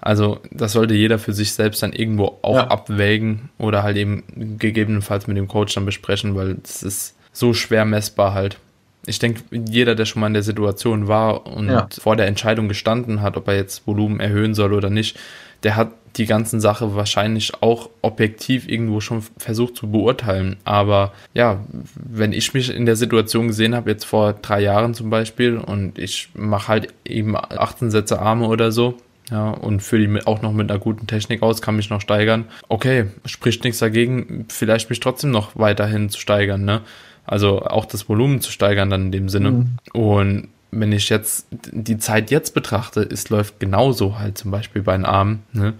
Also 0.00 0.40
das 0.52 0.72
sollte 0.72 0.94
jeder 0.94 1.18
für 1.18 1.32
sich 1.32 1.52
selbst 1.52 1.82
dann 1.82 1.92
irgendwo 1.92 2.38
auch 2.42 2.54
ja. 2.54 2.68
abwägen 2.68 3.50
oder 3.58 3.82
halt 3.82 3.96
eben 3.96 4.22
gegebenenfalls 4.58 5.26
mit 5.26 5.36
dem 5.36 5.48
Coach 5.48 5.74
dann 5.74 5.84
besprechen, 5.84 6.36
weil 6.36 6.58
es 6.62 6.82
ist 6.82 7.16
so 7.32 7.52
schwer 7.52 7.84
messbar 7.84 8.32
halt. 8.32 8.58
Ich 9.06 9.18
denke, 9.18 9.42
jeder, 9.50 9.94
der 9.94 10.04
schon 10.04 10.20
mal 10.20 10.28
in 10.28 10.34
der 10.34 10.42
Situation 10.42 11.08
war 11.08 11.46
und 11.46 11.68
ja. 11.68 11.88
vor 11.98 12.14
der 12.14 12.26
Entscheidung 12.26 12.68
gestanden 12.68 13.22
hat, 13.22 13.36
ob 13.36 13.48
er 13.48 13.56
jetzt 13.56 13.86
Volumen 13.86 14.20
erhöhen 14.20 14.54
soll 14.54 14.72
oder 14.72 14.90
nicht, 14.90 15.18
der 15.62 15.74
hat 15.76 15.90
die 16.16 16.26
ganzen 16.26 16.60
Sache 16.60 16.94
wahrscheinlich 16.94 17.62
auch 17.62 17.90
objektiv 18.02 18.68
irgendwo 18.68 19.00
schon 19.00 19.22
versucht 19.36 19.76
zu 19.76 19.90
beurteilen. 19.90 20.56
Aber 20.64 21.12
ja, 21.34 21.60
wenn 21.94 22.32
ich 22.32 22.54
mich 22.54 22.74
in 22.74 22.86
der 22.86 22.96
Situation 22.96 23.48
gesehen 23.48 23.74
habe, 23.74 23.90
jetzt 23.90 24.04
vor 24.04 24.32
drei 24.32 24.60
Jahren 24.60 24.94
zum 24.94 25.10
Beispiel, 25.10 25.56
und 25.58 25.98
ich 25.98 26.30
mache 26.34 26.68
halt 26.68 26.94
eben 27.04 27.36
18 27.36 27.90
Sätze 27.90 28.20
Arme 28.20 28.46
oder 28.48 28.72
so, 28.72 28.96
ja, 29.30 29.50
und 29.50 29.82
fülle 29.82 30.08
die 30.08 30.26
auch 30.26 30.40
noch 30.42 30.52
mit 30.52 30.70
einer 30.70 30.80
guten 30.80 31.06
Technik 31.06 31.42
aus, 31.42 31.60
kann 31.60 31.76
mich 31.76 31.90
noch 31.90 32.00
steigern. 32.00 32.46
Okay, 32.68 33.06
spricht 33.26 33.62
nichts 33.64 33.78
dagegen, 33.78 34.46
vielleicht 34.48 34.88
mich 34.88 35.00
trotzdem 35.00 35.30
noch 35.30 35.50
weiterhin 35.54 36.08
zu 36.08 36.18
steigern, 36.18 36.64
ne? 36.64 36.80
Also 37.26 37.60
auch 37.60 37.84
das 37.84 38.08
Volumen 38.08 38.40
zu 38.40 38.50
steigern 38.50 38.88
dann 38.88 39.06
in 39.06 39.12
dem 39.12 39.28
Sinne. 39.28 39.50
Mhm. 39.50 39.76
Und 39.92 40.48
wenn 40.70 40.92
ich 40.92 41.10
jetzt 41.10 41.46
die 41.50 41.98
Zeit 41.98 42.30
jetzt 42.30 42.54
betrachte, 42.54 43.02
es 43.02 43.28
läuft 43.28 43.60
genauso 43.60 44.18
halt 44.18 44.38
zum 44.38 44.50
Beispiel 44.50 44.82
bei 44.82 44.96
den 44.96 45.04
Armen, 45.04 45.42
ne? 45.52 45.74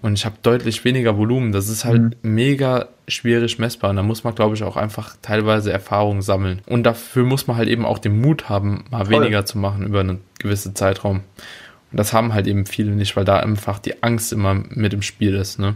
Und 0.00 0.14
ich 0.14 0.24
habe 0.24 0.36
deutlich 0.42 0.84
weniger 0.84 1.16
Volumen. 1.16 1.50
Das 1.50 1.68
ist 1.68 1.84
halt 1.84 2.00
mhm. 2.00 2.34
mega 2.34 2.88
schwierig 3.08 3.58
messbar. 3.58 3.90
Und 3.90 3.96
da 3.96 4.02
muss 4.02 4.22
man, 4.22 4.34
glaube 4.34 4.54
ich, 4.54 4.62
auch 4.62 4.76
einfach 4.76 5.16
teilweise 5.22 5.72
Erfahrung 5.72 6.22
sammeln. 6.22 6.62
Und 6.66 6.84
dafür 6.84 7.24
muss 7.24 7.46
man 7.46 7.56
halt 7.56 7.68
eben 7.68 7.84
auch 7.84 7.98
den 7.98 8.20
Mut 8.20 8.48
haben, 8.48 8.84
mal 8.90 9.06
Voll. 9.06 9.20
weniger 9.20 9.44
zu 9.44 9.58
machen 9.58 9.84
über 9.84 10.00
einen 10.00 10.20
gewissen 10.38 10.76
Zeitraum. 10.76 11.22
Und 11.90 11.98
das 11.98 12.12
haben 12.12 12.32
halt 12.32 12.46
eben 12.46 12.66
viele 12.66 12.92
nicht, 12.92 13.16
weil 13.16 13.24
da 13.24 13.38
einfach 13.38 13.78
die 13.78 14.02
Angst 14.02 14.32
immer 14.32 14.54
mit 14.54 14.92
im 14.92 15.02
Spiel 15.02 15.34
ist, 15.34 15.58
ne? 15.58 15.74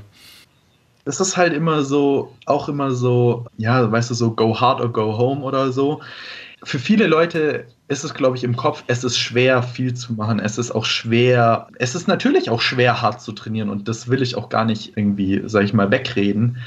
Es 1.05 1.19
ist 1.19 1.37
halt 1.37 1.53
immer 1.53 1.83
so, 1.83 2.33
auch 2.47 2.69
immer 2.69 2.93
so, 2.93 3.47
ja, 3.57 3.91
weißt 3.91 4.11
du, 4.11 4.15
so 4.15 4.31
go 4.31 4.61
hard 4.61 4.81
or 4.81 4.93
go 4.93 5.19
home 5.19 5.43
oder 5.43 5.73
so. 5.73 6.01
Für 6.63 6.79
viele 6.79 7.09
Leute 7.09 7.67
ist 7.93 8.05
es, 8.05 8.15
glaube 8.15 8.37
ich, 8.37 8.45
im 8.45 8.57
Kopf, 8.57 8.83
es 8.87 9.05
ist 9.05 9.19
schwer, 9.19 9.63
viel 9.63 9.95
zu 9.95 10.15
machen. 10.15 10.41
Es 10.41 10.59
ist 10.59 10.73
auch 10.73 10.85
schwer, 10.85 11.69
es 11.79 11.95
ist 11.95 12.09
natürlich 12.09 12.51
auch 12.51 12.61
schwer, 12.61 13.03
hart 13.03 13.21
zu 13.21 13.33
trainieren 13.33 13.71
und 13.71 13.87
das 13.89 14.09
will 14.09 14.23
ich 14.23 14.37
auch 14.37 14.49
gar 14.49 14.65
nicht 14.65 14.97
irgendwie, 14.97 15.43
sag 15.47 15.65
ich 15.65 15.73
mal, 15.73 15.91
wegreden. 15.91 16.59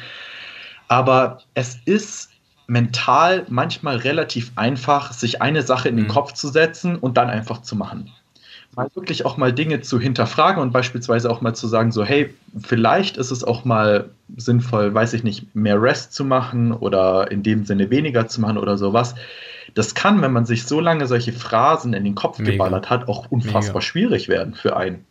Aber 0.88 1.39
es 1.53 1.77
ist 1.85 2.30
mental 2.68 3.45
manchmal 3.49 3.97
relativ 3.97 4.52
einfach, 4.56 5.14
sich 5.14 5.41
eine 5.41 5.64
Sache 5.64 5.89
in 5.89 5.97
den 5.97 6.06
mhm. 6.06 6.10
Kopf 6.10 6.34
zu 6.34 6.47
setzen 6.47 6.95
und 6.95 7.18
dann 7.18 7.30
einfach 7.30 7.61
zu 7.61 7.76
machen 7.76 8.11
mal 8.76 8.89
wirklich 8.93 9.26
auch 9.26 9.38
mal 9.38 9.53
Dinge 9.53 9.81
zu 9.81 9.99
hinterfragen 9.99 10.61
und 10.61 10.72
beispielsweise 10.72 11.30
auch 11.30 11.41
mal 11.41 11.53
zu 11.53 11.68
sagen, 11.68 11.91
so, 11.91 12.03
hey, 12.03 12.34
vielleicht 12.61 13.18
ist 13.18 13.31
es 13.31 13.43
auch 13.43 13.65
mal 13.65 14.10
sinnvoll, 14.35 14.93
weiß 14.93 15.14
ich 15.14 15.23
nicht, 15.23 15.56
mehr 15.56 15.81
Rest 15.81 16.14
zu 16.14 16.26
machen 16.26 16.72
oder 16.72 17.31
in 17.31 17.43
dem 17.43 17.65
Sinne 17.65 17.89
weniger 17.89 18.27
zu 18.27 18.41
machen 18.41 18.57
oder 18.57 18.77
sowas. 18.77 19.15
Das 19.76 19.93
kann, 19.93 20.22
wenn 20.22 20.31
man 20.31 20.45
sich 20.45 20.65
so 20.65 20.80
lange 20.80 21.06
solche 21.06 21.34
Phrasen 21.34 21.93
in 21.93 22.03
den 22.03 22.15
Kopf 22.15 22.39
Mega. 22.39 22.52
geballert 22.52 22.89
hat, 22.89 23.07
auch 23.07 23.30
unfassbar 23.30 23.76
Mega. 23.76 23.81
schwierig 23.81 24.27
werden 24.27 24.56
für 24.56 24.76
einen. 24.76 25.06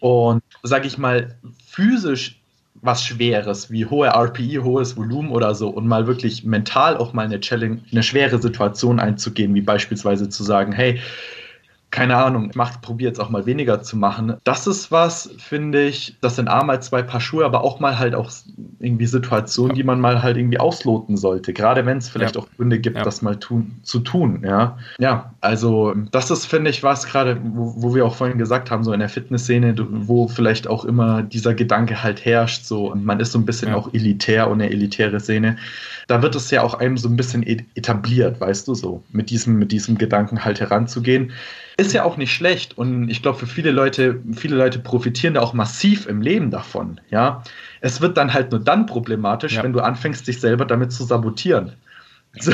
Und 0.00 0.42
sage 0.62 0.86
ich 0.86 0.98
mal, 0.98 1.36
physisch 1.66 2.40
was 2.82 3.02
Schweres, 3.02 3.70
wie 3.70 3.86
hohe 3.86 4.08
RPI, 4.08 4.60
hohes 4.62 4.96
Volumen 4.96 5.30
oder 5.30 5.54
so, 5.54 5.70
und 5.70 5.86
mal 5.86 6.06
wirklich 6.06 6.44
mental 6.44 6.96
auch 6.98 7.14
mal 7.14 7.24
eine 7.24 7.40
Challenge, 7.40 7.78
eine 7.90 8.02
schwere 8.02 8.42
Situation 8.42 9.00
einzugehen, 9.00 9.54
wie 9.54 9.62
beispielsweise 9.62 10.28
zu 10.28 10.44
sagen, 10.44 10.72
hey, 10.72 11.00
keine 11.94 12.16
Ahnung, 12.16 12.50
macht, 12.54 12.82
probiert 12.82 13.14
es 13.14 13.20
auch 13.20 13.30
mal 13.30 13.46
weniger 13.46 13.80
zu 13.80 13.96
machen. 13.96 14.34
Das 14.42 14.66
ist 14.66 14.90
was, 14.90 15.30
finde 15.38 15.84
ich, 15.84 16.16
das 16.20 16.34
sind 16.34 16.48
A 16.48 16.64
mal 16.64 16.82
zwei 16.82 17.04
Paar 17.04 17.20
Schuhe, 17.20 17.44
aber 17.44 17.62
auch 17.62 17.78
mal 17.78 18.00
halt 18.00 18.16
auch 18.16 18.32
irgendwie 18.80 19.06
Situationen, 19.06 19.76
die 19.76 19.84
man 19.84 20.00
mal 20.00 20.20
halt 20.20 20.36
irgendwie 20.36 20.58
ausloten 20.58 21.16
sollte. 21.16 21.52
Gerade 21.52 21.86
wenn 21.86 21.98
es 21.98 22.08
vielleicht 22.08 22.34
ja. 22.34 22.42
auch 22.42 22.48
Gründe 22.56 22.80
gibt, 22.80 22.96
ja. 22.96 23.04
das 23.04 23.22
mal 23.22 23.36
tun, 23.36 23.76
zu 23.84 24.00
tun, 24.00 24.42
ja. 24.44 24.76
Ja, 24.98 25.34
also 25.40 25.94
das 26.10 26.32
ist, 26.32 26.46
finde 26.46 26.70
ich, 26.70 26.82
was 26.82 27.06
gerade, 27.06 27.40
wo, 27.44 27.74
wo, 27.76 27.94
wir 27.94 28.04
auch 28.04 28.16
vorhin 28.16 28.38
gesagt 28.38 28.72
haben, 28.72 28.82
so 28.82 28.92
in 28.92 28.98
der 28.98 29.08
Fitnessszene, 29.08 29.76
wo 29.88 30.26
vielleicht 30.26 30.66
auch 30.66 30.84
immer 30.84 31.22
dieser 31.22 31.54
Gedanke 31.54 32.02
halt 32.02 32.24
herrscht, 32.24 32.64
so, 32.64 32.90
und 32.90 33.04
man 33.04 33.20
ist 33.20 33.30
so 33.30 33.38
ein 33.38 33.46
bisschen 33.46 33.68
ja. 33.68 33.76
auch 33.76 33.94
elitär 33.94 34.48
und 34.48 34.60
eine 34.60 34.68
elitäre 34.68 35.20
Szene. 35.20 35.58
Da 36.08 36.22
wird 36.22 36.34
es 36.34 36.50
ja 36.50 36.62
auch 36.62 36.74
einem 36.74 36.98
so 36.98 37.08
ein 37.08 37.14
bisschen 37.14 37.44
etabliert, 37.44 38.40
weißt 38.40 38.66
du, 38.66 38.74
so, 38.74 39.04
mit 39.12 39.30
diesem, 39.30 39.60
mit 39.60 39.70
diesem 39.70 39.96
Gedanken 39.96 40.44
halt 40.44 40.58
heranzugehen. 40.58 41.30
Ist 41.76 41.92
ja 41.92 42.04
auch 42.04 42.16
nicht 42.16 42.32
schlecht 42.32 42.78
und 42.78 43.08
ich 43.08 43.20
glaube, 43.20 43.38
für 43.38 43.46
viele 43.46 43.72
Leute, 43.72 44.20
viele 44.32 44.56
Leute 44.56 44.78
profitieren 44.78 45.34
da 45.34 45.40
auch 45.40 45.54
massiv 45.54 46.06
im 46.06 46.22
Leben 46.22 46.50
davon. 46.50 47.00
Ja, 47.10 47.42
es 47.80 48.00
wird 48.00 48.16
dann 48.16 48.32
halt 48.32 48.52
nur 48.52 48.60
dann 48.60 48.86
problematisch, 48.86 49.54
ja. 49.54 49.64
wenn 49.64 49.72
du 49.72 49.80
anfängst, 49.80 50.26
dich 50.28 50.40
selber 50.40 50.66
damit 50.66 50.92
zu 50.92 51.02
sabotieren. 51.02 51.72
So, 52.38 52.52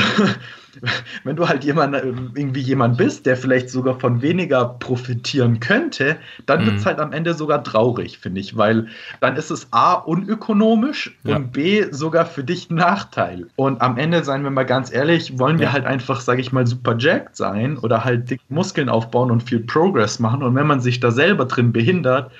wenn 1.23 1.35
du 1.35 1.47
halt 1.47 1.63
jemand, 1.63 1.95
irgendwie 1.95 2.61
jemand 2.61 2.97
bist, 2.97 3.25
der 3.25 3.37
vielleicht 3.37 3.69
sogar 3.69 3.99
von 3.99 4.21
weniger 4.21 4.65
profitieren 4.65 5.59
könnte, 5.59 6.17
dann 6.45 6.61
mhm. 6.61 6.65
wird 6.67 6.77
es 6.77 6.85
halt 6.85 6.99
am 6.99 7.11
Ende 7.11 7.33
sogar 7.33 7.63
traurig, 7.63 8.17
finde 8.17 8.41
ich, 8.41 8.57
weil 8.57 8.87
dann 9.19 9.35
ist 9.35 9.51
es 9.51 9.67
A, 9.71 9.93
unökonomisch 9.93 11.17
ja. 11.23 11.35
und 11.35 11.51
B, 11.51 11.85
sogar 11.91 12.25
für 12.25 12.43
dich 12.43 12.69
ein 12.69 12.75
Nachteil. 12.75 13.47
Und 13.55 13.81
am 13.81 13.97
Ende, 13.97 14.23
seien 14.23 14.43
wir 14.43 14.51
mal 14.51 14.65
ganz 14.65 14.93
ehrlich, 14.93 15.37
wollen 15.39 15.59
wir 15.59 15.67
ja. 15.67 15.73
halt 15.73 15.85
einfach, 15.85 16.21
sage 16.21 16.41
ich 16.41 16.51
mal, 16.51 16.65
super 16.67 16.95
jacked 16.97 17.35
sein 17.35 17.77
oder 17.77 18.03
halt 18.03 18.29
dick 18.29 18.41
Muskeln 18.49 18.89
aufbauen 18.89 19.31
und 19.31 19.43
viel 19.43 19.59
Progress 19.59 20.19
machen. 20.19 20.43
Und 20.43 20.55
wenn 20.55 20.67
man 20.67 20.81
sich 20.81 20.99
da 20.99 21.11
selber 21.11 21.45
drin 21.45 21.71
behindert, 21.71 22.31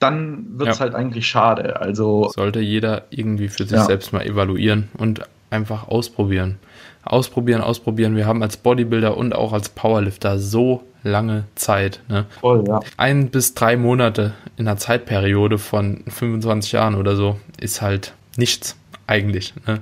dann 0.00 0.58
wird 0.58 0.70
es 0.70 0.78
ja. 0.78 0.84
halt 0.84 0.94
eigentlich 0.94 1.26
schade. 1.26 1.80
Also 1.80 2.30
sollte 2.34 2.60
jeder 2.60 3.04
irgendwie 3.10 3.48
für 3.48 3.64
sich 3.64 3.80
selbst 3.80 4.12
mal 4.12 4.22
evaluieren 4.22 4.88
und 4.98 5.22
einfach 5.50 5.88
ausprobieren 5.88 6.58
ausprobieren, 7.04 7.60
ausprobieren. 7.60 8.16
Wir 8.16 8.26
haben 8.26 8.42
als 8.42 8.56
Bodybuilder 8.56 9.16
und 9.16 9.34
auch 9.34 9.52
als 9.52 9.68
Powerlifter 9.68 10.38
so 10.38 10.82
lange 11.02 11.44
Zeit. 11.54 12.00
Ne? 12.08 12.26
Voll, 12.40 12.64
ja. 12.66 12.80
Ein 12.96 13.28
bis 13.28 13.54
drei 13.54 13.76
Monate 13.76 14.32
in 14.56 14.66
einer 14.66 14.78
Zeitperiode 14.78 15.58
von 15.58 16.02
25 16.08 16.72
Jahren 16.72 16.94
oder 16.94 17.14
so 17.16 17.38
ist 17.60 17.82
halt 17.82 18.14
nichts 18.36 18.76
eigentlich. 19.06 19.54
Ne? 19.66 19.80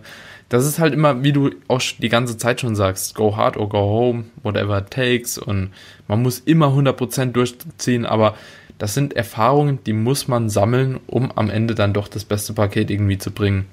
Das 0.49 0.67
ist 0.67 0.79
halt 0.79 0.93
immer, 0.93 1.23
wie 1.23 1.33
du 1.33 1.51
auch 1.69 1.81
die 1.99 2.11
ganze 2.11 2.37
Zeit 2.37 2.61
schon 2.61 2.77
sagst, 2.77 3.15
go 3.15 3.37
hard 3.37 3.57
or 3.57 3.69
go 3.69 3.79
home, 3.79 4.25
whatever 4.43 4.79
it 4.79 4.91
takes. 4.91 5.39
Und 5.39 5.71
man 6.09 6.21
muss 6.21 6.41
immer 6.41 6.67
100% 6.67 7.33
durchziehen, 7.33 8.05
aber 8.05 8.35
das 8.77 8.95
sind 8.95 9.15
Erfahrungen, 9.15 9.79
die 9.87 9.93
muss 9.93 10.29
man 10.29 10.51
sammeln, 10.51 10.99
um 11.07 11.31
am 11.33 11.51
Ende 11.51 11.75
dann 11.75 11.95
doch 11.95 12.09
das 12.09 12.25
beste 12.25 12.53
Paket 12.53 12.91
irgendwie 12.91 13.17
zu 13.17 13.31
bringen. 13.31 13.67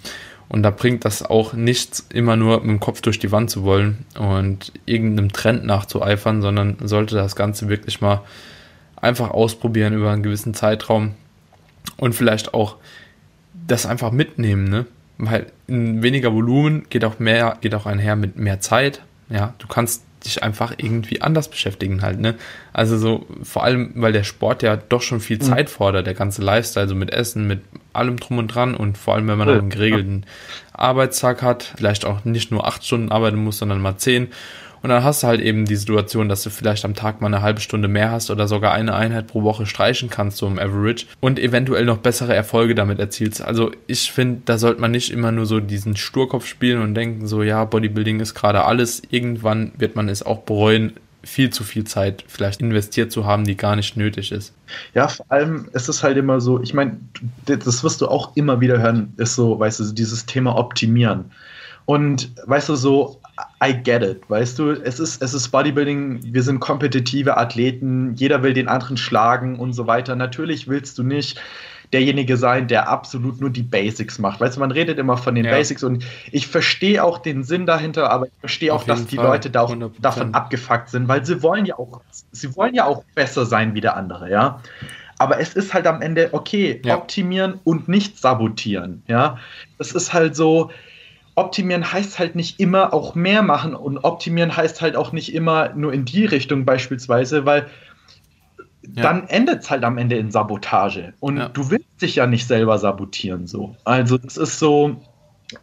Und 0.49 0.63
da 0.63 0.71
bringt 0.71 1.05
das 1.05 1.23
auch 1.23 1.53
nichts, 1.53 2.07
immer 2.11 2.35
nur 2.35 2.61
mit 2.61 2.69
dem 2.69 2.79
Kopf 2.79 3.01
durch 3.01 3.19
die 3.19 3.31
Wand 3.31 3.51
zu 3.51 3.63
wollen 3.63 4.05
und 4.17 4.73
irgendeinem 4.87 5.31
Trend 5.31 5.63
nachzueifern, 5.63 6.41
sondern 6.41 6.77
sollte 6.81 7.15
das 7.15 7.35
Ganze 7.35 7.69
wirklich 7.69 8.01
mal 8.01 8.21
einfach 8.95 9.29
ausprobieren 9.29 9.93
über 9.93 10.11
einen 10.11 10.23
gewissen 10.23 10.55
Zeitraum 10.55 11.13
und 11.97 12.13
vielleicht 12.13 12.55
auch 12.55 12.77
das 13.53 13.85
einfach 13.85 14.11
mitnehmen, 14.11 14.65
ne? 14.65 14.85
Weil 15.19 15.47
weniger 15.67 16.33
Volumen 16.33 16.87
geht 16.89 17.05
auch 17.05 17.19
mehr, 17.19 17.57
geht 17.61 17.75
auch 17.75 17.85
einher 17.85 18.15
mit 18.15 18.37
mehr 18.37 18.61
Zeit. 18.61 19.01
Ja, 19.29 19.53
du 19.59 19.67
kannst 19.67 20.03
dich 20.25 20.43
einfach 20.43 20.73
irgendwie 20.77 21.21
anders 21.21 21.49
beschäftigen 21.49 22.01
halt, 22.01 22.19
ne? 22.19 22.35
Also 22.73 22.97
so, 22.97 23.27
vor 23.43 23.63
allem, 23.63 23.91
weil 23.95 24.13
der 24.13 24.23
Sport 24.23 24.63
ja 24.63 24.77
doch 24.77 25.01
schon 25.01 25.19
viel 25.19 25.37
mhm. 25.37 25.41
Zeit 25.41 25.69
fordert, 25.69 26.07
der 26.07 26.13
ganze 26.13 26.41
Lifestyle, 26.41 26.87
so 26.87 26.95
mit 26.95 27.11
Essen, 27.11 27.47
mit 27.47 27.61
allem 27.93 28.17
drum 28.17 28.37
und 28.37 28.47
dran 28.47 28.75
und 28.75 28.97
vor 28.97 29.15
allem, 29.15 29.27
wenn 29.27 29.37
man 29.37 29.49
einen 29.49 29.69
geregelten 29.69 30.25
Arbeitstag 30.73 31.41
hat, 31.41 31.73
vielleicht 31.77 32.05
auch 32.05 32.25
nicht 32.25 32.51
nur 32.51 32.67
acht 32.67 32.85
Stunden 32.85 33.11
arbeiten 33.11 33.37
muss, 33.37 33.57
sondern 33.57 33.81
mal 33.81 33.97
zehn 33.97 34.29
und 34.81 34.89
dann 34.89 35.03
hast 35.03 35.23
du 35.23 35.27
halt 35.27 35.41
eben 35.41 35.65
die 35.65 35.75
Situation, 35.75 36.29
dass 36.29 36.43
du 36.43 36.49
vielleicht 36.49 36.85
am 36.85 36.95
Tag 36.95 37.21
mal 37.21 37.27
eine 37.27 37.41
halbe 37.41 37.59
Stunde 37.59 37.87
mehr 37.87 38.11
hast 38.11 38.31
oder 38.31 38.47
sogar 38.47 38.71
eine 38.71 38.95
Einheit 38.95 39.27
pro 39.27 39.43
Woche 39.43 39.65
streichen 39.65 40.09
kannst, 40.09 40.37
so 40.37 40.47
im 40.47 40.59
Average 40.59 41.05
und 41.19 41.39
eventuell 41.39 41.85
noch 41.85 41.97
bessere 41.97 42.33
Erfolge 42.33 42.75
damit 42.75 42.99
erzielst. 42.99 43.41
Also 43.41 43.71
ich 43.87 44.11
finde, 44.11 44.41
da 44.45 44.57
sollte 44.57 44.81
man 44.81 44.91
nicht 44.91 45.11
immer 45.11 45.31
nur 45.31 45.45
so 45.45 45.59
diesen 45.59 45.95
Sturkopf 45.95 46.45
spielen 46.45 46.81
und 46.81 46.95
denken, 46.95 47.27
so 47.27 47.43
ja, 47.43 47.65
Bodybuilding 47.65 48.19
ist 48.19 48.35
gerade 48.35 48.63
alles. 48.63 49.01
Irgendwann 49.09 49.71
wird 49.77 49.95
man 49.95 50.07
es 50.07 50.23
auch 50.23 50.39
bereuen, 50.39 50.93
viel 51.23 51.49
zu 51.49 51.63
viel 51.63 51.83
Zeit 51.83 52.23
vielleicht 52.27 52.61
investiert 52.61 53.11
zu 53.11 53.25
haben, 53.25 53.43
die 53.43 53.57
gar 53.57 53.75
nicht 53.75 53.97
nötig 53.97 54.31
ist. 54.31 54.53
Ja, 54.93 55.07
vor 55.07 55.25
allem 55.29 55.69
ist 55.73 55.89
es 55.89 56.03
halt 56.03 56.17
immer 56.17 56.39
so, 56.39 56.61
ich 56.61 56.73
meine, 56.73 56.97
das 57.45 57.83
wirst 57.83 58.01
du 58.01 58.07
auch 58.07 58.35
immer 58.35 58.61
wieder 58.61 58.79
hören, 58.79 59.13
ist 59.17 59.35
so, 59.35 59.59
weißt 59.59 59.79
du, 59.79 59.91
dieses 59.93 60.25
Thema 60.25 60.55
Optimieren. 60.57 61.31
Und 61.85 62.31
weißt 62.45 62.69
du, 62.69 62.75
so 62.75 63.19
I 63.63 63.73
get 63.73 64.03
it, 64.03 64.21
weißt 64.29 64.59
du, 64.59 64.71
es 64.71 64.99
ist, 64.99 65.21
es 65.21 65.33
ist 65.33 65.49
Bodybuilding, 65.49 66.19
wir 66.23 66.43
sind 66.43 66.59
kompetitive 66.59 67.35
Athleten, 67.37 68.13
jeder 68.15 68.43
will 68.43 68.53
den 68.53 68.67
anderen 68.67 68.95
schlagen 68.95 69.57
und 69.57 69.73
so 69.73 69.87
weiter. 69.87 70.15
Natürlich 70.15 70.67
willst 70.67 70.97
du 70.99 71.03
nicht 71.03 71.41
derjenige 71.93 72.37
sein, 72.37 72.67
der 72.67 72.89
absolut 72.89 73.41
nur 73.41 73.49
die 73.49 73.63
Basics 73.63 74.19
macht. 74.19 74.39
Weißt 74.39 74.57
du, 74.57 74.59
man 74.59 74.71
redet 74.71 74.99
immer 74.99 75.17
von 75.17 75.35
den 75.35 75.45
ja. 75.45 75.51
Basics 75.51 75.83
und 75.83 76.05
ich 76.31 76.47
verstehe 76.47 77.03
auch 77.03 77.17
den 77.17 77.43
Sinn 77.43 77.65
dahinter, 77.65 78.11
aber 78.11 78.27
ich 78.27 78.33
verstehe 78.39 78.73
auch, 78.73 78.83
dass 78.83 79.07
die 79.07 79.15
Fall. 79.15 79.25
Leute 79.25 79.49
da 79.49 79.61
auch 79.61 79.73
100%. 79.73 79.91
davon 79.99 80.33
abgefuckt 80.33 80.89
sind, 80.89 81.07
weil 81.07 81.25
sie 81.25 81.41
wollen 81.41 81.65
ja 81.65 81.79
auch, 81.79 82.01
sie 82.31 82.55
wollen 82.55 82.75
ja 82.75 82.85
auch 82.85 83.03
besser 83.15 83.45
sein 83.45 83.73
wie 83.73 83.81
der 83.81 83.95
andere, 83.95 84.29
ja. 84.29 84.61
Aber 85.17 85.39
es 85.39 85.53
ist 85.53 85.73
halt 85.73 85.85
am 85.85 86.01
Ende 86.01 86.29
okay, 86.31 86.81
ja. 86.85 86.95
optimieren 86.95 87.59
und 87.63 87.89
nicht 87.89 88.19
sabotieren, 88.19 89.03
ja. 89.07 89.37
Das 89.77 89.91
ist 89.91 90.13
halt 90.13 90.35
so, 90.35 90.69
optimieren 91.35 91.91
heißt 91.91 92.19
halt 92.19 92.35
nicht 92.35 92.59
immer 92.59 92.93
auch 92.93 93.15
mehr 93.15 93.41
machen 93.41 93.73
und 93.73 93.97
optimieren 93.99 94.55
heißt 94.55 94.81
halt 94.81 94.95
auch 94.95 95.11
nicht 95.11 95.33
immer 95.33 95.69
nur 95.73 95.91
in 95.93 96.05
die 96.05 96.25
Richtung 96.25 96.65
beispielsweise, 96.65 97.45
weil 97.45 97.67
ja. 98.95 99.03
dann 99.03 99.27
endet 99.27 99.63
es 99.63 99.69
halt 99.69 99.83
am 99.83 99.97
Ende 99.97 100.17
in 100.17 100.31
Sabotage 100.31 101.13
und 101.19 101.37
ja. 101.37 101.49
du 101.49 101.69
willst 101.69 102.01
dich 102.01 102.15
ja 102.15 102.27
nicht 102.27 102.47
selber 102.47 102.77
sabotieren 102.77 103.47
so. 103.47 103.75
Also 103.83 104.17
das 104.17 104.37
ist 104.37 104.59
so, 104.59 104.97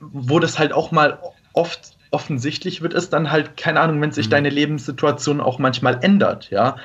wo 0.01 0.39
das 0.39 0.59
halt 0.59 0.73
auch 0.73 0.93
mal 0.93 1.19
oft 1.53 1.97
offensichtlich 2.11 2.83
wird, 2.83 2.95
ist 2.95 3.13
dann 3.13 3.31
halt, 3.31 3.57
keine 3.57 3.81
Ahnung, 3.81 4.01
wenn 4.01 4.13
sich 4.13 4.27
mhm. 4.27 4.31
deine 4.31 4.51
Lebenssituation 4.51 5.41
auch 5.41 5.59
manchmal 5.59 5.99
ändert, 6.03 6.51
ja. 6.51 6.77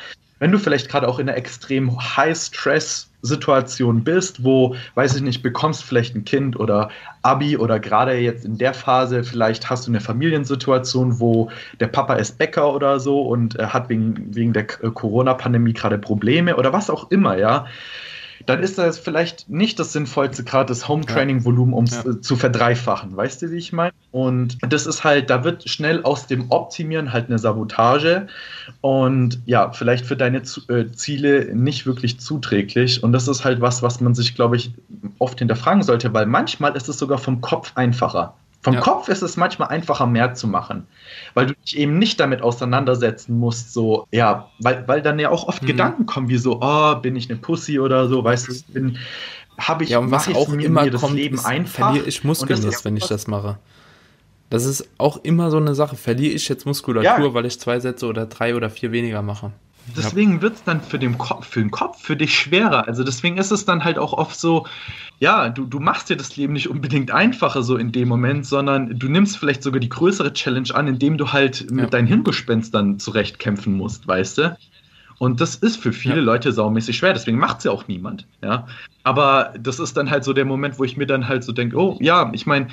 Wenn 0.41 0.51
du 0.51 0.57
vielleicht 0.57 0.89
gerade 0.89 1.07
auch 1.07 1.19
in 1.19 1.29
einer 1.29 1.37
extrem 1.37 1.95
High-Stress- 2.17 3.11
Situation 3.21 4.03
bist, 4.03 4.43
wo, 4.43 4.75
weiß 4.95 5.15
ich 5.15 5.21
nicht, 5.21 5.43
bekommst 5.43 5.83
vielleicht 5.83 6.15
ein 6.15 6.25
Kind 6.25 6.59
oder 6.59 6.89
Abi 7.21 7.57
oder 7.57 7.79
gerade 7.79 8.17
jetzt 8.17 8.45
in 8.45 8.57
der 8.57 8.73
Phase, 8.73 9.23
vielleicht 9.23 9.69
hast 9.69 9.85
du 9.85 9.91
eine 9.91 10.01
Familiensituation, 10.01 11.19
wo 11.19 11.51
der 11.79 11.87
Papa 11.87 12.15
ist 12.15 12.37
Bäcker 12.37 12.73
oder 12.73 12.99
so 12.99 13.21
und 13.21 13.59
äh, 13.59 13.67
hat 13.67 13.89
wegen, 13.89 14.35
wegen 14.35 14.53
der 14.53 14.65
Corona-Pandemie 14.65 15.73
gerade 15.73 15.99
Probleme 15.99 16.55
oder 16.55 16.73
was 16.73 16.89
auch 16.89 17.11
immer, 17.11 17.37
ja 17.37 17.67
dann 18.51 18.63
ist 18.63 18.77
das 18.77 18.99
vielleicht 18.99 19.49
nicht 19.49 19.79
das 19.79 19.93
sinnvollste 19.93 20.43
gerade 20.43 20.67
das 20.67 20.87
Home-Training-Volumen, 20.87 21.73
um 21.73 21.85
es 21.85 22.03
ja. 22.03 22.11
Äh, 22.11 22.21
zu 22.21 22.35
verdreifachen. 22.35 23.15
Weißt 23.15 23.41
du, 23.41 23.51
wie 23.51 23.57
ich 23.57 23.71
meine? 23.71 23.93
Und 24.11 24.57
das 24.61 24.85
ist 24.85 25.03
halt, 25.03 25.29
da 25.29 25.43
wird 25.43 25.69
schnell 25.69 26.03
aus 26.03 26.27
dem 26.27 26.51
Optimieren 26.51 27.13
halt 27.13 27.27
eine 27.29 27.39
Sabotage 27.39 28.27
und 28.81 29.39
ja, 29.45 29.71
vielleicht 29.71 30.05
für 30.05 30.17
deine 30.17 30.39
äh, 30.67 30.91
Ziele 30.91 31.55
nicht 31.55 31.85
wirklich 31.85 32.19
zuträglich. 32.19 33.03
Und 33.03 33.13
das 33.13 33.27
ist 33.27 33.45
halt 33.45 33.61
was, 33.61 33.81
was 33.81 34.01
man 34.01 34.13
sich, 34.13 34.35
glaube 34.35 34.57
ich, 34.57 34.73
oft 35.19 35.39
hinterfragen 35.39 35.83
sollte, 35.83 36.13
weil 36.13 36.25
manchmal 36.25 36.75
ist 36.75 36.89
es 36.89 36.97
sogar 36.97 37.17
vom 37.17 37.39
Kopf 37.41 37.71
einfacher. 37.75 38.33
Vom 38.63 38.75
ja. 38.75 38.81
Kopf 38.81 39.07
ist 39.09 39.23
es 39.23 39.37
manchmal 39.37 39.69
einfacher, 39.69 40.05
mehr 40.05 40.35
zu 40.35 40.47
machen, 40.47 40.85
weil 41.33 41.47
du 41.47 41.53
dich 41.55 41.77
eben 41.77 41.97
nicht 41.97 42.19
damit 42.19 42.43
auseinandersetzen 42.43 43.37
musst, 43.39 43.73
so, 43.73 44.07
ja, 44.11 44.49
weil, 44.59 44.87
weil 44.87 45.01
dann 45.01 45.17
ja 45.17 45.29
auch 45.29 45.47
oft 45.47 45.63
mhm. 45.63 45.67
Gedanken 45.67 46.05
kommen, 46.05 46.29
wie 46.29 46.37
so, 46.37 46.59
oh, 46.61 46.95
bin 46.95 47.15
ich 47.15 47.29
eine 47.29 47.39
Pussy 47.39 47.79
oder 47.79 48.07
so, 48.07 48.23
weißt 48.23 48.47
du, 48.49 48.73
bin, 48.73 48.97
habe 49.57 49.83
ich, 49.83 49.89
ja, 49.89 49.99
und 49.99 50.11
was 50.11 50.27
auch 50.29 50.47
mir, 50.49 50.65
immer 50.65 50.83
mir 50.83 50.91
das 50.91 51.01
kommt, 51.01 51.15
Leben 51.15 51.35
ist, 51.35 51.45
einfach. 51.45 51.87
Verliere 51.87 52.05
ich 52.05 52.23
Muskelmasse, 52.23 52.85
wenn 52.85 52.97
ich 52.97 53.07
das 53.07 53.27
mache. 53.27 53.57
Das 54.51 54.65
ist 54.65 54.87
auch 54.97 55.17
immer 55.23 55.49
so 55.49 55.57
eine 55.57 55.75
Sache. 55.75 55.95
Verliere 55.95 56.33
ich 56.33 56.49
jetzt 56.49 56.65
Muskulatur, 56.65 57.27
ja. 57.27 57.33
weil 57.33 57.45
ich 57.45 57.59
zwei 57.59 57.79
Sätze 57.79 58.05
oder 58.05 58.25
drei 58.25 58.53
oder 58.53 58.69
vier 58.69 58.91
weniger 58.91 59.21
mache? 59.21 59.53
Deswegen 59.95 60.41
wird 60.41 60.55
es 60.55 60.63
dann 60.63 60.81
für 60.81 60.99
den, 60.99 61.17
Kopf, 61.17 61.47
für 61.47 61.61
den 61.61 61.71
Kopf 61.71 62.01
für 62.01 62.15
dich 62.15 62.37
schwerer. 62.37 62.87
Also 62.87 63.03
deswegen 63.03 63.37
ist 63.37 63.51
es 63.51 63.65
dann 63.65 63.83
halt 63.83 63.97
auch 63.97 64.13
oft 64.13 64.37
so, 64.37 64.67
ja, 65.21 65.49
du, 65.49 65.65
du 65.65 65.79
machst 65.79 66.09
dir 66.09 66.17
das 66.17 66.35
Leben 66.35 66.53
nicht 66.53 66.67
unbedingt 66.67 67.11
einfacher 67.11 67.61
so 67.61 67.77
in 67.77 67.91
dem 67.91 68.07
Moment, 68.07 68.43
sondern 68.43 68.97
du 68.97 69.07
nimmst 69.07 69.37
vielleicht 69.37 69.61
sogar 69.61 69.79
die 69.79 69.87
größere 69.87 70.33
Challenge 70.33 70.73
an, 70.73 70.87
indem 70.87 71.19
du 71.19 71.31
halt 71.31 71.61
ja. 71.61 71.67
mit 71.69 71.93
deinen 71.93 72.07
Hirngespenstern 72.07 72.97
zurechtkämpfen 72.97 73.77
musst, 73.77 74.07
weißt 74.07 74.39
du? 74.39 74.57
Und 75.19 75.39
das 75.39 75.53
ist 75.53 75.77
für 75.77 75.93
viele 75.93 76.15
ja. 76.15 76.21
Leute 76.21 76.51
saumäßig 76.51 76.97
schwer, 76.97 77.13
deswegen 77.13 77.37
macht 77.37 77.59
es 77.59 77.65
ja 77.65 77.71
auch 77.71 77.87
niemand, 77.87 78.25
ja. 78.41 78.65
Aber 79.03 79.53
das 79.59 79.79
ist 79.79 79.95
dann 79.95 80.09
halt 80.09 80.23
so 80.23 80.33
der 80.33 80.45
Moment, 80.45 80.79
wo 80.79 80.85
ich 80.85 80.97
mir 80.97 81.05
dann 81.05 81.27
halt 81.27 81.43
so 81.43 81.51
denke, 81.51 81.77
oh 81.77 81.99
ja, 82.01 82.31
ich 82.33 82.47
meine, 82.47 82.69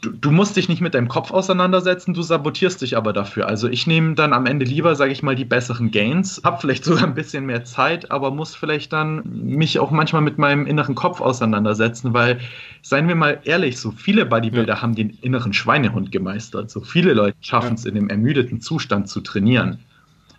du, 0.00 0.10
du, 0.10 0.30
musst 0.30 0.56
dich 0.56 0.68
nicht 0.68 0.80
mit 0.80 0.94
deinem 0.94 1.08
Kopf 1.08 1.30
auseinandersetzen, 1.30 2.14
du 2.14 2.22
sabotierst 2.22 2.82
dich 2.82 2.96
aber 2.96 3.12
dafür. 3.12 3.48
Also 3.48 3.68
ich 3.68 3.86
nehme 3.86 4.14
dann 4.14 4.32
am 4.32 4.46
Ende 4.46 4.64
lieber, 4.64 4.94
sage 4.94 5.12
ich 5.12 5.22
mal, 5.22 5.34
die 5.34 5.44
besseren 5.44 5.90
Gains, 5.90 6.40
habe 6.44 6.60
vielleicht 6.60 6.84
sogar 6.84 7.04
ein 7.04 7.14
bisschen 7.14 7.46
mehr 7.46 7.64
Zeit, 7.64 8.10
aber 8.10 8.30
muss 8.30 8.54
vielleicht 8.54 8.92
dann 8.92 9.22
mich 9.24 9.78
auch 9.78 9.90
manchmal 9.90 10.22
mit 10.22 10.38
meinem 10.38 10.66
inneren 10.66 10.94
Kopf 10.94 11.20
auseinandersetzen, 11.20 12.14
weil, 12.14 12.40
seien 12.82 13.08
wir 13.08 13.14
mal 13.14 13.40
ehrlich, 13.44 13.78
so 13.78 13.90
viele 13.90 14.26
Bodybuilder 14.26 14.74
ja. 14.74 14.82
haben 14.82 14.94
den 14.94 15.10
inneren 15.20 15.52
Schweinehund 15.52 16.12
gemeistert. 16.12 16.70
So 16.70 16.80
viele 16.80 17.14
Leute 17.14 17.36
schaffen 17.40 17.74
es 17.74 17.84
ja. 17.84 17.90
in 17.90 17.94
dem 17.94 18.08
ermüdeten 18.08 18.60
Zustand 18.60 19.08
zu 19.08 19.20
trainieren. 19.20 19.78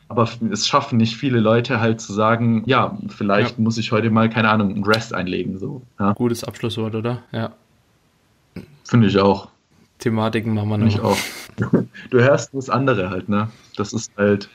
Aber 0.10 0.30
es 0.52 0.66
schaffen 0.66 0.98
nicht 0.98 1.18
viele 1.18 1.42
Leute 1.42 1.82
halt 1.82 2.00
zu 2.00 2.14
sagen, 2.14 2.64
ja, 2.66 2.98
vielleicht 3.10 3.58
ja. 3.58 3.64
muss 3.64 3.78
ich 3.78 3.92
heute 3.92 4.10
mal, 4.10 4.30
keine 4.30 4.50
Ahnung, 4.50 4.74
einen 4.74 4.86
Rest 4.86 5.14
einlegen. 5.14 5.58
So. 5.58 5.82
Gutes 6.16 6.46
Abschlusswort, 6.46 6.96
oder? 6.96 7.24
Ja. 7.34 7.52
Finde 8.84 9.08
ich 9.08 9.18
auch. 9.18 9.50
Thematiken 10.00 10.54
machen 10.54 10.70
wir 10.70 10.78
noch. 10.78 10.88
Ich 10.88 11.00
auch. 11.00 11.18
Du 12.12 12.20
hörst 12.20 12.54
das 12.54 12.70
andere 12.70 13.10
halt, 13.10 13.30
ne? 13.30 13.50
Das 13.76 13.92
ist 13.92 14.12
halt. 14.16 14.48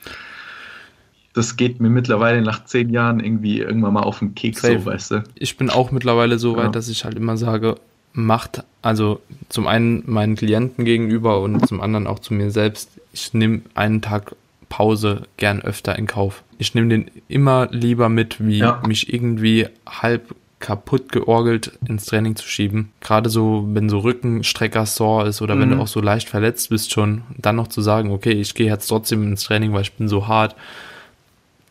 Das 1.33 1.57
geht 1.57 1.81
mir 1.81 1.89
mittlerweile 1.89 2.41
nach 2.41 2.63
zehn 2.63 2.89
Jahren 2.91 3.19
irgendwie 3.19 3.59
irgendwann 3.59 3.93
mal 3.93 4.03
auf 4.03 4.19
den 4.19 4.35
Keks, 4.35 4.61
Safe. 4.61 4.79
so, 4.79 4.85
weißt 4.85 5.11
du? 5.11 5.23
Ich 5.35 5.57
bin 5.57 5.69
auch 5.69 5.91
mittlerweile 5.91 6.39
so 6.39 6.55
weit, 6.55 6.65
ja. 6.65 6.69
dass 6.69 6.87
ich 6.87 7.03
halt 7.03 7.17
immer 7.17 7.35
sage, 7.35 7.75
macht, 8.13 8.63
also 8.81 9.19
zum 9.49 9.67
einen 9.67 10.03
meinen 10.05 10.35
Klienten 10.35 10.85
gegenüber 10.85 11.41
und 11.41 11.67
zum 11.67 11.81
anderen 11.81 12.07
auch 12.07 12.19
zu 12.19 12.33
mir 12.33 12.51
selbst, 12.51 12.91
ich 13.11 13.33
nehme 13.33 13.63
einen 13.73 14.01
Tag 14.01 14.35
Pause 14.69 15.23
gern 15.37 15.61
öfter 15.61 15.97
in 15.97 16.07
Kauf. 16.07 16.43
Ich 16.57 16.73
nehme 16.73 16.87
den 16.87 17.11
immer 17.27 17.67
lieber 17.71 18.09
mit, 18.09 18.43
wie 18.43 18.59
ja. 18.59 18.81
mich 18.87 19.13
irgendwie 19.13 19.67
halb 19.87 20.33
kaputt 20.63 21.11
georgelt 21.11 21.77
ins 21.85 22.05
Training 22.05 22.37
zu 22.37 22.47
schieben. 22.47 22.93
Gerade 23.01 23.29
so, 23.29 23.65
wenn 23.73 23.89
so 23.89 23.99
Rückenstrecker 23.99 24.85
sore 24.85 25.27
ist 25.27 25.41
oder 25.41 25.55
mhm. 25.55 25.59
wenn 25.59 25.69
du 25.71 25.75
mhm. 25.75 25.81
auch 25.81 25.87
so 25.87 25.99
leicht 25.99 26.29
verletzt 26.29 26.69
bist 26.69 26.93
schon, 26.93 27.23
dann 27.37 27.57
noch 27.57 27.67
zu 27.67 27.81
sagen, 27.81 28.11
okay, 28.11 28.31
ich 28.31 28.55
gehe 28.55 28.67
jetzt 28.67 28.87
trotzdem 28.87 29.23
ins 29.23 29.43
Training, 29.43 29.73
weil 29.73 29.81
ich 29.81 29.93
bin 29.93 30.07
so 30.07 30.27
hart. 30.27 30.55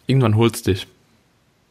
Irgendwann 0.06 0.36
holt's 0.36 0.62
dich. 0.62 0.86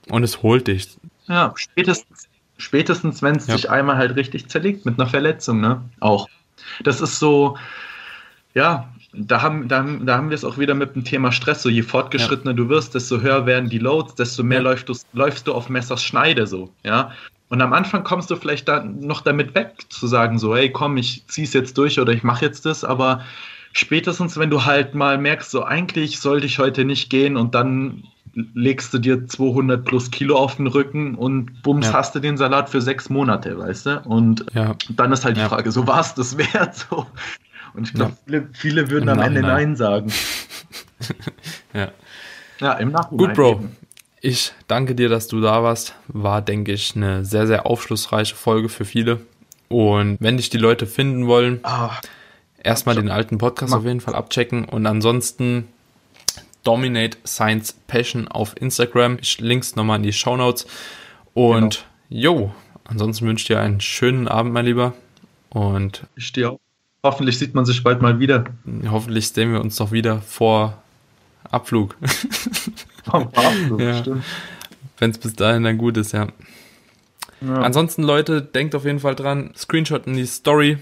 Und 0.10 0.24
es 0.24 0.42
holt 0.42 0.68
dich. 0.68 0.98
Ja, 1.28 1.54
spätestens, 1.56 2.28
spätestens 2.58 3.22
wenn 3.22 3.36
es 3.36 3.46
ja. 3.46 3.56
dich 3.56 3.70
einmal 3.70 3.98
halt 3.98 4.16
richtig 4.16 4.50
zerlegt 4.50 4.88
mit 4.88 5.00
einer 5.00 5.08
Verletzung, 5.08 5.62
ne? 5.62 5.84
Auch. 6.00 6.28
Das 6.84 7.02
ist 7.02 7.20
so, 7.20 7.56
ja, 8.56 8.91
da 9.14 9.42
haben, 9.42 9.68
da, 9.68 9.80
haben, 9.80 10.06
da 10.06 10.18
haben 10.18 10.30
wir 10.30 10.36
es 10.36 10.46
auch 10.46 10.58
wieder 10.58 10.74
mit 10.74 10.96
dem 10.96 11.04
Thema 11.04 11.32
Stress. 11.32 11.64
So 11.64 11.70
je 11.70 11.82
fortgeschrittener 11.82 12.52
ja. 12.52 12.58
du 12.58 12.70
wirst, 12.70 12.96
desto 12.96 13.20
höher 13.20 13.46
werden 13.46 13.70
die 13.70 13.80
Loads, 13.80 14.16
desto 14.16 14.44
mehr 14.44 14.60
ja. 14.60 14.64
läufst, 14.64 14.90
du, 14.90 14.94
läufst 15.14 15.48
du 15.48 15.54
auf 15.54 15.70
Messers 15.70 16.04
Schneide 16.04 16.48
so, 16.48 16.70
ja. 16.84 17.12
Und 17.50 17.62
am 17.62 17.74
Anfang 17.74 18.06
kommst 18.06 18.32
du 18.32 18.38
vielleicht 18.38 18.70
da 18.70 18.82
noch 18.82 19.20
damit 19.22 19.54
weg, 19.56 19.74
zu 19.90 20.08
sagen, 20.08 20.40
so, 20.40 20.56
hey, 20.56 20.72
komm, 20.72 20.96
ich 20.96 21.26
zieh's 21.28 21.54
jetzt 21.54 21.78
durch 21.78 22.00
oder 22.00 22.14
ich 22.14 22.24
mache 22.24 22.46
jetzt 22.46 22.66
das, 22.66 22.86
aber 22.86 23.26
spätestens, 23.74 24.38
wenn 24.38 24.50
du 24.50 24.64
halt 24.64 24.96
mal 24.96 25.18
merkst, 25.18 25.52
so 25.52 25.66
eigentlich 25.66 26.22
sollte 26.22 26.46
ich 26.46 26.60
heute 26.60 26.86
nicht 26.86 27.10
gehen 27.10 27.36
und 27.36 27.54
dann 27.54 28.06
legst 28.54 28.94
du 28.94 29.00
dir 29.00 29.28
200 29.28 29.84
plus 29.84 30.12
Kilo 30.12 30.38
auf 30.38 30.56
den 30.56 30.68
Rücken 30.68 31.16
und 31.16 31.62
bums, 31.64 31.88
ja. 31.88 31.94
hast 31.94 32.16
du 32.16 32.20
den 32.20 32.38
Salat 32.38 32.70
für 32.70 32.82
sechs 32.82 33.10
Monate, 33.10 33.58
weißt 33.58 33.86
du? 33.86 34.02
Und 34.06 34.46
ja. 34.54 34.76
dann 34.90 35.12
ist 35.12 35.26
halt 35.26 35.36
die 35.36 35.42
Frage, 35.42 35.72
so 35.72 35.86
war 35.88 36.00
es 36.00 36.14
das 36.14 36.38
wert? 36.38 36.88
So, 36.90 37.06
und 37.74 37.88
ich 37.88 37.94
glaube, 37.94 38.12
ja. 38.12 38.18
viele, 38.26 38.50
viele, 38.54 38.90
würden 38.90 39.10
Im 39.10 39.20
am 39.20 39.26
Ende 39.26 39.42
Nein 39.42 39.76
sagen. 39.76 40.12
ja. 41.74 41.92
Ja, 42.60 42.74
im 42.74 42.92
Nachhinein. 42.92 43.28
Gut, 43.28 43.34
Bro. 43.36 43.52
Eben. 43.52 43.76
ich 44.22 44.54
danke 44.68 44.96
dir, 44.96 45.10
dass 45.10 45.28
du 45.28 45.42
da 45.42 45.64
warst. 45.64 45.96
War, 46.08 46.42
denke 46.42 46.72
ich, 46.72 46.96
eine 46.96 47.26
sehr, 47.26 47.48
sehr 47.48 47.66
aufschlussreiche 47.66 48.36
Folge 48.36 48.70
für 48.70 48.86
viele. 48.86 49.22
Und 49.68 50.18
wenn 50.20 50.38
dich 50.38 50.50
die 50.50 50.58
Leute 50.58 50.86
finden 50.86 51.28
wollen, 51.28 51.60
ah, 51.64 52.00
erstmal 52.62 52.96
den 52.96 53.10
alten 53.10 53.38
Podcast 53.38 53.74
auf 53.74 53.86
jeden 53.86 54.02
Fall 54.02 54.16
abchecken 54.16 54.66
und 54.66 54.86
ansonsten 54.86 55.68
Dominate 56.64 57.18
Science 57.26 57.74
Passion 57.88 58.28
auf 58.28 58.60
Instagram. 58.60 59.18
Ich 59.22 59.40
links 59.40 59.76
nochmal 59.76 59.98
in 59.98 60.04
die 60.04 60.14
Show 60.14 60.38
Notes. 60.38 60.68
Und 61.34 61.86
genau. 62.10 62.22
jo, 62.22 62.56
ansonsten 62.84 63.26
wünsche 63.28 63.44
ich 63.44 63.48
dir 63.48 63.60
einen 63.60 63.82
schönen 63.82 64.28
Abend, 64.28 64.54
mein 64.54 64.66
Lieber. 64.66 64.94
Und 65.50 66.04
ich 66.16 66.32
dir 66.32 66.52
auch. 66.52 66.60
Hoffentlich 67.04 67.40
sieht 67.40 67.56
man 67.56 67.66
sich 67.66 67.84
bald 67.84 68.02
mal 68.02 68.20
wieder. 68.20 68.46
Hoffentlich 68.90 69.30
sehen 69.30 69.52
wir 69.52 69.62
uns 69.62 69.80
noch 69.80 69.92
wieder 69.92 70.22
vor 70.22 70.82
Abflug. 71.50 71.98
Vor 73.04 73.32
Abflug, 73.34 73.82
ja. 73.82 73.98
stimmt. 73.98 74.24
Wenn 75.00 75.10
es 75.10 75.18
bis 75.18 75.34
dahin 75.34 75.64
dann 75.64 75.80
gut 75.80 75.98
ist, 75.98 76.12
ja. 76.12 76.28
ja. 77.42 77.54
Ansonsten, 77.56 78.04
Leute, 78.04 78.44
denkt 78.44 78.76
auf 78.76 78.86
jeden 78.86 79.00
Fall 79.00 79.16
dran, 79.16 79.52
Screenshot 79.58 80.06
in 80.06 80.14
die 80.14 80.28
Story 80.28 80.78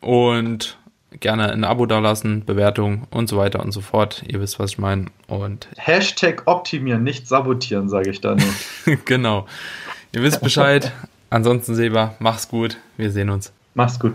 und 0.00 0.78
gerne 1.20 1.52
ein 1.52 1.64
Abo 1.64 1.84
dalassen, 1.84 2.46
Bewertung 2.46 3.06
und 3.10 3.28
so 3.28 3.36
weiter 3.36 3.60
und 3.60 3.72
so 3.72 3.82
fort. 3.82 4.24
Ihr 4.26 4.40
wisst, 4.40 4.58
was 4.58 4.70
ich 4.70 4.78
meine. 4.78 5.06
Und 5.26 5.68
Hashtag 5.76 6.44
optimieren, 6.46 7.02
nicht 7.02 7.28
sabotieren, 7.28 7.90
sage 7.90 8.08
ich 8.08 8.22
da 8.22 8.34
nur. 8.34 8.96
genau. 9.04 9.46
Ihr 10.12 10.22
wisst 10.22 10.40
Bescheid. 10.40 10.92
Ansonsten, 11.30 11.74
Seba, 11.74 12.14
mach's 12.20 12.48
gut. 12.48 12.78
Wir 12.96 13.10
sehen 13.10 13.28
uns. 13.28 13.52
Mach's 13.74 13.98
gut. 14.00 14.14